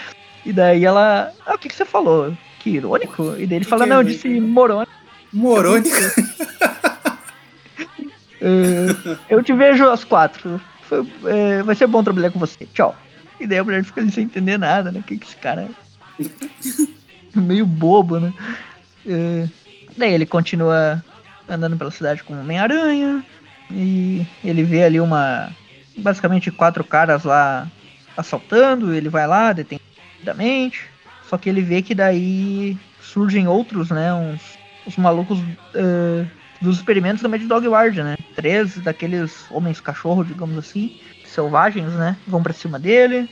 E 0.46 0.52
daí 0.54 0.84
ela. 0.86 1.32
Ah, 1.46 1.56
o 1.56 1.58
que, 1.58 1.70
que 1.70 1.76
você 1.76 1.86
falou? 1.86 2.36
Que 2.60 2.72
irônico? 2.72 3.36
E 3.38 3.46
daí 3.46 3.58
ele 3.58 3.66
Que 3.66 3.70
fala, 3.70 3.84
que 3.84 3.90
não, 3.90 3.98
é 3.98 4.00
eu 4.00 4.04
disse 4.04 4.28
morônico. 4.40 4.92
Morônica. 5.32 6.14
Eh, 8.42 9.18
eu 9.30 9.42
te 9.44 9.54
vejo 9.54 9.90
às 9.90 10.04
quatro. 10.04 10.60
Foi- 10.84 11.08
eh, 11.26 11.64
vai 11.64 11.76
ser 11.76 11.88
bom 11.88 12.04
trabalhar 12.04 12.32
com 12.32 12.40
você. 12.40 12.66
Tchau. 12.74 12.96
E 13.40 13.48
daí 13.48 13.58
a 13.60 13.64
mulher 13.64 13.84
fica 13.84 14.02
ali 14.02 14.12
sem 14.12 14.26
entender 14.26 14.58
nada, 14.58 14.92
né? 14.92 15.00
O 15.00 15.04
que, 15.04 15.18
que 15.18 15.26
esse 15.26 15.36
cara 15.38 15.64
é? 16.20 16.26
Meio 17.36 17.66
bobo, 17.66 18.20
né? 18.20 18.34
Eh, 19.08 19.48
daí 19.98 20.14
ele 20.14 20.26
continua 20.26 21.04
andando 21.50 21.78
pela 21.78 21.92
cidade 21.92 22.24
com 22.24 22.34
o 22.34 22.40
Homem-Aranha. 22.42 23.24
E 23.74 24.26
ele 24.44 24.64
vê 24.64 24.84
ali 24.84 25.00
uma. 25.00 25.50
Basicamente 25.98 26.52
quatro 26.52 26.84
caras 26.84 27.24
lá 27.24 27.68
assaltando. 28.16 28.94
Ele 28.94 29.10
vai 29.10 29.28
lá, 29.28 29.52
detém 29.52 29.80
rapidamente. 30.14 30.90
Só 31.28 31.38
que 31.38 31.50
ele 31.50 31.62
vê 31.62 31.82
que 31.82 31.96
daí 31.96 32.78
surgem 33.02 33.48
outros, 33.48 33.90
né? 33.90 34.14
Uns, 34.14 34.42
os 34.86 34.98
malucos 34.98 35.40
eh, 35.74 36.26
dos 36.62 36.78
experimentos 36.78 37.22
da 37.22 37.30
Mad 37.30 37.42
Dog 37.42 37.68
Ward, 37.68 38.02
né? 38.04 38.16
Três 38.36 38.78
daqueles 38.78 39.46
homens 39.50 39.82
cachorro, 39.82 40.24
digamos 40.24 40.58
assim, 40.58 41.00
selvagens, 41.26 41.94
né? 41.94 42.16
Vão 42.28 42.44
pra 42.44 42.54
cima 42.54 42.80
dele. 42.80 43.30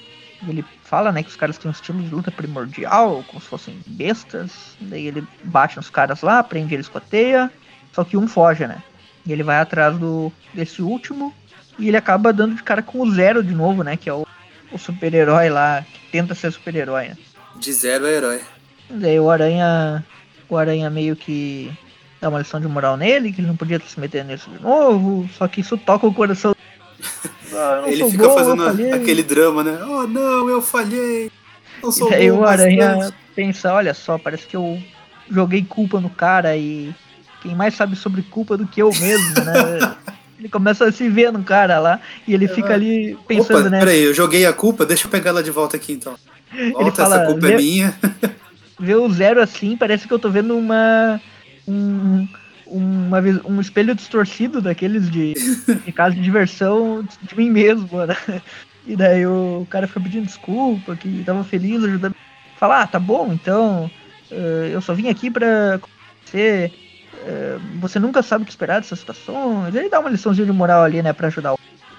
Ele 0.48 0.66
fala, 0.84 1.12
né, 1.12 1.22
que 1.22 1.30
os 1.30 1.36
caras 1.36 1.58
têm 1.58 1.70
um 1.70 1.72
estilo 1.72 2.02
de 2.02 2.10
luta 2.10 2.32
primordial, 2.32 3.24
como 3.28 3.40
se 3.40 3.48
fossem 3.48 3.80
bestas. 3.86 4.76
Daí 4.80 5.06
ele 5.06 5.24
bate 5.44 5.78
nos 5.78 5.90
caras 5.90 6.22
lá, 6.22 6.44
prende 6.44 6.74
eles 6.74 6.88
com 6.88 6.98
a 6.98 7.02
teia. 7.02 7.52
Só 7.94 8.04
que 8.04 8.18
um 8.18 8.28
foge, 8.28 8.66
né? 8.66 8.82
E 9.26 9.32
ele 9.32 9.44
vai 9.44 9.58
atrás 9.58 9.98
do 9.98 10.32
desse 10.54 10.82
último. 10.82 11.34
E 11.80 11.88
ele 11.88 11.98
acaba 11.98 12.34
dando 12.34 12.56
de 12.56 12.64
cara 12.64 12.82
com 12.82 13.00
o 13.02 13.12
Zero 13.12 13.44
de 13.44 13.54
novo, 13.54 13.84
né? 13.84 13.96
Que 13.98 14.10
é 14.10 14.14
o, 14.14 14.26
o 14.72 14.78
super-herói 14.78 15.50
lá, 15.50 15.84
que 15.92 16.12
tenta 16.12 16.36
ser 16.36 16.52
super-herói, 16.52 17.10
né? 17.10 17.18
De 17.56 17.72
zero 17.74 18.06
é 18.06 18.14
herói. 18.14 18.42
Daí 18.90 19.20
o 19.20 19.30
Aranha. 19.30 20.04
O 20.50 20.58
Aranha 20.58 20.90
meio 20.90 21.16
que 21.16 21.72
dá 22.20 22.30
uma 22.30 22.40
lição 22.40 22.60
de 22.60 22.68
moral 22.68 22.98
nele, 22.98 23.32
que 23.32 23.40
ele 23.42 23.48
não 23.48 23.56
podia 23.56 23.80
se 23.80 24.00
meter 24.00 24.24
nisso 24.26 24.50
de 24.50 24.62
novo, 24.62 25.30
só 25.38 25.48
que 25.48 25.62
isso 25.62 25.78
toca 25.78 26.06
o 26.08 26.14
coração. 26.14 26.56
Ah, 27.54 27.84
Ele 27.86 28.10
fica 28.10 28.30
bom, 28.30 28.34
fazendo 28.34 28.94
aquele 28.96 29.24
drama, 29.24 29.62
né? 29.62 29.78
Oh 29.84 30.08
não, 30.08 30.48
eu 30.48 30.62
falhei. 30.62 31.30
Não 31.84 31.90
E 31.90 31.94
sou 31.94 32.10
daí 32.10 32.32
bom 32.32 32.38
o 32.38 32.46
Aranha 32.46 32.96
bastante." 32.96 33.18
pensa, 33.36 33.74
olha 33.74 33.94
só, 33.94 34.18
parece 34.18 34.48
que 34.48 34.56
eu 34.56 34.82
joguei 35.30 35.62
culpa 35.62 36.00
no 36.00 36.10
cara 36.10 36.56
e 36.56 36.96
quem 37.42 37.56
mais 37.56 37.76
sabe 37.76 37.96
sobre 37.96 38.22
culpa 38.24 38.58
do 38.58 38.68
que 38.68 38.82
eu 38.82 38.94
mesmo, 38.94 39.44
né? 39.46 39.80
ele 40.40 40.50
começa 40.50 40.86
a 40.86 40.92
se 40.92 41.08
ver 41.10 41.32
no 41.32 41.44
cara 41.44 41.80
lá 41.80 42.00
e 42.28 42.34
ele 42.34 42.48
fica 42.48 42.74
ali 42.74 43.18
pensando, 43.28 43.60
Opa, 43.62 43.70
né? 43.70 43.80
peraí, 43.80 44.04
eu 44.04 44.14
joguei 44.14 44.46
a 44.46 44.54
culpa, 44.54 44.86
deixa 44.86 45.08
eu 45.08 45.12
pegar 45.12 45.30
ela 45.30 45.44
de 45.44 45.52
volta 45.52 45.78
aqui 45.78 45.94
então. 45.94 46.16
Volta, 46.74 47.04
fala, 47.04 47.16
essa 47.18 47.26
culpa 47.26 47.48
"Lê- 47.48 47.54
é 47.54 47.58
minha. 47.58 47.96
Ver 48.80 48.96
o 48.96 49.10
zero 49.12 49.42
assim, 49.42 49.78
parece 49.78 50.08
que 50.08 50.14
eu 50.14 50.18
tô 50.20 50.30
vendo 50.30 50.58
uma. 50.58 51.22
Um, 51.68 52.28
uma 52.66 53.20
um 53.46 53.62
espelho 53.62 53.94
distorcido 53.94 54.60
daqueles 54.62 55.10
de, 55.12 55.34
de 55.86 55.92
casa 55.92 56.16
de 56.16 56.22
diversão 56.22 57.08
de 57.22 57.36
mim 57.38 57.52
mesmo, 57.52 58.04
né? 58.06 58.16
E 58.88 58.96
daí 58.96 59.26
o 59.28 59.68
cara 59.70 59.88
fica 59.88 60.00
pedindo 60.02 60.26
desculpa, 60.26 60.96
que 60.96 61.24
tava 61.24 61.44
feliz 61.44 61.84
ajudando. 61.84 62.16
Fala, 62.58 62.82
ah, 62.82 62.88
tá 62.88 62.98
bom, 63.00 63.32
então. 63.32 63.90
eh, 64.32 64.72
eu 64.74 64.82
só 64.82 64.94
vim 64.96 65.10
aqui 65.10 65.30
pra 65.30 65.80
você. 66.26 66.72
Eh, 67.22 67.58
você 67.80 68.00
nunca 68.00 68.22
sabe 68.24 68.44
o 68.44 68.46
que 68.46 68.52
esperar 68.52 68.82
dessas 68.82 69.00
situações. 69.00 69.74
Ele 69.74 69.90
dá 69.90 70.00
uma 70.00 70.10
liçãozinha 70.10 70.46
de 70.46 70.52
moral 70.52 70.84
ali, 70.84 71.02
né, 71.02 71.14
pra 71.14 71.28
ajudar. 71.28 71.56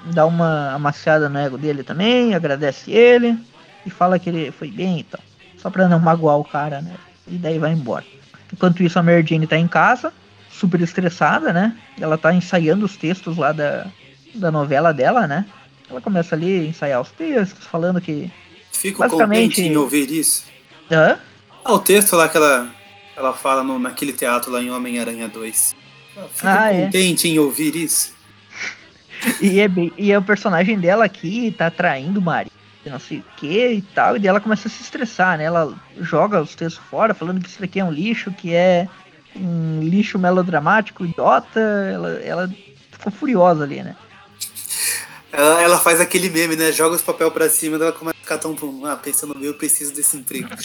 Dá 0.07 0.27
uma 0.27 0.73
amaciada 0.73 1.29
no 1.29 1.39
ego 1.39 1.57
dele 1.57 1.83
também, 1.83 2.35
agradece 2.35 2.91
ele 2.91 3.39
e 3.87 3.91
fala 3.91 4.19
que 4.19 4.29
ele 4.29 4.51
foi 4.51 4.71
bem 4.71 5.01
e 5.01 5.05
tal. 5.05 5.21
Só 5.59 5.71
pra 5.71 5.89
não 5.89 6.01
magoar 6.01 6.39
o 6.39 6.45
cara, 6.45 6.81
né? 6.81 6.95
E 7.29 7.37
daí 7.37 7.59
vai 7.59 7.73
embora. 7.73 8.05
Enquanto 8.53 8.83
isso, 8.83 8.99
a 8.99 9.03
Mary 9.03 9.25
Jane 9.27 9.47
tá 9.47 9.57
em 9.57 9.69
casa, 9.69 10.13
super 10.51 10.81
estressada, 10.81 11.53
né? 11.53 11.77
Ela 12.01 12.19
tá 12.19 12.35
ensaiando 12.35 12.85
os 12.85 12.97
textos 12.97 13.37
lá 13.37 13.53
da, 13.53 13.87
da 14.35 14.51
novela 14.51 14.93
dela, 14.93 15.27
né? 15.27 15.47
Ela 15.89 16.01
começa 16.01 16.35
ali 16.35 16.61
a 16.61 16.65
ensaiar 16.65 17.01
os 17.01 17.11
textos, 17.13 17.65
falando 17.67 18.01
que. 18.01 18.31
Fico 18.73 18.99
Basicamente- 18.99 19.51
contente 19.57 19.63
em 19.63 19.77
ouvir 19.77 20.11
isso. 20.11 20.45
Hã? 20.91 21.17
Ah, 21.65 21.75
o 21.75 21.79
texto 21.79 22.17
lá 22.17 22.29
que 22.29 22.37
ela, 22.37 22.69
ela 23.17 23.33
fala 23.33 23.63
no, 23.63 23.79
naquele 23.79 24.13
teatro 24.13 24.51
lá 24.51 24.61
em 24.63 24.71
Homem-Aranha 24.71 25.29
2. 25.29 25.75
Ah, 26.17 26.21
Fico 26.33 26.47
Ah, 26.47 26.73
é. 26.73 26.85
contente 26.87 27.29
em 27.29 27.39
ouvir 27.39 27.75
isso. 27.77 28.15
E, 29.41 29.61
é 29.61 29.69
bem, 29.69 29.93
e 29.97 30.11
é 30.11 30.19
o 30.19 30.23
personagem 30.23 30.79
dela 30.79 31.05
aqui 31.05 31.55
tá 31.57 31.71
traindo 31.71 32.19
o 32.19 32.23
marido, 32.23 32.53
não 32.85 32.99
sei 32.99 33.19
o 33.19 33.25
que 33.37 33.69
e 33.75 33.83
tal. 33.83 34.17
E 34.17 34.19
daí 34.19 34.29
ela 34.29 34.41
começa 34.41 34.67
a 34.67 34.71
se 34.71 34.83
estressar, 34.83 35.39
né? 35.39 35.45
Ela 35.45 35.73
joga 36.01 36.41
os 36.43 36.55
textos 36.57 36.83
fora, 36.91 37.15
falando 37.15 37.41
que 37.41 37.49
isso 37.49 37.61
daqui 37.61 37.79
é 37.79 37.85
um 37.85 37.93
lixo, 37.93 38.33
que 38.33 38.53
é 38.53 38.89
um 39.37 39.81
lixo 39.81 40.19
melodramático, 40.19 41.05
idiota. 41.05 41.61
Ela, 41.61 42.11
ela 42.21 42.55
ficou 42.91 43.13
furiosa 43.13 43.63
ali, 43.63 43.83
né? 43.83 43.95
Ela, 45.31 45.63
ela 45.63 45.79
faz 45.79 46.01
aquele 46.01 46.29
meme, 46.29 46.57
né? 46.57 46.73
Joga 46.73 46.97
os 46.97 47.03
papel 47.03 47.31
pra 47.31 47.49
cima, 47.49 47.79
daí 47.79 47.89
ela 47.89 47.97
começa 47.97 48.19
ficar 48.33 48.39
tão. 48.39 48.57
Ah, 48.85 48.97
pensando, 48.97 49.37
eu 49.43 49.55
preciso 49.55 49.95
desse 49.95 50.17
emprego. 50.17 50.49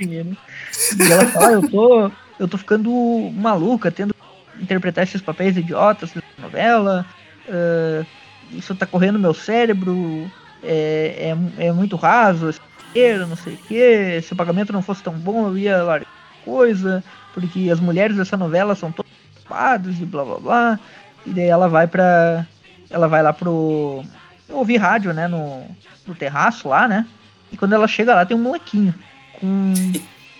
E 0.00 1.12
ela 1.12 1.26
fala, 1.26 1.48
"Ah, 1.48 1.52
eu 1.52 1.68
tô, 1.68 2.10
eu 2.38 2.48
tô 2.48 2.56
ficando 2.56 2.90
maluca, 3.34 3.90
tendo 3.90 4.14
que 4.14 4.62
interpretar 4.62 5.04
esses 5.04 5.20
papéis 5.20 5.56
idiotas 5.56 6.14
na 6.14 6.22
novela. 6.40 7.06
ah, 7.48 8.04
isso 8.52 8.74
tá 8.74 8.86
correndo 8.86 9.18
meu 9.18 9.34
cérebro. 9.34 10.30
É, 10.62 11.34
é, 11.58 11.66
é 11.66 11.72
muito 11.72 11.96
raso, 11.96 12.52
dinheiro, 12.92 13.26
não 13.26 13.36
sei 13.36 13.54
o 13.54 13.56
que. 13.56 14.22
Se 14.22 14.32
o 14.32 14.36
pagamento 14.36 14.72
não 14.72 14.82
fosse 14.82 15.02
tão 15.02 15.14
bom, 15.14 15.48
eu 15.48 15.58
ia 15.58 15.82
largar 15.82 16.08
coisa. 16.44 17.02
Porque 17.34 17.68
as 17.70 17.80
mulheres 17.80 18.16
dessa 18.16 18.36
novela 18.36 18.74
são 18.74 18.90
todas 18.90 19.10
ocupadas 19.36 20.00
e 20.00 20.04
blá 20.04 20.24
blá 20.24 20.38
blá. 20.38 20.80
E 21.26 21.30
daí 21.30 21.48
ela 21.48 21.68
vai 21.68 21.86
pra. 21.86 22.46
Ela 22.90 23.06
vai 23.06 23.22
lá 23.22 23.32
pro. 23.32 24.02
Ouvir 24.48 24.76
rádio, 24.78 25.12
né? 25.12 25.26
No, 25.28 25.64
no 26.06 26.14
terraço 26.14 26.68
lá, 26.68 26.86
né? 26.88 27.06
E 27.52 27.56
quando 27.56 27.72
ela 27.74 27.86
chega 27.88 28.14
lá, 28.14 28.24
tem 28.26 28.36
um 28.36 28.40
molequinho 28.42 28.94
com 29.40 29.72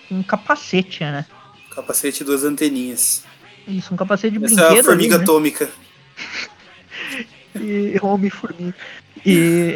com 0.07 0.15
um 0.15 0.23
capacete, 0.23 1.01
né? 1.03 1.25
Capacete 1.73 2.23
e 2.23 2.25
duas 2.25 2.43
anteninhas. 2.43 3.23
Isso, 3.67 3.93
um 3.93 3.97
capacete 3.97 4.37
de 4.37 4.43
Essa 4.45 4.55
brinquedo. 4.55 4.75
é 4.77 4.79
a 4.79 4.83
formiga 4.83 5.15
ali, 5.15 5.17
né? 5.17 5.23
atômica. 5.23 5.69
E 7.55 7.97
Homem-Formiga. 8.01 8.75
E, 9.25 9.75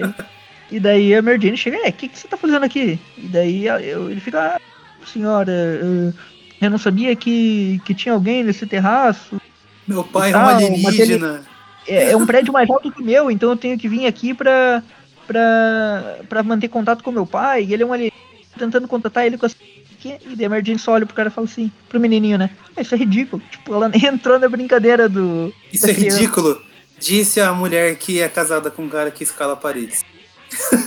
e 0.71 0.79
daí 0.79 1.13
a 1.15 1.21
Mary 1.21 1.41
Jane 1.41 1.57
chega, 1.57 1.77
é, 1.77 1.89
o 1.89 1.93
que, 1.93 2.07
que 2.07 2.17
você 2.19 2.27
tá 2.27 2.37
fazendo 2.37 2.63
aqui? 2.63 2.99
E 3.17 3.27
daí 3.27 3.65
eu- 3.67 4.09
ele 4.11 4.21
fica, 4.21 4.55
ah, 4.55 4.61
senhora, 5.05 5.51
eu, 5.51 6.13
eu 6.61 6.69
não 6.69 6.77
sabia 6.77 7.15
que, 7.15 7.81
que 7.83 7.93
tinha 7.93 8.13
alguém 8.13 8.43
nesse 8.43 8.65
terraço. 8.67 9.41
Meu 9.87 10.03
pai 10.03 10.31
é 10.31 10.37
um 10.37 10.45
alienígena. 10.45 11.41
É, 11.87 12.11
é 12.11 12.17
um 12.17 12.25
prédio 12.25 12.53
mais 12.53 12.69
alto 12.69 12.91
que 12.91 13.01
o 13.01 13.05
meu, 13.05 13.29
então 13.29 13.49
eu 13.49 13.57
tenho 13.57 13.77
que 13.77 13.87
vir 13.89 14.05
aqui 14.05 14.33
pra, 14.33 14.81
pra, 15.27 16.17
pra 16.29 16.43
manter 16.43 16.67
contato 16.67 17.03
com 17.03 17.11
meu 17.11 17.25
pai. 17.25 17.63
E 17.65 17.73
ele 17.73 17.83
é 17.83 17.85
um 17.85 17.93
alienígena, 17.93 18.21
tentando 18.57 18.87
contatar 18.87 19.25
ele 19.25 19.37
com 19.37 19.45
as... 19.45 19.55
E 20.05 20.35
daí 20.35 20.45
a 20.45 20.49
Mary 20.49 20.65
Jane 20.65 20.79
só 20.79 20.91
olha 20.91 21.05
pro 21.05 21.15
cara 21.15 21.29
e 21.29 21.31
fala 21.31 21.45
assim, 21.45 21.71
pro 21.87 21.97
menininho, 21.99 22.37
né? 22.37 22.49
"Ah, 22.75 22.81
Isso 22.81 22.93
é 22.93 22.97
ridículo. 22.97 23.41
Tipo, 23.49 23.73
ela 23.73 23.87
nem 23.87 24.03
entrou 24.07 24.37
na 24.37 24.49
brincadeira 24.49 25.07
do... 25.07 25.53
Isso 25.71 25.87
é 25.87 25.93
ridículo. 25.93 26.61
Disse 26.99 27.39
a 27.39 27.53
mulher 27.53 27.95
que 27.95 28.21
é 28.21 28.27
casada 28.27 28.69
com 28.69 28.83
um 28.83 28.89
cara 28.89 29.11
que 29.11 29.23
escala 29.23 29.55
paredes. 29.55 30.03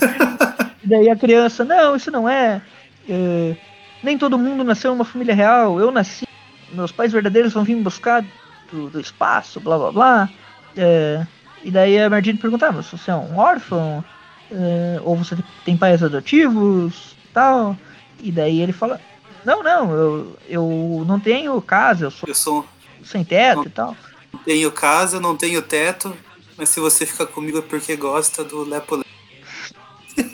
E 0.84 0.88
daí 0.88 1.10
a 1.10 1.16
criança, 1.16 1.64
não, 1.64 1.96
isso 1.96 2.12
não 2.12 2.28
é, 2.28 2.62
é, 3.08 3.56
Nem 4.04 4.16
todo 4.16 4.38
mundo 4.38 4.62
nasceu 4.62 4.92
numa 4.92 5.04
família 5.04 5.34
real. 5.34 5.80
Eu 5.80 5.90
nasci, 5.90 6.24
meus 6.72 6.92
pais 6.92 7.10
verdadeiros 7.10 7.52
vão 7.52 7.64
vir 7.64 7.74
me 7.74 7.82
buscar 7.82 8.24
do, 8.70 8.88
do 8.88 9.00
espaço, 9.00 9.58
blá 9.58 9.76
blá 9.76 9.90
blá. 9.90 10.30
É, 10.76 11.26
e 11.64 11.70
daí 11.70 11.98
a 11.98 12.10
Mardine 12.10 12.38
pergunta, 12.38 12.68
ah, 12.68 12.72
mas 12.72 12.86
você 12.86 13.10
é 13.10 13.14
um 13.14 13.38
órfão? 13.38 14.04
É, 14.50 15.00
ou 15.02 15.16
você 15.16 15.36
tem 15.64 15.76
pais 15.76 16.02
adotivos 16.02 17.16
tal? 17.36 17.76
E 18.22 18.32
daí 18.32 18.62
ele 18.62 18.72
fala, 18.72 19.00
não, 19.44 19.62
não, 19.62 19.92
eu, 19.92 20.38
eu 20.48 21.04
não 21.06 21.20
tenho 21.20 21.60
casa, 21.60 22.06
eu 22.06 22.10
sou 22.10 22.28
Eu 22.28 22.34
sou, 22.34 22.66
sem 23.04 23.22
teto 23.22 23.66
e 23.66 23.70
tal. 23.70 23.96
não 24.32 24.40
tenho 24.40 24.72
casa, 24.72 25.20
não 25.20 25.36
tenho 25.36 25.60
teto, 25.60 26.16
mas 26.56 26.70
se 26.70 26.80
você 26.80 27.04
fica 27.04 27.26
comigo 27.26 27.58
é 27.58 27.62
porque 27.62 27.94
gosta 27.94 28.42
do 28.42 28.64
Lepo 28.64 29.04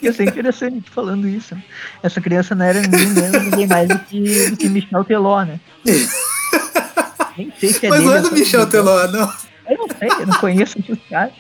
Ia 0.01 0.13
ser 0.13 0.29
interessante 0.29 0.89
falando 0.91 1.27
isso. 1.27 1.57
Essa 2.03 2.21
criança 2.21 2.55
não 2.55 2.65
era 2.65 2.81
ninguém 2.81 3.09
menos, 3.09 3.43
ninguém 3.43 3.67
mais 3.67 3.89
do 3.89 3.99
que, 3.99 4.51
do 4.51 4.57
que 4.57 4.69
Michel 4.69 5.05
Teló, 5.05 5.43
né? 5.45 5.59
Nem 7.37 7.53
sei 7.59 7.73
se 7.73 7.87
é 7.87 7.89
Mas 7.89 8.05
não 8.05 8.15
é 8.15 8.21
do 8.21 8.31
Michel. 8.31 8.69
Teló, 8.69 9.09
não. 9.09 9.33
Eu 9.69 9.79
não 9.79 9.89
sei, 9.89 10.09
eu 10.09 10.27
não 10.27 10.39
conheço 10.39 10.79
esses 10.81 10.99
caras. 11.09 11.33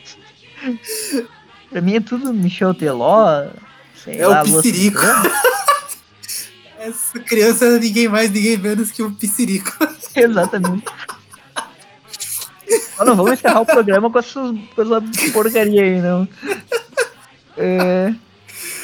Pra 1.70 1.80
mim 1.80 1.96
é 1.96 2.00
tudo 2.00 2.32
Michel 2.32 2.74
Teló, 2.74 3.46
sei 3.96 4.20
É 4.20 4.26
lá, 4.26 4.42
o 4.42 4.44
Piscirico. 4.44 5.00
Essa 6.78 7.20
criança 7.20 7.64
é 7.66 7.78
ninguém 7.78 8.08
mais, 8.08 8.30
ninguém 8.30 8.56
menos 8.58 8.90
que 8.90 9.02
o 9.02 9.12
Piscirico. 9.12 9.72
Exatamente. 10.14 10.84
Mas 12.98 13.06
não 13.06 13.16
vamos 13.16 13.32
encerrar 13.32 13.60
o 13.60 13.66
programa 13.66 14.10
com 14.10 14.18
essas, 14.18 14.56
com 14.74 14.82
essa 14.82 15.02
porcaria 15.32 15.82
aí, 15.82 16.00
não. 16.00 16.28
É, 17.56 18.14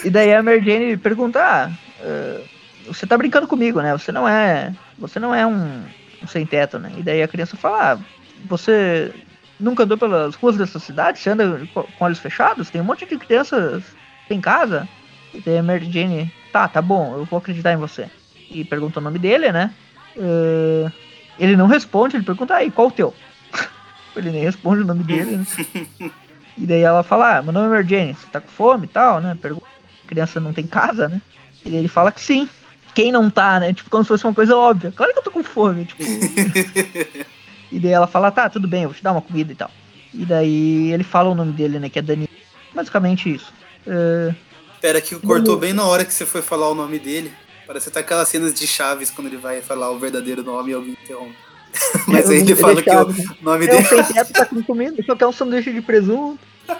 e 0.05 0.10
daí 0.10 0.32
a 0.35 0.43
Mary 0.43 0.65
Jane 0.65 0.97
pergunta, 0.97 1.40
ah, 1.40 1.70
é, 2.01 2.40
você 2.86 3.06
tá 3.06 3.16
brincando 3.16 3.48
comigo, 3.48 3.81
né? 3.81 3.93
Você 3.93 4.12
não 4.12 4.28
é. 4.28 4.73
Você 4.98 5.19
não 5.19 5.35
é 5.35 5.47
um, 5.47 5.82
um 6.23 6.27
sem 6.27 6.47
teto, 6.47 6.78
né? 6.78 6.93
E 6.97 7.02
daí 7.02 7.23
a 7.23 7.28
criança 7.28 7.56
fala, 7.56 7.94
ah, 7.94 7.98
você 8.47 9.12
nunca 9.60 9.82
andou 9.85 9.97
pelas 9.98 10.35
ruas 10.35 10.56
dessa 10.56 10.78
cidade? 10.78 11.18
Você 11.18 11.30
anda 11.30 11.66
co- 11.74 11.89
com 11.98 12.05
olhos 12.05 12.18
fechados? 12.18 12.70
Tem 12.70 12.80
um 12.80 12.85
monte 12.85 13.06
de 13.06 13.16
crianças 13.18 13.82
em 14.30 14.40
casa. 14.40 14.89
E 15.35 15.40
daí 15.40 15.59
a 15.59 15.62
Mary 15.62 15.90
Jane, 15.90 16.32
tá, 16.52 16.66
tá 16.68 16.80
bom, 16.82 17.14
eu 17.16 17.24
vou 17.24 17.39
acreditar 17.39 17.72
em 17.72 17.76
você. 17.76 18.09
E 18.51 18.64
pergunta 18.64 18.98
o 18.98 19.02
nome 19.02 19.18
dele, 19.18 19.52
né? 19.52 19.70
É, 20.16 20.90
ele 21.39 21.56
não 21.56 21.66
responde, 21.66 22.16
ele 22.16 22.24
pergunta, 22.24 22.55
aí, 22.55 22.70
qual 22.70 22.89
o 22.89 22.90
teu? 22.93 23.14
ele 24.16 24.30
nem 24.30 24.43
responde 24.43 24.82
o 24.82 24.86
nome 24.86 25.05
dele, 25.05 25.36
né? 25.39 25.47
E 26.60 26.66
daí 26.66 26.80
ela 26.82 27.05
fala, 27.05 27.36
ah, 27.39 27.43
meu 27.43 27.52
nome 27.52 27.66
é 27.66 27.70
Mary 27.70 27.89
Jane, 27.89 28.14
você 28.14 28.26
tá 28.32 28.40
com 28.40 28.48
fome 28.48 28.86
e 28.86 28.89
tal, 28.89 29.20
né? 29.20 29.39
Pergunta, 29.40 29.64
criança 30.09 30.40
não 30.40 30.52
tem 30.52 30.66
casa, 30.66 31.09
né? 31.09 31.22
E 31.64 31.76
ele 31.76 31.86
fala 31.86 32.10
que 32.10 32.20
sim. 32.20 32.48
Quem 32.97 33.12
não 33.12 33.30
tá, 33.30 33.60
né? 33.60 33.72
Tipo, 33.72 33.89
como 33.90 34.02
se 34.02 34.09
fosse 34.09 34.24
uma 34.24 34.35
coisa 34.35 34.56
óbvia. 34.56 34.90
Claro 34.90 35.12
que 35.12 35.18
eu 35.20 35.22
tô 35.22 35.30
com 35.30 35.44
fome, 35.44 35.85
tipo. 35.85 36.02
e 37.70 37.78
daí 37.78 37.92
ela 37.92 38.06
fala, 38.06 38.30
tá, 38.30 38.48
tudo 38.48 38.66
bem, 38.66 38.82
eu 38.82 38.88
vou 38.88 38.96
te 38.96 39.02
dar 39.02 39.12
uma 39.12 39.22
comida 39.22 39.52
e 39.52 39.54
tal. 39.54 39.70
E 40.12 40.24
daí 40.24 40.92
ele 40.92 41.04
fala 41.04 41.30
o 41.30 41.34
nome 41.34 41.52
dele, 41.52 41.78
né? 41.78 41.88
Que 41.88 41.98
é 41.98 42.02
Dani. 42.02 42.28
Basicamente 42.74 43.34
isso. 43.34 43.52
É, 43.86 44.34
Pera 44.80 45.00
que 45.00 45.14
cortou 45.16 45.56
bem 45.56 45.72
na 45.72 45.84
hora 45.84 46.04
que 46.04 46.12
você 46.14 46.24
foi 46.24 46.40
falar 46.40 46.68
o 46.70 46.74
nome 46.74 46.98
dele. 46.98 47.32
Parece 47.66 47.88
até 47.88 48.00
aquelas 48.00 48.28
cenas 48.28 48.54
de 48.54 48.66
Chaves 48.66 49.10
quando 49.10 49.26
ele 49.26 49.36
vai 49.36 49.60
falar 49.60 49.90
o 49.90 49.98
verdadeiro 49.98 50.42
nome 50.42 50.70
e 50.70 50.74
alguém 50.74 50.92
interrompe. 50.92 51.36
Mas 52.08 52.24
Eu 52.26 52.30
aí 52.30 52.38
ele 52.38 52.56
fala 52.56 52.82
que 52.82 52.90
o 52.90 53.08
né? 53.08 53.24
nome 53.42 53.64
um 53.66 53.68
dele. 53.68 53.84
sem 53.84 54.02
teto, 54.04 54.32
tá 54.32 54.46
com 54.46 54.62
comida, 54.62 55.02
só 55.04 55.14
quer 55.14 55.26
um 55.26 55.32
sanduíche 55.32 55.72
de 55.72 55.82
presunto. 55.82 56.38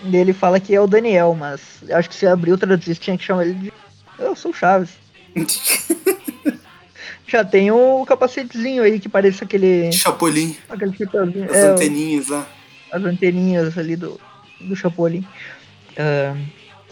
E 0.00 0.16
ele 0.16 0.32
fala 0.32 0.60
que 0.60 0.72
é 0.74 0.80
o 0.80 0.86
Daniel, 0.86 1.34
mas 1.38 1.60
eu 1.86 1.96
acho 1.96 2.08
que 2.08 2.14
se 2.14 2.24
abriu 2.24 2.54
o 2.54 2.58
traduzir, 2.58 2.96
tinha 2.96 3.18
que 3.18 3.24
chamar 3.24 3.44
ele 3.44 3.54
de. 3.54 3.72
Eu 4.16 4.36
sou 4.36 4.52
o 4.52 4.54
Chaves. 4.54 4.90
Já 7.28 7.44
tem 7.44 7.70
o 7.70 8.04
capacetezinho 8.06 8.82
aí 8.82 8.98
que 8.98 9.08
parece 9.08 9.44
aquele. 9.44 9.92
Chapolin, 9.92 10.56
aquele 10.68 10.92
as 11.48 11.54
é, 11.56 11.68
anteninhas 11.68 12.28
lá. 12.28 12.46
as 12.90 13.04
anteninhas 13.04 13.76
ali 13.76 13.94
do, 13.96 14.18
do 14.60 14.74
Chapolin. 14.74 15.24
Ah, 15.96 16.34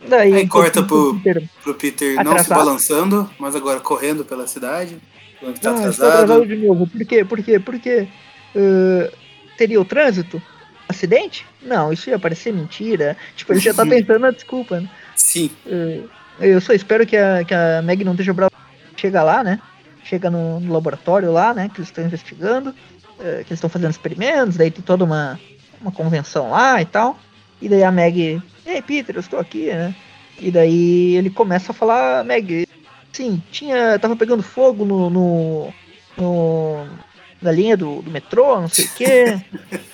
daí 0.06 0.34
Aí 0.34 0.46
corta 0.46 0.82
pro- 0.82 1.18
Peter- 1.20 1.42
Pro 1.62 1.74
Peter 1.74 2.22
não 2.22 2.38
se 2.38 2.50
balançando, 2.50 3.30
mas 3.38 3.56
agora 3.56 3.80
correndo 3.80 4.24
pela 4.26 4.46
cidade. 4.46 4.98
Tá 5.40 5.46
Ah, 5.46 5.50
estou 5.50 5.72
atrasado. 5.72 6.08
atrasado 6.12 6.46
de 6.46 6.56
novo. 6.56 6.86
Por 6.86 7.04
quê? 7.06 7.24
Por 7.24 7.42
quê? 7.42 7.58
Por 7.58 7.78
quê? 7.80 8.06
Ah, 8.54 9.10
teria 9.56 9.80
o 9.80 9.84
trânsito? 9.86 10.40
Acidente? 10.88 11.46
Não, 11.62 11.92
isso 11.92 12.10
ia 12.10 12.18
parecer 12.18 12.52
mentira. 12.52 13.16
Tipo, 13.34 13.54
ele 13.54 13.60
já 13.60 13.72
tá 13.74 13.84
pensando 13.86 14.20
na 14.20 14.30
desculpa, 14.30 14.80
né? 14.80 14.88
Sim. 15.16 15.50
Ah, 15.66 16.44
eu 16.46 16.60
só 16.60 16.74
espero 16.74 17.06
que 17.06 17.16
a, 17.16 17.42
que 17.42 17.54
a 17.54 17.80
Meg 17.82 18.04
não 18.04 18.12
esteja 18.12 18.34
brava. 18.34 18.52
Chega 18.96 19.22
lá, 19.22 19.42
né? 19.42 19.58
Chega 20.08 20.30
no, 20.30 20.60
no 20.60 20.72
laboratório 20.72 21.32
lá, 21.32 21.52
né? 21.52 21.68
Que 21.72 21.80
eles 21.80 21.88
estão 21.88 22.04
investigando. 22.04 22.74
ah, 23.18 23.22
que 23.22 23.28
eles 23.48 23.52
estão 23.52 23.70
fazendo 23.70 23.90
experimentos. 23.90 24.56
Daí 24.56 24.70
tem 24.70 24.82
toda 24.82 25.04
uma, 25.04 25.38
uma 25.80 25.90
convenção 25.92 26.50
lá 26.50 26.80
e 26.80 26.84
tal. 26.86 27.18
E 27.60 27.68
daí 27.68 27.82
a 27.82 27.90
Meg, 27.90 28.40
ei 28.66 28.82
Peter, 28.82 29.16
eu 29.16 29.20
estou 29.20 29.38
aqui, 29.40 29.66
né? 29.66 29.94
E 30.38 30.50
daí 30.50 31.16
ele 31.16 31.30
começa 31.30 31.72
a 31.72 31.74
falar, 31.74 32.22
Meg, 32.24 32.66
sim, 33.12 33.42
tinha. 33.50 33.98
tava 33.98 34.14
pegando 34.14 34.42
fogo 34.42 34.84
no. 34.84 35.08
no, 35.10 35.72
no- 36.16 36.86
na 37.40 37.52
linha 37.52 37.76
do, 37.76 38.00
do 38.00 38.10
metrô, 38.10 38.60
não 38.62 38.68
sei 38.68 38.86
o 38.86 38.90
quê. 38.94 39.40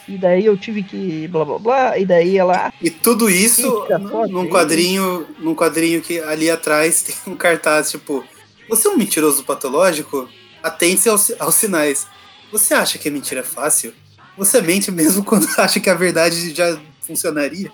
e 0.08 0.16
daí 0.16 0.46
eu 0.46 0.56
tive 0.56 0.82
que. 0.82 1.26
blá 1.28 1.44
blá 1.44 1.58
blá. 1.58 1.98
E 1.98 2.06
daí 2.06 2.38
ela. 2.38 2.72
E 2.80 2.88
tudo 2.88 3.28
isso 3.28 3.84
num- 4.30 4.48
quadrinho, 4.48 5.26
num 5.40 5.54
quadrinho 5.54 6.00
que 6.00 6.20
ali 6.20 6.48
atrás 6.50 7.02
tem 7.24 7.32
um 7.32 7.36
cartaz 7.36 7.90
tipo: 7.90 8.24
Você 8.72 8.88
é 8.88 8.90
um 8.90 8.96
mentiroso 8.96 9.44
patológico? 9.44 10.26
Atente 10.62 11.06
aos, 11.06 11.30
aos 11.38 11.54
sinais. 11.56 12.06
Você 12.50 12.72
acha 12.72 12.96
que 12.96 13.06
a 13.06 13.12
mentira 13.12 13.40
é 13.40 13.44
fácil? 13.44 13.92
Você 14.38 14.62
mente 14.62 14.90
mesmo 14.90 15.22
quando 15.28 15.46
acha 15.58 15.78
que 15.78 15.90
a 15.90 15.94
verdade 15.94 16.54
já 16.54 16.80
funcionaria? 17.02 17.70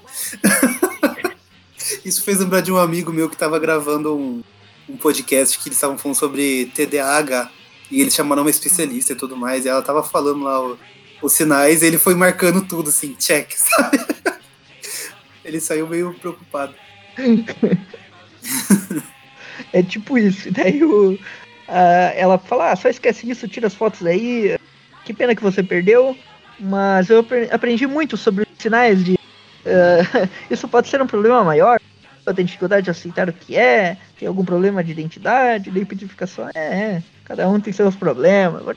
Isso 2.05 2.25
fez 2.25 2.41
lembrar 2.41 2.63
de 2.63 2.73
um 2.73 2.79
amigo 2.79 3.13
meu 3.13 3.29
que 3.29 3.37
estava 3.37 3.61
gravando 3.61 4.13
um, 4.17 4.43
um 4.89 4.97
podcast 4.97 5.57
que 5.61 5.69
eles 5.69 5.77
estavam 5.77 5.97
falando 5.97 6.17
sobre 6.19 6.67
TDAH. 6.75 7.49
E 7.93 8.01
eles 8.01 8.13
chamaram 8.13 8.43
uma 8.43 8.51
especialista 8.51 9.13
e 9.13 9.17
tudo 9.17 9.37
mais. 9.37 9.65
E 9.65 9.69
ela 9.69 9.81
tava 9.83 10.03
falando 10.03 10.43
lá 10.43 10.61
o- 10.61 10.77
os 11.23 11.33
sinais 11.33 11.81
e 11.83 11.87
ele 11.87 11.97
foi 11.97 12.17
marcando 12.17 12.67
tudo, 12.67 12.91
assim, 12.91 13.15
check, 13.15 13.53
sabe? 13.57 14.01
Ele 15.45 15.61
saiu 15.61 15.87
meio 15.87 16.13
preocupado. 16.19 16.75
É 19.73 19.83
tipo 19.83 20.17
isso. 20.19 20.51
Daí 20.53 20.83
o, 20.83 21.19
a- 21.67 22.13
ela 22.17 22.39
fala, 22.39 22.73
ah, 22.73 22.77
só 22.77 22.89
esquece 22.89 23.29
isso, 23.31 23.49
tira 23.49 23.67
as 23.67 23.75
fotos 23.75 24.05
aí. 24.07 24.57
Que 25.05 25.13
pena 25.15 25.35
que 25.35 25.43
você 25.43 25.63
perdeu. 25.63 26.17
Mas 26.61 27.09
eu 27.09 27.21
apre- 27.21 27.49
aprendi 27.53 27.87
muito 27.87 28.17
sobre 28.17 28.43
os 28.45 28.49
sinais 28.63 29.05
de. 29.05 29.19
ah, 29.67 30.29
isso 30.51 30.67
pode 30.69 30.89
ser 30.89 31.01
um 31.01 31.07
problema 31.07 31.43
maior. 31.45 31.79
Tem 32.37 32.45
dificuldade 32.45 32.85
de 32.85 32.91
aceitar 32.91 33.27
o 33.27 33.33
que 33.33 33.57
é, 33.57 33.97
tem 34.19 34.29
algum 34.29 34.45
problema 34.45 34.85
de 34.85 34.93
identidade, 34.93 35.71
fica 36.07 36.27
só, 36.27 36.51
é, 36.55 36.59
é, 36.59 37.03
cada 37.25 37.49
um 37.49 37.59
tem 37.59 37.73
seus 37.73 37.97
problemas. 37.97 38.63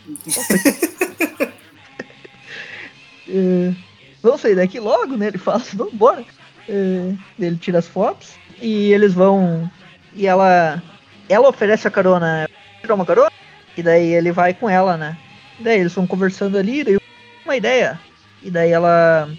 É, 3.34 3.74
vamos 4.22 4.42
sair 4.42 4.56
daqui 4.56 4.80
logo, 4.80 5.16
né? 5.16 5.28
Ele 5.28 5.38
fala, 5.38 5.60
vamos 5.74 5.94
embora. 5.94 6.26
É, 6.68 7.14
ele 7.40 7.56
tira 7.58 7.80
as 7.80 7.88
fotos 7.88 8.34
e 8.62 8.92
eles 8.92 9.14
vão. 9.14 9.70
E 10.14 10.28
ela. 10.28 10.82
Ela 11.30 11.50
oferece 11.50 11.88
a 11.88 11.92
carona. 11.92 12.50
Tirar 12.82 12.96
uma 12.96 13.06
carona? 13.06 13.32
E 13.78 13.84
daí 13.84 14.14
ele 14.14 14.32
vai 14.32 14.54
com 14.54 14.70
ela, 14.70 14.98
né? 14.98 15.18
Daí 15.60 15.80
eles 15.80 15.94
vão 15.94 16.08
conversando 16.08 16.58
ali, 16.58 16.84
daí 16.84 16.98
uma 17.46 17.56
ideia. 17.56 18.00
E 18.42 18.50
daí 18.50 18.72
ela. 18.72 19.30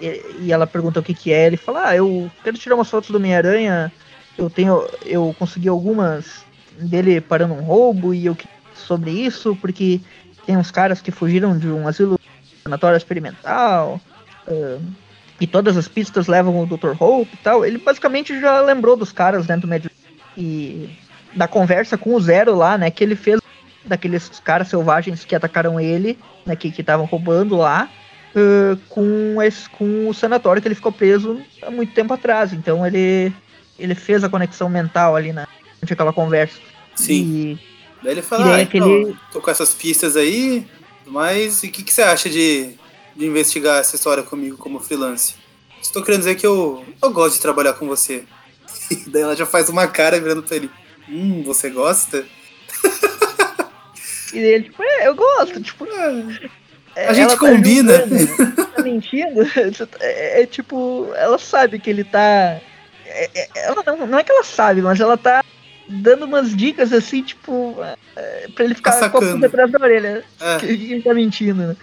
E, 0.00 0.52
ela 0.52 0.66
pergunta 0.66 1.00
o 1.00 1.02
que 1.02 1.14
que 1.14 1.32
é. 1.32 1.46
Ele 1.46 1.56
fala, 1.56 1.88
ah, 1.88 1.96
eu 1.96 2.30
quero 2.44 2.58
tirar 2.58 2.74
umas 2.74 2.90
fotos 2.90 3.10
do 3.10 3.16
Homem-Aranha. 3.16 3.92
Eu 4.36 4.48
tenho. 4.50 4.86
Eu 5.04 5.34
consegui 5.38 5.68
algumas 5.68 6.44
dele 6.78 7.20
parando 7.20 7.54
um 7.54 7.62
roubo 7.62 8.14
e 8.14 8.26
eu 8.26 8.36
sobre 8.74 9.10
isso, 9.10 9.56
porque 9.60 10.00
tem 10.46 10.56
uns 10.56 10.70
caras 10.70 11.02
que 11.02 11.10
fugiram 11.10 11.58
de 11.58 11.68
um 11.68 11.88
asilo 11.88 12.18
sanatório 12.62 12.96
experimental. 12.96 14.00
ah, 14.46 14.78
e 15.40 15.46
todas 15.46 15.76
as 15.76 15.86
pistas 15.86 16.26
levam 16.26 16.60
o 16.60 16.66
Dr. 16.66 17.00
Hope 17.00 17.30
e 17.32 17.36
tal. 17.38 17.64
Ele 17.64 17.78
basicamente 17.78 18.40
já 18.40 18.60
lembrou 18.60 18.96
dos 18.96 19.12
caras 19.12 19.46
dentro 19.46 19.62
do 19.62 19.68
Mad 19.68 19.84
e 20.38 20.88
da 21.34 21.48
conversa 21.48 21.98
com 21.98 22.14
o 22.14 22.20
Zero 22.20 22.54
lá, 22.54 22.78
né? 22.78 22.90
Que 22.90 23.02
ele 23.02 23.16
fez 23.16 23.40
daqueles 23.84 24.28
caras 24.44 24.68
selvagens 24.68 25.24
que 25.24 25.34
atacaram 25.34 25.80
ele, 25.80 26.16
né? 26.46 26.54
Que 26.54 26.68
estavam 26.68 27.04
roubando 27.04 27.56
lá, 27.56 27.88
ãh, 28.34 28.78
com, 28.88 29.42
esse, 29.42 29.68
com 29.70 30.08
o 30.08 30.14
sanatório 30.14 30.62
que 30.62 30.68
ele 30.68 30.74
ficou 30.74 30.92
preso 30.92 31.40
há 31.60 31.70
muito 31.70 31.92
tempo 31.92 32.14
atrás. 32.14 32.52
Então 32.52 32.86
ele, 32.86 33.32
ele 33.78 33.94
fez 33.94 34.22
a 34.22 34.28
conexão 34.28 34.68
mental 34.68 35.16
ali 35.16 35.32
na, 35.32 35.46
durante 35.74 35.92
aquela 35.92 36.12
conversa. 36.12 36.58
Sim. 36.94 37.58
E 37.60 37.68
Daí 38.02 38.12
ele 38.12 38.22
fala, 38.22 38.44
daí 38.44 38.60
ah, 38.60 38.62
aquele- 38.62 39.02
então, 39.02 39.16
tô 39.32 39.40
com 39.40 39.50
essas 39.50 39.74
pistas 39.74 40.16
aí, 40.16 40.64
mas 41.04 41.62
o 41.64 41.68
que, 41.68 41.82
que 41.82 41.92
você 41.92 42.02
acha 42.02 42.30
de, 42.30 42.74
de 43.16 43.26
investigar 43.26 43.78
essa 43.80 43.96
história 43.96 44.22
comigo 44.22 44.56
como 44.56 44.78
freelance? 44.78 45.34
Estou 45.82 46.02
querendo 46.02 46.20
dizer 46.20 46.36
que 46.36 46.46
eu, 46.46 46.84
eu 47.02 47.10
gosto 47.10 47.34
de 47.36 47.42
trabalhar 47.42 47.72
com 47.72 47.86
você. 47.88 48.24
E 48.90 49.10
daí 49.10 49.22
ela 49.22 49.36
já 49.36 49.44
faz 49.46 49.68
uma 49.68 49.86
cara 49.86 50.20
virando 50.20 50.42
pra 50.42 50.56
ele. 50.56 50.70
Hum, 51.08 51.42
você 51.44 51.68
gosta? 51.70 52.24
E 54.32 54.38
ele, 54.38 54.64
tipo, 54.64 54.82
é, 54.82 55.06
eu 55.08 55.14
gosto, 55.14 55.60
tipo. 55.62 55.86
é, 56.94 57.08
A 57.08 57.12
gente 57.12 57.24
ela 57.30 57.36
combina. 57.38 58.06
julgando, 58.06 58.66
tá 58.66 58.82
mentindo. 58.82 59.40
É, 60.00 60.42
é 60.42 60.46
tipo, 60.46 61.10
ela 61.16 61.38
sabe 61.38 61.78
que 61.78 61.88
ele 61.88 62.04
tá. 62.04 62.60
é- 63.06 63.30
é- 63.34 63.48
ela 63.56 63.82
não, 63.86 64.06
não 64.06 64.18
é 64.18 64.24
que 64.24 64.30
ela 64.30 64.44
sabe, 64.44 64.82
mas 64.82 65.00
ela 65.00 65.16
tá 65.16 65.42
dando 65.88 66.26
umas 66.26 66.54
dicas 66.54 66.92
assim, 66.92 67.22
tipo, 67.22 67.76
é, 68.16 68.48
pra 68.54 68.64
ele 68.66 68.74
ficar 68.74 68.92
Tá 68.92 69.08
com 69.08 69.18
a 69.18 69.20
pulga 69.20 69.46
atrás 69.46 69.70
da 69.72 69.78
orelha. 69.80 70.24
É. 70.40 70.58
Que 70.60 70.66
ele 70.66 71.02
tá 71.02 71.14
mentindo, 71.14 71.68
né? 71.68 71.76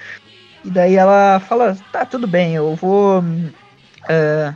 E 0.63 0.69
daí 0.69 0.95
ela 0.95 1.39
fala, 1.39 1.77
tá, 1.91 2.05
tudo 2.05 2.27
bem, 2.27 2.55
eu 2.55 2.75
vou. 2.75 3.23
é, 4.07 4.53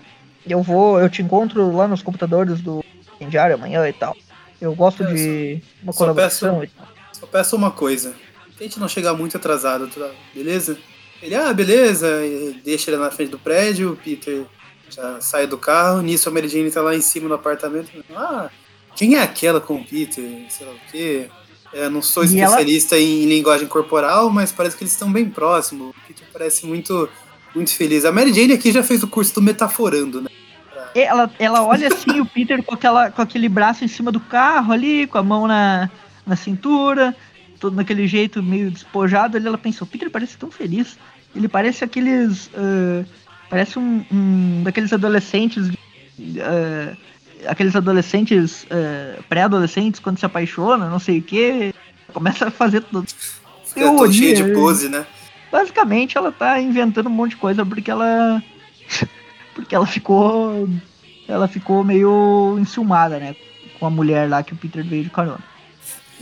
eu 0.50 0.62
vou. 0.62 1.00
Eu 1.00 1.10
te 1.10 1.22
encontro 1.22 1.76
lá 1.76 1.88
nos 1.88 2.02
computadores 2.02 2.62
do 2.62 2.84
Diário 3.30 3.56
amanhã 3.56 3.88
e 3.88 3.94
tal. 3.94 4.16
Eu 4.62 4.74
gosto 4.76 5.04
É, 5.04 5.14
de 5.14 5.62
uma 5.84 5.92
só 5.94 5.98
colaboração 6.00 6.64
e 6.64 6.68
tal. 6.68 6.88
Só 7.14 7.26
peço 7.28 7.56
uma 7.56 7.72
coisa. 7.72 8.14
Tente 8.58 8.80
não 8.80 8.88
chegar 8.90 9.14
muito 9.14 9.38
atrasado, 9.38 9.88
tá? 9.88 10.10
beleza? 10.36 10.78
Ele, 11.22 11.36
ah, 11.36 11.54
beleza. 11.54 12.08
Deixa 12.64 12.90
ele 12.92 12.98
na 12.98 13.10
frente 13.12 13.30
do 13.30 13.40
prédio, 13.40 13.92
o 13.94 13.96
Peter 13.96 14.46
já 14.90 15.20
sai 15.22 15.48
do 15.48 15.58
carro. 15.58 16.02
Nisso 16.02 16.28
a 16.28 16.32
Mary 16.32 16.48
Jane 16.50 16.70
tá 16.72 16.82
lá 16.82 16.96
em 16.96 17.02
cima 17.02 17.28
no 17.30 17.36
apartamento. 17.36 17.90
Ah, 18.16 18.50
quem 18.96 19.16
é 19.16 19.22
aquela 19.22 19.62
com 19.62 19.76
o 19.76 19.86
Peter? 19.86 20.46
Sei 20.50 20.66
lá 20.66 20.74
o 20.74 20.92
quê. 20.92 21.28
É, 21.72 21.88
não 21.88 22.02
sou 22.02 22.24
E 22.26 22.40
ela- 22.40 22.50
especialista 22.52 22.98
em 22.98 23.26
linguagem 23.26 23.68
corporal, 23.68 24.30
mas 24.30 24.52
parece 24.52 24.76
que 24.76 24.84
eles 24.84 24.92
estão 24.94 25.12
bem 25.12 25.30
próximos. 25.30 25.90
O 25.92 25.96
Peter 26.08 26.28
parece 26.34 26.66
muito, 26.66 27.08
muito 27.54 27.74
feliz. 27.76 28.04
A 28.06 28.12
Mary 28.12 28.34
Jane 28.34 28.54
aqui 28.54 28.72
já 28.72 28.82
fez 28.84 29.04
o 29.04 29.08
curso 29.08 29.34
do 29.36 29.42
Metaforando, 29.42 30.20
né? 30.22 30.30
Ela, 30.96 31.32
ela 31.38 31.64
olha 31.64 31.88
assim 31.88 32.20
o 32.20 32.26
Peter 32.26 32.64
com, 32.64 32.74
aquela, 32.74 33.12
com 33.12 33.22
aquele 33.22 33.48
braço 33.48 33.86
em 33.86 33.88
cima 33.88 34.12
do 34.12 34.20
carro 34.20 34.74
ali, 34.74 35.06
com 35.08 35.18
a 35.18 35.24
mão 35.24 35.48
na, 35.48 35.90
na 36.26 36.36
cintura, 36.36 37.16
todo 37.60 37.76
naquele 37.76 38.08
jeito 38.08 38.42
meio 38.42 38.72
despojado 38.72 39.38
ali. 39.38 39.48
Ela 39.48 39.58
pensa, 39.58 39.84
o 39.84 39.88
Peter 39.88 40.10
parece 40.10 40.38
tão 40.38 40.50
feliz. 40.50 40.98
Ele 41.36 41.48
parece 41.48 41.84
aqueles. 41.84 42.50
ah, 42.56 43.06
parece 43.50 43.78
um, 43.78 44.04
um 44.12 44.64
daqueles 44.64 44.92
adolescentes. 44.92 45.70
ah, 46.40 46.96
aqueles 47.48 47.76
adolescentes 47.76 48.66
ah, 48.72 49.22
pré-adolescentes 49.30 50.00
quando 50.00 50.18
se 50.18 50.26
apaixona, 50.26 50.90
não 50.90 51.00
sei 51.00 51.20
o 51.20 51.24
que. 51.24 51.74
Começa 52.14 52.48
a 52.48 52.52
fazer 52.52 52.82
tudo. 52.82 53.08
Todo 53.74 54.12
cheio 54.12 54.36
de 54.36 54.54
pose, 54.54 54.90
né? 54.90 55.06
Basicamente, 55.52 56.18
ela 56.18 56.32
tá 56.32 56.60
inventando 56.60 57.08
um 57.08 57.12
monte 57.12 57.32
de 57.32 57.38
coisa 57.38 57.66
porque 57.66 57.90
ela. 57.90 58.42
Porque 59.60 59.76
ela 59.76 59.86
ficou. 59.86 60.68
Ela 61.28 61.48
ficou 61.48 61.84
meio 61.84 62.58
enciumada, 62.60 63.20
né? 63.20 63.36
Com 63.80 63.86
a 63.86 63.90
mulher 63.90 64.28
lá 64.28 64.42
que 64.42 64.54
o 64.54 64.58
Peter 64.58 64.84
veio 64.84 65.04
de 65.04 65.10
carona. 65.10 65.44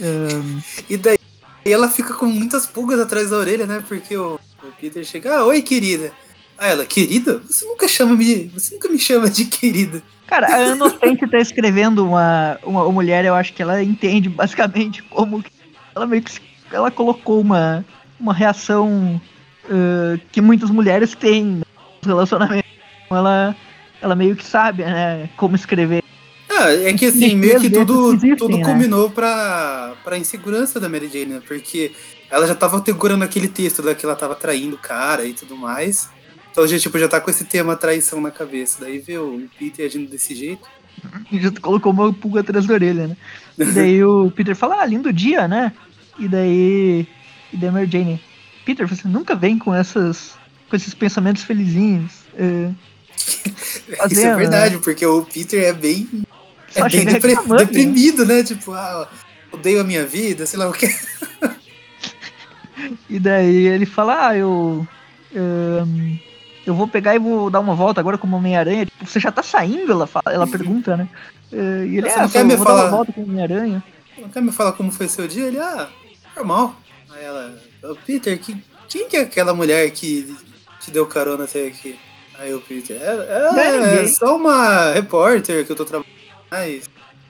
Ahn, 0.02 0.60
E 0.90 0.98
daí 0.98 1.18
ela 1.66 1.90
fica 1.90 2.14
com 2.14 2.26
muitas 2.26 2.66
pulgas 2.66 3.00
atrás 3.00 3.30
da 3.30 3.38
orelha, 3.38 3.66
né? 3.66 3.84
Porque 3.88 4.18
o, 4.18 4.36
o 4.36 4.68
Peter 4.80 5.04
chega, 5.06 5.38
ah, 5.38 5.46
oi, 5.46 5.62
querida. 5.62 6.12
Ah, 6.58 6.68
ela, 6.68 6.86
querida? 6.86 7.42
Você 7.48 7.66
nunca 7.66 7.88
chama 7.88 8.16
me. 8.16 8.48
Você 8.48 8.76
nunca 8.76 8.90
me 8.90 9.00
chama 9.00 9.30
de 9.30 9.46
querida. 9.46 10.02
Cara, 10.26 10.54
a 10.54 10.68
Inocente 10.68 11.26
tá 11.28 11.38
escrevendo 11.38 12.06
uma, 12.06 12.60
uma, 12.64 12.84
uma 12.84 12.92
mulher, 12.92 13.24
eu 13.24 13.34
acho 13.34 13.54
que 13.54 13.62
ela 13.62 13.82
entende 13.82 14.28
basicamente 14.28 15.02
como 15.04 15.42
que 15.42 15.50
ela 15.96 16.06
meio 16.06 16.22
que 16.22 16.42
ela 16.72 16.92
colocou 16.92 17.40
uma, 17.40 17.86
uma 18.20 18.34
reação 18.34 19.22
uh, 19.66 20.20
que 20.32 20.42
muitas 20.42 20.70
mulheres 20.70 21.16
têm 21.16 21.44
nos 21.46 22.06
relacionamentos. 22.06 22.67
Ela, 23.10 23.56
ela 24.02 24.16
meio 24.16 24.36
que 24.36 24.46
sabe, 24.46 24.84
né, 24.84 25.30
como 25.38 25.56
escrever. 25.56 26.04
Ah, 26.50 26.72
é 26.72 26.94
que 26.94 27.06
assim, 27.06 27.36
meio 27.36 27.60
que 27.60 27.70
tudo, 27.70 28.14
existem, 28.14 28.36
tudo 28.36 28.58
né? 28.58 28.64
combinou 28.64 29.10
pra, 29.10 29.94
pra 30.04 30.18
insegurança 30.18 30.80
da 30.80 30.90
Mary 30.90 31.08
Jane, 31.08 31.26
né? 31.26 31.42
Porque 31.46 31.92
ela 32.32 32.48
já 32.48 32.56
tava 32.56 32.82
segurando 32.84 33.24
aquele 33.24 33.48
texto 33.48 33.82
da 33.82 33.94
que 33.94 34.06
ela 34.06 34.16
tava 34.16 34.34
traindo 34.34 34.76
o 34.76 34.80
cara 34.80 35.26
e 35.26 35.34
tudo 35.34 35.56
mais. 35.56 36.10
Então 36.52 36.64
a 36.64 36.68
gente 36.68 36.82
tipo, 36.82 36.98
já 36.98 37.08
tá 37.08 37.22
com 37.22 37.30
esse 37.30 37.46
tema 37.46 37.76
traição 37.76 38.20
na 38.20 38.32
cabeça. 38.32 38.80
Daí 38.82 38.98
vê 38.98 39.18
o 39.18 39.48
Peter 39.60 39.86
agindo 39.86 40.10
desse 40.10 40.34
jeito. 40.34 40.68
Já 41.32 41.52
colocou 41.62 41.92
uma 41.92 42.12
pulga 42.12 42.40
atrás 42.40 42.66
da 42.66 42.74
orelha, 42.74 43.08
né? 43.08 43.18
E 43.60 43.66
daí 43.66 44.04
o 44.04 44.32
Peter 44.36 44.56
fala, 44.56 44.82
ah, 44.82 44.86
lindo 44.86 45.14
dia, 45.14 45.48
né? 45.48 45.72
E 46.18 46.28
daí. 46.28 47.08
E 47.54 47.58
daí 47.58 47.70
a 47.70 47.72
Mary 47.72 47.90
Jane, 47.90 48.22
Peter, 48.66 48.88
você 48.88 49.08
nunca 49.08 49.36
vem 49.36 49.60
com 49.60 49.74
essas. 49.74 50.36
com 50.68 50.76
esses 50.76 50.96
pensamentos 50.96 51.44
felizinhos. 51.44 52.24
É, 52.36 52.72
fazendo, 53.18 54.12
Isso 54.12 54.28
é 54.28 54.36
verdade, 54.36 54.76
né? 54.76 54.82
porque 54.84 55.06
o 55.06 55.24
Peter 55.24 55.64
é 55.64 55.74
bem. 55.74 56.08
é 56.76 56.90
bem 56.90 57.06
depre 57.06 57.36
deprimido, 57.58 58.26
né? 58.26 58.44
Tipo, 58.44 58.74
ah, 58.74 59.10
odeio 59.52 59.82
a 59.82 59.84
minha 59.84 60.06
vida, 60.06 60.46
sei 60.46 60.60
lá 60.60 60.70
o 60.70 60.74
que. 60.74 60.88
e 63.10 63.20
daí 63.20 63.68
ele 63.68 63.86
fala, 63.86 64.28
ah, 64.28 64.38
eu. 64.38 64.88
Um, 65.36 66.18
eu 66.66 66.76
vou 66.76 66.88
pegar 66.88 67.16
e 67.16 67.20
vou 67.20 67.50
dar 67.50 67.62
uma 67.62 67.74
volta 67.74 68.02
agora 68.02 68.18
como 68.18 68.36
Homem-Aranha. 68.36 68.86
Tipo, 68.86 69.06
você 69.06 69.22
já 69.22 69.32
tá 69.32 69.42
saindo? 69.42 69.90
Ela, 69.90 70.06
fala, 70.06 70.26
ela 70.28 70.46
pergunta, 70.46 70.98
né? 70.98 71.08
E 71.52 71.98
ele, 71.98 72.10
ah, 72.10 72.24
não 72.24 72.30
quer 72.30 72.44
me 72.44 72.58
falar... 72.58 72.66
dar 72.66 72.82
uma 72.84 72.90
volta 72.90 73.14
com 73.14 73.24
Homem-Aranha. 73.24 73.82
Não 74.18 74.30
quer 74.30 74.42
me 74.42 74.52
falar 74.52 74.74
como 74.74 74.92
foi 74.92 75.08
seu 75.08 75.28
dia? 75.28 75.46
Ele, 75.46 75.60
ah, 75.60 75.88
normal. 76.36 76.76
Aí 77.10 77.24
ela, 77.24 77.58
oh, 77.84 77.96
Peter, 78.06 78.38
que, 78.38 78.62
quem 78.90 79.08
que 79.08 79.16
é 79.16 79.22
aquela 79.22 79.54
mulher 79.54 79.90
que 79.92 80.36
te 80.82 80.92
deu 80.92 81.06
carona 81.06 81.46
até 81.46 81.68
aqui? 81.68 81.98
Aí 82.40 82.54
o 82.54 82.62
Peter, 82.62 82.98
é, 83.02 84.00
é, 84.00 84.04
é 84.04 84.08
só 84.08 84.38
uma 84.38 84.92
repórter 84.92 85.66
que 85.66 85.72
eu 85.72 85.76
tô 85.76 85.86
trabalhando. 85.86 86.16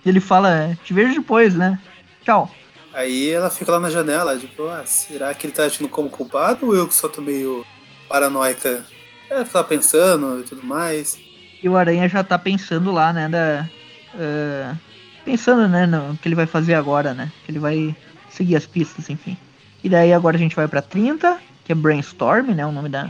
Ele 0.06 0.20
fala, 0.20 0.78
te 0.84 0.94
vejo 0.94 1.16
depois, 1.16 1.56
né? 1.56 1.80
Tchau. 2.24 2.52
Aí 2.94 3.30
ela 3.30 3.50
fica 3.50 3.72
lá 3.72 3.80
na 3.80 3.90
janela, 3.90 4.38
tipo, 4.38 4.68
ah, 4.68 4.84
será 4.86 5.34
que 5.34 5.46
ele 5.46 5.54
tá 5.54 5.64
agindo 5.64 5.88
como 5.88 6.10
culpado 6.10 6.68
ou 6.68 6.76
eu 6.76 6.88
que 6.88 6.94
só 6.94 7.08
tô 7.08 7.22
meio 7.22 7.66
paranoica 8.10 8.84
ela 9.30 9.46
ficar 9.46 9.64
pensando 9.66 10.40
e 10.40 10.44
tudo 10.44 10.66
mais. 10.66 11.18
E 11.62 11.70
o 11.70 11.76
Aranha 11.78 12.08
já 12.08 12.24
tá 12.24 12.38
pensando 12.38 12.92
lá, 12.92 13.14
né, 13.14 13.30
da... 13.30 13.68
Uh, 14.14 14.78
pensando, 15.24 15.68
né, 15.68 15.86
no 15.86 16.18
que 16.18 16.28
ele 16.28 16.36
vai 16.36 16.46
fazer 16.46 16.74
agora, 16.74 17.14
né? 17.14 17.32
Que 17.46 17.52
ele 17.52 17.60
vai 17.60 17.96
seguir 18.30 18.56
as 18.56 18.66
pistas, 18.66 19.10
enfim. 19.10 19.38
E 19.84 19.90
daí 19.90 20.14
agora 20.14 20.38
a 20.38 20.40
gente 20.40 20.56
vai 20.56 20.68
pra 20.68 20.82
30, 20.82 21.40
que 21.66 21.72
é 21.72 21.76
Brainstorm, 21.76 22.52
né, 22.54 22.66
o 22.66 22.72
nome 22.72 22.90
da, 22.90 23.10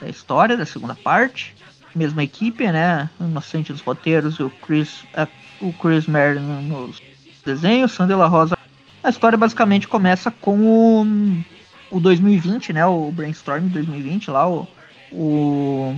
da 0.00 0.08
história, 0.08 0.56
da 0.56 0.66
segunda 0.66 0.94
parte. 0.94 1.54
Mesma 1.94 2.22
equipe, 2.22 2.70
né, 2.70 3.08
Inocente 3.18 3.72
dos 3.72 3.80
roteiros 3.80 4.36
e 4.36 4.42
o 4.42 4.50
Chris, 4.50 5.02
uh, 5.16 5.26
o 5.60 5.72
Chris 5.72 6.06
Merlin 6.06 6.68
nos 6.68 7.00
desenhos, 7.44 7.92
Sandela 7.92 8.28
Rosa. 8.28 8.56
A 9.02 9.08
história 9.08 9.38
basicamente 9.38 9.88
começa 9.88 10.30
com 10.30 10.60
o, 11.90 11.96
o 11.96 11.98
2020, 11.98 12.72
né, 12.72 12.84
o 12.84 13.10
Brainstorm 13.10 13.68
2020 13.68 14.30
lá, 14.30 14.48
o 14.48 14.68
o 15.12 15.94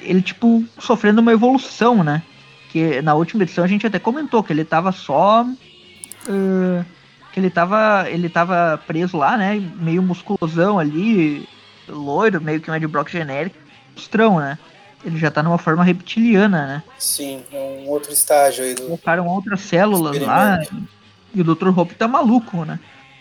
ele 0.00 0.22
tipo 0.22 0.64
sofrendo 0.78 1.20
uma 1.20 1.32
evolução, 1.32 2.02
né? 2.02 2.22
Que 2.70 3.02
na 3.02 3.14
última 3.14 3.42
edição 3.42 3.64
a 3.64 3.66
gente 3.66 3.86
até 3.86 3.98
comentou 3.98 4.42
que 4.42 4.52
ele 4.52 4.64
tava 4.64 4.92
só 4.92 5.44
uh, 5.44 6.84
que 7.32 7.40
ele 7.40 7.50
tava 7.50 8.08
ele 8.08 8.28
tava 8.28 8.78
preso 8.86 9.16
lá, 9.16 9.36
né? 9.36 9.60
Meio 9.76 10.02
musculosão 10.02 10.78
ali, 10.78 11.48
loiro, 11.90 12.40
meio 12.40 12.60
que 12.60 12.70
um 12.70 12.74
Ed 12.74 12.86
Brock 12.86 13.10
genérico, 13.10 13.56
estrão, 13.96 14.38
né? 14.38 14.58
Ele 15.04 15.18
já 15.18 15.30
tá 15.30 15.42
numa 15.42 15.58
forma 15.58 15.82
reptiliana, 15.82 16.66
né? 16.66 16.82
Sim, 16.98 17.42
é 17.52 17.56
um 17.56 17.88
outro 17.88 18.12
estágio 18.12 18.64
aí 18.64 18.74
do. 18.74 18.82
Colocaram 18.82 19.26
outras 19.26 19.60
células 19.60 20.18
lá. 20.18 20.60
E 21.32 21.40
o 21.40 21.44
Dr. 21.44 21.68
Hope 21.68 21.94
tá 21.94 22.08
maluco, 22.08 22.64
né? 22.64 22.78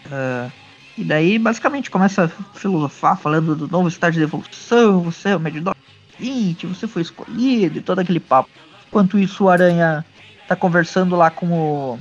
Uh, 0.07 0.51
e 0.97 1.03
daí, 1.03 1.39
basicamente, 1.39 1.89
começa 1.89 2.25
a 2.25 2.57
filosofar, 2.57 3.17
falando 3.17 3.55
do 3.55 3.67
novo 3.67 3.87
estágio 3.87 4.19
de 4.19 4.23
evolução, 4.23 5.01
você 5.01 5.29
é 5.29 5.35
o 5.35 5.39
Mad 5.39 5.55
20, 6.17 6.67
você 6.67 6.87
foi 6.87 7.01
escolhido 7.01 7.77
e 7.77 7.81
todo 7.81 7.99
aquele 7.99 8.19
papo. 8.19 8.49
Enquanto 8.87 9.17
isso, 9.17 9.45
o 9.45 9.49
Aranha 9.49 10.03
tá 10.47 10.55
conversando 10.55 11.15
lá 11.15 11.29
com 11.29 11.47
o, 11.51 11.99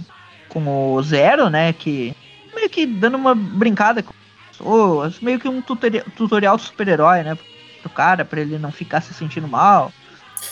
com 0.48 0.94
o 0.94 1.02
Zero, 1.02 1.48
né, 1.48 1.72
que 1.72 2.12
meio 2.54 2.68
que 2.68 2.86
dando 2.86 3.16
uma 3.16 3.34
brincada 3.34 4.02
com 4.02 4.12
pessoas, 4.58 5.20
meio 5.20 5.38
que 5.38 5.48
um 5.48 5.62
tutorial, 5.62 6.58
super-herói, 6.58 7.22
né, 7.22 7.38
pro 7.80 7.90
cara, 7.90 8.24
pra 8.24 8.40
ele 8.40 8.58
não 8.58 8.72
ficar 8.72 9.00
se 9.00 9.14
sentindo 9.14 9.48
mal. 9.48 9.92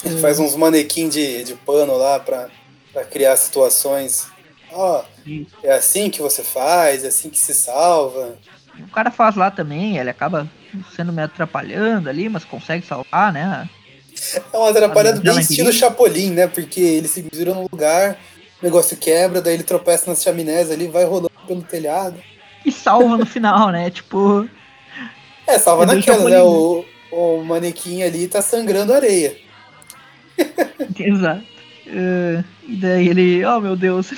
Ele 0.04 0.18
faz 0.18 0.38
uns 0.38 0.56
manequim 0.56 1.08
de, 1.08 1.44
de 1.44 1.54
pano 1.54 1.96
lá 1.96 2.18
pra, 2.18 2.48
pra 2.92 3.04
criar 3.04 3.36
situações 3.36 4.28
ó, 4.72 5.02
oh, 5.02 5.46
é 5.62 5.72
assim 5.72 6.10
que 6.10 6.20
você 6.20 6.42
faz, 6.42 7.04
é 7.04 7.08
assim 7.08 7.30
que 7.30 7.38
se 7.38 7.54
salva. 7.54 8.36
O 8.78 8.90
cara 8.90 9.10
faz 9.10 9.34
lá 9.34 9.50
também, 9.50 9.96
ele 9.96 10.10
acaba 10.10 10.48
sendo 10.94 11.12
me 11.12 11.22
atrapalhando 11.22 12.10
ali, 12.10 12.28
mas 12.28 12.44
consegue 12.44 12.86
salvar, 12.86 13.32
né? 13.32 13.68
É 14.52 14.56
uma 14.56 14.70
atrapalhada 14.70 15.20
bem 15.20 15.38
estilo 15.40 15.72
Chapolin, 15.72 16.32
né? 16.32 16.46
Porque 16.46 16.80
ele 16.80 17.08
se 17.08 17.22
vira 17.22 17.54
num 17.54 17.66
lugar, 17.70 18.18
o 18.60 18.64
negócio 18.64 18.96
quebra, 18.96 19.40
daí 19.40 19.54
ele 19.54 19.62
tropeça 19.62 20.10
nas 20.10 20.22
chaminés 20.22 20.70
ali, 20.70 20.88
vai 20.88 21.04
rolando 21.04 21.32
pelo 21.46 21.62
telhado. 21.62 22.16
E 22.66 22.72
salva 22.72 23.16
no 23.16 23.24
final, 23.24 23.70
né? 23.70 23.88
Tipo. 23.90 24.48
É, 25.46 25.58
salva 25.58 25.84
é 25.84 25.86
naquela, 25.86 26.28
né? 26.28 26.42
O, 26.42 26.84
o 27.12 27.44
manequim 27.44 28.02
ali 28.02 28.26
tá 28.26 28.42
sangrando 28.42 28.92
areia. 28.92 29.36
Exato. 30.98 31.44
Uh, 31.86 32.44
e 32.66 32.76
daí 32.76 33.08
ele, 33.08 33.46
oh 33.46 33.60
meu 33.60 33.76
Deus, 33.76 34.12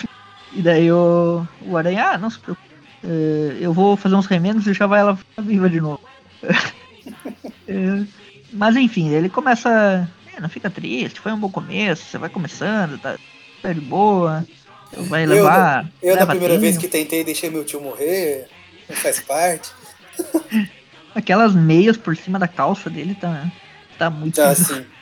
e 0.54 0.62
daí 0.62 0.90
o, 0.90 1.46
o 1.66 1.76
Aranha, 1.76 2.12
ah, 2.12 2.18
não 2.18 2.30
se 2.30 2.38
preocupe. 2.38 2.66
Uh, 3.04 3.52
eu 3.60 3.74
vou 3.74 3.94
fazer 3.94 4.14
uns 4.14 4.26
remendos 4.26 4.66
e 4.66 4.72
já 4.72 4.86
vai 4.86 5.00
ela 5.00 5.18
viva 5.38 5.68
de 5.68 5.80
novo. 5.80 6.00
uh, 6.42 8.06
mas 8.52 8.74
enfim, 8.74 9.10
ele 9.10 9.28
começa. 9.28 10.08
É, 10.34 10.40
não 10.40 10.48
fica 10.48 10.70
triste, 10.70 11.20
foi 11.20 11.30
um 11.32 11.38
bom 11.38 11.50
começo, 11.50 12.06
você 12.06 12.16
vai 12.16 12.30
começando, 12.30 12.98
tá, 12.98 13.18
tá 13.60 13.72
de 13.72 13.80
boa. 13.80 14.46
Vai 14.92 15.26
levar. 15.26 15.86
Eu, 16.02 16.10
eu 16.10 16.16
na 16.16 16.26
primeira 16.26 16.54
tempo. 16.54 16.62
vez 16.62 16.78
que 16.78 16.88
tentei, 16.88 17.22
deixei 17.22 17.50
meu 17.50 17.64
tio 17.64 17.80
morrer, 17.80 18.48
não 18.88 18.96
faz 18.96 19.20
parte. 19.20 19.70
Aquelas 21.14 21.54
meias 21.54 21.96
por 21.96 22.16
cima 22.16 22.38
da 22.38 22.48
calça 22.48 22.88
dele 22.88 23.14
tá, 23.14 23.50
tá 23.98 24.10
muito. 24.10 24.36
Tá 24.36 24.50
assim. 24.50 24.84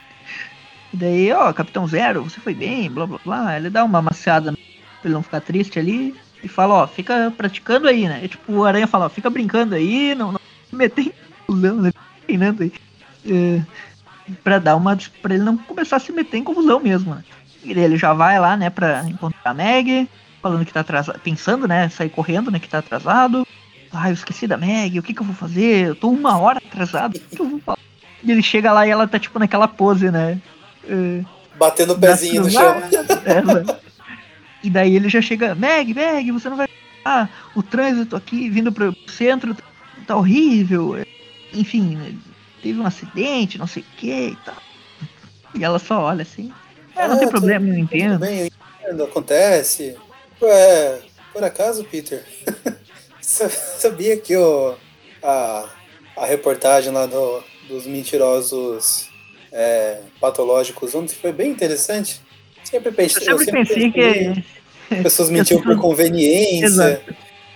E 0.95 0.97
daí, 0.97 1.33
ó, 1.33 1.53
Capitão 1.53 1.87
Zero, 1.87 2.23
você 2.23 2.41
foi 2.41 2.55
bem, 2.55 2.89
blá 2.89 3.07
blá 3.07 3.19
blá. 3.23 3.57
Ele 3.57 3.69
dá 3.69 3.83
uma 3.85 4.01
maciada 4.01 4.53
pra 4.53 4.61
ele 5.05 5.15
não 5.15 5.23
ficar 5.23 5.41
triste 5.41 5.81
ali. 5.81 6.15
E 6.43 6.49
fala, 6.49 6.75
ó, 6.75 6.87
fica 6.87 7.33
praticando 7.37 7.89
aí, 7.89 8.07
né? 8.07 8.21
E, 8.23 8.29
tipo, 8.29 8.53
o 8.53 8.65
Aranha 8.65 8.87
fala, 8.87 9.07
ó, 9.07 9.09
fica 9.09 9.29
brincando 9.29 9.75
aí, 9.75 10.15
não, 10.15 10.33
não 10.33 10.41
se 10.71 10.77
meter 10.77 11.03
em 11.03 11.13
confusão, 11.47 11.77
né? 11.83 11.93
Treinando 12.25 12.63
aí. 12.63 12.73
É, 13.29 13.63
pra 14.45 14.59
dar 14.59 14.77
uma. 14.77 14.97
pra 15.21 15.35
ele 15.35 15.43
não 15.43 15.57
começar 15.57 15.97
a 15.97 16.01
se 16.01 16.13
meter 16.13 16.37
em 16.39 16.45
confusão 16.45 16.79
mesmo, 16.79 17.15
né? 17.15 17.25
E 17.67 17.79
ele 17.79 17.97
já 17.97 18.13
vai 18.13 18.39
lá, 18.39 18.57
né, 18.57 18.71
pra 18.71 19.05
encontrar 19.09 19.51
a 19.51 19.55
Meg, 19.55 20.09
falando 20.41 20.65
que 20.65 20.73
tá 20.73 20.81
atrasado, 20.81 21.19
pensando, 21.21 21.67
né, 21.67 21.89
sair 21.89 22.11
correndo, 22.11 22.51
né, 22.51 22.59
que 22.59 22.69
tá 22.69 22.79
atrasado. 22.79 23.47
Ah, 23.93 24.09
eu 24.09 24.15
esqueci 24.15 24.47
da 24.47 24.57
Meg, 24.57 24.99
o 24.99 25.03
que 25.03 25.15
que 25.15 25.21
eu 25.21 25.27
vou 25.27 25.35
fazer? 25.35 25.89
Eu 25.89 25.97
tô 25.97 26.09
uma 26.09 26.39
hora 26.39 26.59
atrasado, 26.59 27.17
o 27.17 27.21
que, 27.21 27.37
que 27.37 27.43
eu 27.43 27.49
vou 27.49 27.61
fazer? 27.61 27.81
E 28.23 28.31
ele 28.31 28.43
chega 28.43 28.73
lá 28.73 28.87
e 28.87 28.91
ela 28.91 29.07
tá, 29.07 29.19
tipo, 29.19 29.39
naquela 29.39 29.69
pose, 29.69 30.11
né? 30.11 30.41
É, 30.89 31.23
Batendo 31.59 31.95
o 31.95 31.99
pezinho 31.99 32.43
no 32.43 32.51
chão. 32.51 32.75
É, 33.25 33.43
né? 33.43 33.65
E 34.63 34.71
daí 34.71 34.97
ele 34.97 35.09
já 35.09 35.23
chega, 35.23 35.55
Meg, 35.55 35.95
Meg, 35.95 36.31
você 36.31 36.49
não 36.49 36.57
vai. 36.57 36.69
Ah, 37.05 37.29
o 37.55 37.63
trânsito 37.63 38.17
aqui 38.17 38.51
vindo 38.51 38.73
pro 38.73 38.95
centro 39.07 39.57
tá 40.07 40.17
horrível. 40.17 41.05
Enfim, 41.55 42.19
teve 42.63 42.79
um 42.81 42.87
acidente, 42.87 43.59
não 43.59 43.67
sei 43.67 43.83
o 43.83 43.97
que 43.97 44.29
e 44.31 44.37
tal. 44.45 44.57
E 45.55 45.65
ela 45.65 45.79
só 45.79 46.03
olha 46.03 46.23
assim. 46.23 46.53
É, 46.97 47.07
não 47.07 47.15
ah, 47.15 47.19
tem 47.19 47.29
problema, 47.29 47.69
eu 47.69 47.79
entendo. 47.79 48.19
Bem, 48.19 48.51
eu 48.85 49.05
acontece. 49.05 49.97
É, 50.43 50.99
por 51.33 51.45
acaso, 51.45 51.85
Peter, 51.85 52.25
sabia 53.21 54.17
que 54.17 54.37
o, 54.37 54.75
a, 55.23 55.69
a 56.17 56.27
reportagem 56.27 56.93
lá 56.93 57.07
do, 57.07 57.43
dos 57.69 57.87
mentirosos 57.87 59.09
é, 59.53 60.01
patológicos 60.21 60.95
ontem 60.95 61.15
foi 61.15 61.33
bem 61.33 61.51
interessante? 61.51 62.21
Sempre 62.65 62.91
pensei, 62.91 63.29
eu 63.29 63.39
sempre, 63.39 63.61
eu 63.61 63.67
sempre 63.67 63.93
pensei, 63.93 63.93
pensei 63.93 64.35
que 64.35 64.57
Pessoas 64.89 65.31
mentiam 65.31 65.61
por 65.61 65.77
conveniência. 65.79 67.01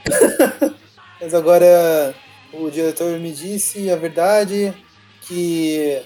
Mas 1.20 1.34
agora 1.34 2.14
o 2.52 2.70
diretor 2.70 3.18
me 3.18 3.32
disse 3.32 3.90
a 3.90 3.96
verdade 3.96 4.72
que 5.22 6.00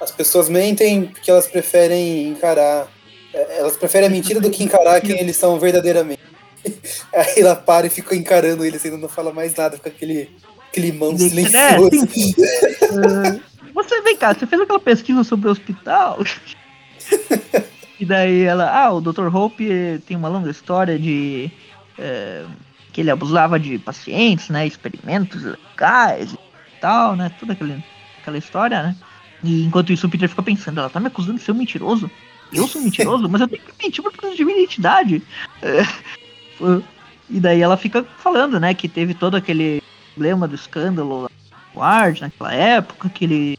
as 0.00 0.10
pessoas 0.10 0.48
mentem 0.48 1.06
porque 1.06 1.30
elas 1.30 1.46
preferem 1.46 2.28
encarar. 2.28 2.88
É, 3.32 3.58
elas 3.58 3.76
preferem 3.76 4.08
a 4.08 4.10
mentira 4.10 4.40
do 4.40 4.50
que 4.50 4.64
encarar 4.64 5.00
quem 5.00 5.18
eles 5.18 5.36
são 5.36 5.58
verdadeiramente. 5.58 6.20
Aí 7.14 7.40
ela 7.42 7.54
para 7.56 7.86
e 7.86 7.90
fica 7.90 8.14
encarando 8.14 8.64
ele, 8.64 8.76
assim, 8.76 8.90
não 8.96 9.08
fala 9.08 9.32
mais 9.32 9.54
nada, 9.54 9.76
fica 9.76 9.88
aquele 9.88 10.30
climão 10.72 11.12
É, 11.14 11.18
silencioso. 11.18 12.06
sim. 12.12 12.34
Ah, 13.72 13.72
você, 13.72 14.00
vem 14.02 14.16
cá, 14.16 14.34
você 14.34 14.46
fez 14.46 14.60
aquela 14.60 14.80
pesquisa 14.80 15.22
sobre 15.22 15.48
o 15.48 15.52
hospital? 15.52 16.18
e 18.00 18.04
daí 18.04 18.42
ela, 18.42 18.68
ah, 18.68 18.92
o 18.92 19.00
Dr. 19.00 19.34
Hope 19.34 20.02
tem 20.06 20.16
uma 20.16 20.28
longa 20.28 20.50
história 20.50 20.98
de 20.98 21.50
eh, 21.96 22.44
que 22.92 23.00
ele 23.00 23.10
abusava 23.10 23.60
de 23.60 23.78
pacientes, 23.78 24.48
né? 24.48 24.66
Experimentos 24.66 25.42
legais 25.42 26.32
e 26.32 26.38
tal, 26.80 27.14
né? 27.14 27.30
Toda 27.38 27.52
aquele, 27.52 27.82
aquela 28.20 28.38
história, 28.38 28.82
né? 28.82 28.96
E 29.42 29.64
enquanto 29.64 29.92
isso 29.92 30.06
o 30.06 30.10
Peter 30.10 30.28
fica 30.28 30.42
pensando, 30.42 30.80
ela 30.80 30.90
tá 30.90 31.00
me 31.00 31.06
acusando 31.06 31.38
de 31.38 31.44
ser 31.44 31.52
um 31.52 31.56
mentiroso? 31.56 32.10
Eu 32.52 32.66
sou 32.66 32.80
um 32.80 32.84
mentiroso, 32.84 33.28
mas 33.28 33.40
eu 33.40 33.48
tenho 33.48 33.62
que 33.62 33.84
mentir 33.84 34.02
por 34.02 34.12
causa 34.12 34.36
de 34.36 34.44
minha 34.44 34.58
identidade. 34.58 35.22
Foi- 36.58 36.82
e 37.30 37.38
daí 37.38 37.60
ela 37.60 37.76
fica 37.76 38.04
falando, 38.18 38.58
né, 38.58 38.74
que 38.74 38.88
teve 38.88 39.14
todo 39.14 39.36
aquele 39.36 39.82
problema 40.14 40.48
do 40.48 40.54
escândalo 40.54 41.22
lá 41.74 42.08
no 42.08 42.20
naquela 42.20 42.52
época, 42.52 43.08
que 43.08 43.24
ele 43.24 43.58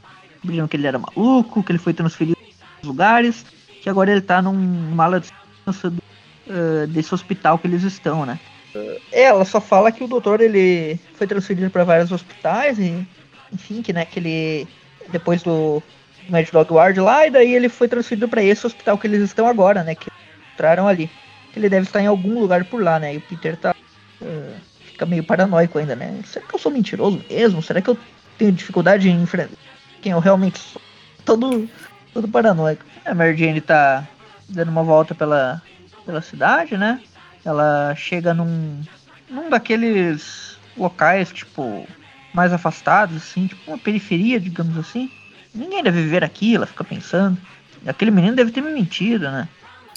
que 0.69 0.75
ele 0.75 0.87
era 0.87 0.99
maluco, 0.99 1.63
que 1.63 1.71
ele 1.71 1.79
foi 1.79 1.93
transferido 1.93 2.37
para 2.81 2.89
lugares, 2.89 3.45
que 3.81 3.89
agora 3.89 4.11
ele 4.11 4.21
tá 4.21 4.41
num, 4.41 4.53
numa 4.53 5.03
ala 5.05 5.19
de 5.19 5.27
segurança 5.27 5.89
do, 5.89 6.01
eh, 6.49 6.87
desse 6.87 7.13
hospital 7.13 7.59
que 7.59 7.67
eles 7.67 7.83
estão, 7.83 8.25
né? 8.25 8.39
Eh, 8.73 9.01
ela 9.11 9.45
só 9.45 9.61
fala 9.61 9.91
que 9.91 10.03
o 10.03 10.07
doutor 10.07 10.41
ele 10.41 10.99
foi 11.13 11.27
transferido 11.27 11.69
para 11.69 11.83
vários 11.83 12.11
hospitais 12.11 12.79
e 12.79 13.05
enfim, 13.53 13.81
que 13.81 13.93
né, 13.93 14.03
que 14.03 14.19
ele 14.19 14.67
depois 15.09 15.43
do 15.43 15.81
Mad 16.29 16.47
Dog 16.49 16.71
Ward 16.73 16.99
lá, 16.99 17.27
e 17.27 17.31
daí 17.31 17.53
ele 17.53 17.69
foi 17.69 17.87
transferido 17.87 18.27
para 18.27 18.43
esse 18.43 18.65
hospital 18.65 18.97
que 18.97 19.07
eles 19.07 19.21
estão 19.21 19.47
agora, 19.47 19.83
né, 19.83 19.95
que 19.95 20.09
entraram 20.53 20.87
ali. 20.87 21.09
Ele 21.55 21.67
deve 21.67 21.85
estar 21.85 22.01
em 22.01 22.07
algum 22.07 22.39
lugar 22.39 22.63
por 22.65 22.81
lá, 22.81 22.97
né? 22.97 23.13
E 23.13 23.17
o 23.17 23.21
Peter 23.21 23.57
tá 23.57 23.75
eh, 24.21 24.53
fica 24.85 25.05
meio 25.05 25.23
paranoico 25.23 25.77
ainda, 25.77 25.95
né? 25.95 26.21
Será 26.25 26.45
que 26.45 26.55
eu 26.55 26.59
sou 26.59 26.71
mentiroso 26.71 27.23
mesmo? 27.29 27.61
Será 27.61 27.81
que 27.81 27.89
eu 27.89 27.97
tenho 28.37 28.51
dificuldade 28.51 29.09
em 29.09 29.21
enfrentar 29.21 29.57
quem 30.01 30.11
eu 30.11 30.19
realmente 30.19 30.59
sou? 30.59 30.81
Todo, 31.25 31.69
todo 32.13 32.27
paranoico. 32.27 32.83
A 33.05 33.13
Mary 33.13 33.35
Jane 33.35 33.61
tá 33.61 34.07
dando 34.47 34.69
uma 34.69 34.83
volta 34.83 35.13
pela, 35.13 35.61
pela 36.05 36.21
cidade, 36.21 36.77
né? 36.77 37.01
Ela 37.43 37.93
chega 37.95 38.33
num, 38.33 38.81
num 39.29 39.49
daqueles 39.49 40.57
locais, 40.77 41.31
tipo, 41.31 41.87
mais 42.33 42.53
afastados, 42.53 43.17
assim, 43.17 43.47
tipo 43.47 43.71
uma 43.71 43.77
periferia, 43.77 44.39
digamos 44.39 44.77
assim. 44.77 45.09
Ninguém 45.53 45.83
deve 45.83 46.01
viver 46.01 46.23
aqui, 46.23 46.55
ela 46.55 46.65
fica 46.65 46.83
pensando. 46.83 47.37
Aquele 47.85 48.11
menino 48.11 48.35
deve 48.35 48.51
ter 48.51 48.61
me 48.61 48.71
mentido, 48.71 49.29
né? 49.29 49.47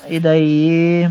E 0.08 0.18
daí. 0.18 1.08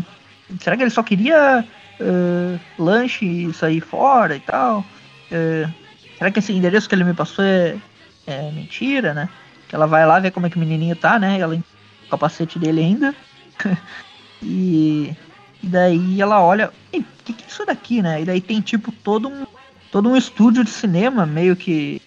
Será 0.60 0.76
que 0.76 0.82
ele 0.82 0.90
só 0.90 1.02
queria 1.02 1.64
eh, 1.98 2.58
lanche 2.78 3.24
e 3.24 3.52
sair 3.54 3.80
fora 3.80 4.36
e 4.36 4.40
tal? 4.40 4.84
Eh, 5.30 5.68
será 6.18 6.30
que 6.30 6.38
esse 6.38 6.52
endereço 6.52 6.88
que 6.88 6.94
ele 6.94 7.04
me 7.04 7.14
passou 7.14 7.44
é, 7.44 7.76
é 8.26 8.50
mentira, 8.50 9.14
né? 9.14 9.28
Que 9.68 9.74
ela 9.74 9.86
vai 9.86 10.06
lá 10.06 10.20
ver 10.20 10.30
como 10.30 10.46
é 10.46 10.50
que 10.50 10.56
o 10.56 10.60
menininho 10.60 10.96
tá, 10.96 11.18
né? 11.18 11.38
Ela 11.38 11.54
o 11.54 12.08
capacete 12.10 12.58
dele 12.58 12.80
ainda. 12.80 13.14
e, 14.42 15.14
e 15.62 15.66
daí 15.66 16.20
ela 16.20 16.42
olha, 16.42 16.68
o 16.92 17.02
que, 17.24 17.32
que 17.32 17.44
é 17.44 17.46
isso 17.46 17.64
daqui, 17.64 18.02
né? 18.02 18.20
E 18.20 18.24
daí 18.24 18.40
tem 18.40 18.60
tipo 18.60 18.92
todo 18.92 19.28
um 19.28 19.46
todo 19.94 20.08
um 20.10 20.16
estúdio 20.16 20.64
de 20.64 20.70
cinema 20.70 21.24
meio 21.24 21.54
que 21.54 22.02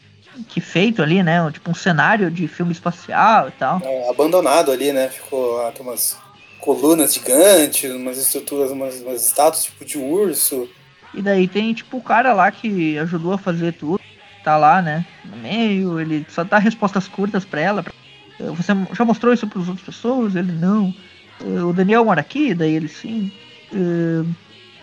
que 0.50 0.60
feito 0.60 1.02
ali, 1.02 1.24
né? 1.24 1.50
Tipo 1.54 1.72
um 1.72 1.74
cenário 1.74 2.30
de 2.30 2.48
filme 2.50 2.74
espacial 2.74 3.48
e 3.48 3.52
tal. 3.54 3.82
É, 3.82 4.10
abandonado 4.10 4.72
ali, 4.74 4.92
né? 4.92 5.08
Ficou 5.08 5.56
lá, 5.56 5.72
umas 5.80 6.18
colunas 6.60 7.14
gigantes, 7.14 7.90
umas 7.92 8.18
estruturas, 8.18 8.70
umas, 8.72 9.02
umas 9.02 9.26
estátuas 9.26 9.64
tipo 9.64 9.86
de 9.86 9.98
urso. 9.98 10.68
E 11.14 11.22
daí 11.22 11.48
tem 11.48 11.74
tipo 11.74 11.96
o 11.98 12.02
cara 12.02 12.34
lá 12.34 12.52
que 12.52 13.00
ajudou 13.00 13.32
a 13.34 13.38
fazer 13.38 13.72
tudo, 13.72 14.02
tá 14.44 14.58
lá, 14.58 14.82
né? 14.82 15.06
No 15.24 15.38
meio, 15.38 15.98
ele 16.00 16.26
só 16.30 16.44
dá 16.44 16.58
respostas 16.60 17.08
curtas 17.08 17.46
pra 17.46 17.62
ela. 17.62 17.82
pra- 17.82 17.94
"Eh, 18.40 18.52
Você 18.52 18.74
já 18.94 19.06
mostrou 19.06 19.34
isso 19.34 19.48
pras 19.48 19.68
outras 19.70 19.86
pessoas? 19.86 20.36
Ele 20.36 20.52
não. 20.52 20.94
"Eh, 21.42 21.64
O 21.64 21.72
Daniel 21.74 22.04
mora 22.04 22.20
aqui? 22.22 22.54
Daí 22.54 22.76
ele 22.76 22.90
sim. 22.90 23.32
"Eh, 23.74 24.24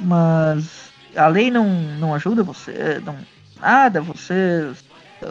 Mas 0.01 0.84
a 1.16 1.27
lei 1.28 1.51
não, 1.51 1.69
não 1.99 2.15
ajuda 2.15 2.43
você, 2.43 3.01
não. 3.05 3.16
Nada, 3.61 4.01
você. 4.01 4.70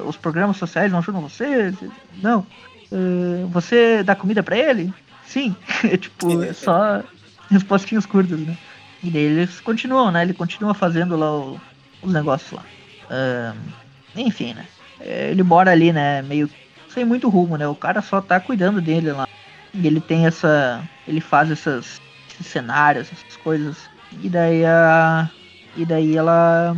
Os 0.07 0.17
programas 0.17 0.57
sociais 0.57 0.91
não 0.91 0.99
ajudam 0.99 1.21
você? 1.21 1.73
Não. 2.21 2.45
"Eh, 2.91 3.45
Você 3.51 4.01
dá 4.03 4.15
comida 4.15 4.41
pra 4.41 4.57
ele? 4.57 4.93
Sim. 5.27 5.55
É 5.83 5.97
tipo, 5.97 6.41
é 6.43 6.53
só 6.53 7.03
respostinhas 7.51 8.05
curtas, 8.05 8.39
né? 8.39 8.55
E 9.03 9.09
daí 9.11 9.21
eles 9.21 9.59
continuam, 9.59 10.11
né? 10.11 10.21
Ele 10.23 10.33
continua 10.33 10.73
fazendo 10.73 11.15
lá 11.17 11.31
o- 11.37 11.59
os 12.01 12.11
negócios 12.13 12.51
lá. 12.51 12.63
Ahn, 13.09 13.55
enfim, 14.15 14.53
né? 14.53 14.65
É, 15.01 15.29
Ele 15.31 15.43
mora 15.43 15.71
ali, 15.71 15.91
né? 15.91 16.21
Meio 16.21 16.49
sem 16.89 17.03
muito 17.05 17.27
rumo, 17.29 17.57
né? 17.57 17.67
O 17.67 17.75
cara 17.75 18.01
só 18.01 18.21
tá 18.21 18.39
cuidando 18.39 18.79
dele 18.81 19.11
lá. 19.11 19.27
E 19.73 19.85
ele 19.87 19.99
tem 19.99 20.25
essa. 20.25 20.81
Ele 21.07 21.19
faz 21.19 21.51
essas, 21.51 21.99
esses 22.31 22.47
cenários, 22.47 23.07
essas 23.11 23.37
coisas. 23.43 23.77
E 24.21 24.29
daí 24.29 24.63
a. 24.65 25.29
E 25.75 25.85
daí 25.85 26.15
ela. 26.15 26.75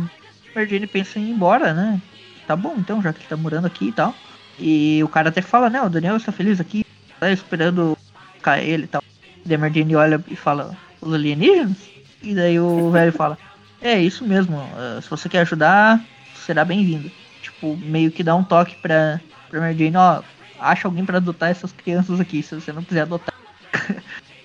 Mary 0.54 0.70
Jane 0.70 0.86
pensa 0.86 1.18
em 1.18 1.26
ir 1.26 1.30
embora, 1.30 1.74
né? 1.74 2.00
Tá 2.46 2.56
bom, 2.56 2.74
então, 2.78 3.02
já 3.02 3.12
que 3.12 3.20
ele 3.20 3.28
tá 3.28 3.36
morando 3.36 3.66
aqui 3.66 3.88
e 3.88 3.92
tal. 3.92 4.14
E 4.58 5.02
o 5.04 5.08
cara 5.08 5.28
até 5.28 5.42
fala, 5.42 5.68
né? 5.68 5.82
O 5.82 5.90
Daniel 5.90 6.16
está 6.16 6.32
feliz 6.32 6.60
aqui, 6.60 6.84
tá 7.20 7.30
esperando 7.30 7.96
ficar 8.36 8.58
ele 8.58 8.84
e 8.84 8.86
tal. 8.86 9.02
E 9.44 9.48
daí 9.48 9.72
Jane 9.72 9.96
olha 9.96 10.22
e 10.28 10.36
fala, 10.36 10.76
os 11.00 11.12
alienígenas? 11.12 11.76
E 12.22 12.34
daí 12.34 12.58
o 12.58 12.90
velho 12.92 13.12
fala, 13.12 13.36
é 13.82 13.98
isso 14.00 14.24
mesmo, 14.24 14.56
eh, 14.56 15.00
se 15.00 15.10
você 15.10 15.28
quer 15.28 15.40
ajudar, 15.40 16.00
será 16.34 16.64
bem-vindo. 16.64 17.10
Tipo, 17.42 17.76
meio 17.76 18.10
que 18.10 18.22
dá 18.22 18.34
um 18.34 18.42
toque 18.42 18.74
pra, 18.76 19.20
pra 19.50 19.60
Mary 19.60 19.78
Jane, 19.78 19.96
ó, 19.96 20.22
acha 20.58 20.88
alguém 20.88 21.04
pra 21.04 21.18
adotar 21.18 21.50
essas 21.50 21.72
crianças 21.72 22.18
aqui, 22.18 22.42
se 22.42 22.54
você 22.54 22.72
não 22.72 22.82
quiser 22.82 23.02
adotar. 23.02 23.34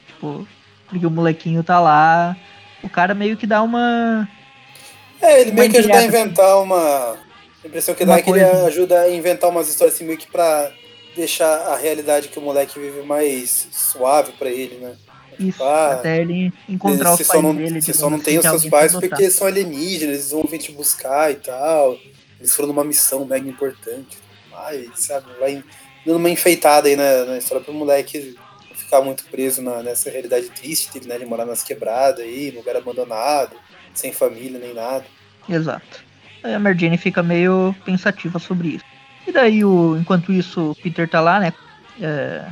tipo, 0.08 0.48
porque 0.90 1.06
o 1.06 1.12
molequinho 1.12 1.64
tá 1.64 1.80
lá, 1.80 2.36
o 2.84 2.90
cara 2.90 3.14
meio 3.14 3.38
que 3.38 3.48
dá 3.48 3.62
uma. 3.62 4.28
É, 5.22 5.42
ele 5.42 5.52
meio 5.52 5.70
que 5.72 5.78
ajuda 5.78 5.98
a 6.00 6.04
inventar 6.06 6.62
uma. 6.62 7.18
A 7.64 7.68
impressão 7.68 7.94
que 7.94 8.04
dá 8.06 8.18
é 8.18 8.22
que 8.22 8.30
ele 8.30 8.44
ajuda 8.44 9.02
a 9.02 9.12
inventar 9.12 9.50
umas 9.50 9.70
histórias 9.70 9.96
assim, 9.96 10.04
meio 10.06 10.18
que 10.18 10.28
pra 10.32 10.72
deixar 11.16 11.48
a 11.68 11.76
realidade 11.78 12.30
que 12.30 12.40
o 12.40 12.42
moleque 12.42 12.80
vive 12.80 13.02
mais 13.04 13.68
suave 13.72 14.32
pra 14.34 14.50
ele, 14.50 14.76
né? 14.78 14.96
Isso, 15.40 15.64
Ah, 15.64 15.94
até 15.94 16.22
ele 16.22 16.52
encontrar 16.68 17.14
os 17.14 17.22
pais 17.28 17.44
não, 17.44 17.56
dele. 17.56 17.82
você 17.82 17.94
só 17.94 18.10
não 18.10 18.18
assim, 18.18 18.26
tem 18.26 18.38
os 18.38 18.46
seus 18.46 18.66
pais 18.66 18.92
porque 18.94 19.24
eles 19.24 19.34
são 19.36 19.48
alienígenas, 19.48 20.16
eles 20.16 20.32
vão 20.32 20.44
vir 20.44 20.58
te 20.60 20.72
buscar 20.72 21.32
e 21.32 21.36
tal. 21.36 21.98
Eles 22.40 22.56
foram 22.56 22.68
numa 22.70 22.84
missão 22.84 23.26
mega 23.26 23.48
importante. 23.48 24.18
Ai, 24.54 24.88
sabe, 24.96 25.28
vai 25.40 25.64
dando 26.06 26.18
uma 26.18 26.30
enfeitada 26.30 26.88
aí 26.88 26.96
na, 26.96 27.26
na 27.26 27.38
história 27.38 27.64
pro 27.64 27.74
moleque 27.74 28.36
não 28.70 28.76
ficar 28.76 29.02
muito 29.02 29.24
preso 29.26 29.62
na- 29.62 29.82
nessa 29.84 30.10
realidade 30.10 30.50
triste 30.50 30.92
dele, 30.94 31.08
né? 31.08 31.18
De 31.20 31.26
morar 31.26 31.46
nas 31.46 31.64
quebradas 31.64 32.24
aí, 32.26 32.52
lugar 32.52 32.76
abandonado, 32.76 33.56
sem 33.94 34.14
família 34.14 34.60
nem 34.60 34.74
nada. 34.74 35.06
Exato. 35.48 36.04
Aí 36.44 36.54
a 36.54 36.60
Mary 36.60 36.80
Jane 36.80 36.98
fica 36.98 37.22
meio 37.22 37.76
pensativa 37.86 38.40
sobre 38.40 38.70
isso. 38.70 38.86
E 39.28 39.32
daí, 39.32 39.64
o, 39.64 39.98
enquanto 39.98 40.32
isso, 40.32 40.72
o 40.72 40.76
Peter 40.76 41.08
tá 41.08 41.20
lá, 41.22 41.40
né? 41.40 41.54
é, 42.02 42.46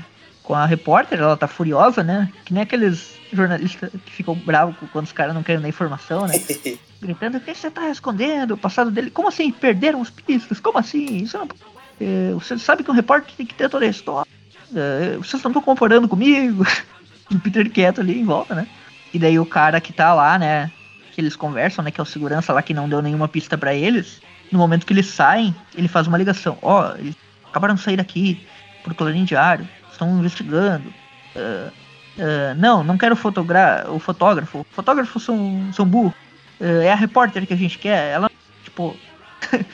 com 0.44 0.54
a 0.54 0.66
repórter, 0.66 1.20
ela 1.20 1.36
tá 1.36 1.48
furiosa, 1.48 2.04
né? 2.04 2.32
Que 2.46 2.54
nem 2.54 2.64
aqueles 2.64 3.16
jornalistas 3.32 3.92
que 4.06 4.12
ficam 4.12 4.36
bravos 4.36 4.76
quando 4.92 5.06
os 5.06 5.12
caras 5.12 5.34
não 5.34 5.44
querem 5.44 5.62
dar 5.62 5.70
informação, 5.70 6.28
né? 6.28 6.40
Gritando, 7.02 7.38
o 7.38 7.42
que 7.42 7.54
você 7.54 7.72
tá 7.72 7.90
escondendo? 7.90 8.56
O 8.56 8.58
passado 8.58 8.92
dele. 8.92 9.10
Como 9.12 9.28
assim? 9.28 9.52
Perderam 9.52 10.02
os 10.02 10.10
pistas? 10.10 10.60
Como 10.60 10.78
assim? 10.78 11.18
Isso 11.18 11.38
não. 11.38 11.48
É, 12.02 12.34
você 12.34 12.58
sabe 12.58 12.84
que 12.84 12.92
um 12.92 12.94
repórter 12.94 13.34
tem 13.36 13.46
que 13.46 13.54
ter 13.54 13.70
toda 13.70 13.86
a 13.86 13.90
história. 13.90 14.30
É, 14.76 15.18
vocês 15.18 15.42
não 15.44 15.52
estão 15.52 15.62
comparando 15.62 16.08
comigo. 16.08 16.66
O 17.32 17.40
Peter 17.40 17.70
quieto 17.70 18.02
ali 18.02 18.20
em 18.20 18.26
volta, 18.26 18.56
né? 18.56 18.68
E 19.14 19.20
daí 19.20 19.38
o 19.38 19.46
cara 19.46 19.80
que 19.80 19.94
tá 19.94 20.16
lá, 20.16 20.40
né? 20.40 20.72
Que 21.14 21.22
eles 21.22 21.36
conversam, 21.36 21.84
né? 21.84 21.92
Que 21.92 22.00
é 22.00 22.04
o 22.04 22.06
segurança 22.06 22.54
lá 22.54 22.62
que 22.62 22.74
não 22.74 22.90
deu 22.90 23.02
nenhuma 23.02 23.28
pista 23.28 23.58
pra 23.58 23.74
eles. 23.74 24.22
No 24.52 24.60
momento 24.60 24.86
que 24.86 24.94
eles 24.94 25.08
saem, 25.08 25.56
ele 25.76 25.88
faz 25.88 26.08
uma 26.08 26.18
ligação. 26.18 26.58
Ó, 26.62 26.94
eles 26.96 27.16
acabaram 27.50 27.76
de 27.76 27.82
sair 27.82 27.98
daqui 27.98 28.46
pro 28.84 28.96
Clarim 28.96 29.26
Diário. 29.26 29.68
Estão 29.92 30.20
investigando. 30.20 30.94
Ah, 31.36 31.72
ah, 32.20 32.54
não, 32.56 32.84
não 32.84 32.98
quero 32.98 33.16
fotogra 33.16 33.86
o 33.90 34.00
fotógrafo. 34.00 34.66
Fotógrafos 34.72 35.24
são, 35.24 35.70
são 35.74 35.86
burros. 35.86 36.14
Ah, 36.62 36.84
é 36.84 36.92
a 36.92 36.96
repórter 36.96 37.48
que 37.48 37.54
a 37.54 37.58
gente 37.58 37.78
quer. 37.78 38.12
Ela, 38.12 38.30
tipo. 38.64 38.96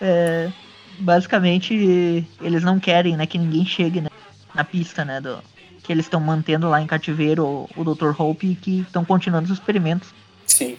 é, 0.00 0.50
basicamente, 0.98 2.26
eles 2.40 2.62
não 2.62 2.78
querem, 2.78 3.16
né, 3.16 3.26
que 3.26 3.38
ninguém 3.38 3.64
chegue 3.64 4.00
né, 4.00 4.10
na 4.54 4.64
pista, 4.64 5.04
né, 5.04 5.20
do, 5.20 5.42
que 5.82 5.92
eles 5.92 6.04
estão 6.04 6.20
mantendo 6.20 6.68
lá 6.68 6.82
em 6.82 6.86
cativeiro 6.86 7.46
o, 7.46 7.68
o 7.76 7.94
Dr. 7.94 8.20
Hope 8.20 8.48
e 8.48 8.54
que 8.54 8.80
estão 8.80 9.04
continuando 9.04 9.46
os 9.46 9.52
experimentos. 9.52 10.12
Sim. 10.48 10.76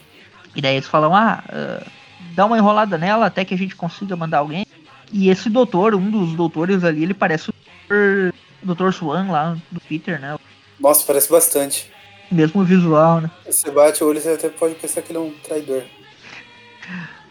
E 0.55 0.61
daí 0.61 0.75
eles 0.75 0.87
falam, 0.87 1.15
ah, 1.15 1.43
ah, 1.47 1.83
dá 2.33 2.45
uma 2.45 2.57
enrolada 2.57 2.97
nela 2.97 3.27
até 3.27 3.45
que 3.45 3.53
a 3.53 3.57
gente 3.57 3.75
consiga 3.75 4.15
mandar 4.15 4.39
alguém. 4.39 4.65
E 5.11 5.29
esse 5.29 5.49
doutor, 5.49 5.95
um 5.95 6.09
dos 6.09 6.33
doutores 6.33 6.83
ali, 6.83 7.03
ele 7.03 7.13
parece 7.13 7.49
o 7.49 7.53
Dr. 7.87 8.33
Dr. 8.61 8.91
Swan 8.91 9.31
lá 9.31 9.57
do 9.71 9.79
Peter, 9.81 10.19
né? 10.19 10.37
Nossa, 10.79 11.05
parece 11.05 11.31
bastante. 11.31 11.91
Mesmo 12.31 12.63
visual, 12.63 13.21
né? 13.21 13.31
Você 13.45 13.71
bate 13.71 14.03
o 14.03 14.07
olho 14.07 14.19
você 14.19 14.29
até 14.29 14.49
pode 14.49 14.75
pensar 14.75 15.01
que 15.01 15.11
ele 15.11 15.17
é 15.17 15.21
um 15.21 15.31
traidor. 15.43 15.83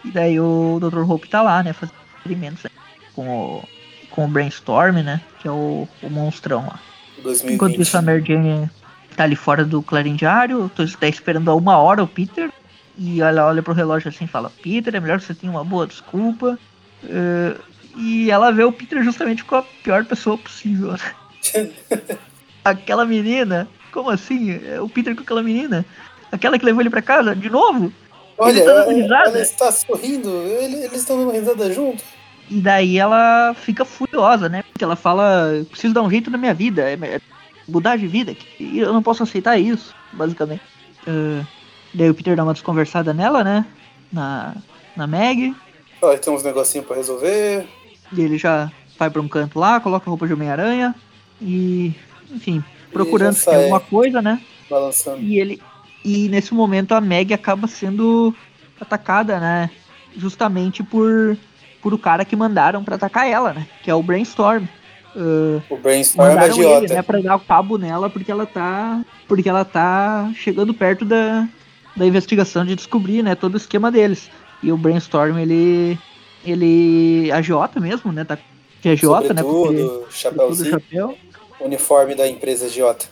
E 0.04 0.10
daí 0.10 0.40
o 0.40 0.78
Dr. 0.80 1.08
Hope 1.08 1.28
tá 1.28 1.42
lá, 1.42 1.62
né? 1.62 1.72
Fazendo 1.72 1.96
experimentos 2.16 2.64
né, 2.64 2.70
com 3.14 3.28
o, 3.28 3.64
com 4.10 4.24
o 4.24 4.28
Brainstorm, 4.28 4.96
né? 5.02 5.20
Que 5.40 5.48
é 5.48 5.50
o, 5.50 5.86
o 6.02 6.10
monstrão 6.10 6.66
lá. 6.66 6.80
2020. 7.22 7.54
Enquanto 7.54 7.80
isso, 7.80 7.96
a 7.96 8.02
Mary 8.02 8.24
Jane 8.24 8.70
tá 9.18 9.24
ali 9.24 9.34
fora 9.34 9.64
do 9.64 9.82
Clarim 9.82 10.14
Diário. 10.14 10.70
Tô 10.74 10.86
tá 10.86 11.08
esperando 11.08 11.50
há 11.50 11.54
uma 11.54 11.76
hora 11.76 12.02
o 12.04 12.06
Peter. 12.06 12.50
E 12.96 13.20
ela 13.20 13.46
olha 13.46 13.62
pro 13.62 13.74
relógio 13.74 14.08
assim 14.08 14.24
e 14.24 14.28
fala: 14.28 14.50
Peter, 14.62 14.94
é 14.94 15.00
melhor 15.00 15.18
que 15.18 15.24
você 15.26 15.34
tenha 15.34 15.52
uma 15.52 15.64
boa 15.64 15.86
desculpa. 15.86 16.56
Eh, 17.04 17.56
e 17.96 18.30
ela 18.30 18.52
vê 18.52 18.62
o 18.62 18.72
Peter 18.72 19.02
justamente 19.02 19.44
com 19.44 19.56
a 19.56 19.62
pior 19.62 20.04
pessoa 20.04 20.38
possível. 20.38 20.92
né? 20.92 21.70
aquela 22.64 23.04
menina, 23.04 23.68
como 23.92 24.10
assim? 24.10 24.60
É 24.64 24.80
O 24.80 24.88
Peter 24.88 25.14
com 25.16 25.22
aquela 25.22 25.42
menina? 25.42 25.84
Aquela 26.30 26.58
que 26.58 26.64
levou 26.64 26.80
ele 26.82 26.90
pra 26.90 27.02
casa 27.02 27.34
de 27.34 27.50
novo? 27.50 27.92
Olha, 28.36 28.60
ela, 28.60 28.92
risada. 28.92 29.28
ela 29.30 29.40
está 29.40 29.72
sorrindo, 29.72 30.28
ele- 30.28 30.84
eles 30.84 31.00
estão 31.00 31.18
dando 31.18 31.32
risada 31.32 31.72
junto. 31.72 32.04
E 32.48 32.60
daí 32.60 32.98
ela 32.98 33.54
fica 33.54 33.84
furiosa, 33.84 34.48
né? 34.48 34.62
Porque 34.62 34.84
ela 34.84 34.94
fala, 34.94 35.50
"Eu 35.54 35.64
preciso 35.64 35.92
dar 35.92 36.02
um 36.02 36.10
jeito 36.10 36.30
na 36.30 36.38
minha 36.38 36.54
vida, 36.54 36.82
é 36.82 36.94
é 36.94 37.20
mudar 37.68 37.96
de 37.96 38.06
vida, 38.06 38.34
que 38.34 38.78
eu 38.78 38.92
não 38.92 39.02
posso 39.02 39.22
aceitar 39.22 39.58
isso, 39.58 39.94
basicamente. 40.12 40.62
Ah, 41.06 41.44
daí 41.92 42.10
o 42.10 42.14
Peter 42.14 42.34
dá 42.34 42.42
uma 42.42 42.52
desconversada 42.52 43.12
nela, 43.12 43.44
né? 43.44 43.64
Na, 44.12 44.56
na 44.96 45.06
Meg. 45.06 45.54
Olha, 46.00 46.18
tem 46.18 46.32
uns 46.32 46.42
negocinhos 46.42 46.86
pra 46.86 46.96
resolver. 46.96 47.66
E 48.12 48.20
ele 48.20 48.38
já 48.38 48.70
vai 48.98 49.10
pra 49.10 49.20
um 49.20 49.28
canto 49.28 49.58
lá, 49.58 49.80
coloca 49.80 50.08
a 50.08 50.10
roupa 50.10 50.26
de 50.26 50.32
Homem-Aranha. 50.32 50.94
E, 51.40 51.92
enfim, 52.30 52.64
procurando 52.92 53.34
se 53.34 53.44
tem 53.44 53.56
alguma 53.56 53.80
coisa, 53.80 54.22
né? 54.22 54.40
Balançando. 54.68 55.20
E 55.22 55.38
ele. 55.38 55.62
E 56.04 56.28
nesse 56.28 56.54
momento 56.54 56.92
a 56.92 57.00
Meg 57.00 57.34
acaba 57.34 57.66
sendo 57.66 58.34
atacada, 58.80 59.38
né? 59.38 59.70
Justamente 60.16 60.82
por, 60.82 61.36
por 61.82 61.92
o 61.92 61.98
cara 61.98 62.24
que 62.24 62.36
mandaram 62.36 62.82
pra 62.82 62.94
atacar 62.94 63.28
ela, 63.28 63.52
né? 63.52 63.66
Que 63.82 63.90
é 63.90 63.94
o 63.94 64.02
Brainstorm. 64.02 64.64
Ah, 65.18 65.60
O 65.68 65.76
brainstorm 65.76 66.28
é 66.30 66.34
mandaram 66.34 66.54
idiota. 66.54 66.84
ele, 66.84 66.94
né, 66.94 67.02
pra 67.02 67.20
dar 67.20 67.36
o 67.36 67.40
cabo 67.40 67.76
nela 67.76 68.08
porque 68.08 68.30
ela 68.30 68.46
tá. 68.46 69.02
Porque 69.26 69.48
ela 69.48 69.64
tá 69.64 70.30
chegando 70.36 70.72
perto 70.72 71.04
da, 71.04 71.48
da 71.96 72.06
investigação 72.06 72.64
de 72.64 72.76
descobrir, 72.76 73.22
né, 73.22 73.34
todo 73.34 73.54
o 73.54 73.56
esquema 73.56 73.90
deles. 73.90 74.30
E 74.62 74.70
o 74.70 74.76
Brainstorm, 74.76 75.36
ele. 75.38 75.98
Ele. 76.44 77.30
agiota 77.32 77.80
mesmo, 77.80 78.12
né? 78.12 78.24
Tá 78.24 78.38
de 78.80 78.88
agiota, 78.90 79.34
né? 79.34 79.42
Porque 79.42 80.06
chapéuzinho, 80.10 80.70
chapéu. 80.70 81.18
uniforme 81.60 82.14
da 82.14 82.28
empresa 82.28 82.66
idiota. 82.66 83.06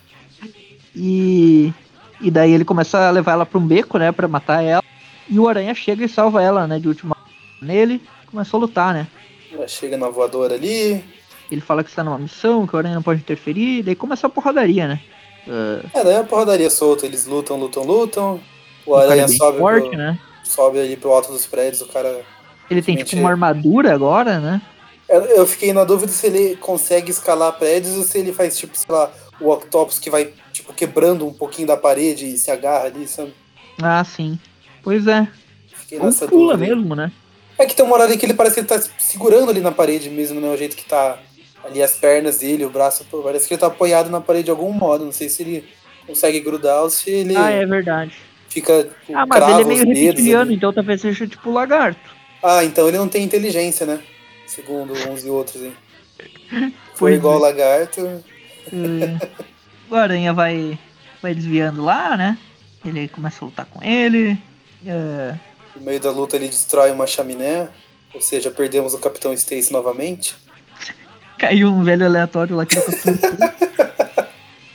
E, 0.95 1.73
e 2.21 2.31
daí 2.31 2.53
ele 2.53 2.65
começa 2.65 3.09
a 3.09 3.11
levar 3.11 3.33
ela 3.33 3.45
pra 3.45 3.59
um 3.59 3.67
beco, 3.67 3.99
né, 3.99 4.13
pra 4.13 4.29
matar 4.29 4.63
ela. 4.63 4.83
E 5.29 5.39
o 5.41 5.49
Aranha 5.49 5.75
chega 5.75 6.05
e 6.05 6.09
salva 6.09 6.41
ela, 6.41 6.67
né, 6.69 6.79
de 6.79 6.87
última 6.87 7.17
nele. 7.61 8.01
Começou 8.31 8.59
a 8.59 8.61
lutar, 8.61 8.95
né. 8.95 9.07
Ela 9.53 9.67
chega 9.67 9.97
na 9.97 10.09
voadora 10.09 10.55
ali. 10.55 11.05
Ele 11.51 11.61
fala 11.61 11.85
que 11.85 11.91
está 11.91 12.03
numa 12.03 12.19
missão, 12.19 12.67
que 12.67 12.75
o 12.75 12.79
Aranha 12.79 12.95
não 12.97 13.03
pode 13.03 13.21
interferir. 13.21 13.83
Daí 13.83 13.95
começa 13.95 14.27
a 14.27 14.31
porradaria, 14.31 14.89
né. 14.89 15.01
Ah, 15.49 15.81
É, 15.95 16.05
daí 16.05 16.15
é 16.15 16.19
uma 16.19 16.25
porradaria 16.25 16.69
solta. 16.71 17.07
Eles 17.07 17.27
lutam, 17.27 17.57
lutam, 17.57 17.85
lutam. 17.85 18.41
O 18.85 18.93
o 18.93 18.97
aranha 18.97 19.27
sobe, 19.29 19.59
forte, 19.59 19.89
pro- 19.89 19.99
né. 19.99 20.19
sobe 20.45 20.79
ali 20.81 20.97
pro 20.97 21.13
alto 21.13 21.33
dos 21.33 21.47
prédios. 21.47 21.83
O 21.83 21.87
cara. 21.87 22.23
Ele 22.71 22.83
tem 22.83 22.97
tipo 22.97 23.21
uma 23.21 23.31
armadura 23.31 23.93
agora, 23.95 24.39
né. 24.41 24.61
Eu, 25.09 25.23
eu 25.25 25.47
fiquei 25.47 25.73
na 25.73 25.85
dúvida 25.85 26.11
se 26.11 26.27
ele 26.27 26.57
consegue 26.57 27.11
escalar 27.13 27.53
prédios 27.53 27.97
ou 27.97 28.03
se 28.03 28.19
ele 28.19 28.33
faz 28.33 28.59
tipo, 28.59 28.77
sei 28.77 28.93
lá, 28.93 29.09
o 29.41 29.51
Octopus 29.53 30.01
que 30.01 30.11
vai 30.11 30.33
tipo 30.53 30.73
quebrando 30.73 31.25
um 31.27 31.33
pouquinho 31.33 31.69
da 31.69 31.77
parede 31.77 32.27
e 32.27 32.37
se 32.39 32.51
agarra 32.51 32.87
ali, 32.87 33.07
sabe? 33.07 33.33
Ah, 33.81 34.03
sim. 34.03 34.37
Pois 34.83 35.07
é. 35.07 35.29
Fiquei 35.73 35.99
Ou 35.99 36.07
nessa 36.07 36.27
pula 36.27 36.57
dúvida. 36.57 36.75
mesmo, 36.77 36.95
né. 36.97 37.13
É 37.59 37.67
que 37.67 37.75
tem 37.77 37.85
uma 37.85 37.95
hora 37.95 38.05
ali 38.05 38.17
que 38.19 38.27
ele 38.27 38.35
parece 38.35 38.55
que 38.55 38.61
ele 38.61 38.69
tá 38.69 38.81
segurando 38.99 39.51
ali 39.51 39.61
na 39.61 39.71
parede 39.73 40.11
mesmo, 40.11 40.41
né? 40.41 40.49
O 40.49 40.57
jeito 40.57 40.77
que 40.77 40.85
tá 40.85 41.19
ali 41.67 41.83
as 41.83 41.93
pernas 41.97 42.39
dele, 42.39 42.65
o 42.65 42.71
braço, 42.71 43.05
parece 43.23 43.47
que 43.49 43.55
ele 43.55 43.61
tá 43.61 43.67
apoiado 43.67 44.09
na 44.09 44.21
parede 44.21 44.45
de 44.45 44.51
algum 44.51 44.73
modo. 44.73 45.05
Não 45.05 45.13
sei 45.13 45.29
se 45.29 45.43
ele 45.43 45.69
consegue 46.07 46.41
grudar 46.41 46.83
ou 46.83 46.91
se 46.91 47.11
ele 47.11 47.37
Ah, 47.37 47.51
é 47.51 47.67
verdade. 47.67 48.13
fica 48.49 48.89
Ah, 49.13 49.27
mas 49.27 49.43
ele 49.43 49.63
é 49.63 49.65
meio 49.65 49.85
reptiliano, 49.87 50.53
então 50.53 50.73
talvez 50.73 51.01
seja 51.01 51.27
tipo 51.27 51.51
lagarto. 51.51 52.15
Ah, 52.43 52.65
então 52.65 52.87
ele 52.89 52.99
não 52.99 53.09
tem 53.09 53.25
inteligência, 53.25 53.85
né? 53.85 54.01
Segundo 54.47 54.93
uns 55.11 55.25
e 55.25 55.29
outros 55.31 55.63
aí. 55.63 55.73
Foi 56.95 57.15
igual 57.15 57.35
é. 57.35 57.37
o 57.37 57.41
lagarto. 57.41 58.25
Eh, 58.73 59.19
o 59.91 59.95
Aranha 59.95 60.33
vai, 60.33 60.79
vai 61.21 61.35
desviando 61.35 61.83
lá, 61.85 62.17
né? 62.17 62.39
Ele 62.85 63.09
começa 63.09 63.45
a 63.45 63.47
lutar 63.47 63.67
com 63.67 63.83
ele. 63.83 64.39
eh, 64.87 65.35
No 65.75 65.83
meio 65.83 65.99
da 65.99 66.11
luta 66.11 66.37
ele 66.37 66.47
destrói 66.47 66.93
uma 66.93 67.07
chaminé. 67.07 67.69
Ou 68.15 68.21
seja, 68.21 68.51
perdemos 68.51 68.95
o 68.95 68.99
Capitão 68.99 69.33
Stacy 69.33 69.73
novamente. 69.73 70.37
Caiu 71.39 71.69
um 71.73 71.83
velho 71.83 72.07
aleatório 72.07 72.57
lá 72.57 72.65
que. 72.67 72.77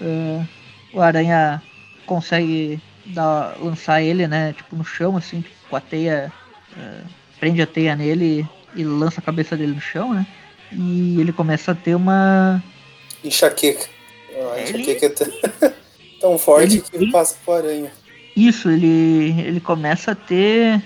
Eh, 0.02 0.46
o 0.94 1.02
Aranha 1.02 1.62
consegue 2.06 2.80
dar, 3.08 3.56
lançar 3.60 4.02
ele, 4.02 4.28
né? 4.28 4.54
Tipo, 4.54 4.76
no 4.76 4.84
chão, 4.86 5.18
assim, 5.18 5.42
tipo, 5.42 5.56
com 5.70 5.76
a 5.76 5.82
teia. 5.82 6.32
eh, 6.78 7.02
prende 7.40 7.62
a 7.62 7.68
teia 7.68 7.96
nele 7.96 8.48
e 8.76 8.84
lança 8.84 9.20
a 9.20 9.24
cabeça 9.24 9.58
dele 9.58 9.74
no 9.74 9.82
chão, 9.82 10.14
né? 10.14 10.26
E 10.72 11.20
ele 11.20 11.34
começa 11.34 11.72
a 11.72 11.76
ter 11.76 11.96
uma. 11.96 12.64
Enxaqueca. 13.24 13.88
A 14.54 14.60
Ele- 14.60 14.82
enxaqueca 14.92 15.06
é 15.66 15.74
tão- 16.22 16.38
forte 16.38 16.76
Ele- 16.78 16.82
que 16.82 16.96
ele- 16.96 17.12
passa 17.12 17.36
pro 17.44 17.54
aranha. 17.56 17.92
Isso, 18.36 18.70
ele, 18.70 19.36
ele 19.42 19.60
começa 19.60 20.12
a 20.12 20.16
ter. 20.16 20.82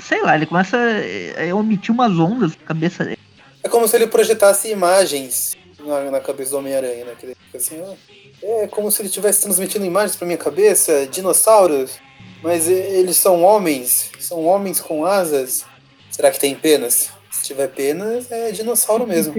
Sei 0.00 0.20
lá, 0.22 0.34
ele 0.36 0.46
começa 0.46 0.76
a 0.76 1.54
omitir 1.54 1.92
umas 1.94 2.18
ondas 2.18 2.56
na 2.56 2.64
cabeça 2.66 3.04
dele. 3.04 3.18
É 3.62 3.68
como 3.68 3.86
se 3.88 3.96
ele 3.96 4.06
projetasse 4.06 4.70
imagens 4.70 5.56
na, 5.80 6.10
na 6.10 6.20
cabeça 6.20 6.52
do 6.52 6.58
Homem-Aranha, 6.58 7.04
né? 7.04 7.14
Que 7.18 7.26
ele 7.26 7.36
fica 7.46 7.58
assim, 7.58 7.80
ó, 7.82 7.94
é 8.42 8.66
como 8.68 8.90
se 8.90 9.00
ele 9.02 9.08
estivesse 9.08 9.42
transmitindo 9.42 9.84
imagens 9.84 10.16
pra 10.16 10.26
minha 10.26 10.38
cabeça, 10.38 11.06
dinossauros, 11.06 11.98
mas 12.42 12.68
eles 12.68 13.16
são 13.16 13.42
homens, 13.42 14.10
são 14.18 14.44
homens 14.44 14.80
com 14.80 15.04
asas. 15.04 15.66
Será 16.10 16.30
que 16.30 16.38
tem 16.38 16.54
penas? 16.54 17.10
Se 17.30 17.44
tiver 17.44 17.68
penas, 17.68 18.30
é 18.30 18.50
dinossauro 18.52 19.06
mesmo. 19.06 19.34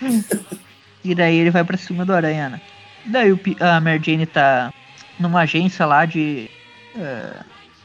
E 1.04 1.14
daí 1.14 1.36
ele 1.36 1.50
vai 1.50 1.62
pra 1.62 1.76
cima 1.76 2.02
do 2.04 2.14
Aranha, 2.14 2.48
né? 2.48 2.60
Daí 3.04 3.38
a 3.60 3.78
Mary 3.78 4.02
Jane 4.02 4.24
tá 4.24 4.72
numa 5.20 5.42
agência 5.42 5.84
lá 5.84 6.06
de. 6.06 6.48
eh, 6.96 7.42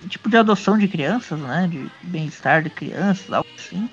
tipo 0.07 0.29
de 0.29 0.37
adoção 0.37 0.77
de 0.77 0.87
crianças, 0.87 1.37
né? 1.37 1.67
De 1.69 1.91
bem-estar 2.03 2.63
de 2.63 2.69
crianças, 2.69 3.29
algo 3.31 3.49
assim. 3.57 3.89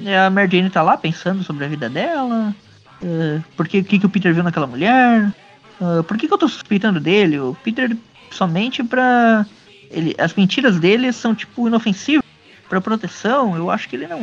E 0.00 0.14
a 0.14 0.30
Mary 0.30 0.48
Jane 0.50 0.70
tá 0.70 0.82
lá 0.82 0.96
pensando 0.96 1.42
sobre 1.42 1.64
a 1.64 1.68
vida 1.68 1.88
dela. 1.88 2.54
eh, 3.02 3.40
por 3.56 3.68
que, 3.68 3.82
que, 3.82 3.98
que 3.98 4.06
o 4.06 4.10
Peter 4.10 4.32
viu 4.32 4.42
naquela 4.42 4.66
mulher? 4.66 5.32
eh, 5.80 6.02
por 6.06 6.16
que, 6.16 6.26
que 6.26 6.32
eu 6.34 6.38
tô 6.38 6.48
suspeitando 6.48 7.00
dele? 7.00 7.38
O 7.38 7.54
Peter 7.54 7.96
somente 8.30 8.82
pra. 8.82 9.46
Ele, 9.90 10.14
as 10.18 10.34
mentiras 10.34 10.78
dele 10.80 11.12
são 11.12 11.34
tipo 11.34 11.68
inofensivas 11.68 12.22
pra 12.68 12.80
proteção. 12.80 13.56
Eu 13.56 13.70
acho 13.70 13.88
que 13.88 13.96
ele 13.96 14.08
não, 14.08 14.20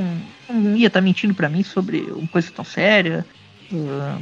não 0.50 0.76
ia 0.76 0.88
estar 0.88 1.02
mentindo 1.02 1.34
pra 1.34 1.50
mim 1.50 1.64
sobre 1.64 2.02
uma 2.12 2.28
coisa 2.28 2.52
tão 2.52 2.66
séria. 2.66 3.26
Ahn, 3.72 4.20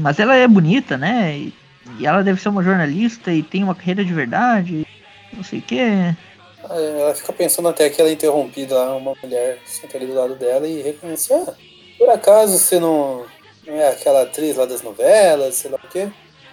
mas 0.00 0.18
ela 0.18 0.34
é 0.34 0.48
bonita, 0.48 0.96
né? 0.96 1.36
E, 1.36 1.54
e 1.98 2.06
ela 2.06 2.22
deve 2.22 2.40
ser 2.40 2.48
uma 2.48 2.62
jornalista 2.62 3.32
e 3.32 3.42
tem 3.42 3.62
uma 3.62 3.74
carreira 3.74 4.02
de 4.04 4.14
verdade. 4.14 4.86
Não 5.36 5.42
sei 5.42 5.58
o 5.58 5.62
que. 5.62 6.14
É, 6.72 7.00
Ela 7.00 7.14
fica 7.14 7.32
pensando 7.32 7.68
até 7.68 7.88
que 7.90 8.00
ela 8.00 8.10
é 8.10 8.12
interrompida 8.14 8.80
uma 8.94 9.14
mulher 9.22 9.58
senta 9.66 9.96
ali 9.96 10.06
do 10.06 10.14
lado 10.14 10.34
dela 10.36 10.66
e 10.66 10.82
reconhece, 10.82 11.32
ah, 11.32 11.54
por 11.98 12.08
acaso 12.08 12.58
você 12.58 12.78
não, 12.80 13.26
não 13.66 13.74
é 13.74 13.88
aquela 13.88 14.22
atriz 14.22 14.56
lá 14.56 14.64
das 14.64 14.82
novelas, 14.82 15.54
sei 15.56 15.70
lá 15.70 15.78
o 15.82 15.88
quê? 15.88 16.08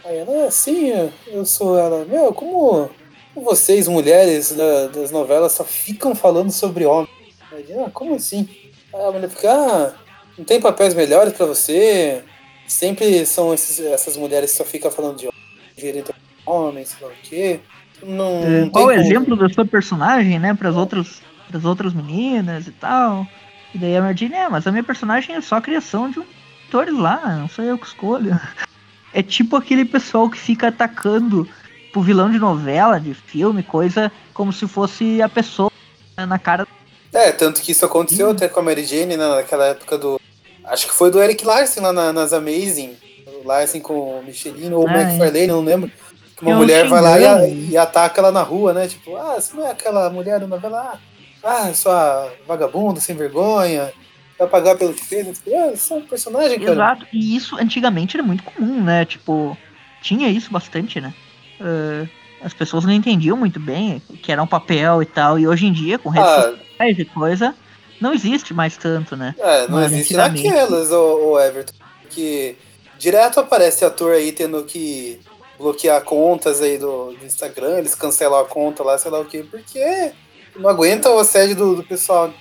Aí 0.06 0.18
ela, 0.18 0.46
ah, 0.46 0.52
sim, 0.52 0.91
eu- 1.28 1.46
sou 1.46 1.78
ela. 1.78 2.06
Meu, 2.06 2.34
como, 2.34 2.90
vocês, 3.36 3.88
mulheres 3.88 4.52
da- 4.52 4.88
das 4.88 5.12
novelas, 5.12 5.52
só 5.54 5.64
ficam 5.64 6.16
falando 6.16 6.52
sobre 6.52 6.86
homens? 6.86 7.10
Aí, 7.52 7.66
ah, 7.80 7.90
como 7.91 8.16
assim? 8.16 8.48
Aí 8.94 9.02
a 9.04 9.12
mulher 9.12 9.30
fica, 9.30 9.52
ah, 9.52 9.94
não 10.38 10.46
tem 10.46 10.60
papéis 10.60 10.94
melhores 10.94 11.34
pra 11.34 11.46
você? 11.46 12.24
Sempre 12.68 13.26
são 13.26 13.54
esses, 13.54 13.80
essas 13.80 14.16
mulheres 14.16 14.52
que 14.52 14.58
só 14.58 14.64
ficam 14.66 14.91
falando 14.91 15.18
de 15.18 15.28
homens, 15.28 16.14
a 16.46 16.52
homens, 16.52 16.90
sei 16.90 17.08
lá 17.08 17.14
o 17.14 17.16
quê. 17.24 17.60
Não, 18.03 18.43
É, 18.43 18.61
não 18.61 18.69
qual 18.69 18.85
o 18.85 18.91
exemplo 18.91 19.35
da 19.35 19.49
sua 19.49 19.65
personagem, 19.65 20.39
né? 20.39 20.53
Para 20.53 20.69
as 20.69 20.76
outras, 20.76 21.21
pras 21.49 21.65
outras 21.65 21.93
meninas 21.93 22.67
e 22.67 22.71
tal. 22.71 23.27
E 23.73 23.77
daí 23.77 23.95
a 23.97 24.01
Mardine, 24.01 24.34
é, 24.35 24.49
mas 24.49 24.65
a 24.65 24.71
minha 24.71 24.84
personagem 24.84 25.35
é 25.35 25.41
só 25.41 25.57
a 25.57 25.61
criação 25.61 26.09
de 26.09 26.19
um 26.19 26.26
atores 26.67 26.95
lá, 26.97 27.35
não 27.35 27.49
sou 27.49 27.63
eu 27.65 27.77
que 27.77 27.88
escolho. 27.88 28.39
É 29.11 29.23
tipo 29.23 29.55
aquele 29.55 29.85
pessoal 29.85 30.30
que 30.30 30.38
fica 30.38 30.67
atacando 30.67 31.49
pro 31.91 31.99
vilão 32.03 32.30
de 32.30 32.38
novela, 32.38 32.99
de 32.99 33.15
filme, 33.15 33.63
coisa 33.63 34.11
como 34.35 34.53
se 34.53 34.67
fosse 34.67 35.19
a 35.19 35.27
pessoa 35.27 35.71
na 36.15 36.38
cara. 36.38 36.67
É, 37.11 37.31
tanto 37.31 37.59
que 37.59 37.71
isso 37.71 37.84
aconteceu 37.84 38.30
até 38.30 38.47
com 38.47 38.59
a 38.59 38.63
Mary 38.63 38.85
Jane 38.85 39.17
né, 39.17 39.27
naquela 39.27 39.65
época 39.65 39.97
do. 39.97 40.21
Acho 40.63 40.85
que 40.88 40.93
foi 40.93 41.09
do 41.09 41.19
Eric 41.19 41.43
Larson 41.43 41.81
lá 41.81 41.91
na- 41.91 42.13
nas 42.13 42.34
Amazing. 42.34 42.95
Larson 43.43 43.80
com 43.80 44.19
o 44.19 44.23
Michelin 44.23 44.71
ou 44.73 44.84
o 44.85 44.88
Ah, 44.88 44.99
é. 44.99 45.01
McFarlane, 45.01 45.47
não 45.47 45.61
lembro. 45.63 45.91
Que 46.40 46.45
uma 46.45 46.56
mulher 46.56 46.88
vai 46.88 47.02
lá 47.02 47.20
e, 47.20 47.26
a- 47.26 47.48
e 47.48 47.78
ataca 47.78 48.22
ela 48.22 48.32
na 48.32 48.41
rua, 48.41 48.74
né? 48.74 48.88
Tipo, 48.88 49.16
ah, 49.18 49.36
você 49.40 49.56
não 49.56 49.68
é 49.68 49.72
aquela 49.72 50.10
mulher 50.10 50.40
da 50.40 50.48
novela? 50.48 50.99
Ah, 51.44 51.74
sua 51.74 52.32
vagabunda, 52.48 52.99
sem 52.99 53.16
vergonha, 53.16 53.91
vai 54.38 54.48
pagar 54.48 54.78
pelo 54.78 54.94
que 54.94 55.06
fez. 55.06 55.38
Tipo, 55.38 55.56
ah, 55.56 55.70
você 55.76 55.94
é 55.94 55.98
um 55.98 56.02
personagem, 56.02 56.60
cara. 56.60 56.72
Exato. 56.72 57.06
E 57.14 57.36
isso 57.36 57.57
antigamente 57.57 58.16
era 58.16 58.24
muito 58.26 58.44
comum, 58.44 58.82
né? 58.84 59.06
Tipo, 59.06 59.57
tinha 60.02 60.30
isso 60.30 60.52
bastante, 60.52 61.02
né? 61.02 61.14
Ah, 61.60 62.07
as 62.41 62.53
pessoas 62.53 62.86
não 62.86 62.94
entendiam 62.94 63.36
muito 63.36 63.60
bem 63.60 64.02
que 64.24 64.32
era 64.32 64.41
um 64.41 64.48
papel 64.48 65.02
e 65.02 65.06
tal. 65.06 65.38
E 65.38 65.45
hoje 65.48 65.66
em 65.66 65.74
dia, 65.74 65.99
com 65.99 66.10
redes 66.10 66.32
Ah, 66.32 66.53
sociais 66.53 66.98
e 66.99 67.06
coisa, 67.06 67.53
não 67.99 68.14
existe 68.14 68.53
mais 68.53 68.78
tanto, 68.78 69.16
né? 69.18 69.36
é, 69.38 69.68
não 69.68 69.76
Mas 69.78 69.91
existe 69.91 70.14
naquelas, 70.16 70.90
ô 70.91 71.38
Everton. 71.38 71.74
Que 72.10 72.56
direto 72.98 73.40
aparece 73.41 73.84
ator 73.86 74.14
aí 74.14 74.32
tendo 74.32 74.64
que 74.64 75.20
bloquear 75.60 76.02
contas 76.03 76.61
aí 76.61 76.77
do, 76.77 77.11
do 77.11 77.26
Instagram, 77.26 77.80
eles 77.80 77.94
cancelam 77.94 78.40
a 78.40 78.45
conta 78.45 78.81
lá, 78.81 78.98
sei 78.98 79.11
lá 79.11 79.19
o 79.19 79.26
quê, 79.26 79.45
porque 79.49 80.14
não 80.56 80.69
aguenta 80.69 81.11
o 81.11 81.19
assédio 81.19 81.56
do, 81.56 81.76
do 81.76 81.84
pessoal. 81.84 82.34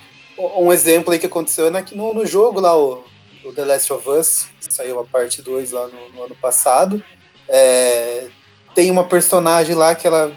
Um 0.57 0.73
exemplo 0.73 1.13
aí 1.13 1.19
que 1.19 1.27
aconteceu 1.27 1.67
é 1.67 1.85
no, 1.93 2.15
no 2.15 2.25
jogo 2.25 2.61
lá, 2.61 2.79
o, 2.79 3.05
o 3.45 3.53
The 3.53 3.65
Last 3.65 3.93
of 3.93 4.09
Us, 4.09 4.47
saiu 4.61 5.01
a 5.01 5.05
parte 5.05 5.43
2 5.43 5.73
lá 5.73 5.89
no, 5.89 6.09
no 6.11 6.23
ano 6.23 6.37
passado. 6.37 7.03
É, 7.49 8.29
tem 8.73 8.89
uma 8.89 9.05
personagem 9.05 9.75
lá 9.75 9.97
que 9.97 10.07
ela 10.07 10.33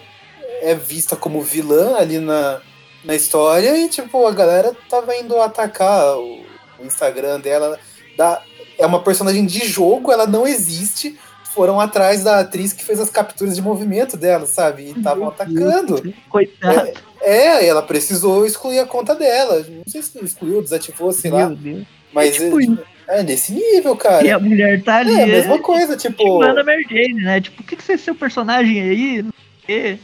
é 0.62 0.74
vista 0.74 1.16
como 1.16 1.42
vilã 1.42 1.98
ali 1.98 2.18
na, 2.18 2.62
na 3.04 3.14
história 3.14 3.78
e, 3.78 3.90
tipo, 3.90 4.26
a 4.26 4.32
galera 4.32 4.76
tava 4.90 5.16
indo 5.16 5.40
atacar 5.40 6.18
o, 6.18 6.44
o 6.80 6.86
Instagram 6.86 7.40
dela. 7.40 7.80
Da, 8.18 8.42
é 8.80 8.86
uma 8.88 9.04
personagem 9.04 9.46
de 9.46 9.68
jogo, 9.68 10.12
ela 10.12 10.26
não 10.26 10.48
existe. 10.48 11.20
Foram 11.54 11.80
atrás 11.80 12.24
da 12.24 12.40
atriz 12.40 12.74
que 12.74 12.84
fez 12.84 13.00
as 13.00 13.10
capturas 13.10 13.56
de 13.56 13.62
movimento 13.62 14.16
dela, 14.16 14.46
sabe? 14.46 14.84
E 14.84 14.92
estavam 14.92 15.28
atacando. 15.28 16.14
Coitado. 16.30 16.92
É, 17.22 17.66
ela 17.66 17.82
precisou 17.82 18.46
excluir 18.46 18.80
a 18.80 18.86
conta 18.86 19.14
dela. 19.14 19.66
Não 19.70 19.84
sei 19.86 20.02
se 20.02 20.18
excluiu, 20.24 20.62
desativou, 20.62 21.12
sei 21.12 21.30
lá. 21.30 21.48
Meu 21.48 21.56
Deus. 21.56 21.88
Mas 22.14 22.42
É 22.42 22.46
tipo 22.46 22.62
é, 22.62 23.20
é 23.20 23.24
nesse 23.24 23.54
nível, 23.54 23.96
cara. 23.96 24.26
E 24.26 24.32
a 24.32 24.40
mulher 24.40 24.82
tá 24.84 24.98
ali. 24.98 25.14
É 25.14 25.24
a 25.24 25.28
mesma 25.28 25.60
coisa, 25.60 25.96
tipo, 25.96 26.40
Manda 26.40 26.64
Mary 26.64 26.86
Jane, 26.90 27.22
né? 27.22 27.42
Tipo, 27.42 27.62
o 27.62 27.66
que, 27.66 27.76
que 27.76 27.84
você 27.84 27.94
é 27.94 27.98
seu 27.98 28.16
personagem 28.16 28.82
aí? 28.82 29.22
Não 29.22 29.34
sei 29.66 30.00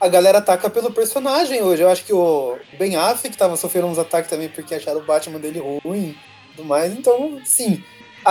a 0.00 0.08
galera 0.08 0.38
ataca 0.38 0.70
pelo 0.70 0.92
personagem 0.92 1.62
hoje. 1.62 1.82
Eu 1.82 1.90
acho 1.90 2.04
que 2.04 2.12
o 2.12 2.56
Ben 2.78 2.96
Affleck 2.96 3.36
tava 3.36 3.56
sofrendo 3.56 3.88
uns 3.88 3.98
ataques 3.98 4.30
também 4.30 4.48
porque 4.48 4.74
acharam 4.74 5.00
o 5.00 5.04
Batman 5.04 5.38
dele 5.38 5.60
ruim 5.84 6.14
e 6.14 6.56
tudo 6.56 6.66
mais. 6.66 6.92
Então, 6.92 7.40
sim. 7.44 7.82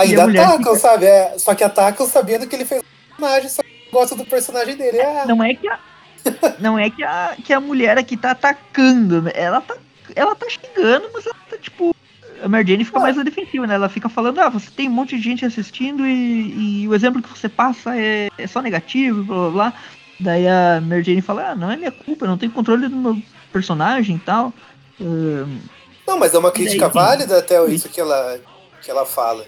Ainda 0.02 0.24
atacam, 0.24 0.58
fica- 0.76 0.76
sabe? 0.80 1.06
É, 1.06 1.36
só 1.38 1.56
que 1.56 1.64
atacam 1.64 2.08
sabendo 2.08 2.48
que 2.48 2.56
ele 2.56 2.66
fez 2.66 2.82
o 2.82 2.86
personagem, 3.16 3.50
só 3.50 3.62
que 3.64 3.90
gosta 3.92 4.16
do 4.16 4.26
personagem 4.26 4.76
dele. 4.76 5.00
Ah, 5.02 5.26
Não 5.28 5.44
é 5.44 5.54
que 5.54 5.68
a. 5.68 5.80
Não 6.60 6.78
é 6.78 6.90
que 6.90 7.04
a, 7.04 7.36
que 7.44 7.54
a 7.54 7.60
mulher 7.60 7.98
aqui 7.98 8.18
tá 8.18 8.32
atacando, 8.32 9.22
né? 9.22 9.32
Ela 9.34 9.62
tá, 9.62 9.78
ela 10.16 10.36
tá 10.36 10.46
xingando, 10.50 11.10
mas 11.14 11.26
ela 11.26 11.36
tá 11.50 11.58
tipo. 11.58 11.96
A 12.44 12.48
Mary 12.48 12.84
fica 12.86 12.98
Ah. 13.00 13.02
mais 13.02 13.16
na 13.16 13.24
defensiva, 13.24 13.66
né? 13.66 13.74
Ela 13.76 13.90
fica 13.90 14.08
falando, 14.10 14.40
ah, 14.40 14.50
você 14.50 14.70
tem 14.70 14.88
um 14.88 14.92
monte 14.92 15.16
de 15.18 15.24
gente 15.24 15.44
assistindo 15.46 16.06
e, 16.06 16.84
e 16.84 16.88
o 16.88 16.94
exemplo 16.94 17.20
que 17.22 17.30
você 17.30 17.50
passa 17.50 17.98
é, 17.98 18.30
é 18.38 18.46
só 18.46 18.62
negativo, 18.62 19.24
blá 19.24 19.36
blá 19.38 19.50
blá. 19.50 19.74
Daí 20.20 20.48
a 20.48 20.80
Mary 20.82 21.20
fala, 21.22 21.50
ah, 21.52 21.56
não 21.56 21.72
é 21.72 21.76
minha 21.76 21.92
culpa, 21.92 22.26
eu 22.26 22.30
não 22.30 22.38
tenho 22.38 22.52
controle 22.52 22.88
do 22.88 22.96
meu 22.96 23.18
personagem 23.52 24.18
e 24.18 24.20
tal. 24.20 24.54
Não, 25.00 26.18
mas 26.20 26.34
é 26.34 26.38
uma 26.38 26.52
crítica 26.52 26.86
daí 26.90 26.94
válida 26.94 27.38
até 27.40 27.64
isso 27.66 27.90
que 27.90 28.00
ela, 28.00 28.40
que 28.82 28.90
ela 28.92 29.06
fala. 29.06 29.46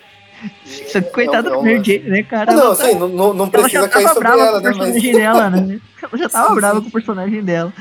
É 0.94 1.42
da 1.42 1.50
é 1.50 1.58
um 1.58 1.62
Mary 1.64 2.00
né, 2.00 2.24
cara? 2.24 2.52
Ah, 2.52 2.56
não, 2.56 2.64
Ela 2.68 2.76
tá- 2.76 2.84
sei, 2.86 2.96
não, 2.96 3.08
não, 3.10 3.34
não 3.34 3.46
Ela 3.46 3.50
precisa 3.52 3.82
já 3.84 3.90
cair 3.90 4.08
sobre 4.08 4.20
brava 4.20 4.42
ela, 4.42 4.62
com 4.62 4.68
o 4.68 4.72
né? 4.72 4.78
Mas 4.78 4.78
personagem 4.94 5.12
dela, 5.14 5.50
né? 5.50 5.82
Ela 6.02 6.18
já 6.18 6.30
tava 6.30 6.48
Sim, 6.50 6.56
brava 6.56 6.76
sim. 6.76 6.82
com 6.84 6.88
o 6.88 6.92
personagem 6.92 7.44
dela 7.44 7.74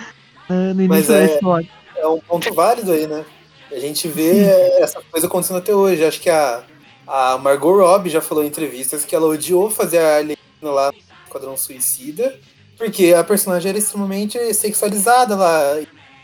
né, 0.49 0.73
no 0.75 0.89
Mas 0.89 0.99
início 1.09 1.13
da 1.15 1.21
é- 1.21 1.35
história. 1.35 1.69
é 1.97 2.07
um 2.07 2.21
ponto 2.21 2.55
válido 2.55 2.93
aí, 2.93 3.07
né? 3.07 3.25
A 3.71 3.79
gente 3.79 4.09
vê 4.09 4.45
essa 4.81 5.01
coisa 5.11 5.27
acontecendo 5.27 5.59
até 5.59 5.75
hoje. 5.75 6.05
Acho 6.05 6.21
que 6.21 6.31
a, 6.31 6.63
a 7.07 7.37
Margot 7.39 7.77
Robbie 7.77 8.09
já 8.11 8.21
falou 8.21 8.43
em 8.43 8.47
entrevistas 8.49 9.05
que 9.05 9.15
ela 9.15 9.27
odiou 9.27 9.71
fazer 9.71 9.99
a 9.99 10.17
Arlequina 10.17 10.39
lá 10.63 10.91
no 10.91 10.99
Esquadrão 11.27 11.57
Suicida, 11.57 12.35
porque 12.79 13.13
a 13.13 13.23
personagem 13.23 13.69
era 13.69 13.79
extremamente 13.79 14.39
sexualizada 14.55 15.37
lá. 15.37 15.61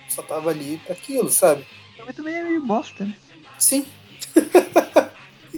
Só 0.08 0.22
tava 0.22 0.50
ali 0.50 0.80
pra 0.84 0.94
aquilo, 0.94 1.28
sabe? 1.30 1.66
Mas 2.06 2.16
também 2.16 2.34
é 2.34 2.42
meio 2.44 2.62
bosta, 2.64 3.04
né? 3.04 3.14
Sim. 3.58 3.84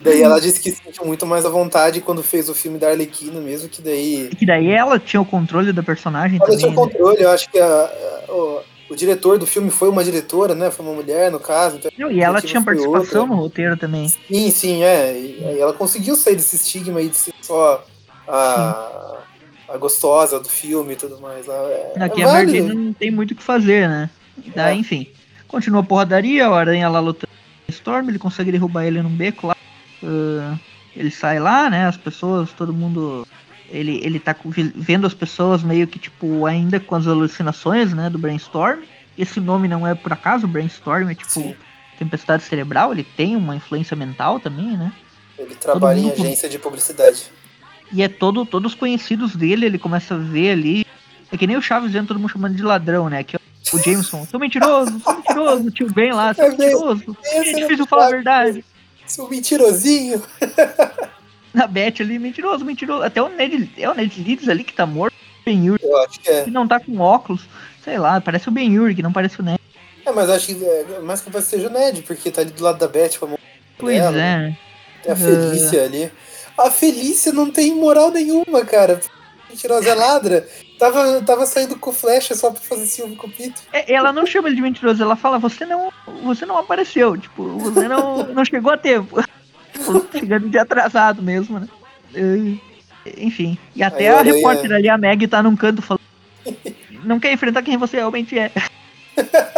e 0.06 0.12
daí 0.14 0.22
ela 0.22 0.40
disse 0.40 0.60
que 0.60 0.70
se 0.72 0.82
sentiu 0.82 1.04
muito 1.04 1.26
mais 1.26 1.44
à 1.44 1.48
vontade 1.48 2.00
quando 2.00 2.22
fez 2.22 2.48
o 2.48 2.54
filme 2.54 2.78
da 2.78 2.88
Arlequina 2.90 3.40
mesmo, 3.40 3.68
que 3.68 3.82
daí 3.82 4.28
E 4.32 4.36
que 4.36 4.46
daí 4.46 4.70
ela 4.70 4.98
tinha 4.98 5.20
o 5.20 5.24
controle 5.26 5.72
da 5.72 5.82
personagem 5.82 6.36
Ela 6.38 6.44
também. 6.46 6.58
tinha 6.58 6.70
né? 6.70 6.76
controle, 6.76 7.22
eu 7.22 7.30
acho 7.30 7.50
que 7.50 7.58
a- 7.58 7.66
a- 8.28 8.32
o, 8.32 8.60
o 8.90 8.94
diretor 8.96 9.38
do 9.38 9.46
filme 9.46 9.70
foi 9.70 9.88
uma 9.88 10.04
diretora, 10.04 10.54
né? 10.54 10.70
Foi 10.70 10.84
uma 10.86 10.94
mulher, 10.94 11.30
no 11.30 11.40
caso. 11.40 11.76
Então, 11.76 11.90
Não, 11.98 12.10
E 12.10 12.20
ela 12.22 12.40
tinha 12.40 12.62
participação 12.62 13.22
outra. 13.22 13.26
no 13.26 13.34
roteiro 13.42 13.76
também. 13.76 14.08
sim, 14.08 14.50
sim, 14.50 14.82
é. 14.84 15.12
E 15.18 15.44
aí 15.44 15.58
ela 15.60 15.72
conseguiu 15.72 16.14
sair 16.16 16.36
desse 16.36 16.56
estigma 16.56 16.98
aí 17.00 17.08
de 17.08 17.16
ser 17.16 17.32
só 17.42 17.84
a, 18.28 19.18
a 19.68 19.76
gostosa 19.76 20.38
do 20.40 20.48
filme 20.48 20.92
e 20.92 20.96
tudo 20.96 21.20
mais. 21.20 21.46
É, 21.48 21.92
Aqui 22.04 22.22
é 22.22 22.24
a. 22.24 22.44
Jane 22.44 22.60
não 22.62 22.92
tem 22.92 23.10
muito 23.10 23.32
o 23.32 23.34
que 23.34 23.42
fazer, 23.42 23.88
né? 23.88 24.10
Daí, 24.54 24.76
É. 24.76 24.80
enfim. 24.80 25.06
Continua 25.48 25.80
a 25.80 25.84
porradaria, 25.84 26.48
o 26.50 26.54
Aranha 26.54 26.88
lá 26.88 26.98
lutando 27.00 27.28
com 27.66 27.72
o 27.72 27.74
Storm, 27.74 28.08
ele 28.08 28.18
consegue 28.18 28.50
derrubar 28.52 28.84
ele 28.84 29.00
num 29.00 29.08
beco 29.10 29.46
lá. 29.46 29.56
Ah, 30.02 30.56
ele 30.94 31.10
sai 31.10 31.38
lá, 31.38 31.68
né? 31.70 31.86
As 31.86 31.96
pessoas, 31.96 32.50
todo 32.52 32.72
mundo. 32.72 33.26
Ele, 33.68 34.00
ele 34.04 34.20
tá 34.20 34.34
vendo 34.76 35.06
as 35.06 35.14
pessoas 35.14 35.62
meio 35.62 35.86
que, 35.88 35.98
tipo, 35.98 36.46
ainda 36.46 36.78
com 36.78 36.94
as 36.94 37.06
alucinações, 37.06 37.92
né? 37.92 38.08
Do 38.08 38.18
Brainstorm. 38.18 38.80
Esse 39.18 39.40
nome 39.40 39.66
não 39.66 39.86
é 39.86 39.94
por 39.94 40.12
acaso, 40.12 40.46
Brainstorm 40.46 41.08
é 41.08 41.14
tipo 41.14 41.30
Sim. 41.30 41.54
tempestade 41.98 42.42
cerebral, 42.42 42.92
ele 42.92 43.02
tem 43.02 43.34
uma 43.34 43.56
influência 43.56 43.96
mental 43.96 44.38
também, 44.38 44.76
né? 44.76 44.92
Ele 45.38 45.54
trabalha 45.54 45.98
em 45.98 46.10
agência 46.10 46.48
de 46.48 46.58
publicidade. 46.58 47.30
E 47.90 48.02
é 48.02 48.08
todo, 48.08 48.44
todos 48.44 48.72
os 48.72 48.78
conhecidos 48.78 49.34
dele, 49.34 49.66
ele 49.66 49.78
começa 49.78 50.14
a 50.14 50.18
ver 50.18 50.50
ali. 50.50 50.86
É 51.32 51.36
que 51.36 51.46
nem 51.46 51.56
o 51.56 51.62
Chaves 51.62 51.92
vendo 51.92 52.08
todo 52.08 52.20
mundo 52.20 52.30
chamando 52.30 52.54
de 52.54 52.62
ladrão, 52.62 53.08
né? 53.08 53.24
Que 53.24 53.36
é 53.36 53.40
o 53.72 53.78
Jameson, 53.78 54.26
seu 54.26 54.38
mentiroso, 54.38 55.00
seu 55.00 55.14
mentiroso, 55.16 55.70
tio 55.70 55.90
Ben 55.92 56.12
lá, 56.12 56.32
bem- 56.34 56.50
mentiroso. 56.50 57.16
É 57.24 57.52
difícil 57.52 57.86
falar 57.86 58.06
a 58.06 58.10
verdade. 58.10 58.64
Seu 59.06 59.28
mentirosinho. 59.28 60.22
Na 61.54 61.66
Beth 61.66 62.00
ali, 62.00 62.18
mentiroso, 62.18 62.64
mentiroso. 62.64 63.02
Até 63.02 63.22
o 63.22 63.28
Ned, 63.28 63.70
é 63.78 63.88
o 63.88 63.94
Ned 63.94 64.22
Leeds 64.22 64.48
ali 64.48 64.62
que 64.62 64.74
tá 64.74 64.84
morto. 64.84 65.14
Ben 65.44 65.64
Yuri, 65.64 65.82
Eu 65.82 65.96
acho 66.02 66.20
que 66.20 66.28
é. 66.28 66.42
que 66.44 66.50
não 66.50 66.66
tá 66.66 66.80
com 66.80 66.98
óculos. 66.98 67.42
Sei 67.84 67.96
lá, 67.98 68.20
parece 68.20 68.48
o 68.48 68.52
Ben 68.52 68.72
Yuri, 68.74 68.94
que 68.96 69.02
não 69.02 69.12
parece 69.12 69.40
o 69.40 69.44
Ned. 69.44 69.60
É, 70.04 70.12
mas 70.12 70.28
acho 70.28 70.48
que 70.48 70.64
é 70.64 70.98
mais 71.00 71.20
capaz 71.20 71.44
que 71.44 71.50
seja 71.50 71.68
o 71.68 71.70
Ned, 71.70 72.02
porque 72.02 72.30
tá 72.30 72.40
ali 72.42 72.50
do 72.50 72.62
lado 72.62 72.78
da 72.78 72.88
Beth 72.88 73.18
com 73.18 73.26
a 73.26 73.28
mão 73.30 73.38
Pois 73.78 73.96
dela, 73.96 74.16
é. 74.16 74.20
né? 74.20 74.58
Tem 75.02 75.12
a 75.12 75.16
Felícia 75.16 75.84
ali. 75.84 76.12
A 76.58 76.70
Felícia 76.70 77.32
não 77.32 77.50
tem 77.50 77.74
moral 77.74 78.10
nenhuma, 78.10 78.64
cara. 78.64 79.00
Mentirosa 79.48 79.90
é 79.90 79.94
ladra. 79.94 80.48
Tava, 80.78 81.22
tava 81.22 81.46
saindo 81.46 81.76
com 81.78 81.92
flecha 81.92 82.34
só 82.34 82.50
pra 82.50 82.60
fazer 82.60 82.86
ciúme 82.86 83.16
com 83.16 83.26
o 83.26 83.30
Pito. 83.30 83.62
É, 83.72 83.92
Ela 83.92 84.12
não 84.12 84.26
chama 84.26 84.48
ele 84.48 84.56
de 84.56 84.62
mentiroso, 84.62 85.02
ela 85.02 85.16
fala, 85.16 85.38
você 85.38 85.64
não, 85.64 85.90
você 86.22 86.44
não 86.44 86.58
apareceu, 86.58 87.16
tipo, 87.16 87.44
você 87.58 87.88
não, 87.88 88.24
não 88.24 88.44
chegou 88.44 88.72
a 88.72 88.76
tempo. 88.76 89.16
Chegando 90.12 90.48
de 90.48 90.58
atrasado 90.58 91.22
mesmo, 91.22 91.60
né? 91.60 91.68
Eh, 92.14 92.56
Enfim. 93.18 93.58
E 93.74 93.82
até 93.82 94.08
Aí 94.08 94.14
a 94.14 94.22
repórter 94.22 94.72
ali, 94.72 94.88
a 94.88 94.98
Meg, 94.98 95.26
tá 95.28 95.42
num 95.42 95.56
canto 95.56 95.82
falando. 95.82 96.02
Não 97.04 97.20
quer 97.20 97.32
enfrentar 97.32 97.62
quem 97.62 97.76
você 97.76 97.96
realmente 97.96 98.38
é. 98.38 98.50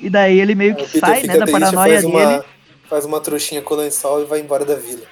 E 0.00 0.08
daí 0.08 0.38
ele 0.38 0.54
meio 0.54 0.76
que 0.76 0.84
Peter 0.84 1.00
sai, 1.00 1.22
né, 1.24 1.36
da 1.36 1.44
triste, 1.44 1.60
paranoia 1.60 1.94
faz 1.94 2.04
uma, 2.04 2.26
dele, 2.26 2.42
faz 2.88 3.04
uma 3.04 3.20
trouxinha 3.20 3.60
com 3.60 3.74
lençol 3.74 4.22
e 4.22 4.26
vai 4.26 4.38
embora 4.40 4.64
da 4.64 4.76
vila. 4.76 5.02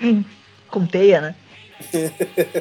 com 0.68 0.84
teia, 0.84 1.20
né? 1.20 1.34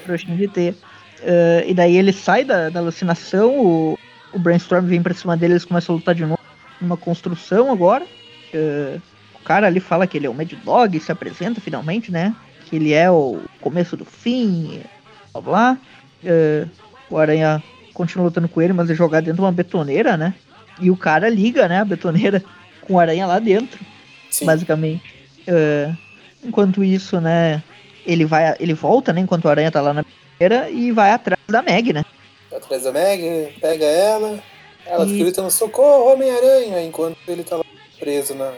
Trouxinha 0.06 0.38
de 0.38 0.48
teia. 0.48 0.76
Eh, 1.26 1.66
e 1.70 1.74
daí 1.74 1.96
ele 1.96 2.12
sai 2.12 2.44
da, 2.44 2.70
da 2.70 2.80
alucinação, 2.80 3.58
o, 3.58 4.00
o 4.34 4.40
Brainstorm 4.40 4.86
vem 4.86 5.02
pra 5.02 5.14
cima 5.14 5.38
dele, 5.38 5.54
eles 5.54 5.66
começam 5.66 5.96
a 5.96 5.98
lutar 5.98 6.14
de 6.14 6.26
novo. 6.26 6.40
Numa 6.82 6.98
construção 6.98 7.72
agora. 7.72 8.06
Eh, 8.54 9.00
o 9.36 9.44
cara 9.44 9.68
ali 9.68 9.80
fala 9.80 10.06
que 10.06 10.18
ele 10.18 10.28
é 10.28 10.30
o 10.30 10.34
Mad 10.34 10.52
Dog, 10.64 11.00
se 11.00 11.12
apresenta 11.12 11.62
finalmente, 11.62 12.12
né? 12.12 12.36
Que 12.66 12.76
ele 12.76 12.94
é 12.94 13.10
o 13.10 13.40
começo 13.62 13.96
do 13.96 14.06
fim, 14.06 14.82
blá 15.32 15.42
blá. 15.42 15.78
Eh, 16.24 16.68
o 17.10 17.18
Aranha 17.18 17.64
continua 17.94 18.26
lutando 18.26 18.50
com 18.50 18.62
ele, 18.62 18.74
mas 18.74 18.90
é 18.90 18.96
jogado 18.96 19.26
dentro 19.26 19.38
de 19.38 19.42
uma 19.42 19.52
betoneira, 19.52 20.18
né? 20.18 20.34
E 20.80 20.90
o 20.90 20.98
cara 20.98 21.30
liga, 21.30 21.68
né, 21.68 21.80
a 21.80 21.86
betoneira 21.86 22.44
com 22.82 22.96
o 22.96 23.00
Aranha 23.00 23.28
lá 23.28 23.38
dentro 23.40 23.80
Sim. 24.30 24.46
basicamente. 24.46 25.04
Enquanto 26.44 26.84
isso, 26.84 27.22
né, 27.22 27.62
ele 28.06 28.26
vai, 28.26 28.56
ele 28.60 28.74
volta, 28.74 29.14
né, 29.14 29.22
enquanto 29.22 29.46
o 29.46 29.50
Aranha 29.50 29.72
tá 29.72 29.80
lá 29.80 29.94
na 29.94 30.04
primeira 30.38 30.70
e 30.70 30.92
vai 30.92 31.12
atrás 31.12 31.40
da 31.48 31.62
Meg, 31.62 31.94
né? 31.94 32.04
Atrás 32.56 32.84
da 32.84 32.92
Meg, 32.92 33.54
pega 33.60 33.86
ela. 33.86 34.40
Ela 34.86 35.06
E- 35.06 35.10
fica 35.10 35.24
gritando 35.24 35.50
socorro, 35.52 36.12
Homem-Aranha, 36.14 36.82
enquanto 36.84 37.18
ele 37.28 37.44
tá 37.44 37.58
lá 37.58 37.64
preso 38.00 38.36
na, 38.36 38.52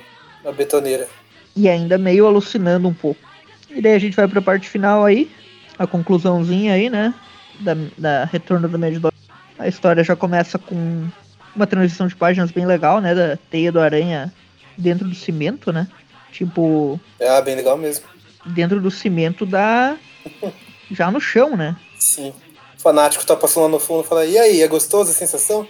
na 0.43 0.51
betoneira. 0.51 1.07
E 1.55 1.69
ainda 1.69 1.97
meio 1.97 2.25
alucinando 2.25 2.87
um 2.87 2.93
pouco. 2.93 3.21
E 3.69 3.81
daí 3.81 3.93
a 3.93 3.99
gente 3.99 4.15
vai 4.15 4.27
pra 4.27 4.41
parte 4.41 4.67
final 4.67 5.05
aí, 5.05 5.29
a 5.77 5.85
conclusãozinha 5.85 6.73
aí, 6.73 6.89
né? 6.89 7.13
da, 7.59 7.73
da 7.97 8.25
Retorno 8.25 8.67
do 8.67 8.77
Mad 8.77 8.93
Dog, 8.97 9.15
a 9.57 9.65
história 9.67 10.03
já 10.03 10.13
começa 10.13 10.57
com 10.59 11.07
uma 11.55 11.65
transição 11.65 12.05
de 12.05 12.13
páginas 12.15 12.51
bem 12.51 12.65
legal, 12.65 12.99
né? 12.99 13.15
Da 13.15 13.37
teia 13.49 13.71
do 13.71 13.79
aranha 13.79 14.33
dentro 14.77 15.07
do 15.07 15.15
cimento, 15.15 15.71
né? 15.71 15.87
Tipo, 16.33 16.99
É 17.17 17.41
bem 17.41 17.55
legal 17.55 17.77
mesmo. 17.77 18.05
dentro 18.47 18.81
do 18.81 18.91
cimento 18.91 19.45
da. 19.45 19.95
já 20.91 21.09
no 21.11 21.19
chão, 21.19 21.55
né? 21.55 21.75
Sim. 21.99 22.33
O 22.77 22.81
fanático 22.81 23.25
tá 23.25 23.35
passando 23.35 23.63
lá 23.63 23.69
no 23.69 23.79
fundo 23.79 24.03
e 24.03 24.07
fala, 24.07 24.25
e 24.25 24.37
aí, 24.37 24.61
é 24.61 24.67
gostosa 24.67 25.11
a 25.11 25.15
sensação? 25.15 25.67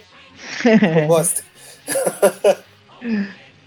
Eu 0.64 1.06
gosto. 1.08 1.42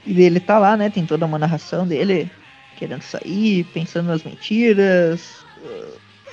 E 0.06 0.22
ele 0.22 0.40
tá 0.40 0.58
lá, 0.58 0.76
né? 0.78 0.90
Tem 0.90 1.06
toda 1.06 1.26
uma 1.26 1.40
narração 1.40 1.88
dele 1.88 2.30
querendo 2.78 3.02
sair, 3.02 3.64
pensando 3.74 4.08
nas 4.08 4.24
mentiras. 4.24 5.22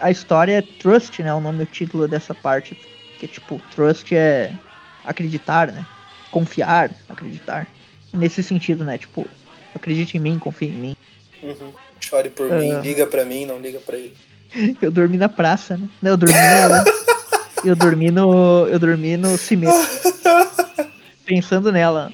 A 0.01 0.11
história 0.11 0.59
é 0.59 0.63
Trust, 0.63 1.23
né? 1.23 1.33
O 1.35 1.41
nome 1.41 1.63
o 1.63 1.67
título 1.67 2.07
dessa 2.07 2.35
parte. 2.35 2.75
Que 3.19 3.27
tipo, 3.27 3.61
Trust 3.75 4.15
é 4.15 4.53
acreditar, 5.05 5.73
né? 5.73 5.87
Confiar, 6.31 6.91
acreditar. 7.09 7.67
Nesse 8.13 8.43
sentido, 8.43 8.85
né? 8.85 8.99
Tipo, 8.99 9.27
acredite 9.75 10.17
em 10.17 10.21
mim, 10.21 10.39
confie 10.39 10.69
em 10.69 10.73
mim. 10.73 10.97
Uhum. 11.43 11.73
Chore 12.01 12.31
por 12.31 12.51
É. 12.53 12.59
mim, 12.59 12.81
liga 12.81 13.07
pra 13.07 13.25
mim, 13.25 13.47
não 13.47 13.59
liga 13.59 13.79
pra 13.81 13.97
ele. 13.97 14.15
Eu 14.81 14.91
dormi 14.91 15.17
na 15.17 15.29
praça, 15.29 15.77
né? 15.77 15.89
Não, 16.03 16.13
eu 16.13 16.17
dormi 16.17 16.35
no. 16.35 17.69
eu 17.69 17.77
dormi 17.77 18.11
no. 18.11 18.67
Eu 18.69 18.79
dormi 18.79 19.17
no 19.17 19.37
cimento. 19.37 19.75
Pensando 21.25 21.73
nela. 21.73 22.13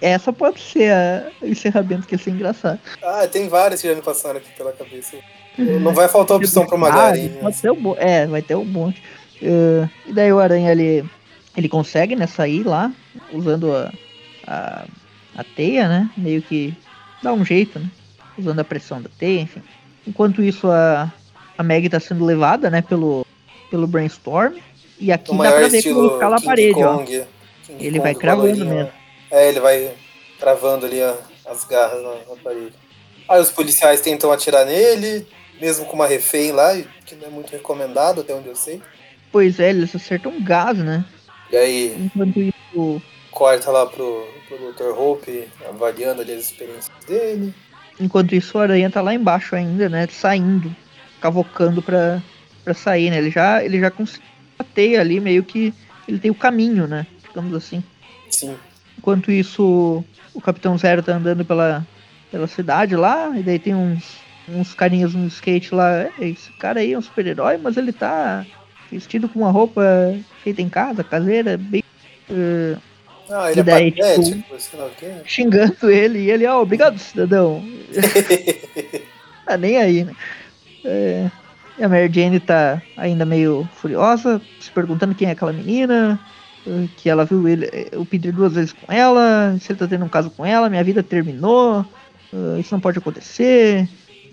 Essa 0.00 0.32
pode 0.32 0.60
ser 0.60 0.92
a- 0.92 1.28
o 1.40 1.46
encerramento 1.46 2.06
que 2.06 2.14
ia 2.14 2.18
ser 2.18 2.30
engraçado. 2.30 2.80
Ah, 3.02 3.26
tem 3.28 3.48
vários 3.48 3.80
que 3.80 3.88
já 3.88 3.94
me 3.94 4.02
passaram 4.02 4.38
aqui 4.38 4.50
pela 4.56 4.72
cabeça. 4.72 5.16
Não 5.58 5.92
vai 5.92 6.08
faltar 6.08 6.36
opção 6.38 6.66
pro 6.66 6.78
Magari. 6.78 7.32
Ah, 7.42 7.50
ter 7.52 7.70
um. 7.70 7.94
É, 7.98 8.26
vai 8.26 8.42
ter 8.42 8.56
um 8.56 8.64
monte. 8.64 9.02
Eh, 9.40 9.88
e 10.06 10.12
daí 10.12 10.32
o 10.32 10.38
Aranha 10.40 10.72
ele, 10.72 11.04
ele 11.56 11.68
consegue, 11.68 12.16
né, 12.16 12.26
sair 12.26 12.62
lá, 12.64 12.90
usando 13.32 13.72
a, 13.74 13.92
a, 14.46 14.84
a 15.36 15.44
teia, 15.44 15.88
né? 15.88 16.10
Meio 16.16 16.40
que 16.42 16.74
dá 17.22 17.32
um 17.32 17.44
jeito, 17.44 17.78
né? 17.78 17.86
Usando 18.38 18.60
a 18.60 18.64
pressão 18.64 19.00
da 19.02 19.10
teia, 19.18 19.40
enfim. 19.40 19.62
Enquanto 20.06 20.42
isso, 20.42 20.68
a, 20.70 21.12
a 21.56 21.62
Meg 21.62 21.88
tá 21.88 22.00
sendo 22.00 22.24
levada, 22.24 22.68
né, 22.70 22.82
pelo, 22.82 23.26
pelo 23.70 23.86
Brainstorm. 23.86 24.54
E 24.98 25.10
aqui 25.12 25.36
dá 25.36 25.52
pra 25.52 25.68
ver 25.68 25.82
como 25.82 26.06
escala 26.12 26.36
a 26.36 26.38
King 26.38 26.46
parede, 26.48 26.84
ó. 26.84 26.96
Kong. 26.96 27.24
King 27.66 27.84
Ele 27.86 27.98
vai 28.00 28.12
Kong, 28.14 28.20
cravando 28.20 28.46
loirinho, 28.48 28.74
mesmo. 28.74 28.92
É, 29.30 29.48
ele 29.48 29.60
vai 29.60 29.90
travando 30.38 30.86
ali 30.86 31.02
a- 31.02 31.16
as 31.46 31.64
garras 31.64 32.02
na, 32.02 32.34
na 32.34 32.40
parede. 32.42 32.72
Aí 33.28 33.40
os 33.40 33.50
policiais 33.50 34.00
tentam 34.00 34.30
atirar 34.32 34.64
nele, 34.66 35.26
mesmo 35.60 35.86
com 35.86 35.94
uma 35.94 36.06
refém 36.06 36.52
lá, 36.52 36.72
que 37.06 37.14
não 37.14 37.26
é 37.26 37.30
muito 37.30 37.50
recomendado, 37.50 38.20
até 38.20 38.34
onde 38.34 38.48
eu 38.48 38.56
sei. 38.56 38.82
Pois 39.30 39.58
é, 39.58 39.70
eles 39.70 39.94
acertam 39.94 40.32
um 40.32 40.44
gás, 40.44 40.76
né? 40.78 41.04
E 41.50 41.56
aí 41.56 41.96
Enquanto 41.98 42.38
isso, 42.40 43.02
corta 43.30 43.70
lá 43.70 43.86
pro, 43.86 44.26
pro 44.48 44.72
Dr. 44.72 44.98
Hope, 44.98 45.48
avaliando 45.68 46.20
ali 46.22 46.32
as 46.32 46.44
experiências 46.44 46.90
dele. 47.06 47.54
Enquanto 48.00 48.34
isso, 48.34 48.58
o 48.58 48.60
Aranha 48.60 48.90
tá 48.90 49.00
lá 49.00 49.14
embaixo 49.14 49.54
ainda, 49.54 49.88
né? 49.88 50.06
Saindo, 50.08 50.74
cavocando 51.20 51.82
pra, 51.82 52.22
pra 52.64 52.74
sair, 52.74 53.10
né? 53.10 53.18
Ele 53.18 53.30
já, 53.30 53.64
ele 53.64 53.78
já 53.78 53.90
conseguiu 53.90 54.22
a 54.58 54.64
teia 54.64 55.00
ali, 55.00 55.20
meio 55.20 55.44
que 55.44 55.72
ele 56.06 56.18
tem 56.18 56.30
o 56.30 56.34
caminho, 56.34 56.86
né? 56.86 57.06
Digamos 57.22 57.54
assim. 57.54 57.82
Sim. 58.28 58.58
Enquanto 58.98 59.30
isso, 59.30 60.04
o 60.34 60.40
Capitão 60.40 60.76
Zero 60.76 61.02
tá 61.02 61.14
andando 61.16 61.44
pela, 61.44 61.86
pela 62.30 62.46
cidade 62.46 62.96
lá, 62.96 63.36
e 63.38 63.42
daí 63.42 63.58
tem 63.58 63.74
uns, 63.74 64.26
uns 64.48 64.74
carinhas 64.74 65.14
no 65.14 65.26
skate 65.26 65.74
lá. 65.74 65.90
"É, 66.02 66.12
Esse 66.18 66.52
cara 66.54 66.80
aí 66.80 66.92
é 66.92 66.98
um 66.98 67.02
super-herói, 67.02 67.56
mas 67.58 67.76
ele 67.76 67.92
tá 67.92 68.46
vestido 68.90 69.28
com 69.28 69.38
uma 69.40 69.50
roupa 69.50 69.82
feita 70.42 70.60
em 70.60 70.68
casa, 70.68 71.02
caseira, 71.04 71.56
bem. 71.56 71.82
eh, 72.30 72.78
Ah, 73.30 73.50
ele 73.50 73.60
E 73.60 73.62
daí, 73.62 73.88
é 73.88 73.90
patético, 73.90 74.24
tipo- 74.58 74.90
quê. 74.98 75.12
xingando 75.24 75.90
ele, 75.90 76.18
e 76.20 76.30
ele, 76.30 76.46
ó, 76.46 76.60
obrigado, 76.60 76.98
cidadão. 76.98 77.62
tá 79.46 79.56
nem 79.56 79.76
aí, 79.78 80.04
né? 80.04 80.12
É, 80.84 81.30
e 81.78 81.84
a 81.84 81.88
Mary 81.88 82.10
Jane 82.12 82.40
tá 82.40 82.82
ainda 82.96 83.24
meio 83.24 83.68
furiosa, 83.76 84.40
se 84.60 84.70
perguntando 84.70 85.14
quem 85.14 85.28
é 85.28 85.32
aquela 85.32 85.52
menina, 85.52 86.18
que 86.96 87.08
ela 87.08 87.24
viu 87.24 87.48
ele, 87.48 87.68
o 87.96 88.04
Peter 88.04 88.32
duas 88.32 88.52
vezes 88.54 88.72
com 88.72 88.92
ela, 88.92 89.56
se 89.60 89.72
ele 89.72 89.78
tá 89.78 89.86
tendo 89.86 90.04
um 90.04 90.08
caso 90.08 90.30
com 90.30 90.44
ela, 90.44 90.68
minha 90.68 90.84
vida 90.84 91.02
terminou, 91.02 91.84
eh, 92.32 92.60
isso 92.60 92.72
não 92.74 92.80
pode 92.80 92.98
acontecer, 92.98 93.88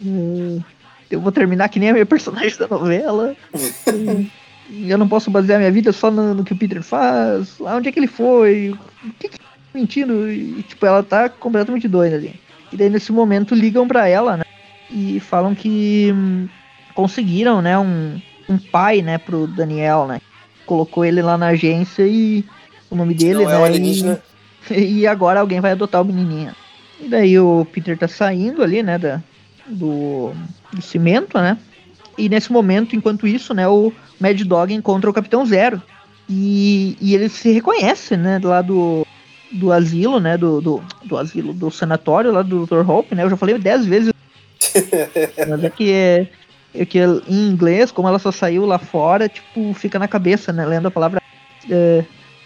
eh, 0.05 0.61
eu 1.09 1.19
vou 1.21 1.31
terminar 1.31 1.69
que 1.69 1.79
nem 1.79 1.89
a 1.89 1.93
minha 1.93 2.05
personagem 2.07 2.55
da 2.57 2.67
novela, 2.67 3.35
eu 4.69 4.97
não 4.97 5.07
posso 5.07 5.31
basear 5.31 5.59
minha 5.59 5.71
vida 5.71 5.91
só 5.91 6.11
no, 6.11 6.33
no 6.33 6.43
que 6.43 6.53
o 6.53 6.57
Peter 6.57 6.81
faz, 6.83 7.57
lá 7.59 7.75
onde 7.75 7.89
é 7.89 7.91
que 7.91 7.99
ele 7.99 8.07
foi, 8.07 8.75
o 9.03 9.09
que 9.19 9.29
que 9.29 9.39
tá 9.39 9.45
mentindo, 9.73 10.29
e 10.31 10.63
tipo, 10.63 10.85
ela 10.85 11.01
tá 11.03 11.27
completamente 11.29 11.87
doida 11.87 12.15
ali. 12.15 12.39
E 12.71 12.77
daí 12.77 12.89
nesse 12.89 13.11
momento 13.11 13.55
ligam 13.55 13.87
pra 13.87 14.07
ela, 14.07 14.37
né? 14.37 14.43
E 14.91 15.19
falam 15.19 15.55
que 15.55 16.11
hum, 16.13 16.47
conseguiram, 16.93 17.61
né, 17.61 17.77
um, 17.77 18.19
um 18.47 18.57
pai, 18.57 19.01
né, 19.01 19.17
pro 19.17 19.47
Daniel, 19.47 20.07
né? 20.07 20.21
Colocou 20.65 21.03
ele 21.03 21.21
lá 21.21 21.37
na 21.37 21.47
agência 21.47 22.05
e 22.05 22.45
o 22.91 22.95
nome 22.95 23.13
dele, 23.13 23.43
não 23.43 23.49
né? 23.49 23.55
é 23.55 23.59
um 23.59 23.75
e- 23.75 24.19
e 25.01 25.07
agora 25.07 25.39
alguém 25.39 25.59
vai 25.59 25.71
adotar 25.71 26.01
o 26.01 26.05
menininho. 26.05 26.51
E 26.99 27.07
daí 27.07 27.39
o 27.39 27.65
Peter 27.65 27.97
tá 27.97 28.07
saindo 28.07 28.61
ali, 28.61 28.83
né, 28.83 28.97
da, 28.97 29.21
do, 29.65 30.31
do 30.71 30.81
cimento, 30.81 31.37
né? 31.39 31.57
E 32.19 32.27
nesse 32.27 32.51
momento, 32.51 32.95
enquanto 32.95 33.25
isso, 33.25 33.53
né, 33.53 33.67
o 33.67 33.93
Mad 34.19 34.39
Dog 34.41 34.73
encontra 34.73 35.09
o 35.09 35.13
Capitão 35.13 35.45
Zero. 35.45 35.81
E, 36.29 36.97
e 37.01 37.15
ele 37.15 37.29
se 37.29 37.51
reconhece, 37.51 38.15
né, 38.15 38.39
lá 38.43 38.61
do, 38.61 39.07
do 39.51 39.71
asilo, 39.71 40.19
né, 40.19 40.37
do, 40.37 40.61
do, 40.61 40.83
do 41.03 41.17
asilo, 41.17 41.53
do 41.53 41.71
sanatório 41.71 42.31
lá 42.31 42.43
do 42.43 42.65
Dr. 42.65 42.87
Hope, 42.87 43.15
né? 43.15 43.23
Eu 43.23 43.29
já 43.31 43.37
falei 43.37 43.57
dez 43.57 43.85
vezes, 43.85 44.13
mas 45.49 45.63
é 45.63 45.69
que 45.69 45.91
é, 45.91 46.27
é 46.75 46.85
que 46.85 46.99
em 46.99 47.47
inglês, 47.47 47.89
como 47.89 48.07
ela 48.07 48.19
só 48.19 48.31
saiu 48.31 48.65
lá 48.65 48.77
fora, 48.77 49.27
tipo, 49.27 49.73
fica 49.73 49.97
na 49.97 50.07
cabeça, 50.07 50.53
né, 50.53 50.65
lendo 50.65 50.87
a 50.87 50.91
palavra 50.91 51.19
é, 51.67 52.03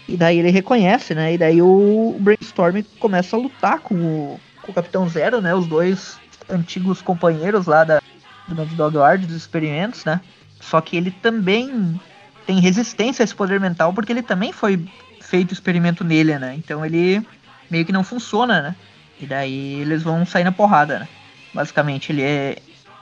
e 0.08 0.16
daí 0.16 0.38
ele 0.38 0.50
reconhece, 0.50 1.14
né? 1.14 1.34
E 1.34 1.38
daí 1.38 1.62
o 1.62 2.16
Brainstorm 2.20 2.82
começa 2.98 3.36
a 3.36 3.38
lutar 3.38 3.80
com 3.80 3.94
o, 3.94 4.40
com 4.62 4.70
o 4.70 4.74
Capitão 4.74 5.08
Zero, 5.08 5.40
né? 5.40 5.54
Os 5.54 5.66
dois 5.66 6.18
antigos 6.48 7.00
companheiros 7.00 7.66
lá 7.66 7.84
da, 7.84 8.02
do 8.48 8.54
Mad 8.54 8.68
Dog 8.70 8.96
Ward, 8.96 9.26
dos 9.26 9.36
experimentos, 9.36 10.04
né? 10.04 10.20
Só 10.60 10.80
que 10.80 10.96
ele 10.96 11.10
também 11.10 12.00
tem 12.46 12.60
resistência 12.60 13.22
a 13.22 13.24
esse 13.24 13.34
poder 13.34 13.60
mental, 13.60 13.92
porque 13.92 14.12
ele 14.12 14.22
também 14.22 14.52
foi 14.52 14.86
feito 15.20 15.52
experimento 15.52 16.04
nele, 16.04 16.38
né? 16.38 16.54
Então 16.56 16.84
ele 16.84 17.26
meio 17.70 17.84
que 17.84 17.92
não 17.92 18.04
funciona, 18.04 18.60
né? 18.60 18.76
E 19.20 19.26
daí 19.26 19.80
eles 19.80 20.02
vão 20.02 20.26
sair 20.26 20.44
na 20.44 20.52
porrada, 20.52 21.00
né? 21.00 21.08
Basicamente, 21.52 22.10
ele 22.12 22.22
é. 22.22 22.56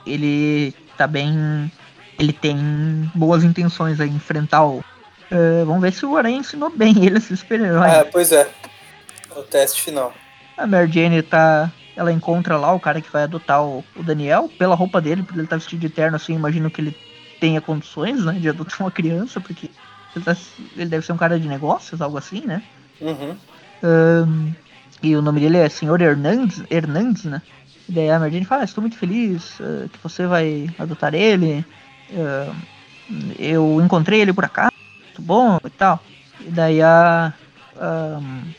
Ele 0.05 0.73
tá 0.97 1.07
bem. 1.07 1.71
Ele 2.19 2.31
tem 2.31 3.11
boas 3.15 3.43
intenções 3.43 3.99
a 3.99 4.05
enfrentar 4.05 4.65
o. 4.65 4.83
É, 5.31 5.63
vamos 5.65 5.81
ver 5.81 5.91
se 5.91 6.05
o 6.05 6.15
Aranha 6.15 6.37
ensinou 6.37 6.69
bem 6.69 6.93
ele 7.03 7.17
a 7.17 7.21
ser 7.21 7.35
super-herói. 7.35 7.89
Ah, 7.89 8.05
pois 8.11 8.31
é. 8.31 8.49
É 9.35 9.39
o 9.39 9.43
teste 9.43 9.81
final. 9.81 10.13
A 10.55 10.67
Mary 10.67 10.91
Jane 10.91 11.21
tá. 11.23 11.71
Ela 11.95 12.11
encontra 12.11 12.57
lá 12.57 12.73
o 12.73 12.79
cara 12.79 13.01
que 13.01 13.11
vai 13.11 13.23
adotar 13.23 13.63
o, 13.63 13.83
o 13.95 14.03
Daniel 14.03 14.49
pela 14.57 14.75
roupa 14.75 14.99
dele, 14.99 15.23
porque 15.23 15.39
ele 15.39 15.47
tá 15.47 15.55
vestido 15.57 15.79
de 15.79 15.89
terno 15.89 16.15
assim. 16.15 16.33
Imagino 16.33 16.71
que 16.71 16.81
ele 16.81 16.95
tenha 17.39 17.61
condições, 17.61 18.23
né, 18.25 18.33
de 18.33 18.49
adotar 18.49 18.81
uma 18.81 18.91
criança, 18.91 19.39
porque 19.39 19.69
ele, 20.15 20.25
tá- 20.25 20.35
ele 20.75 20.89
deve 20.89 21.05
ser 21.05 21.13
um 21.13 21.17
cara 21.17 21.39
de 21.39 21.47
negócios, 21.47 22.01
algo 22.01 22.17
assim, 22.17 22.41
né? 22.45 22.63
Uhum. 22.99 23.35
Ahn, 23.83 24.53
e 25.01 25.15
o 25.15 25.21
nome 25.21 25.41
dele 25.41 25.57
é 25.57 25.67
Senhor 25.69 26.01
Hernandes, 26.01 26.63
Hernandes 26.69 27.25
né? 27.25 27.41
E 27.87 27.91
daí 27.91 28.09
a 28.09 28.19
Mary 28.19 28.31
Jane 28.33 28.45
fala, 28.45 28.61
"Ah, 28.61 28.65
estou 28.65 28.81
muito 28.81 28.97
feliz 28.97 29.59
ah, 29.61 29.87
que 29.89 29.99
você 30.01 30.25
vai 30.25 30.67
adotar 30.79 31.13
ele. 31.13 31.65
Ah, 32.11 32.55
eu 33.37 33.81
encontrei 33.81 34.21
ele 34.21 34.33
por 34.33 34.45
acaso, 34.45 34.71
muito 35.07 35.21
bom 35.21 35.57
e 35.65 35.69
tal. 35.69 35.99
E 36.39 36.49
daí 36.51 36.81
a. 36.81 37.33
ahm, 37.75 38.53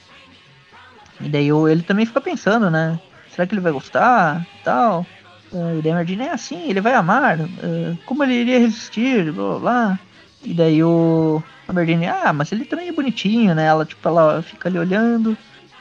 e 1.20 1.28
daí 1.28 1.48
ele 1.48 1.82
também 1.82 2.06
fica 2.06 2.20
pensando, 2.20 2.70
né? 2.70 2.98
Será 3.35 3.47
que 3.47 3.55
ele 3.55 3.61
vai 3.61 3.73
gostar 3.73 4.47
tal? 4.62 5.05
Ah, 5.52 5.74
e 5.74 5.82
Jane 5.82 6.24
é 6.27 6.32
assim, 6.32 6.69
ele 6.70 6.81
vai 6.81 6.94
amar. 6.94 7.40
ah, 7.40 7.97
como 8.06 8.23
ele 8.23 8.35
iria 8.35 8.59
resistir? 8.61 9.32
Blá 9.32 9.51
blá 9.51 9.59
blá. 9.59 9.98
E 10.44 10.55
daí 10.55 10.82
o. 10.85 11.43
A 11.66 12.28
ah, 12.28 12.32
mas 12.32 12.52
ele 12.52 12.65
também 12.65 12.89
é 12.89 12.93
bonitinho, 12.93 13.55
né? 13.55 13.65
Ela, 13.65 13.85
tipo, 13.85 14.06
ela 14.06 14.43
fica 14.43 14.69
ali 14.69 14.78
olhando. 14.78 15.36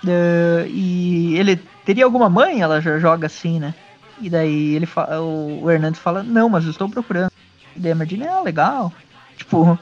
eh, 0.08 0.66
e 0.70 1.36
ele 1.38 1.58
teria 1.86 2.06
alguma 2.06 2.30
mãe? 2.30 2.62
Ela 2.62 2.80
já 2.82 2.98
joga 3.00 3.28
assim, 3.28 3.60
né? 3.60 3.74
E 4.22 4.30
daí 4.30 4.76
ele 4.76 4.86
fa- 4.86 5.20
o, 5.20 5.70
Hernandes 5.70 6.00
fala, 6.00 6.24
não, 6.24 6.48
mas 6.48 6.64
eu 6.64 6.72
estou 6.72 6.88
procurando. 6.90 7.32
E 7.76 7.80
daí 7.80 7.92
a 7.92 7.96
Mary 7.96 8.12
Jane, 8.12 8.28
ah, 8.28 8.42
legal. 8.42 8.94
Tipo, 9.38 9.78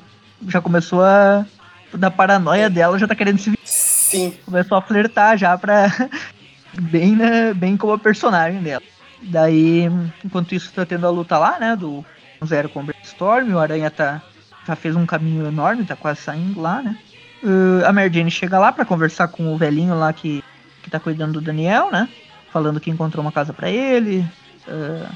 já 0.48 0.60
começou 0.60 1.03
a. 1.03 1.45
Da 1.93 2.10
paranoia 2.10 2.69
dela, 2.69 2.98
já 2.98 3.06
tá 3.07 3.14
querendo 3.14 3.38
se 3.38 3.53
Sim. 3.65 4.34
começou 4.45 4.77
a 4.77 4.81
flertar 4.81 5.38
já 5.38 5.57
pra. 5.57 5.91
bem, 6.80 7.15
né, 7.15 7.53
bem 7.53 7.76
como 7.77 7.93
a 7.93 7.99
personagem 7.99 8.61
dela. 8.61 8.84
Daí, 9.22 9.89
enquanto 10.23 10.56
isso, 10.56 10.72
tá 10.73 10.85
tendo 10.85 11.06
a 11.06 11.10
luta 11.10 11.38
lá, 11.38 11.60
né? 11.60 11.76
Do 11.76 12.03
Zero 12.43 12.69
com 12.69 12.80
o 12.80 12.84
Brainstorm, 12.84 13.53
o 13.53 13.60
Aranha 13.60 13.91
tá 13.91 14.22
já 14.65 14.76
fez 14.76 14.95
um 14.95 15.06
caminho 15.06 15.48
enorme, 15.48 15.85
tá 15.85 15.95
quase 15.95 16.22
saindo 16.22 16.61
lá, 16.61 16.81
né? 16.81 16.98
Uh, 17.43 17.85
a 17.85 17.91
Mary 17.91 18.14
Jane 18.14 18.30
chega 18.30 18.60
lá 18.60 18.72
para 18.72 18.85
conversar 18.85 19.27
com 19.27 19.53
o 19.53 19.57
velhinho 19.57 19.98
lá 19.98 20.14
que, 20.14 20.43
que 20.84 20.89
tá 20.89 20.99
cuidando 20.99 21.34
do 21.34 21.41
Daniel, 21.41 21.91
né? 21.91 22.07
Falando 22.52 22.80
que 22.80 22.91
encontrou 22.91 23.23
uma 23.23 23.31
casa 23.31 23.52
para 23.52 23.69
ele. 23.69 24.26
Uh, 24.68 25.11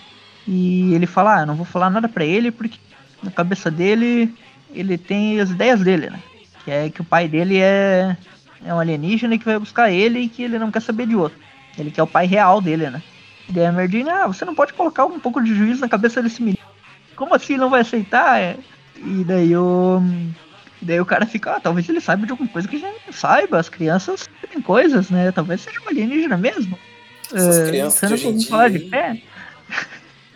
e 0.48 0.94
ele 0.94 1.06
fala, 1.06 1.42
ah, 1.42 1.46
não 1.46 1.56
vou 1.56 1.66
falar 1.66 1.90
nada 1.90 2.08
para 2.10 2.26
ele 2.26 2.52
porque 2.52 2.80
na 3.22 3.32
cabeça 3.32 3.70
dele 3.70 4.34
ele 4.74 4.98
tem 4.98 5.40
as 5.40 5.52
ideias 5.52 5.82
dele, 5.82 6.10
né? 6.10 6.20
Que 6.64 6.72
é 6.72 6.90
que 6.90 7.02
o 7.02 7.06
pai 7.06 7.28
dele 7.28 7.60
é, 7.60 8.18
é 8.64 8.74
um 8.74 8.80
alienígena 8.80 9.38
que 9.38 9.46
vai 9.46 9.58
buscar 9.60 9.92
ele 9.92 10.20
e 10.20 10.30
que 10.30 10.44
ele 10.44 10.60
não 10.60 10.72
quer 10.72 10.82
saber 10.82 11.08
de 11.08 11.16
outro. 11.16 11.38
Ele 11.78 11.92
quer 11.92 12.04
o 12.04 12.08
pai 12.08 12.26
real 12.26 12.62
dele, 12.62 12.90
né? 12.90 13.02
E 13.50 13.52
daí 13.52 13.66
a 13.66 13.72
Merdine, 13.72 14.10
ah, 14.10 14.28
você 14.28 14.46
não 14.46 14.56
pode 14.56 14.74
colocar 14.74 15.06
um 15.06 15.20
pouco 15.20 15.42
de 15.42 15.54
juízo 15.54 15.82
na 15.82 15.90
cabeça 15.90 16.22
desse 16.22 16.42
menino. 16.42 16.64
Como 17.16 17.34
assim 17.36 17.58
não 17.58 17.70
vai 17.70 17.82
aceitar? 17.82 18.40
É? 18.40 18.58
E 18.98 19.24
daí 19.24 19.56
o. 19.56 20.02
Daí 20.82 21.00
o 21.00 21.06
cara 21.06 21.26
fica, 21.26 21.56
ah, 21.56 21.60
talvez 21.60 21.88
ele 21.90 22.00
saiba 22.02 22.26
de 22.26 22.32
alguma 22.32 22.50
coisa 22.50 22.68
que 22.68 22.76
a 22.76 22.80
gente 22.80 23.02
não 23.06 23.14
saiba. 23.14 23.60
As 23.60 23.70
crianças 23.70 24.30
têm 24.52 24.62
coisas, 24.62 25.10
né? 25.10 25.32
Talvez 25.32 25.62
seja 25.62 25.80
um 25.86 25.90
alienígena 25.90 26.38
mesmo. 26.38 26.78
Essas 27.34 27.58
É, 27.58 27.68
crianças 27.70 28.10
de 28.20 28.24
não 28.26 28.34
hoje 28.34 28.46
em 28.46 28.50
falar 28.50 28.70
de 28.70 28.90
fé. 28.90 29.22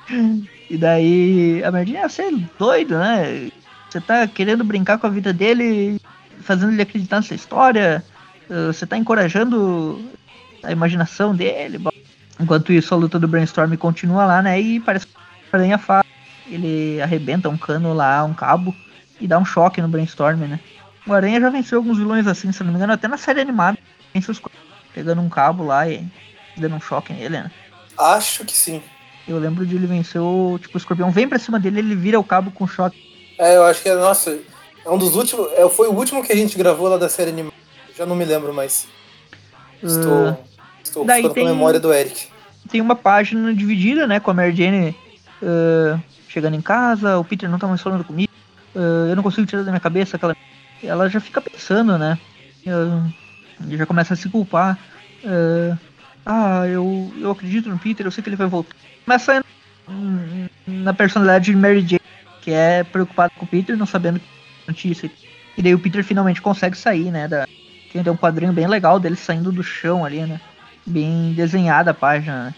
e 0.69 0.77
daí 0.77 1.63
a 1.63 1.71
Merdinha, 1.71 2.05
ah, 2.05 2.09
você 2.09 2.23
é 2.23 2.31
doido, 2.57 2.97
né? 2.97 3.49
Você 3.89 3.99
tá 4.01 4.27
querendo 4.27 4.63
brincar 4.63 4.97
com 4.97 5.07
a 5.07 5.09
vida 5.09 5.33
dele, 5.33 5.99
fazendo 6.41 6.71
ele 6.71 6.81
acreditar 6.81 7.17
nessa 7.17 7.35
história. 7.35 8.03
eh, 8.49 8.67
Você 8.67 8.85
tá 8.85 8.97
encorajando 8.97 10.03
a 10.63 10.71
imaginação 10.71 11.35
dele. 11.35 11.79
Enquanto 12.39 12.71
isso, 12.71 12.93
a 12.93 12.97
luta 12.97 13.19
do 13.19 13.27
Brainstorm 13.27 13.75
continua 13.75 14.25
lá, 14.25 14.41
né? 14.41 14.59
E 14.59 14.79
parece 14.79 15.05
que 15.07 15.13
a 15.51 15.57
aranha 15.57 15.77
faz. 15.77 16.03
Ele 16.47 17.01
arrebenta 17.01 17.49
um 17.49 17.57
cano 17.57 17.93
lá, 17.93 18.23
um 18.23 18.33
cabo, 18.33 18.73
e 19.19 19.27
dá 19.27 19.37
um 19.37 19.45
choque 19.45 19.81
no 19.81 19.87
Brainstorm, 19.87 20.39
né? 20.47 20.59
O 21.05 21.13
Aranha 21.13 21.39
já 21.39 21.49
venceu 21.49 21.77
alguns 21.79 21.97
vilões 21.97 22.27
assim, 22.27 22.51
se 22.51 22.63
não 22.63 22.71
me 22.71 22.77
engano, 22.77 22.93
até 22.93 23.07
na 23.07 23.17
série 23.17 23.41
animada. 23.41 23.77
Os 24.15 24.41
pegando 24.93 25.21
um 25.21 25.29
cabo 25.29 25.63
lá 25.63 25.87
e 25.87 26.05
dando 26.57 26.75
um 26.75 26.81
choque 26.81 27.13
nele, 27.13 27.41
né? 27.41 27.51
Acho 27.97 28.43
que 28.45 28.55
sim. 28.55 28.81
Eu 29.27 29.37
lembro 29.37 29.65
de 29.65 29.75
ele 29.75 29.85
vencer 29.85 30.19
o. 30.19 30.57
Tipo, 30.59 30.77
o 30.77 30.79
escorpião 30.79 31.11
vem 31.11 31.27
pra 31.27 31.37
cima 31.37 31.59
dele, 31.59 31.79
ele 31.79 31.95
vira 31.95 32.19
o 32.19 32.23
cabo 32.23 32.51
com 32.51 32.67
choque. 32.67 32.97
É, 33.37 33.55
eu 33.55 33.63
acho 33.63 33.81
que 33.83 33.89
é, 33.89 33.95
nossa, 33.95 34.37
é 34.89 34.93
um 34.93 34.97
dos 34.97 35.15
últimos. 35.15 35.47
É, 35.53 35.67
foi 35.69 35.87
o 35.87 35.93
último 35.93 36.23
que 36.23 36.31
a 36.31 36.35
gente 36.35 36.57
gravou 36.57 36.87
lá 36.87 36.97
da 36.97 37.09
série 37.09 37.29
animada. 37.31 37.55
Já 37.97 38.05
não 38.05 38.15
me 38.15 38.25
lembro 38.25 38.53
mais. 38.53 38.87
Estou, 39.81 40.27
Ah, 40.29 40.37
estou 40.83 41.05
daí 41.05 41.17
ficando 41.21 41.33
tem- 41.35 41.43
com 41.43 41.49
a 41.49 41.53
memória 41.53 41.79
do 41.79 41.93
Eric. 41.93 42.27
tem 42.69 42.81
uma 42.81 42.95
página 42.95 43.53
dividida, 43.53 44.05
né? 44.07 44.19
Com 44.19 44.31
a 44.31 44.33
Mary 44.33 44.55
Jane 44.55 44.95
ah, 45.43 45.99
chegando 46.27 46.55
em 46.55 46.61
casa, 46.61 47.17
o 47.17 47.23
Peter 47.23 47.49
não 47.49 47.59
tá 47.59 47.67
mais 47.67 47.81
falando 47.81 48.03
comigo. 48.03 48.31
ah, 48.75 49.07
eu 49.09 49.15
não 49.15 49.23
consigo 49.23 49.45
tirar 49.47 49.63
da 49.63 49.71
minha 49.71 49.79
cabeça 49.79 50.17
aquela. 50.17 50.35
Ela 50.83 51.09
já 51.09 51.19
fica 51.19 51.41
pensando, 51.41 51.97
né? 51.97 52.17
e 52.65 53.75
já 53.77 53.85
começa 53.85 54.13
a 54.13 54.17
se 54.17 54.29
culpar. 54.29 54.77
ah, 56.25 56.65
eu, 56.67 57.11
eu 57.19 57.31
acredito 57.31 57.69
no 57.69 57.77
Peter, 57.79 58.05
eu 58.05 58.11
sei 58.11 58.21
que 58.23 58.29
ele 58.29 58.35
vai 58.35 58.47
voltar. 58.47 58.75
Começa 59.05 59.39
a 59.39 59.43
na 60.67 60.93
personalidade 60.93 61.45
de 61.45 61.57
Mary 61.57 61.81
Jane, 61.81 61.99
que 62.41 62.51
é 62.51 62.83
preocupada 62.83 63.33
com 63.35 63.43
o 63.45 63.47
Peter, 63.47 63.75
não 63.75 63.85
sabendo 63.87 64.19
que 64.19 64.25
notícia. 64.69 65.09
E 65.57 65.61
daí 65.61 65.73
o 65.75 65.79
Peter 65.79 66.03
finalmente 66.03 66.41
consegue 66.41 66.77
sair, 66.77 67.11
né? 67.11 67.27
Da... 67.27 67.45
Tem 67.91 68.01
até 68.01 68.11
um 68.11 68.17
quadrinho 68.17 68.53
bem 68.53 68.67
legal 68.67 68.99
dele 68.99 69.15
saindo 69.15 69.51
do 69.51 69.63
chão 69.63 70.05
ali, 70.05 70.21
né? 70.25 70.39
Bem 70.85 71.33
desenhada 71.33 71.91
a 71.91 71.93
página, 71.93 72.45
né? 72.45 72.55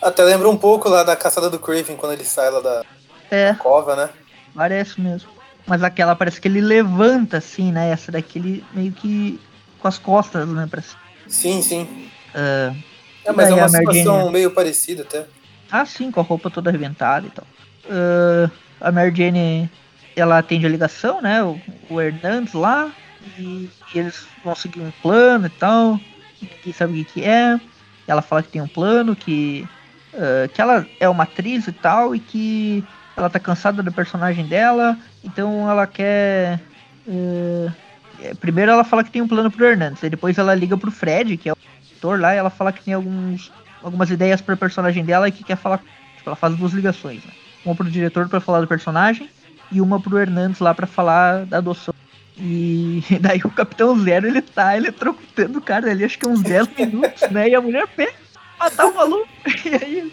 Até 0.00 0.22
lembra 0.24 0.48
um 0.48 0.56
pouco 0.56 0.88
lá 0.88 1.02
da 1.02 1.16
caçada 1.16 1.48
do 1.50 1.58
Craven 1.58 1.96
quando 1.96 2.12
ele 2.12 2.24
sai 2.24 2.50
lá 2.50 2.60
da 2.60 2.82
É, 3.30 3.54
cova, 3.54 3.96
né? 3.96 4.10
parece 4.54 5.00
mesmo. 5.00 5.28
Mas 5.66 5.82
aquela 5.82 6.14
parece 6.14 6.40
que 6.40 6.46
ele 6.46 6.60
levanta 6.60 7.38
assim, 7.38 7.72
né? 7.72 7.90
Essa 7.90 8.12
daqui 8.12 8.38
ele 8.38 8.64
meio 8.74 8.92
que 8.92 9.40
com 9.80 9.88
as 9.88 9.98
costas, 9.98 10.48
né? 10.48 10.66
Pra... 10.70 10.82
Sim, 11.26 11.62
sim. 11.62 12.10
Ah, 12.34 12.72
É, 13.24 13.32
mas 13.32 13.48
é 13.50 13.54
uma 13.54 13.68
Mary 13.68 13.84
Jane- 13.86 13.98
situação 13.98 14.30
meio 14.30 14.50
parecida 14.50 15.02
até. 15.02 15.26
ah, 15.72 15.84
sim, 15.86 16.10
com 16.10 16.20
a 16.20 16.22
roupa 16.22 16.50
toda 16.50 16.68
arrebentada 16.70 17.26
e 17.26 17.30
tal. 17.30 17.46
Ah, 17.90 18.50
a 18.80 18.92
Mary 18.92 19.14
Jane, 19.16 19.70
ela 20.16 20.38
atende 20.38 20.66
a 20.66 20.68
ligação, 20.68 21.20
né? 21.20 21.42
O, 21.42 21.60
o 21.90 22.00
Hernandes 22.00 22.54
lá. 22.54 22.90
E, 23.38 23.68
e 23.94 23.98
eles 23.98 24.26
vão 24.44 24.54
seguir 24.54 24.80
um 24.80 24.92
plano 25.02 25.46
e 25.46 25.50
tal. 25.50 26.00
Ninguém 26.40 26.72
sabe 26.72 26.92
o 26.92 27.04
que, 27.04 27.12
que 27.12 27.24
é. 27.24 27.60
Ela 28.06 28.22
fala 28.22 28.42
que 28.42 28.50
tem 28.50 28.60
um 28.60 28.68
plano, 28.68 29.16
que, 29.16 29.66
ah, 30.14 30.48
que 30.52 30.60
ela 30.60 30.86
é 31.00 31.08
uma 31.08 31.24
atriz 31.24 31.66
e 31.66 31.72
tal, 31.72 32.14
e 32.14 32.20
que 32.20 32.84
ela 33.16 33.30
tá 33.30 33.38
cansada 33.38 33.82
do 33.82 33.92
personagem 33.92 34.46
dela, 34.46 34.98
então 35.22 35.70
ela 35.70 35.86
quer. 35.86 36.60
é, 38.20 38.34
primeiro 38.40 38.72
ela 38.72 38.84
fala 38.84 39.04
que 39.04 39.10
tem 39.10 39.22
um 39.22 39.28
plano 39.28 39.50
pro 39.50 39.64
Hernandes, 39.64 40.02
e 40.02 40.10
depois 40.10 40.36
ela 40.38 40.54
liga 40.54 40.76
pro 40.76 40.90
Fred, 40.90 41.36
que 41.36 41.48
é 41.48 41.52
o 41.52 41.56
ator 41.96 42.20
lá, 42.20 42.34
e 42.34 42.38
ela 42.38 42.50
fala 42.50 42.72
que 42.72 42.82
tem 42.82 42.94
alguns, 42.94 43.52
algumas 43.82 44.10
ideias 44.10 44.40
pro 44.40 44.56
personagem 44.56 45.04
dela 45.04 45.28
e 45.28 45.32
que 45.32 45.44
quer 45.44 45.56
falar. 45.56 45.78
Tipo, 46.16 46.30
ela 46.30 46.36
faz 46.36 46.56
duas 46.56 46.72
ligações, 46.72 47.24
né? 47.24 47.32
Uma 47.64 47.74
pro 47.74 47.90
diretor 47.90 48.28
pra 48.28 48.40
falar 48.40 48.60
do 48.60 48.66
personagem, 48.66 49.28
e 49.70 49.80
uma 49.80 50.00
pro 50.00 50.18
Hernandes 50.18 50.60
lá 50.60 50.74
pra 50.74 50.86
falar 50.86 51.46
da 51.46 51.58
adoção. 51.58 51.94
E 52.36 53.02
daí 53.20 53.40
o 53.44 53.50
Capitão 53.50 53.98
Zero, 53.98 54.26
ele 54.26 54.42
tá 54.42 54.76
eletrocutando 54.76 55.58
o 55.58 55.62
cara 55.62 55.90
ali, 55.90 56.04
acho 56.04 56.18
que 56.18 56.26
uns 56.26 56.42
10 56.42 56.68
minutos, 56.76 57.30
né? 57.30 57.48
E 57.48 57.54
a 57.54 57.60
mulher 57.60 57.86
pensa, 57.88 58.14
matar 58.58 58.86
o 58.86 58.94
maluco. 58.94 59.28
E 59.64 59.74
aí. 59.74 60.12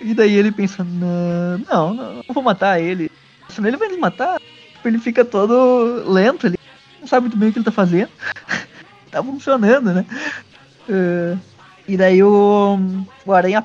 E 0.00 0.14
daí 0.14 0.34
ele 0.34 0.52
pensa, 0.52 0.84
não, 0.84 1.58
não, 1.58 1.94
não, 1.94 2.22
vou 2.28 2.42
matar 2.42 2.80
ele. 2.80 3.10
Senão 3.48 3.68
ele 3.68 3.78
vai 3.78 3.88
nos 3.88 3.98
matar. 3.98 4.38
Tipo, 4.74 4.88
ele 4.88 4.98
fica 4.98 5.24
todo 5.24 6.04
lento 6.10 6.46
ali. 6.46 6.58
Não 7.00 7.08
sabe 7.08 7.22
muito 7.22 7.38
bem 7.38 7.48
o 7.48 7.52
que 7.52 7.58
ele 7.58 7.64
tá 7.64 7.72
fazendo. 7.72 8.10
tá 9.10 9.22
funcionando, 9.22 9.94
né? 9.94 10.06
Eh, 10.88 11.36
e 11.88 11.96
daí 11.96 12.22
o, 12.22 12.78
o 13.24 13.32
Aranha 13.32 13.64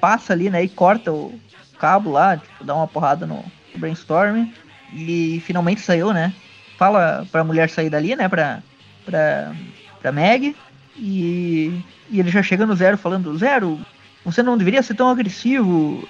passa 0.00 0.32
ali, 0.32 0.50
né? 0.50 0.64
E 0.64 0.68
corta 0.68 1.12
o 1.12 1.38
cabo 1.78 2.10
lá, 2.10 2.36
tipo, 2.36 2.64
dá 2.64 2.74
uma 2.74 2.88
porrada 2.88 3.26
no 3.26 3.44
brainstorm. 3.76 4.46
E 4.94 5.42
finalmente 5.46 5.80
saiu, 5.80 6.12
né? 6.12 6.32
Fala 6.78 7.26
pra 7.30 7.44
mulher 7.44 7.70
sair 7.70 7.88
dali, 7.90 8.14
né? 8.16 8.28
Pra, 8.28 8.62
pra, 9.04 9.52
pra 10.00 10.12
Meg. 10.12 10.54
E, 10.96 11.80
e 12.10 12.20
ele 12.20 12.30
já 12.30 12.42
chega 12.42 12.66
no 12.66 12.76
Zero 12.76 12.98
falando, 12.98 13.36
Zero, 13.38 13.80
você 14.24 14.42
não 14.42 14.58
deveria 14.58 14.82
ser 14.82 14.94
tão 14.94 15.08
agressivo. 15.08 16.06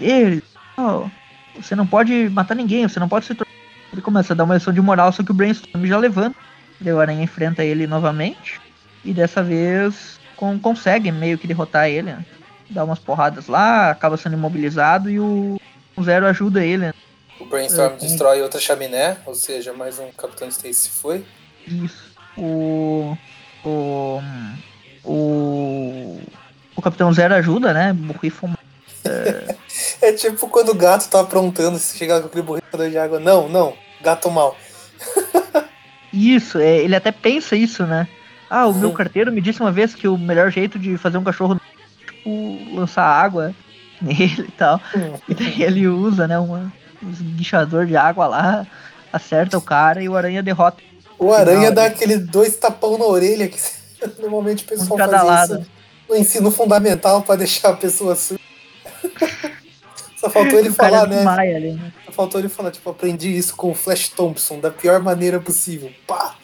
Ele, 0.00 0.42
tal. 0.76 1.10
você 1.60 1.74
não 1.74 1.86
pode 1.86 2.28
matar 2.30 2.54
ninguém, 2.54 2.86
você 2.86 3.00
não 3.00 3.08
pode 3.08 3.26
se 3.26 3.34
tor-" 3.34 3.46
Ele 3.92 4.00
começa 4.00 4.32
a 4.32 4.36
dar 4.36 4.44
uma 4.44 4.54
lição 4.54 4.72
de 4.72 4.80
moral, 4.80 5.10
só 5.12 5.22
que 5.24 5.32
o 5.32 5.34
Brainstorm 5.34 5.84
já 5.84 5.98
levanta. 5.98 6.36
Daí 6.80 6.92
o 6.92 7.00
Aranha 7.00 7.24
enfrenta 7.24 7.64
ele 7.64 7.86
novamente. 7.88 8.60
E 9.04 9.12
dessa 9.12 9.42
vez 9.42 10.20
con- 10.36 10.58
consegue 10.60 11.10
meio 11.10 11.36
que 11.36 11.46
derrotar 11.48 11.88
ele. 11.88 12.12
né? 12.12 12.24
Dá 12.70 12.84
umas 12.84 13.00
porradas 13.00 13.48
lá, 13.48 13.90
acaba 13.90 14.16
sendo 14.16 14.34
imobilizado 14.36 15.10
e 15.10 15.18
o 15.18 15.60
Zero 16.02 16.26
ajuda 16.26 16.64
ele. 16.64 16.86
né? 16.86 16.94
O 17.38 17.46
Brainstorm 17.46 17.94
É, 17.94 17.96
destrói 17.96 18.42
outra 18.42 18.60
chaminé, 18.60 19.16
ou 19.24 19.34
seja, 19.34 19.72
mais 19.72 19.98
um 19.98 20.10
Capitão 20.12 20.48
Stacy 20.48 20.90
foi. 20.90 21.24
Isso. 21.66 22.10
O. 22.36 23.16
O. 23.64 24.20
O. 25.04 26.20
O 26.76 26.82
Capitão 26.82 27.12
Zero 27.12 27.34
ajuda, 27.34 27.72
né? 27.72 27.92
Burrifo 27.92 28.48
É 30.02 30.12
tipo 30.12 30.48
quando 30.48 30.70
o 30.70 30.74
gato 30.74 31.08
tá 31.08 31.20
aprontando, 31.20 31.78
se 31.78 31.96
chegar 31.96 32.20
com 32.20 32.26
aquele 32.26 32.42
borrifador 32.42 32.88
de 32.90 32.98
água. 32.98 33.18
Não, 33.18 33.48
não, 33.48 33.74
gato 34.02 34.30
mal. 34.30 34.56
Isso, 36.12 36.58
é, 36.58 36.78
ele 36.78 36.96
até 36.96 37.12
pensa 37.12 37.54
isso, 37.54 37.86
né? 37.86 38.08
Ah, 38.48 38.66
o 38.66 38.74
meu 38.74 38.88
Sim. 38.90 38.96
carteiro 38.96 39.30
me 39.30 39.40
disse 39.40 39.60
uma 39.60 39.70
vez 39.70 39.94
que 39.94 40.08
o 40.08 40.18
melhor 40.18 40.50
jeito 40.50 40.76
de 40.78 40.96
fazer 40.98 41.18
um 41.18 41.22
cachorro 41.24 41.54
é 41.54 42.04
tipo, 42.06 42.74
lançar 42.74 43.04
água 43.04 43.54
nele 44.02 44.46
e 44.48 44.52
tal. 44.52 44.80
E 45.28 45.34
daí 45.34 45.62
ele 45.62 45.86
usa, 45.88 46.26
né, 46.26 46.38
uma, 46.38 46.72
um 47.02 47.10
esguichador 47.10 47.86
de 47.86 47.96
água 47.96 48.26
lá, 48.26 48.66
acerta 49.12 49.58
o 49.58 49.62
cara 49.62 50.02
e 50.02 50.08
o 50.08 50.16
aranha 50.16 50.42
derrota 50.42 50.82
O 51.18 51.32
aranha 51.32 51.58
Final, 51.58 51.74
dá 51.74 51.82
né? 51.82 51.88
aquele 51.88 52.16
dois 52.16 52.56
tapão 52.56 52.96
na 52.96 53.04
orelha 53.04 53.48
que 53.48 53.58
normalmente 54.20 54.64
o 54.64 54.66
pessoal 54.66 54.98
faz 54.98 55.10
lado. 55.10 55.60
isso 55.60 55.70
no 56.10 56.16
ensino 56.16 56.50
fundamental 56.50 57.22
pra 57.22 57.36
deixar 57.36 57.68
a 57.70 57.76
pessoa 57.76 58.16
surda. 58.16 58.42
Só 60.16 60.28
faltou 60.28 60.58
ele 60.58 60.68
o 60.68 60.74
falar, 60.74 61.06
né? 61.06 61.26
ali, 61.26 61.72
né? 61.72 61.92
Só 62.04 62.12
faltou 62.12 62.38
ele 62.40 62.48
falar, 62.50 62.70
tipo, 62.70 62.90
aprendi 62.90 63.34
isso 63.34 63.56
com 63.56 63.70
o 63.70 63.74
Flash 63.74 64.10
Thompson 64.10 64.60
da 64.60 64.70
pior 64.70 65.00
maneira 65.00 65.40
possível. 65.40 65.90
Pá! 66.06 66.34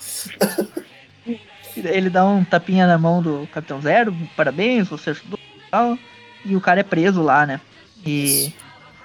Ele 1.77 2.09
dá 2.09 2.25
um 2.25 2.43
tapinha 2.43 2.87
na 2.87 2.97
mão 2.97 3.21
do 3.21 3.47
Capitão 3.53 3.83
Zero, 3.83 4.17
parabéns, 4.35 4.89
você 4.89 5.11
ajudou 5.11 5.39
e 5.39 5.71
tal. 5.71 5.99
E 6.47 6.57
o 6.57 6.61
cara 6.61 6.81
é 6.81 6.85
preso 6.85 7.23
lá, 7.23 7.45
né? 7.47 7.61
E, 8.05 8.53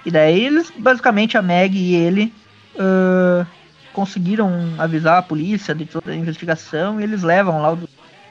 e 0.06 0.10
daí 0.10 0.44
eles, 0.44 0.70
basicamente, 0.76 1.36
a 1.36 1.42
Meg 1.42 1.76
e 1.76 1.94
ele 1.94 2.32
ah, 2.78 3.44
conseguiram 3.92 4.50
avisar 4.78 5.18
a 5.18 5.22
polícia 5.22 5.74
de 5.74 5.84
toda 5.86 6.10
a 6.12 6.16
investigação 6.16 7.00
e 7.00 7.04
eles 7.04 7.22
levam 7.22 7.60
lá 7.60 7.72
o, 7.72 7.78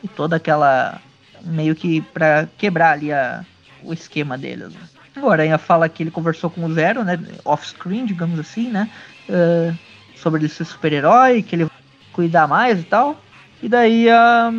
e 0.03 0.07
toda 0.07 0.35
aquela. 0.37 0.99
meio 1.43 1.75
que 1.75 2.01
pra 2.01 2.47
quebrar 2.57 2.91
ali 2.93 3.11
a, 3.11 3.43
o 3.83 3.93
esquema 3.93 4.37
deles. 4.37 4.69
né? 4.69 5.21
O 5.21 5.29
Aranha 5.29 5.57
fala 5.57 5.89
que 5.89 6.03
ele 6.03 6.11
conversou 6.11 6.49
com 6.49 6.63
o 6.65 6.73
Zero, 6.73 7.03
né? 7.03 7.19
Off-screen, 7.43 8.05
digamos 8.05 8.39
assim, 8.39 8.69
né? 8.69 8.89
eh, 9.27 9.73
sobre 10.15 10.39
ele 10.41 10.49
ser 10.49 10.65
super-herói, 10.65 11.41
que 11.43 11.55
ele 11.55 11.63
vai 11.65 11.71
cuidar 12.13 12.47
mais 12.47 12.79
e 12.79 12.83
tal. 12.83 13.19
E 13.61 13.67
daí 13.67 14.09
a- 14.09 14.51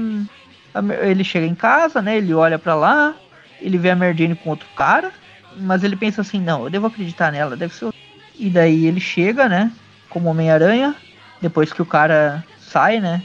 ele 1.03 1.25
chega 1.25 1.47
em 1.47 1.55
casa, 1.55 2.03
né? 2.03 2.17
Ele 2.19 2.35
olha 2.35 2.59
pra 2.59 2.75
lá, 2.75 3.15
ele 3.63 3.79
vê 3.79 3.91
a 3.91 3.97
Mary 3.97 4.17
Jane 4.17 4.35
com 4.35 4.51
outro 4.51 4.69
cara, 4.77 5.13
mas 5.57 5.85
ele 5.85 5.97
pensa 5.97 6.21
assim, 6.21 6.41
não, 6.41 6.65
eu 6.65 6.71
devo 6.71 6.87
acreditar 6.87 7.31
nela, 7.33 7.57
deve 7.57 7.75
ser. 7.75 7.87
o-" 7.87 7.95
E 8.39 8.51
daí 8.51 8.87
ele 8.87 9.01
chega, 9.01 9.49
né? 9.49 9.71
Como 10.09 10.29
Homem-Aranha, 10.29 10.95
depois 11.41 11.73
que 11.73 11.83
o 11.83 11.87
cara 11.87 12.45
sai, 12.61 13.01
né? 13.01 13.23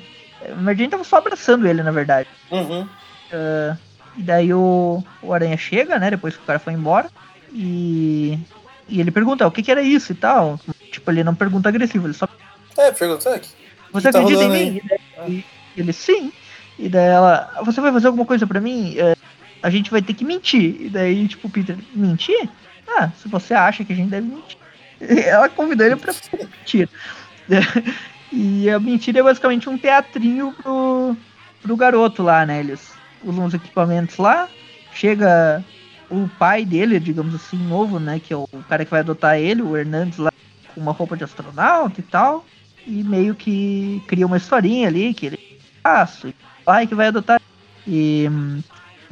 A 0.49 0.55
Mary 0.55 0.77
Jane 0.77 0.91
tava 0.91 1.03
só 1.03 1.17
abraçando 1.17 1.67
ele, 1.67 1.81
na 1.83 1.91
verdade. 1.91 2.29
Uhum. 2.51 2.87
E 4.17 4.23
daí 4.23 4.53
o, 4.53 5.03
o 5.21 5.33
Aranha 5.33 5.57
chega, 5.57 5.99
né? 5.99 6.09
Depois 6.09 6.35
que 6.35 6.43
o 6.43 6.45
cara 6.45 6.59
foi 6.59 6.73
embora. 6.73 7.09
E, 7.53 8.37
e 8.87 8.99
ele 8.99 9.11
pergunta 9.11 9.45
o 9.45 9.51
que, 9.51 9.63
que 9.63 9.71
era 9.71 9.81
isso 9.81 10.11
e 10.11 10.15
tal. 10.15 10.59
Tipo, 10.91 11.11
ele 11.11 11.23
não 11.23 11.35
pergunta 11.35 11.69
agressivo, 11.69 12.07
ele 12.07 12.13
só. 12.13 12.27
É, 12.77 12.91
perguntou 12.91 13.33
aqui. 13.33 13.49
Você 13.91 14.11
tá 14.11 14.19
acredita 14.19 14.43
em 14.43 14.49
mim? 14.49 14.81
Daí 15.17 15.45
ele 15.75 15.93
sim. 15.93 16.31
E 16.77 16.89
daí 16.89 17.07
ela. 17.07 17.51
Você 17.63 17.81
vai 17.81 17.91
fazer 17.91 18.07
alguma 18.07 18.25
coisa 18.25 18.45
pra 18.45 18.61
mim? 18.61 18.95
É, 18.97 19.15
a 19.61 19.69
gente 19.69 19.91
vai 19.91 20.01
ter 20.01 20.13
que 20.13 20.25
mentir. 20.25 20.81
E 20.81 20.89
daí, 20.89 21.27
tipo, 21.27 21.47
o 21.47 21.51
Peter, 21.51 21.77
mentir? 21.93 22.49
Ah, 22.87 23.09
se 23.09 23.27
você 23.27 23.53
acha 23.53 23.83
que 23.83 23.93
a 23.93 23.95
gente 23.95 24.09
deve 24.09 24.27
mentir. 24.27 24.57
Ela 25.27 25.49
convidou 25.49 25.85
ele 25.85 25.95
pra 25.95 26.13
mentir. 26.33 26.89
E 28.31 28.69
a 28.69 28.79
mentira 28.79 29.19
é 29.19 29.23
basicamente 29.23 29.69
um 29.69 29.77
teatrinho 29.77 30.53
pro, 30.61 31.15
pro 31.61 31.77
garoto 31.77 32.21
lá, 32.21 32.45
né? 32.45 32.59
Eles 32.59 32.91
usam 33.23 33.45
os 33.45 33.53
equipamentos 33.53 34.17
lá, 34.17 34.49
chega 34.93 35.63
o 36.09 36.29
pai 36.37 36.65
dele, 36.65 36.99
digamos 36.99 37.33
assim, 37.33 37.57
novo, 37.57 37.99
né? 37.99 38.19
Que 38.19 38.33
é 38.33 38.37
o 38.37 38.47
cara 38.67 38.83
que 38.83 38.91
vai 38.91 38.99
adotar 38.99 39.39
ele, 39.39 39.61
o 39.61 39.77
Hernandes 39.77 40.17
lá, 40.17 40.31
com 40.73 40.81
uma 40.81 40.91
roupa 40.91 41.15
de 41.15 41.23
astronauta 41.23 41.99
e 41.99 42.03
tal. 42.03 42.45
E 42.85 43.03
meio 43.03 43.35
que 43.35 44.01
cria 44.07 44.25
uma 44.25 44.37
historinha 44.37 44.87
ali, 44.87 45.13
que 45.13 45.27
ele 45.27 45.59
passo, 45.81 46.27
e 46.27 46.31
o 46.31 46.63
pai 46.65 46.85
que 46.85 46.95
vai 46.95 47.07
adotar. 47.07 47.41
E 47.85 48.27
hum, 48.29 48.61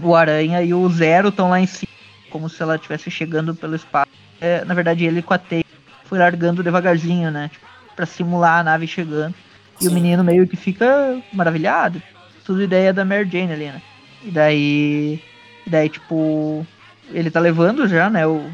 o 0.01 0.15
Aranha 0.15 0.61
e 0.61 0.73
o 0.73 0.89
Zero 0.89 1.29
estão 1.29 1.49
lá 1.49 1.59
em 1.59 1.65
cima, 1.67 1.91
como 2.29 2.49
se 2.49 2.61
ela 2.61 2.75
estivesse 2.75 3.09
chegando 3.09 3.55
pelo 3.55 3.75
espaço. 3.75 4.11
É, 4.41 4.63
na 4.65 4.73
verdade, 4.73 5.05
ele 5.05 5.21
com 5.21 5.33
a 5.33 5.37
teia 5.37 5.63
foi 6.05 6.19
largando 6.19 6.63
devagarzinho, 6.63 7.31
né? 7.31 7.49
Tipo, 7.51 7.65
pra 7.95 8.05
simular 8.05 8.59
a 8.59 8.63
nave 8.63 8.87
chegando. 8.87 9.33
E 9.81 9.87
o 9.87 9.89
Sim. 9.89 9.95
menino 9.95 10.23
meio 10.23 10.47
que 10.47 10.55
fica 10.55 11.21
maravilhado. 11.33 12.01
Tudo 12.45 12.61
ideia 12.63 12.93
da 12.93 13.03
Mary 13.03 13.27
Jane 13.29 13.53
ali, 13.53 13.65
né? 13.65 13.81
E 14.23 14.31
daí. 14.31 15.21
E 15.65 15.69
daí, 15.69 15.89
tipo. 15.89 16.65
Ele 17.11 17.29
tá 17.29 17.39
levando 17.39 17.87
já, 17.87 18.09
né? 18.09 18.25
O 18.25 18.49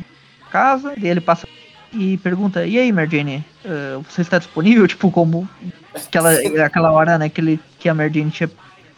casa. 0.51 0.93
E 0.97 1.07
ele 1.07 1.21
passa 1.21 1.47
e 1.93 2.17
pergunta: 2.17 2.65
E 2.65 2.77
aí, 2.79 2.91
Mary 2.91 3.17
Jane? 3.17 3.45
eh, 3.65 3.99
você 4.09 4.21
está 4.21 4.37
disponível? 4.37 4.87
Tipo, 4.89 5.11
como. 5.11 5.47
Aquela, 5.93 6.31
aquela 6.65 6.91
hora, 6.91 7.17
né? 7.17 7.27
Que, 7.27 7.41
ele, 7.41 7.59
que 7.77 7.89
a 7.89 7.93
Mary 7.93 8.13
Jane 8.13 8.31
tinha 8.31 8.49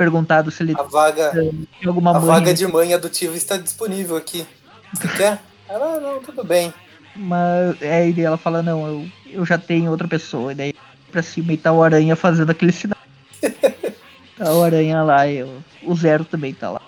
perguntado 0.03 0.51
se 0.51 0.63
ele 0.63 0.73
A 0.77 0.83
vaga, 0.83 1.31
tinha 1.31 1.87
alguma 1.87 2.11
a 2.11 2.13
mãe. 2.19 2.25
vaga 2.25 2.45
né? 2.47 2.53
de 2.53 2.67
mãe 2.67 2.93
adotiva 2.93 3.35
está 3.37 3.55
disponível 3.57 4.17
aqui. 4.17 4.45
Você 4.93 5.07
quer? 5.07 5.39
Ela, 5.69 5.99
não, 5.99 6.19
tudo 6.21 6.43
bem. 6.43 6.73
Mas 7.15 7.81
aí 7.81 8.11
daí 8.11 8.25
ela 8.25 8.37
fala, 8.37 8.61
não, 8.61 8.85
eu, 8.87 9.07
eu 9.31 9.45
já 9.45 9.57
tenho 9.57 9.89
outra 9.91 10.07
pessoa. 10.07 10.51
E 10.51 10.55
daí 10.55 10.73
pra 11.11 11.23
cima 11.23 11.53
e 11.53 11.57
tá 11.57 11.71
o 11.71 11.81
Aranha 11.81 12.15
fazendo 12.15 12.49
aquele 12.51 12.71
sinal. 12.71 12.97
tá 14.37 14.51
o 14.53 14.63
Aranha 14.63 15.01
lá 15.03 15.25
e 15.27 15.43
o, 15.43 15.63
o 15.83 15.95
Zero 15.95 16.25
também 16.25 16.53
tá 16.53 16.69
lá. 16.69 16.81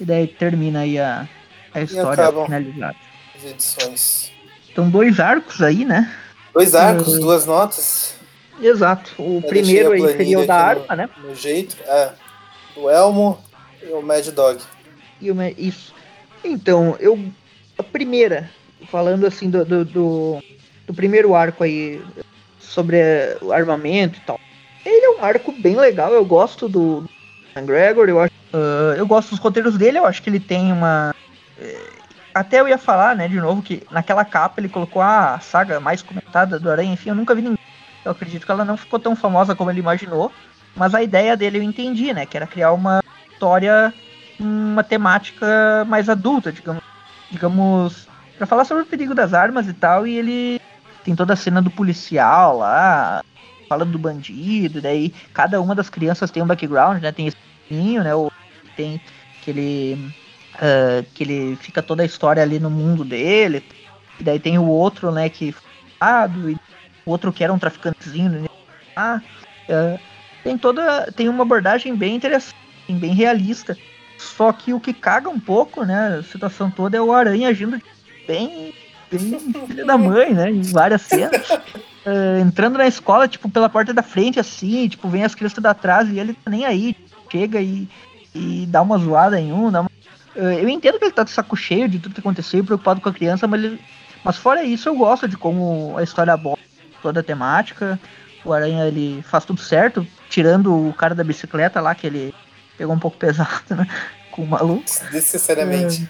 E 0.00 0.04
daí 0.04 0.26
termina 0.26 0.80
aí 0.80 0.98
a, 0.98 1.28
a 1.74 1.80
história 1.80 2.32
finalizada. 2.44 2.96
As 3.36 3.44
edições. 3.44 4.32
Então 4.70 4.90
dois 4.90 5.20
arcos 5.20 5.62
aí, 5.62 5.84
né? 5.84 6.12
Dois 6.52 6.74
arcos, 6.74 7.14
Uhum. 7.14 7.20
duas 7.20 7.46
notas. 7.46 8.14
Exato. 8.60 9.12
O 9.18 9.40
Eu 9.44 9.48
primeiro 9.48 9.92
aí 9.92 10.04
a 10.04 10.08
seria 10.08 10.40
o 10.40 10.46
da 10.46 10.56
arma, 10.56 10.96
né? 10.96 11.08
No 11.22 11.34
jeito, 11.34 11.76
é. 11.86 12.12
O 12.80 12.88
Elmo 12.88 13.38
e 13.82 13.92
o 13.92 14.00
Mad 14.00 14.26
Dog. 14.28 14.62
E 15.20 15.30
uma, 15.30 15.50
isso. 15.50 15.94
Então, 16.44 16.96
eu. 17.00 17.18
A 17.76 17.82
primeira, 17.82 18.50
falando 18.90 19.24
assim 19.26 19.48
do, 19.48 19.64
do, 19.64 19.84
do, 19.84 20.42
do 20.86 20.94
primeiro 20.94 21.34
arco 21.34 21.62
aí, 21.62 22.02
sobre 22.58 22.96
eh, 22.96 23.38
o 23.40 23.52
armamento 23.52 24.18
e 24.18 24.20
tal. 24.22 24.40
Ele 24.84 25.06
é 25.06 25.10
um 25.10 25.24
arco 25.24 25.52
bem 25.52 25.76
legal, 25.76 26.12
eu 26.12 26.24
gosto 26.24 26.68
do 26.68 27.08
Ian 27.56 27.64
Gregor, 27.64 28.08
eu 28.08 28.20
acho. 28.20 28.32
ah, 28.52 28.94
eu 28.96 29.06
gosto 29.06 29.30
dos 29.30 29.38
roteiros 29.38 29.76
dele, 29.76 29.98
eu 29.98 30.06
acho 30.06 30.22
que 30.22 30.30
ele 30.30 30.40
tem 30.40 30.72
uma. 30.72 31.14
eh, 31.58 31.90
até 32.34 32.60
eu 32.60 32.68
ia 32.68 32.78
falar, 32.78 33.16
né, 33.16 33.26
de 33.26 33.40
novo, 33.40 33.62
que 33.62 33.82
naquela 33.90 34.24
capa 34.24 34.60
ele 34.60 34.68
colocou 34.68 35.02
a 35.02 35.40
saga 35.40 35.80
mais 35.80 36.02
comentada 36.02 36.58
do 36.58 36.70
Aranha, 36.70 36.92
enfim, 36.92 37.10
eu 37.10 37.14
nunca 37.14 37.34
vi 37.34 37.42
ninguém. 37.42 37.58
Eu 38.04 38.12
acredito 38.12 38.46
que 38.46 38.52
ela 38.52 38.64
não 38.64 38.76
ficou 38.76 38.98
tão 38.98 39.16
famosa 39.16 39.54
como 39.54 39.70
ele 39.70 39.80
imaginou. 39.80 40.32
Mas 40.78 40.94
a 40.94 41.02
ideia 41.02 41.36
dele 41.36 41.58
eu 41.58 41.62
entendi, 41.62 42.12
né? 42.12 42.24
Que 42.24 42.36
era 42.36 42.46
criar 42.46 42.72
uma 42.72 43.00
história 43.32 43.92
uma 44.40 44.84
temática 44.84 45.84
mais 45.88 46.08
adulta, 46.08 46.52
digamos, 46.52 46.80
digamos, 47.30 48.06
para 48.36 48.46
falar 48.46 48.64
sobre 48.64 48.84
o 48.84 48.86
perigo 48.86 49.12
das 49.12 49.34
armas 49.34 49.66
e 49.66 49.72
tal, 49.72 50.06
e 50.06 50.16
ele 50.16 50.60
tem 51.04 51.16
toda 51.16 51.32
a 51.32 51.36
cena 51.36 51.60
do 51.60 51.70
policial 51.70 52.58
lá, 52.58 53.20
falando 53.68 53.90
do 53.90 53.98
bandido, 53.98 54.80
daí 54.80 55.12
cada 55.32 55.60
uma 55.60 55.74
das 55.74 55.90
crianças 55.90 56.30
tem 56.30 56.40
um 56.40 56.46
background, 56.46 57.02
né? 57.02 57.10
Tem 57.10 57.26
esse 57.26 57.36
menino, 57.68 58.04
né? 58.04 58.14
O 58.14 58.28
tem 58.76 59.00
que 59.42 59.50
ele 59.50 59.98
ah, 60.54 61.04
que 61.14 61.24
ele 61.24 61.56
fica 61.56 61.82
toda 61.82 62.02
a 62.02 62.06
história 62.06 62.42
ali 62.42 62.58
no 62.58 62.70
mundo 62.70 63.04
dele. 63.04 63.62
E 64.20 64.24
daí 64.24 64.38
tem 64.40 64.58
o 64.58 64.66
outro, 64.66 65.12
né, 65.12 65.28
que 65.28 65.54
ah, 66.00 66.28
e 66.48 66.54
o 67.06 67.10
outro 67.10 67.32
que 67.32 67.42
era 67.42 67.52
um 67.52 67.58
traficantezinho, 67.58 68.30
né? 68.30 68.46
Ah, 68.96 69.20
ah, 69.70 69.98
tem 70.48 70.56
toda 70.56 71.12
tem 71.12 71.28
uma 71.28 71.42
abordagem 71.42 71.94
bem 71.94 72.16
interessante, 72.16 72.56
bem 72.88 73.12
realista. 73.12 73.76
Só 74.16 74.52
que 74.52 74.72
o 74.72 74.80
que 74.80 74.92
caga 74.92 75.28
um 75.28 75.38
pouco, 75.38 75.84
né, 75.84 76.18
a 76.18 76.22
situação 76.22 76.70
toda 76.70 76.96
é 76.96 77.00
o 77.00 77.12
Aranha 77.12 77.48
agindo 77.48 77.80
bem, 78.26 78.74
bem 79.10 79.38
filho 79.66 79.86
da 79.86 79.96
mãe, 79.96 80.34
né, 80.34 80.50
em 80.50 80.62
várias 80.62 81.02
cenas. 81.02 81.48
Ah, 82.04 82.40
entrando 82.40 82.78
na 82.78 82.86
escola, 82.86 83.28
tipo, 83.28 83.48
pela 83.48 83.68
porta 83.68 83.92
da 83.92 84.02
frente, 84.02 84.40
assim, 84.40 84.88
tipo, 84.88 85.08
vem 85.08 85.22
as 85.22 85.34
crianças 85.34 85.62
da 85.62 85.74
trás 85.74 86.08
e 86.08 86.18
ele 86.18 86.34
tá 86.34 86.50
nem 86.50 86.64
aí. 86.64 86.96
Chega 87.30 87.60
e, 87.60 87.86
e 88.34 88.66
dá 88.66 88.80
uma 88.82 88.98
zoada 88.98 89.38
em 89.38 89.52
um, 89.52 89.70
dá 89.70 89.82
uma... 89.82 89.90
Ah, 90.34 90.54
Eu 90.54 90.68
entendo 90.68 90.98
que 90.98 91.04
ele 91.04 91.12
tá 91.12 91.22
de 91.22 91.30
saco 91.30 91.56
cheio 91.56 91.88
de 91.88 91.98
tudo 91.98 92.14
que 92.14 92.20
aconteceu 92.20 92.60
e 92.60 92.62
preocupado 92.64 93.00
com 93.00 93.08
a 93.08 93.14
criança, 93.14 93.46
mas, 93.46 93.62
ele... 93.62 93.80
mas 94.24 94.36
fora 94.36 94.64
isso 94.64 94.88
eu 94.88 94.96
gosto 94.96 95.28
de 95.28 95.36
como 95.36 95.94
a 95.96 96.02
história 96.02 96.32
aborda 96.32 96.62
toda 97.02 97.20
a 97.20 97.22
temática. 97.22 98.00
O 98.44 98.52
Aranha, 98.52 98.86
ele 98.86 99.22
faz 99.22 99.44
tudo 99.44 99.60
certo, 99.60 100.06
tirando 100.28 100.88
o 100.88 100.94
cara 100.94 101.14
da 101.14 101.24
bicicleta 101.24 101.80
lá, 101.80 101.94
que 101.94 102.06
ele 102.06 102.34
pegou 102.76 102.94
um 102.94 102.98
pouco 102.98 103.16
pesado, 103.16 103.74
né? 103.76 103.86
Com 104.30 104.42
o 104.42 104.46
maluco. 104.46 104.84
Desnecessariamente. 104.84 106.08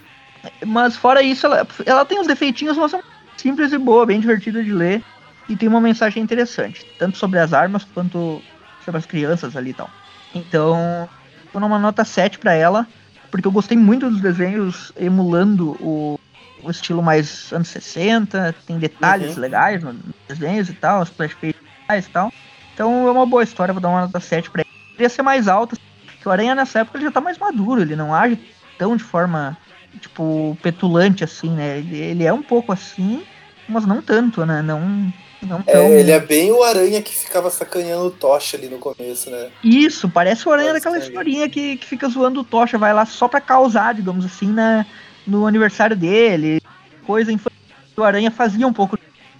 Mas 0.66 0.97
fora 0.97 1.23
isso, 1.23 1.47
ela, 1.47 1.66
ela 1.86 2.05
tem 2.05 2.20
uns 2.20 2.27
defeitinhos, 2.27 2.77
mas 2.77 2.95
é 2.95 3.01
simples 3.36 3.73
e 3.73 3.78
boa, 3.78 4.07
bem 4.07 4.20
divertida 4.20 4.62
de 4.62 4.73
ler. 4.73 5.03
E 5.49 5.57
tem 5.57 5.69
uma 5.69 5.81
mensagem 5.81 6.23
interessante, 6.23 6.85
tanto 6.99 7.16
sobre 7.16 7.39
as 7.39 7.53
armas 7.53 7.85
quanto 7.85 8.43
sobre 8.85 8.99
as 8.99 9.07
crianças 9.07 9.57
ali 9.57 9.70
e 9.70 9.74
tal. 9.74 9.89
Então, 10.35 11.09
tô 11.51 11.59
numa 11.59 11.78
nota 11.78 12.05
7 12.05 12.39
pra 12.39 12.53
ela, 12.53 12.86
porque 13.31 13.49
eu 13.49 13.53
gostei 13.53 13.77
muito 13.77 14.11
dos 14.11 14.20
desenhos 14.20 14.93
emulando 14.99 15.70
o, 15.81 16.16
o 16.62 16.70
estilo 16.70 17.03
mais 17.03 17.51
anos 17.53 17.69
60, 17.69 18.55
tem 18.66 18.78
detalhes 18.78 19.36
Uhum. 19.36 19.43
legais 19.43 19.82
nos 19.82 19.97
desenhos 20.28 20.69
e 20.69 20.74
tal, 20.74 21.01
as 21.01 21.09
splash 21.09 21.35
pages 21.35 22.07
e 22.07 22.11
tal. 22.11 22.31
Então 22.78 23.09
é 23.09 23.10
uma 23.10 23.26
boa 23.26 23.42
história, 23.42 23.74
vou 23.74 23.80
dar 23.80 23.88
uma 23.88 24.02
nota 24.02 24.20
7 24.20 24.52
pra 24.52 24.60
ele. 24.60 24.70
Queria 24.92 25.09
ser 25.09 25.22
mais 25.22 25.48
alta, 25.48 25.76
que 26.22 26.28
o 26.28 26.30
Aranha 26.30 26.55
nessa 26.55 26.78
época 26.78 26.96
ele 26.96 27.06
já 27.06 27.10
tá 27.10 27.20
mais 27.20 27.36
maduro, 27.36 27.82
ele 27.82 27.96
não 27.96 28.14
age 28.14 28.38
tão 28.78 28.96
de 28.96 29.02
forma, 29.02 29.59
tipo, 30.00 30.56
petulante 30.62 31.24
assim, 31.24 31.50
né? 31.50 31.78
Ele, 31.78 31.96
ele 31.98 32.24
é 32.24 32.32
um 32.32 32.40
pouco 32.40 32.70
assim, 32.70 33.24
mas 33.68 33.84
não 33.84 34.00
tanto, 34.00 34.46
né? 34.46 34.62
Não, 34.62 35.12
não 35.42 35.60
tão... 35.60 35.74
É, 35.74 35.98
ele 35.98 36.12
é 36.12 36.20
bem 36.20 36.52
o 36.52 36.62
aranha 36.62 37.02
que 37.02 37.12
ficava 37.12 37.50
sacaneando 37.50 38.06
o 38.06 38.10
Tocha 38.12 38.56
ali 38.56 38.68
no 38.68 38.78
começo, 38.78 39.28
né? 39.28 39.50
Isso, 39.64 40.09
parece 40.09 40.48
o 40.48 40.52
Aranha 40.52 40.74
daquela 40.74 40.98
historinha 40.98 41.48
que, 41.48 41.78
que 41.78 41.84
fica 41.84 42.09
zoando 42.09 42.42
o 42.42 42.44
Tocha, 42.44 42.78
vai 42.78 42.94
lá 42.94 43.05
só 43.05 43.26
pra 43.26 43.40
causar, 43.40 43.92
digamos 43.92 44.24
assim, 44.24 44.52
na, 44.52 44.86
no 45.26 45.48
aniversário 45.48 45.96
dele. 45.96 46.62
Coisa 47.05 47.32
infantil. 47.32 47.59
O 47.96 48.05
Aranha 48.05 48.30
fazia 48.30 48.68
um 48.68 48.72
pouco 48.72 48.96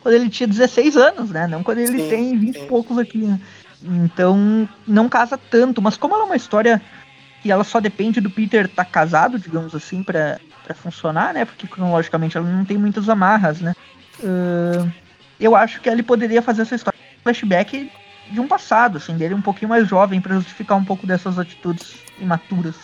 quando 0.09 0.15
ele 0.15 0.31
tinha 0.31 0.47
16 0.47 0.97
anos, 0.97 1.29
né? 1.29 1.47
Não 1.47 1.63
quando 1.63 1.81
ele 1.81 2.01
Sim, 2.01 2.09
tem 2.09 2.39
20 2.39 2.57
e 2.57 2.67
poucos 2.67 2.97
aqui. 2.97 3.19
né? 3.19 3.39
Então, 3.83 4.67
não 4.87 5.07
casa 5.07 5.37
tanto. 5.37 5.83
Mas 5.83 5.99
como 5.99 6.15
ela 6.15 6.23
é 6.23 6.27
uma 6.27 6.37
história 6.37 6.81
que 7.43 7.53
ela 7.53 7.63
só 7.63 7.79
depende 7.79 8.19
do 8.19 8.31
Peter 8.31 8.65
estar 8.65 8.87
casado, 8.87 9.39
digamos 9.39 9.75
assim, 9.75 10.03
pra, 10.03 10.41
pra 10.65 10.75
funcionar, 10.75 11.35
né? 11.35 11.45
Porque 11.45 11.67
cronologicamente 11.67 12.39
ela 12.39 12.49
não 12.49 12.65
tem 12.65 12.79
muitas 12.79 13.07
amarras, 13.11 13.61
né? 13.61 13.75
Ahn, 14.25 14.89
eu 15.39 15.55
acho 15.55 15.79
que 15.83 15.91
ele 15.91 16.03
poderia 16.03 16.41
fazer 16.41 16.63
essa 16.63 16.75
história 16.75 16.99
um 16.99 17.23
flashback 17.23 17.93
de 18.31 18.41
um 18.41 18.49
passado, 18.49 18.97
assim, 18.97 19.15
dele 19.15 19.35
um 19.35 19.43
pouquinho 19.43 19.69
mais 19.69 19.87
jovem 19.87 20.23
pra 20.23 20.37
justificar 20.37 20.79
um 20.79 20.85
pouco 20.87 21.07
dessas 21.07 21.39
atitudes 21.39 21.97
imaturas. 22.19 22.77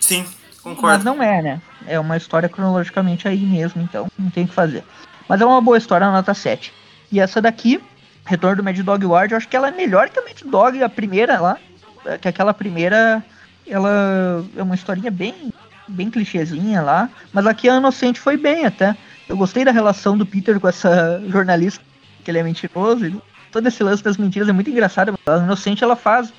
Sim, 0.00 0.26
Mas 0.64 1.04
não 1.04 1.22
é, 1.22 1.40
né? 1.40 1.60
É 1.86 2.00
uma 2.00 2.16
história 2.16 2.48
cronologicamente 2.48 3.28
aí 3.28 3.46
mesmo, 3.46 3.82
então 3.82 4.08
não 4.18 4.30
tem 4.30 4.44
o 4.44 4.48
que 4.48 4.54
fazer. 4.54 4.82
Mas 5.28 5.40
é 5.40 5.44
uma 5.44 5.60
boa 5.60 5.78
história, 5.78 6.10
nota 6.10 6.34
7. 6.34 6.72
E 7.10 7.20
essa 7.20 7.40
daqui 7.40 7.80
Retorno 8.26 8.56
do 8.56 8.64
Mad 8.64 8.76
Dog 8.80 9.06
Ward, 9.06 9.32
eu 9.32 9.38
acho 9.38 9.48
que 9.48 9.56
ela 9.56 9.68
é 9.68 9.70
melhor 9.70 10.10
que 10.10 10.18
a 10.18 10.22
Mad 10.22 10.40
Dog, 10.44 10.82
a 10.82 10.88
primeira 10.88 11.40
lá. 11.40 11.56
é, 12.04 12.18
Que 12.18 12.28
aquela 12.28 12.52
primeira, 12.52 13.24
ela 13.66 14.44
é 14.56 14.62
uma 14.62 14.74
historinha 14.74 15.10
bem, 15.10 15.52
bem 15.86 16.10
clichêzinha 16.10 16.82
lá. 16.82 17.08
Mas 17.32 17.46
aqui 17.46 17.68
a 17.68 17.76
Inocente 17.76 18.18
foi 18.18 18.36
bem 18.36 18.66
até. 18.66 18.96
Eu 19.28 19.36
gostei 19.36 19.64
da 19.64 19.70
relação 19.70 20.18
do 20.18 20.26
Peter 20.26 20.58
com 20.58 20.68
essa 20.68 21.22
jornalista, 21.28 21.82
que 22.24 22.30
ele 22.30 22.38
é 22.38 22.42
mentiroso. 22.42 23.06
e 23.06 23.20
todo 23.52 23.66
esse 23.68 23.82
lance 23.82 24.02
das 24.02 24.16
mentiras 24.16 24.48
é 24.48 24.52
muito 24.52 24.70
engraçado. 24.70 25.16
A 25.24 25.36
Inocente, 25.38 25.84
ela 25.84 25.94
faz 25.96 26.32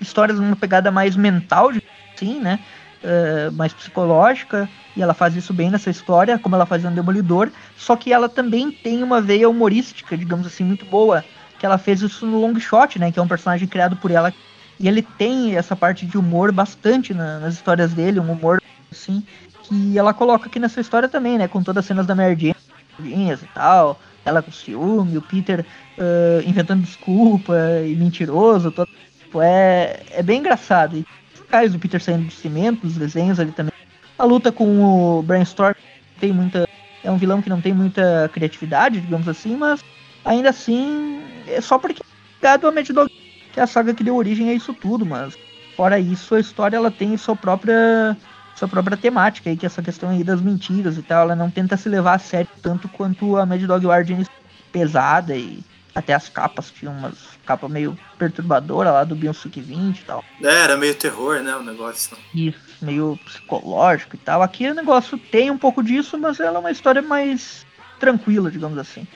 histórias 0.00 0.40
numa 0.40 0.56
pegada 0.56 0.90
mais 0.90 1.14
mental, 1.14 1.72
sim, 2.16 2.40
né? 2.40 2.58
É, 3.06 3.50
mais 3.50 3.74
psicológica, 3.74 4.70
e 4.96 5.02
ela 5.02 5.12
faz 5.12 5.36
isso 5.36 5.52
bem 5.52 5.70
nessa 5.70 5.90
história, 5.90 6.38
como 6.38 6.54
ela 6.54 6.64
fazia 6.64 6.88
no 6.88 6.96
Demolidor, 6.96 7.52
só 7.76 7.96
que 7.96 8.10
ela 8.10 8.30
também 8.30 8.72
tem 8.72 9.02
uma 9.02 9.20
veia 9.20 9.46
humorística, 9.46 10.16
digamos 10.16 10.46
assim, 10.46 10.64
muito 10.64 10.86
boa, 10.86 11.22
que 11.58 11.66
ela 11.66 11.76
fez 11.76 12.00
isso 12.00 12.26
no 12.26 12.38
Long 12.38 12.58
Shot, 12.58 12.98
né, 12.98 13.12
que 13.12 13.18
é 13.18 13.22
um 13.22 13.28
personagem 13.28 13.68
criado 13.68 13.94
por 13.98 14.10
ela, 14.10 14.32
e 14.80 14.88
ele 14.88 15.02
tem 15.02 15.54
essa 15.54 15.76
parte 15.76 16.06
de 16.06 16.16
humor 16.16 16.50
bastante 16.50 17.12
na- 17.12 17.40
nas 17.40 17.52
histórias 17.54 17.92
dele, 17.92 18.18
um 18.20 18.32
humor, 18.32 18.56
assim, 18.90 19.22
que 19.60 19.98
ela 19.98 20.14
coloca 20.14 20.46
aqui 20.48 20.58
nessa 20.58 20.80
história 20.80 21.08
também, 21.08 21.36
né, 21.36 21.46
com 21.46 21.62
todas 21.62 21.80
as 21.84 21.86
cenas 21.86 22.06
da 22.06 22.14
Jane, 22.16 22.54
e 22.98 23.48
tal, 23.52 24.00
ela 24.24 24.42
com 24.42 24.50
ciúme, 24.50 25.18
o 25.18 25.22
Peter 25.22 25.66
ah, 25.98 26.40
inventando 26.44 26.82
desculpa 26.82 27.54
e 27.86 27.94
mentiroso, 27.96 28.70
todo, 28.72 28.88
tipo, 29.18 29.42
é, 29.42 30.04
é 30.10 30.22
bem 30.22 30.40
engraçado, 30.40 30.96
e 31.44 31.50
cais 31.50 31.72
do 31.72 31.78
Peter 31.78 32.02
saindo 32.02 32.26
do 32.26 32.32
cimento, 32.32 32.86
os 32.86 32.94
desenhos 32.94 33.38
ali 33.38 33.52
também. 33.52 33.72
A 34.18 34.24
luta 34.24 34.50
com 34.50 35.18
o 35.18 35.22
Brainstorm 35.22 35.74
tem 36.20 36.32
muita. 36.32 36.68
É 37.02 37.10
um 37.10 37.18
vilão 37.18 37.42
que 37.42 37.50
não 37.50 37.60
tem 37.60 37.74
muita 37.74 38.30
criatividade, 38.32 39.00
digamos 39.00 39.28
assim, 39.28 39.56
mas 39.56 39.84
ainda 40.24 40.50
assim 40.50 41.20
é 41.46 41.60
só 41.60 41.78
porque 41.78 42.02
é 42.02 42.06
ligado 42.36 42.66
a 42.66 42.72
Mad 42.72 42.88
Dog, 42.88 43.10
que 43.52 43.60
é 43.60 43.62
a 43.62 43.66
saga 43.66 43.92
que 43.92 44.02
deu 44.02 44.16
origem 44.16 44.48
a 44.48 44.54
isso 44.54 44.72
tudo, 44.72 45.04
mas 45.04 45.36
fora 45.76 45.98
isso, 45.98 46.34
a 46.34 46.40
história 46.40 46.76
ela 46.76 46.90
tem 46.90 47.16
sua 47.16 47.36
própria 47.36 48.16
sua 48.56 48.68
própria 48.68 48.96
temática 48.96 49.50
aí, 49.50 49.56
que 49.56 49.66
é 49.66 49.68
essa 49.68 49.82
questão 49.82 50.10
aí 50.10 50.22
das 50.22 50.40
mentiras 50.40 50.96
e 50.96 51.02
tal, 51.02 51.22
ela 51.22 51.34
não 51.34 51.50
tenta 51.50 51.76
se 51.76 51.88
levar 51.88 52.14
a 52.14 52.18
sério 52.18 52.48
tanto 52.62 52.88
quanto 52.88 53.36
a 53.36 53.44
Mad 53.44 53.60
Dog 53.62 53.84
Origins 53.84 54.28
pesada 54.72 55.36
e 55.36 55.60
até 55.94 56.14
as 56.14 56.28
capas 56.28 56.70
tinham 56.70 56.92
umas 56.96 57.33
capa 57.44 57.68
meio 57.68 57.96
perturbadora 58.18 58.90
lá 58.90 59.04
do 59.04 59.14
Bionsuke 59.14 59.60
20 59.60 59.98
e 59.98 60.04
tal. 60.04 60.24
É, 60.42 60.62
era 60.62 60.76
meio 60.76 60.94
terror, 60.94 61.40
né, 61.40 61.54
o 61.54 61.62
negócio. 61.62 62.16
Isso, 62.34 62.58
meio 62.82 63.18
psicológico 63.24 64.16
e 64.16 64.18
tal. 64.18 64.42
Aqui 64.42 64.68
o 64.68 64.74
negócio 64.74 65.18
tem 65.18 65.50
um 65.50 65.58
pouco 65.58 65.82
disso, 65.82 66.18
mas 66.18 66.40
ela 66.40 66.56
é 66.56 66.60
uma 66.60 66.70
história 66.70 67.02
mais 67.02 67.66
tranquila, 67.98 68.50
digamos 68.50 68.78
assim. 68.78 69.06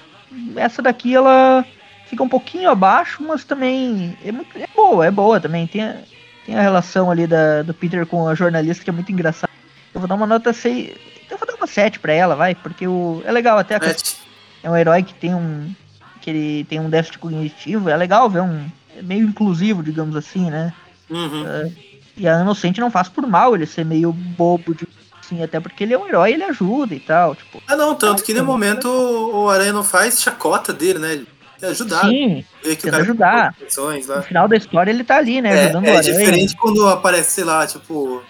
Essa 0.56 0.82
daqui 0.82 1.14
ela 1.14 1.64
fica 2.08 2.22
um 2.22 2.28
pouquinho 2.28 2.70
abaixo, 2.70 3.22
mas 3.22 3.44
também 3.44 4.16
é, 4.24 4.32
muito, 4.32 4.56
é 4.56 4.66
boa, 4.74 5.06
é 5.06 5.10
boa 5.10 5.40
também. 5.40 5.66
Tem 5.66 5.82
a, 5.82 5.96
tem 6.44 6.56
a 6.56 6.62
relação 6.62 7.10
ali 7.10 7.26
da, 7.26 7.62
do 7.62 7.74
Peter 7.74 8.06
com 8.06 8.28
a 8.28 8.34
jornalista 8.34 8.84
que 8.84 8.90
é 8.90 8.92
muito 8.92 9.12
engraçada. 9.12 9.52
Eu 9.94 10.00
vou 10.00 10.08
dar 10.08 10.14
uma 10.14 10.26
nota 10.26 10.52
6. 10.52 10.96
Eu 11.30 11.36
vou 11.36 11.46
dar 11.46 11.54
uma 11.54 11.66
7 11.66 11.98
pra 11.98 12.12
ela, 12.12 12.34
vai, 12.34 12.54
porque 12.54 12.86
o, 12.86 13.22
é 13.24 13.32
legal 13.32 13.58
até 13.58 13.76
a 13.76 13.80
Sete. 13.80 14.18
é 14.62 14.70
um 14.70 14.76
herói 14.76 15.02
que 15.02 15.14
tem 15.14 15.34
um 15.34 15.74
que 16.28 16.30
ele 16.30 16.64
tem 16.64 16.80
um 16.80 16.90
déficit 16.90 17.18
cognitivo, 17.18 17.88
é 17.88 17.96
legal 17.96 18.28
ver 18.28 18.42
um 18.42 18.66
é 18.96 19.02
meio 19.02 19.26
inclusivo, 19.26 19.82
digamos 19.82 20.14
assim, 20.14 20.50
né? 20.50 20.72
Uhum. 21.08 21.72
E 22.16 22.28
a 22.28 22.40
Inocente 22.40 22.80
não 22.80 22.90
faz 22.90 23.08
por 23.08 23.26
mal 23.26 23.54
ele 23.54 23.64
ser 23.64 23.84
meio 23.84 24.12
bobo, 24.12 24.74
de, 24.74 24.86
assim, 25.18 25.42
até 25.42 25.58
porque 25.60 25.84
ele 25.84 25.94
é 25.94 25.98
um 25.98 26.06
herói, 26.06 26.32
ele 26.32 26.44
ajuda 26.44 26.94
e 26.94 27.00
tal, 27.00 27.34
tipo. 27.34 27.62
Ah, 27.66 27.76
não, 27.76 27.94
tanto 27.94 28.22
que 28.22 28.34
no 28.34 28.44
momento 28.44 28.88
o 28.88 29.48
Aranha 29.48 29.72
não 29.72 29.84
faz 29.84 30.20
chacota 30.20 30.72
dele, 30.72 30.98
né? 30.98 31.22
Ajudar. 31.62 32.06
Sim, 32.06 32.44
que 32.62 32.88
ajudar. 32.88 33.54
no 33.58 34.22
final 34.22 34.46
da 34.46 34.56
história 34.56 34.90
ele 34.90 35.02
tá 35.02 35.16
ali, 35.16 35.40
né? 35.40 35.72
É, 35.72 35.96
é 35.96 36.00
diferente 36.00 36.56
quando 36.56 36.86
aparece, 36.86 37.32
sei 37.32 37.44
lá, 37.44 37.66
tipo, 37.66 38.22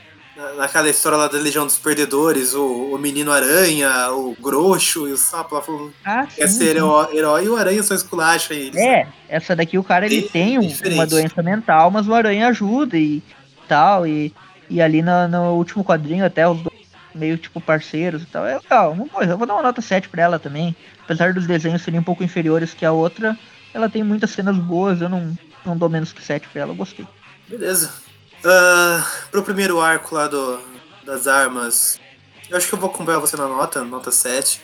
naquela 0.57 0.89
história 0.89 1.19
lá 1.19 1.27
da 1.29 1.39
Legião 1.39 1.67
dos 1.67 1.79
Perdedores, 1.79 2.55
o, 2.55 2.95
o 2.95 2.99
Menino 2.99 3.33
Aranha, 3.33 4.11
o 4.13 4.37
Groxo 4.41 5.09
e 5.09 5.13
o 5.13 5.17
Sapo 5.17 5.55
lá 5.55 5.63
falando 5.63 5.93
Ah, 6.05 6.27
que 6.27 6.37
quer 6.37 6.49
sim, 6.49 6.59
ser 6.59 6.65
sim. 6.65 6.71
herói, 6.77 7.17
herói 7.17 7.45
e 7.45 7.49
o 7.49 7.57
Aranha 7.57 7.83
só 7.83 7.95
esculacha 7.95 8.55
eles. 8.55 8.77
É, 8.77 9.09
essa 9.29 9.55
daqui 9.57 9.77
o 9.79 9.85
cara 9.85 10.07
ele 10.07 10.21
Bem 10.21 10.29
tem 10.29 10.59
um- 10.59 10.67
diferente. 10.67 10.95
uma 10.95 11.07
doença 11.07 11.43
mental, 11.43 11.91
mas 11.91 12.07
o 12.09 12.15
Aranha 12.15 12.49
ajuda 12.49 12.97
e 12.97 13.23
tal. 13.67 14.07
E, 14.07 14.33
e 14.71 14.81
ali 14.81 15.03
no, 15.03 15.27
no 15.29 15.55
último 15.55 15.83
quadrinho 15.85 16.25
até 16.25 16.49
os 16.49 16.61
dois 16.61 16.79
meio 17.15 17.37
tipo 17.37 17.61
parceiros 17.61 18.23
e 18.23 18.27
tal. 18.27 18.47
É 18.47 18.57
legal. 18.59 18.91
Vamos 18.95 19.11
pôr, 19.11 19.29
eu 19.29 19.37
vou 19.37 19.47
dar 19.47 19.55
uma 19.55 19.63
nota 19.63 19.81
7 19.81 20.09
pra 20.09 20.23
ela 20.23 20.39
também. 20.39 20.77
Apesar 21.03 21.33
dos 21.33 21.47
desenhos 21.47 21.83
serem 21.83 21.99
um 22.01 22.05
pouco 22.05 22.23
inferiores 22.23 22.75
que 22.75 22.85
a 22.85 22.93
outra, 22.93 23.37
ela 23.75 23.89
tem 23.89 24.05
muitas 24.05 24.31
cenas 24.31 24.57
boas, 24.57 25.01
eu 25.01 25.09
não, 25.09 25.37
não 25.65 25.77
dou 25.77 25.89
menos 25.89 26.13
que 26.13 26.23
7 26.23 26.47
pra 26.49 26.63
ela, 26.63 26.73
eu 26.73 26.77
gostei. 26.77 27.07
Beleza. 27.49 27.93
Ah, 28.45 29.05
pro 29.31 29.43
primeiro 29.43 29.81
arco 29.81 30.15
lá 30.15 30.29
do, 30.29 30.61
das 31.05 31.27
armas, 31.27 31.99
eu 32.49 32.57
acho 32.57 32.69
que 32.69 32.75
eu 32.75 32.79
vou 32.79 32.89
acompanhar 32.91 33.19
você 33.19 33.37
na 33.37 33.49
nota, 33.49 33.85
nota 33.85 34.11
7. 34.11 34.61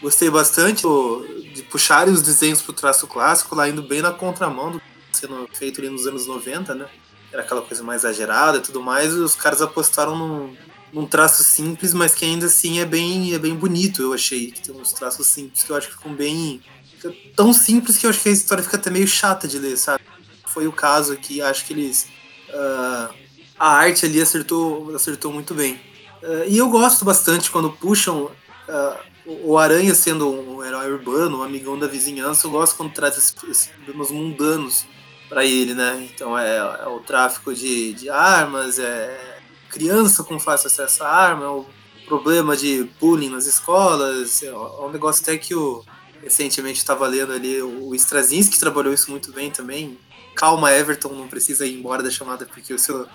Gostei 0.00 0.28
bastante 0.30 0.82
do- 0.82 1.24
de 1.54 1.62
puxarem 1.64 2.12
os 2.12 2.22
desenhos 2.22 2.60
pro 2.60 2.72
traço 2.72 3.06
clássico, 3.06 3.54
lá 3.54 3.68
indo 3.68 3.82
bem 3.82 4.02
na 4.02 4.10
contramão 4.12 4.72
do 4.72 4.80
que 4.80 4.86
sendo 5.12 5.48
feito 5.52 5.80
ali 5.80 5.88
nos 5.88 6.06
anos 6.06 6.26
90, 6.26 6.74
né? 6.74 6.86
Era 7.32 7.42
aquela 7.42 7.62
coisa 7.62 7.82
mais 7.82 8.04
exagerada 8.04 8.58
e 8.58 8.60
tudo 8.60 8.82
mais, 8.82 9.12
e 9.14 9.18
os 9.18 9.34
caras 9.34 9.62
apostaram 9.62 10.16
num, 10.16 10.56
num 10.92 11.06
traço 11.06 11.42
simples, 11.44 11.94
mas 11.94 12.14
que 12.14 12.24
ainda 12.24 12.46
assim 12.46 12.80
é 12.80 12.84
bem, 12.84 13.32
é 13.32 13.38
bem 13.38 13.54
bonito, 13.54 14.02
eu 14.02 14.12
achei. 14.12 14.50
Que 14.50 14.60
tem 14.60 14.74
uns 14.74 14.92
traços 14.92 15.26
simples 15.28 15.62
que 15.62 15.70
eu 15.70 15.76
acho 15.76 15.88
que 15.88 15.94
ficam 15.94 16.12
bem. 16.14 16.60
fica 17.00 17.14
tão 17.34 17.52
simples 17.52 17.96
que 17.96 18.04
eu 18.06 18.10
acho 18.10 18.20
que 18.20 18.28
a 18.28 18.32
história 18.32 18.62
fica 18.62 18.76
até 18.76 18.90
meio 18.90 19.06
chata 19.06 19.46
de 19.48 19.58
ler, 19.58 19.76
sabe? 19.78 20.02
Foi 20.48 20.66
o 20.66 20.72
caso 20.72 21.12
aqui, 21.12 21.40
acho 21.40 21.64
que 21.64 21.72
eles. 21.72 22.06
Ah, 22.52 23.10
a 23.58 23.68
arte 23.76 24.06
ali 24.06 24.20
acertou, 24.20 24.94
acertou 24.94 25.32
muito 25.32 25.54
bem. 25.54 25.80
Ah, 26.22 26.44
e 26.46 26.58
eu 26.58 26.68
gosto 26.68 27.04
bastante 27.04 27.50
quando 27.50 27.70
puxam 27.70 28.30
ah, 28.68 29.00
o 29.26 29.56
Aranha 29.56 29.94
sendo 29.94 30.28
um 30.30 30.64
herói 30.64 30.92
urbano, 30.92 31.38
um 31.38 31.42
amigão 31.42 31.78
da 31.78 31.86
vizinhança, 31.86 32.46
eu 32.46 32.50
gosto 32.50 32.76
quando 32.76 32.92
traz 32.92 33.16
esses, 33.16 33.70
problemas 33.84 34.10
mundanos 34.10 34.86
para 35.28 35.44
ele, 35.44 35.74
né? 35.74 36.08
Então 36.12 36.36
é, 36.38 36.56
é 36.56 36.86
o 36.88 37.00
tráfico 37.00 37.54
de, 37.54 37.92
de 37.94 38.10
armas, 38.10 38.78
é 38.78 39.40
criança 39.70 40.22
com 40.22 40.38
fácil 40.38 40.66
acesso 40.66 41.02
à 41.04 41.08
arma, 41.08 41.44
é 41.44 41.48
o 41.48 41.66
problema 42.06 42.56
de 42.56 42.88
bullying 43.00 43.30
nas 43.30 43.46
escolas, 43.46 44.42
é 44.42 44.52
um 44.54 44.90
negócio 44.90 45.22
até 45.22 45.38
que 45.38 45.54
o 45.54 45.82
recentemente 46.22 46.78
estava 46.78 47.06
lendo 47.06 47.32
ali 47.32 47.60
o 47.60 47.94
Straczynski 47.94 48.58
trabalhou 48.58 48.94
isso 48.94 49.10
muito 49.10 49.32
bem 49.32 49.50
também. 49.50 49.98
Calma, 50.34 50.72
Everton, 50.72 51.10
não 51.10 51.28
precisa 51.28 51.66
ir 51.66 51.78
embora 51.78 52.02
da 52.02 52.10
chamada 52.10 52.46
porque 52.46 52.72
eu 52.72 52.76
estou 52.76 53.06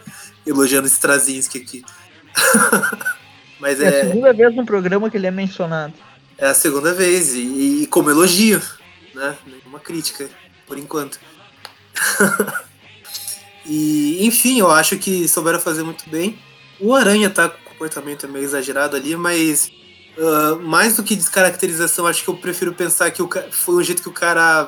elogiando 0.45 0.88
Straczynski 0.88 1.57
aqui. 1.57 1.85
Mas 3.60 3.81
É 3.81 3.88
a 3.88 3.89
é, 3.89 4.06
segunda 4.06 4.34
vez 4.34 4.56
no 4.56 4.65
programa 4.65 5.10
que 5.10 5.18
ele 5.18 5.27
é 5.27 5.31
mencionado. 5.31 5.94
é 6.38 6.48
a 6.48 6.53
segunda 6.53 6.94
vez, 6.94 7.34
e, 7.34 7.84
e 7.84 7.88
como 7.88 8.10
elogio, 8.10 8.61
né? 9.15 9.35
Nenhuma 9.45 9.80
crítica, 9.80 10.30
por 10.68 10.77
enquanto. 10.77 11.19
e, 13.65 14.26
enfim, 14.26 14.60
eu 14.60 14.69
acho 14.69 14.98
que 14.98 15.27
souberam 15.27 15.60
fazer 15.60 15.84
muito 15.84 16.07
bem. 16.10 16.38
O 16.80 16.94
Aranha 16.94 17.30
tá 17.30 17.49
com 17.49 17.57
o 17.57 17.72
comportamento 17.72 18.27
meio 18.27 18.45
exagerado 18.45 18.95
ali, 18.95 19.15
mas 19.15 19.72
ah, 20.19 20.57
mais 20.61 20.95
do 20.95 21.03
que 21.03 21.15
descaracterização, 21.15 22.07
acho 22.07 22.23
que 22.23 22.30
eu 22.30 22.35
prefiro 22.35 22.73
pensar 22.73 23.11
que 23.11 23.22
o, 23.22 23.30
foi 23.52 23.76
o 23.76 23.84
jeito 23.84 24.02
que 24.02 24.10
o 24.10 24.14
cara 24.14 24.68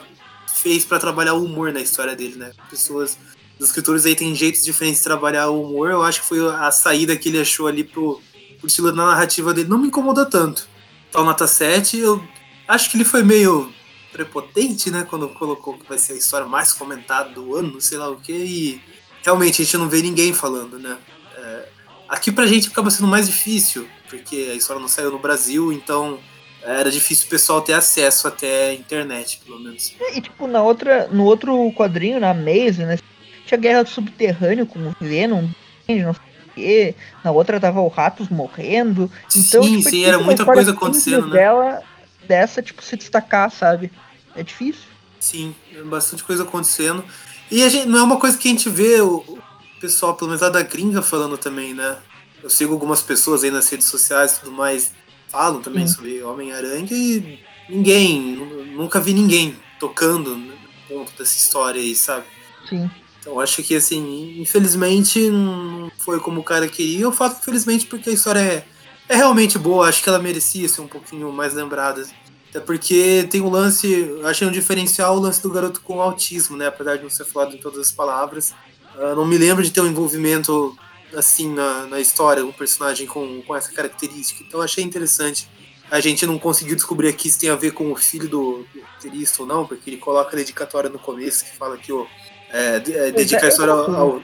fez 0.61 0.85
pra 0.85 0.99
trabalhar 0.99 1.33
o 1.33 1.43
humor 1.43 1.71
na 1.71 1.79
história 1.79 2.15
dele, 2.15 2.35
né? 2.35 2.51
Pessoas, 2.69 3.17
os 3.59 3.67
escritores 3.67 4.05
aí 4.05 4.15
têm 4.15 4.35
jeitos 4.35 4.63
diferentes 4.63 4.99
de 4.99 5.03
trabalhar 5.03 5.49
o 5.49 5.63
humor, 5.63 5.91
eu 5.91 6.03
acho 6.03 6.21
que 6.21 6.27
foi 6.27 6.39
a 6.47 6.71
saída 6.71 7.15
que 7.15 7.29
ele 7.29 7.39
achou 7.39 7.67
ali 7.67 7.83
pro, 7.83 8.21
pro 8.57 8.67
estilo 8.67 8.91
da 8.91 9.05
narrativa 9.05 9.53
dele. 9.53 9.69
Não 9.69 9.77
me 9.77 9.87
incomodou 9.87 10.25
tanto. 10.25 10.67
Tal 11.11 11.25
nota 11.25 11.47
7, 11.47 11.97
eu 11.97 12.23
acho 12.67 12.89
que 12.89 12.97
ele 12.97 13.05
foi 13.05 13.23
meio 13.23 13.73
prepotente, 14.11 14.91
né? 14.91 15.05
Quando 15.09 15.29
colocou 15.29 15.77
que 15.77 15.87
vai 15.87 15.97
ser 15.97 16.13
a 16.13 16.17
história 16.17 16.47
mais 16.47 16.73
comentada 16.73 17.29
do 17.29 17.55
ano, 17.55 17.79
sei 17.79 17.97
lá 17.97 18.09
o 18.09 18.17
que, 18.17 18.33
e 18.33 18.81
realmente 19.23 19.61
a 19.61 19.65
gente 19.65 19.77
não 19.77 19.89
vê 19.89 20.01
ninguém 20.01 20.33
falando, 20.33 20.77
né? 20.77 20.97
É, 21.35 21.69
aqui 22.07 22.31
pra 22.31 22.45
gente 22.45 22.67
acaba 22.67 22.89
sendo 22.89 23.07
mais 23.07 23.27
difícil, 23.27 23.87
porque 24.09 24.49
a 24.51 24.55
história 24.55 24.81
não 24.81 24.89
saiu 24.89 25.11
no 25.11 25.19
Brasil, 25.19 25.71
então 25.71 26.19
era 26.63 26.91
difícil 26.91 27.27
o 27.27 27.29
pessoal 27.29 27.61
ter 27.61 27.73
acesso 27.73 28.27
até 28.27 28.69
a 28.69 28.73
internet, 28.73 29.41
pelo 29.45 29.59
menos. 29.59 29.93
E 30.13 30.21
tipo, 30.21 30.47
na 30.47 30.61
outra, 30.61 31.07
no 31.07 31.23
outro 31.23 31.71
quadrinho, 31.73 32.19
na 32.19 32.33
Maze, 32.33 32.85
né? 32.85 32.97
Tinha 33.45 33.57
guerra 33.57 33.85
subterrânea 33.85 34.65
com 34.65 34.79
o 34.79 34.95
Venom, 34.99 35.41
não 35.43 35.49
sei 35.87 36.03
o 36.03 36.15
quê. 36.53 36.95
Na 37.23 37.31
outra 37.31 37.59
tava 37.59 37.81
o 37.81 37.87
Ratos 37.87 38.29
morrendo. 38.29 39.11
Então, 39.35 39.63
sim, 39.63 39.77
tipo, 39.77 39.89
sim, 39.89 40.05
era 40.05 40.19
muita 40.19 40.45
coisa 40.45 40.71
acontecendo, 40.71 41.27
né? 41.27 41.37
Dela, 41.37 41.83
dessa, 42.27 42.61
tipo, 42.61 42.83
se 42.83 42.95
destacar, 42.95 43.49
sabe? 43.49 43.91
É 44.35 44.43
difícil. 44.43 44.83
Sim, 45.19 45.55
é 45.75 45.81
bastante 45.81 46.23
coisa 46.23 46.43
acontecendo. 46.43 47.03
E 47.49 47.63
a 47.63 47.69
gente, 47.69 47.87
não 47.87 47.99
é 47.99 48.03
uma 48.03 48.19
coisa 48.19 48.37
que 48.37 48.47
a 48.47 48.51
gente 48.51 48.69
vê 48.69 49.01
o, 49.01 49.17
o 49.17 49.39
pessoal, 49.81 50.13
pelo 50.13 50.29
menos 50.29 50.41
lá 50.41 50.49
da 50.49 50.61
gringa, 50.61 51.01
falando 51.01 51.37
também, 51.37 51.73
né? 51.73 51.97
Eu 52.43 52.49
sigo 52.49 52.73
algumas 52.73 53.01
pessoas 53.01 53.43
aí 53.43 53.51
nas 53.51 53.67
redes 53.69 53.87
sociais 53.87 54.37
e 54.37 54.39
tudo 54.41 54.51
mais, 54.51 54.91
falam 55.29 55.61
também 55.61 55.87
Sim. 55.87 55.95
sobre 55.95 56.23
Homem-Aranha 56.23 56.87
e 56.91 57.39
ninguém, 57.69 58.35
nu- 58.35 58.65
nunca 58.65 58.99
vi 58.99 59.13
ninguém 59.13 59.55
tocando 59.79 60.35
no 60.35 60.53
ponto 60.87 61.11
dessa 61.17 61.37
história 61.37 61.79
aí, 61.81 61.95
sabe? 61.95 62.25
Sim. 62.67 62.89
Então 63.21 63.39
acho 63.39 63.61
que 63.63 63.75
assim, 63.75 64.39
infelizmente 64.39 65.29
não 65.29 65.91
foi 65.97 66.19
como 66.19 66.41
o 66.41 66.43
cara 66.43 66.67
queria. 66.67 67.01
Eu 67.01 67.11
falo 67.11 67.35
infelizmente 67.39 67.85
porque 67.85 68.09
a 68.09 68.13
história 68.13 68.39
é, 68.39 68.65
é 69.07 69.15
realmente 69.15 69.57
boa, 69.57 69.87
acho 69.87 70.01
que 70.01 70.09
ela 70.09 70.19
merecia 70.19 70.67
ser 70.67 70.81
um 70.81 70.87
pouquinho 70.87 71.31
mais 71.31 71.53
lembrada. 71.53 72.05
Até 72.49 72.59
porque 72.59 73.27
tem 73.29 73.41
um 73.41 73.49
lance, 73.49 74.09
achei 74.23 74.47
um 74.47 74.51
diferencial 74.51 75.15
o 75.15 75.19
lance 75.19 75.41
do 75.43 75.51
garoto 75.51 75.81
com 75.81 76.01
autismo, 76.01 76.57
né? 76.57 76.67
Apesar 76.67 76.95
de 76.97 77.03
não 77.03 77.09
ser 77.09 77.25
falado 77.25 77.55
em 77.55 77.59
todas 77.59 77.79
as 77.79 77.91
palavras. 77.91 78.55
Uh, 78.95 79.15
não 79.15 79.25
me 79.25 79.37
lembro 79.37 79.63
de 79.63 79.69
ter 79.69 79.81
um 79.81 79.87
envolvimento 79.87 80.75
assim 81.15 81.53
na, 81.53 81.85
na 81.87 81.99
história, 81.99 82.45
um 82.45 82.51
personagem 82.51 83.07
com, 83.07 83.41
com 83.41 83.55
essa 83.55 83.71
característica. 83.71 84.43
Então 84.47 84.61
achei 84.61 84.83
interessante. 84.83 85.47
A 85.89 85.99
gente 85.99 86.25
não 86.25 86.37
conseguiu 86.37 86.75
descobrir 86.75 87.07
aqui 87.07 87.29
se 87.29 87.39
tem 87.39 87.49
a 87.49 87.55
ver 87.55 87.71
com 87.71 87.91
o 87.91 87.95
filho 87.95 88.29
do, 88.29 88.65
do 88.73 88.81
roteirista 88.81 89.41
ou 89.41 89.47
não, 89.47 89.65
porque 89.65 89.89
ele 89.89 89.97
coloca 89.97 90.33
a 90.33 90.35
dedicatória 90.35 90.89
no 90.89 90.99
começo 90.99 91.45
que 91.45 91.55
fala 91.57 91.77
que 91.77 91.91
o 91.91 92.07
é, 92.51 92.75
é, 92.75 93.11
dedica 93.11 93.45
a 93.45 93.49
história 93.49 93.73
ao, 93.73 93.95
ao 93.95 94.23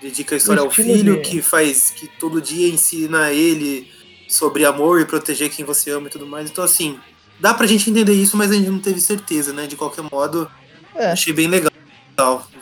dedica 0.00 0.34
a 0.34 0.38
história 0.38 0.62
ao 0.62 0.70
filho 0.70 1.20
que 1.20 1.42
faz 1.42 1.90
que 1.90 2.06
todo 2.06 2.40
dia 2.40 2.68
ensina 2.68 3.32
ele 3.32 3.90
sobre 4.28 4.64
amor 4.64 5.00
e 5.00 5.04
proteger 5.04 5.50
quem 5.50 5.64
você 5.64 5.90
ama 5.90 6.08
e 6.08 6.10
tudo 6.10 6.26
mais. 6.26 6.50
Então 6.50 6.64
assim, 6.64 6.98
dá 7.38 7.54
pra 7.54 7.66
gente 7.66 7.90
entender 7.90 8.12
isso, 8.12 8.36
mas 8.36 8.50
a 8.50 8.54
gente 8.54 8.68
não 8.68 8.78
teve 8.78 9.00
certeza, 9.00 9.52
né? 9.52 9.66
De 9.66 9.76
qualquer 9.76 10.02
modo, 10.10 10.50
é. 10.94 11.12
achei 11.12 11.32
bem 11.32 11.48
legal. 11.48 11.70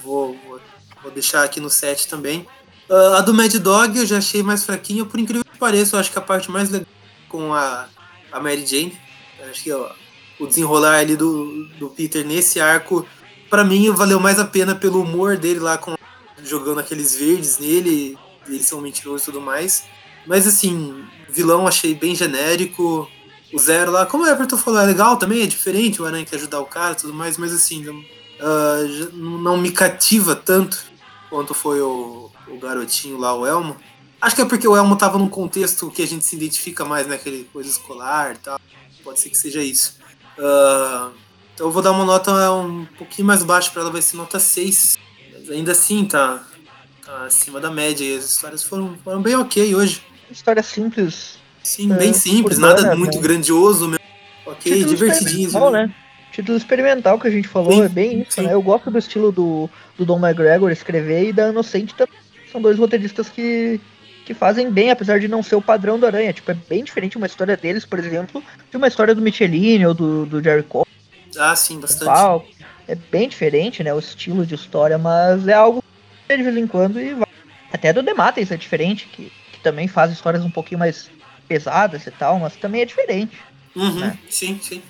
Vou, 0.02 0.36
vou, 0.46 0.60
vou, 1.02 1.10
deixar 1.12 1.44
aqui 1.44 1.60
no 1.60 1.70
set 1.70 2.08
também. 2.08 2.46
Uh, 2.88 3.14
a 3.16 3.20
do 3.20 3.32
Mad 3.32 3.54
Dog 3.54 3.98
eu 3.98 4.06
já 4.06 4.18
achei 4.18 4.42
mais 4.42 4.64
fraquinha, 4.64 5.04
por 5.04 5.18
incrível 5.18 5.44
que 5.44 5.58
pareça, 5.58 5.96
eu 5.96 6.00
acho 6.00 6.12
que 6.12 6.18
a 6.18 6.22
parte 6.22 6.50
mais 6.50 6.70
legal 6.70 6.86
com 7.28 7.52
a, 7.54 7.88
a 8.30 8.40
Mary 8.40 8.64
Jane. 8.66 8.98
acho 9.50 9.62
que 9.62 9.72
ó, 9.72 9.90
o 10.38 10.46
desenrolar 10.46 10.98
ali 10.98 11.16
do, 11.16 11.66
do 11.78 11.88
Peter 11.88 12.24
nesse 12.26 12.60
arco 12.60 13.06
para 13.54 13.64
mim 13.64 13.88
valeu 13.90 14.18
mais 14.18 14.38
a 14.40 14.44
pena 14.44 14.74
pelo 14.74 15.00
humor 15.00 15.36
dele 15.36 15.60
lá 15.60 15.78
com 15.78 15.94
jogando 16.42 16.80
aqueles 16.80 17.14
verdes 17.14 17.58
nele, 17.58 18.18
eles 18.48 18.66
são 18.66 18.80
mentirosos 18.80 19.22
e 19.22 19.24
tudo 19.26 19.40
mais. 19.40 19.84
Mas 20.26 20.46
assim, 20.46 21.04
vilão 21.30 21.66
achei 21.66 21.94
bem 21.94 22.14
genérico. 22.14 23.08
O 23.52 23.58
Zero 23.58 23.92
lá, 23.92 24.06
como 24.06 24.24
o 24.24 24.26
Everton 24.26 24.56
falou, 24.56 24.80
é 24.80 24.86
legal 24.86 25.16
também, 25.16 25.42
é 25.42 25.46
diferente, 25.46 26.02
o 26.02 26.04
Aranha 26.04 26.24
quer 26.24 26.34
ajudar 26.34 26.58
o 26.60 26.66
cara 26.66 26.92
e 26.92 26.96
tudo 26.96 27.14
mais, 27.14 27.38
mas 27.38 27.52
assim, 27.52 27.84
não, 27.84 27.94
uh, 27.94 29.16
não 29.16 29.56
me 29.56 29.70
cativa 29.70 30.34
tanto 30.34 30.82
quanto 31.30 31.54
foi 31.54 31.80
o, 31.80 32.23
o 32.48 32.58
garotinho 32.58 33.18
lá, 33.18 33.34
o 33.34 33.46
Elmo. 33.46 33.76
Acho 34.20 34.36
que 34.36 34.42
é 34.42 34.44
porque 34.44 34.66
o 34.66 34.76
Elmo 34.76 34.96
tava 34.96 35.18
num 35.18 35.28
contexto 35.28 35.90
que 35.90 36.02
a 36.02 36.06
gente 36.06 36.24
se 36.24 36.34
identifica 36.36 36.84
mais, 36.84 37.06
né? 37.06 37.16
Aquele 37.16 37.44
coisa 37.52 37.68
escolar 37.68 38.34
e 38.34 38.38
tal. 38.38 38.60
Pode 39.02 39.20
ser 39.20 39.28
que 39.28 39.36
seja 39.36 39.62
isso. 39.62 39.98
Uh, 40.38 41.12
então 41.54 41.66
eu 41.66 41.70
vou 41.70 41.82
dar 41.82 41.92
uma 41.92 42.04
nota 42.04 42.32
um 42.52 42.86
pouquinho 42.98 43.26
mais 43.26 43.42
baixa 43.42 43.70
para 43.70 43.82
ela, 43.82 43.90
vai 43.90 44.02
ser 44.02 44.16
nota 44.16 44.40
6. 44.40 44.98
Mas 45.32 45.50
ainda 45.50 45.72
assim 45.72 46.04
tá, 46.04 46.42
tá 47.04 47.24
acima 47.24 47.60
da 47.60 47.70
média 47.70 48.04
e 48.04 48.16
as 48.16 48.24
histórias 48.24 48.62
foram, 48.62 48.96
foram 49.04 49.20
bem 49.20 49.36
ok 49.36 49.74
hoje. 49.74 50.02
História 50.30 50.62
simples. 50.62 51.38
Sim, 51.62 51.92
é, 51.92 51.96
bem 51.96 52.12
simples, 52.12 52.58
nada 52.58 52.82
né, 52.82 52.94
muito 52.94 53.16
né? 53.16 53.22
grandioso, 53.22 53.88
meu. 53.88 53.98
ok, 54.46 54.72
Título 54.72 54.96
divertidinho. 54.96 55.70
Né? 55.70 55.94
Título 56.32 56.58
experimental 56.58 57.18
que 57.18 57.28
a 57.28 57.30
gente 57.30 57.48
falou, 57.48 57.72
sim, 57.72 57.82
é 57.82 57.88
bem 57.88 58.22
isso, 58.22 58.32
sim. 58.32 58.42
né? 58.42 58.52
Eu 58.52 58.60
gosto 58.60 58.90
do 58.90 58.98
estilo 58.98 59.30
do, 59.30 59.70
do 59.96 60.04
Don 60.04 60.18
McGregor 60.18 60.70
escrever 60.70 61.28
e 61.28 61.32
da 61.32 61.48
Inocente 61.48 61.94
também. 61.94 62.18
São 62.54 62.62
dois 62.62 62.78
roteiristas 62.78 63.28
que, 63.28 63.80
que 64.24 64.32
fazem 64.32 64.70
bem, 64.70 64.92
apesar 64.92 65.18
de 65.18 65.26
não 65.26 65.42
ser 65.42 65.56
o 65.56 65.60
padrão 65.60 65.98
do 65.98 66.06
Aranha. 66.06 66.32
Tipo, 66.32 66.52
é 66.52 66.54
bem 66.54 66.84
diferente 66.84 67.16
uma 67.16 67.26
história 67.26 67.56
deles, 67.56 67.84
por 67.84 67.98
exemplo, 67.98 68.40
de 68.70 68.76
uma 68.76 68.86
história 68.86 69.12
do 69.12 69.20
Michelin 69.20 69.84
ou 69.86 69.92
do, 69.92 70.24
do 70.24 70.40
Jerry 70.40 70.62
Cole 70.62 70.84
ah, 71.36 71.56
sim, 71.56 71.80
bastante. 71.80 72.54
É 72.86 72.94
bem 72.94 73.28
diferente, 73.28 73.82
né? 73.82 73.92
O 73.92 73.98
estilo 73.98 74.44
de 74.44 74.54
história, 74.54 74.98
mas 74.98 75.48
é 75.48 75.54
algo 75.54 75.82
que 76.28 76.36
de 76.36 76.42
vez 76.42 76.56
em 76.56 76.66
quando 76.66 77.00
e 77.00 77.14
vai. 77.14 77.28
Até 77.72 77.92
do 77.92 78.02
Demates 78.02 78.52
é 78.52 78.56
diferente, 78.56 79.06
que, 79.06 79.32
que 79.52 79.60
também 79.60 79.88
faz 79.88 80.12
histórias 80.12 80.44
um 80.44 80.50
pouquinho 80.50 80.78
mais 80.78 81.10
pesadas 81.48 82.06
e 82.06 82.10
tal, 82.12 82.38
mas 82.38 82.54
também 82.54 82.82
é 82.82 82.84
diferente. 82.84 83.36
Uhum, 83.74 83.98
né? 83.98 84.18
Sim, 84.30 84.60
sim. 84.62 84.80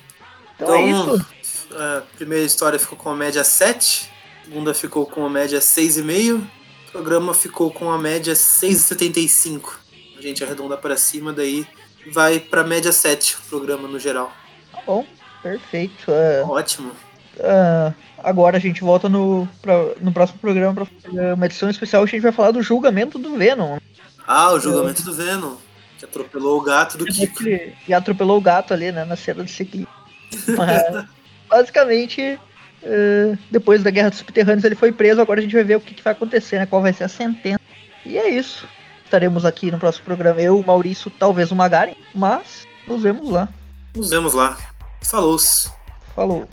Então, 0.55 0.75
é 0.75 0.89
então 0.89 1.15
é. 1.17 1.97
A 1.97 2.03
primeira 2.15 2.45
história 2.45 2.77
ficou 2.77 2.97
com 2.97 3.09
a 3.09 3.15
média 3.15 3.43
7, 3.43 4.09
a 4.41 4.45
segunda 4.45 4.73
ficou 4.73 5.05
com 5.05 5.25
a 5.25 5.29
média 5.29 5.59
6,5, 5.59 6.41
o 6.41 6.47
programa 6.95 7.33
ficou 7.33 7.69
com 7.69 7.91
a 7.91 7.97
média 7.97 8.33
6,75. 8.33 9.73
A 10.17 10.21
gente 10.21 10.41
arredonda 10.41 10.77
para 10.77 10.95
cima, 10.95 11.33
daí 11.33 11.67
vai 12.09 12.39
para 12.39 12.63
média 12.63 12.93
7 12.93 13.35
o 13.35 13.49
programa 13.49 13.85
no 13.85 13.99
geral. 13.99 14.31
Tá 14.71 14.79
bom. 14.87 15.05
Perfeito. 15.43 16.09
É, 16.09 16.41
Ótimo. 16.47 16.93
É, 17.37 17.93
agora 18.23 18.55
a 18.55 18.61
gente 18.61 18.79
volta 18.79 19.09
no, 19.09 19.45
pra, 19.61 19.93
no 19.99 20.13
próximo 20.13 20.39
programa 20.39 20.87
para 20.87 21.33
uma 21.33 21.45
edição 21.45 21.69
especial. 21.69 22.01
A 22.01 22.05
gente 22.05 22.21
vai 22.21 22.31
falar 22.31 22.51
do 22.51 22.61
julgamento 22.61 23.19
do 23.19 23.35
Venom. 23.35 23.77
Ah, 24.25 24.53
o 24.53 24.59
julgamento 24.61 25.03
do 25.03 25.13
Venom. 25.13 25.57
Que 25.99 26.05
atropelou 26.05 26.59
o 26.59 26.61
gato 26.61 26.97
do 26.97 27.05
Kiko. 27.05 27.43
E 27.89 27.93
atropelou 27.93 28.37
o 28.37 28.41
gato 28.41 28.73
ali, 28.73 28.93
né, 28.93 29.03
na 29.03 29.17
cena 29.17 29.43
do. 29.43 29.49
Mas, 30.57 31.05
basicamente, 31.49 32.39
uh, 32.85 33.37
depois 33.51 33.83
da 33.83 33.89
Guerra 33.89 34.09
dos 34.09 34.19
Subterrâneos, 34.19 34.63
ele 34.63 34.75
foi 34.75 34.91
preso. 34.91 35.21
Agora 35.21 35.39
a 35.39 35.43
gente 35.43 35.53
vai 35.53 35.63
ver 35.63 35.77
o 35.77 35.81
que, 35.81 35.93
que, 35.93 36.03
vai 36.03 36.13
acontecer, 36.13 36.59
né? 36.59 36.65
Qual 36.65 36.81
vai 36.81 36.93
ser 36.93 37.05
a 37.05 37.09
sentença. 37.09 37.59
E 38.05 38.17
é 38.17 38.29
isso. 38.29 38.67
Estaremos 39.03 39.45
aqui 39.45 39.71
no 39.71 39.79
próximo 39.79 40.05
programa. 40.05 40.41
Eu, 40.41 40.59
o 40.59 40.65
Maurício, 40.65 41.11
talvez 41.11 41.51
o 41.51 41.55
Magari. 41.55 41.97
Mas 42.13 42.65
nos 42.87 43.03
vemos 43.03 43.29
lá. 43.29 43.49
Nos 43.95 44.09
vemos 44.09 44.33
lá. 44.33 44.57
Falou. 45.01 45.37
Falou. 46.15 46.47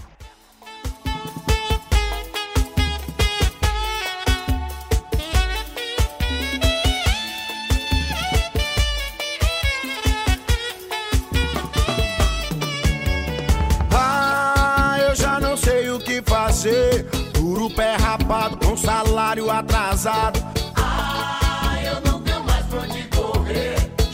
Com 18.59 18.76
salário 18.76 19.50
atrasado 19.50 20.40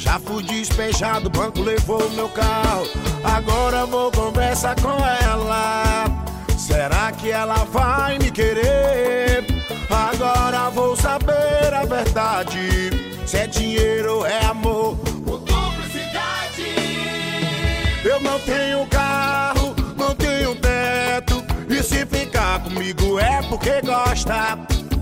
Já 0.09 0.19
fui 0.19 0.43
despejado, 0.43 1.27
o 1.27 1.31
banco 1.31 1.61
levou 1.61 2.09
meu 2.11 2.31
carro. 2.31 2.89
Agora 3.23 3.85
vou 3.85 4.11
conversar 4.11 4.75
com 4.81 4.97
ela. 5.23 6.07
Será 6.57 7.13
que 7.13 7.31
ela 7.31 7.65
vai 7.65 8.19
me 8.19 8.31
querer? 8.31 9.45
Agora 9.91 10.71
vou 10.71 10.97
saber 10.97 11.75
a 11.75 11.85
verdade. 11.85 12.91
Se 13.27 13.37
é 13.37 13.47
dinheiro 13.47 14.17
ou 14.17 14.27
é 14.27 14.47
amor. 14.47 14.99
Ou 15.27 15.39
cumplicidade. 15.41 16.65
Eu 18.03 18.19
não 18.21 18.41
tenho 18.41 18.87
carro, 18.87 19.77
não 19.95 20.15
tenho 20.15 20.55
teto. 20.57 21.08
E 21.71 21.83
se 21.83 22.07
ficar 22.07 22.63
comigo 22.63 23.19
é 23.19 23.43
porque 23.49 23.81
gosta 23.83 24.59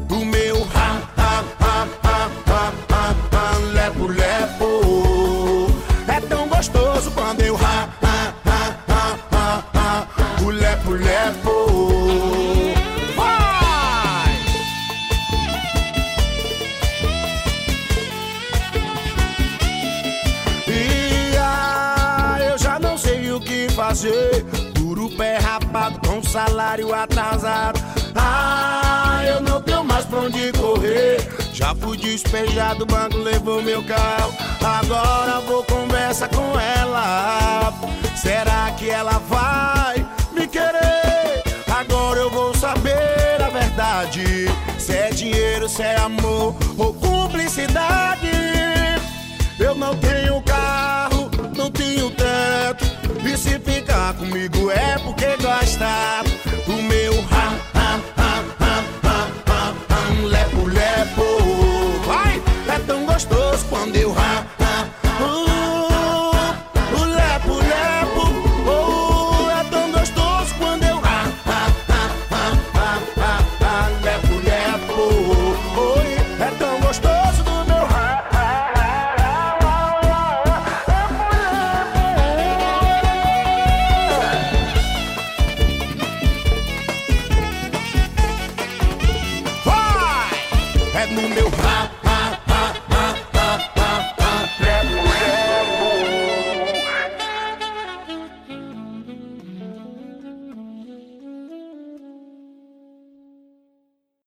do 0.08 0.24
meu 0.24 0.66
ha, 0.74 1.02
ha, 1.16 1.44
ha, 1.60 1.86
ha, 2.02 2.30
ha, 2.46 2.72
ha, 2.90 3.14
ha, 3.32 3.58
lepo, 3.72 4.06
lepo. 4.08 4.76
Gostoso 6.56 7.10
quando 7.10 7.42
eu 7.42 7.54
ha, 7.54 7.85
salário 26.56 26.94
atrasado. 26.94 27.78
Ah, 28.14 29.22
eu 29.26 29.42
não 29.42 29.60
tenho 29.60 29.84
mais 29.84 30.06
pra 30.06 30.20
onde 30.20 30.50
correr. 30.52 31.18
Já 31.52 31.74
fui 31.74 31.98
despejado, 31.98 32.84
o 32.84 32.86
banco 32.86 33.18
levou 33.18 33.62
meu 33.62 33.82
carro. 33.84 34.32
Agora 34.64 35.40
vou 35.40 35.62
conversar 35.64 36.28
com 36.30 36.58
ela. 36.58 37.74
Será 38.16 38.70
que 38.70 38.88
ela 38.88 39.18
vai 39.28 40.06
me 40.32 40.46
querer? 40.46 41.42
Agora 41.70 42.20
eu 42.20 42.30
vou 42.30 42.54
saber 42.54 43.42
a 43.44 43.50
verdade. 43.50 44.46
Se 44.78 44.92
é 44.96 45.10
dinheiro, 45.10 45.68
se 45.68 45.82
é 45.82 45.96
amor 45.98 46.56
ou 46.78 46.94
cumplicidade. 46.94 48.30
Eu 49.60 49.74
não 49.74 49.94
tenho 49.96 50.40
carro, 50.40 51.30
não 51.54 51.70
tenho 51.70 52.10
teto. 52.12 52.85
Se 53.36 53.58
ficar 53.58 54.14
comigo 54.14 54.70
é 54.70 54.98
porque 54.98 55.36
gosta 55.36 56.22
do 56.66 56.82
meu 56.82 57.12
ha, 57.30 57.54
ha, 57.74 58.00
ha, 58.16 58.44
ha, 58.58 58.84
ha, 59.04 59.28
ha, 59.46 59.74
ha, 59.90 60.26
lepo, 60.26 60.66
lepo 60.66 61.26
tão 62.86 63.04
gostoso 63.04 63.64
quando 63.68 63.96
eu 63.96 64.15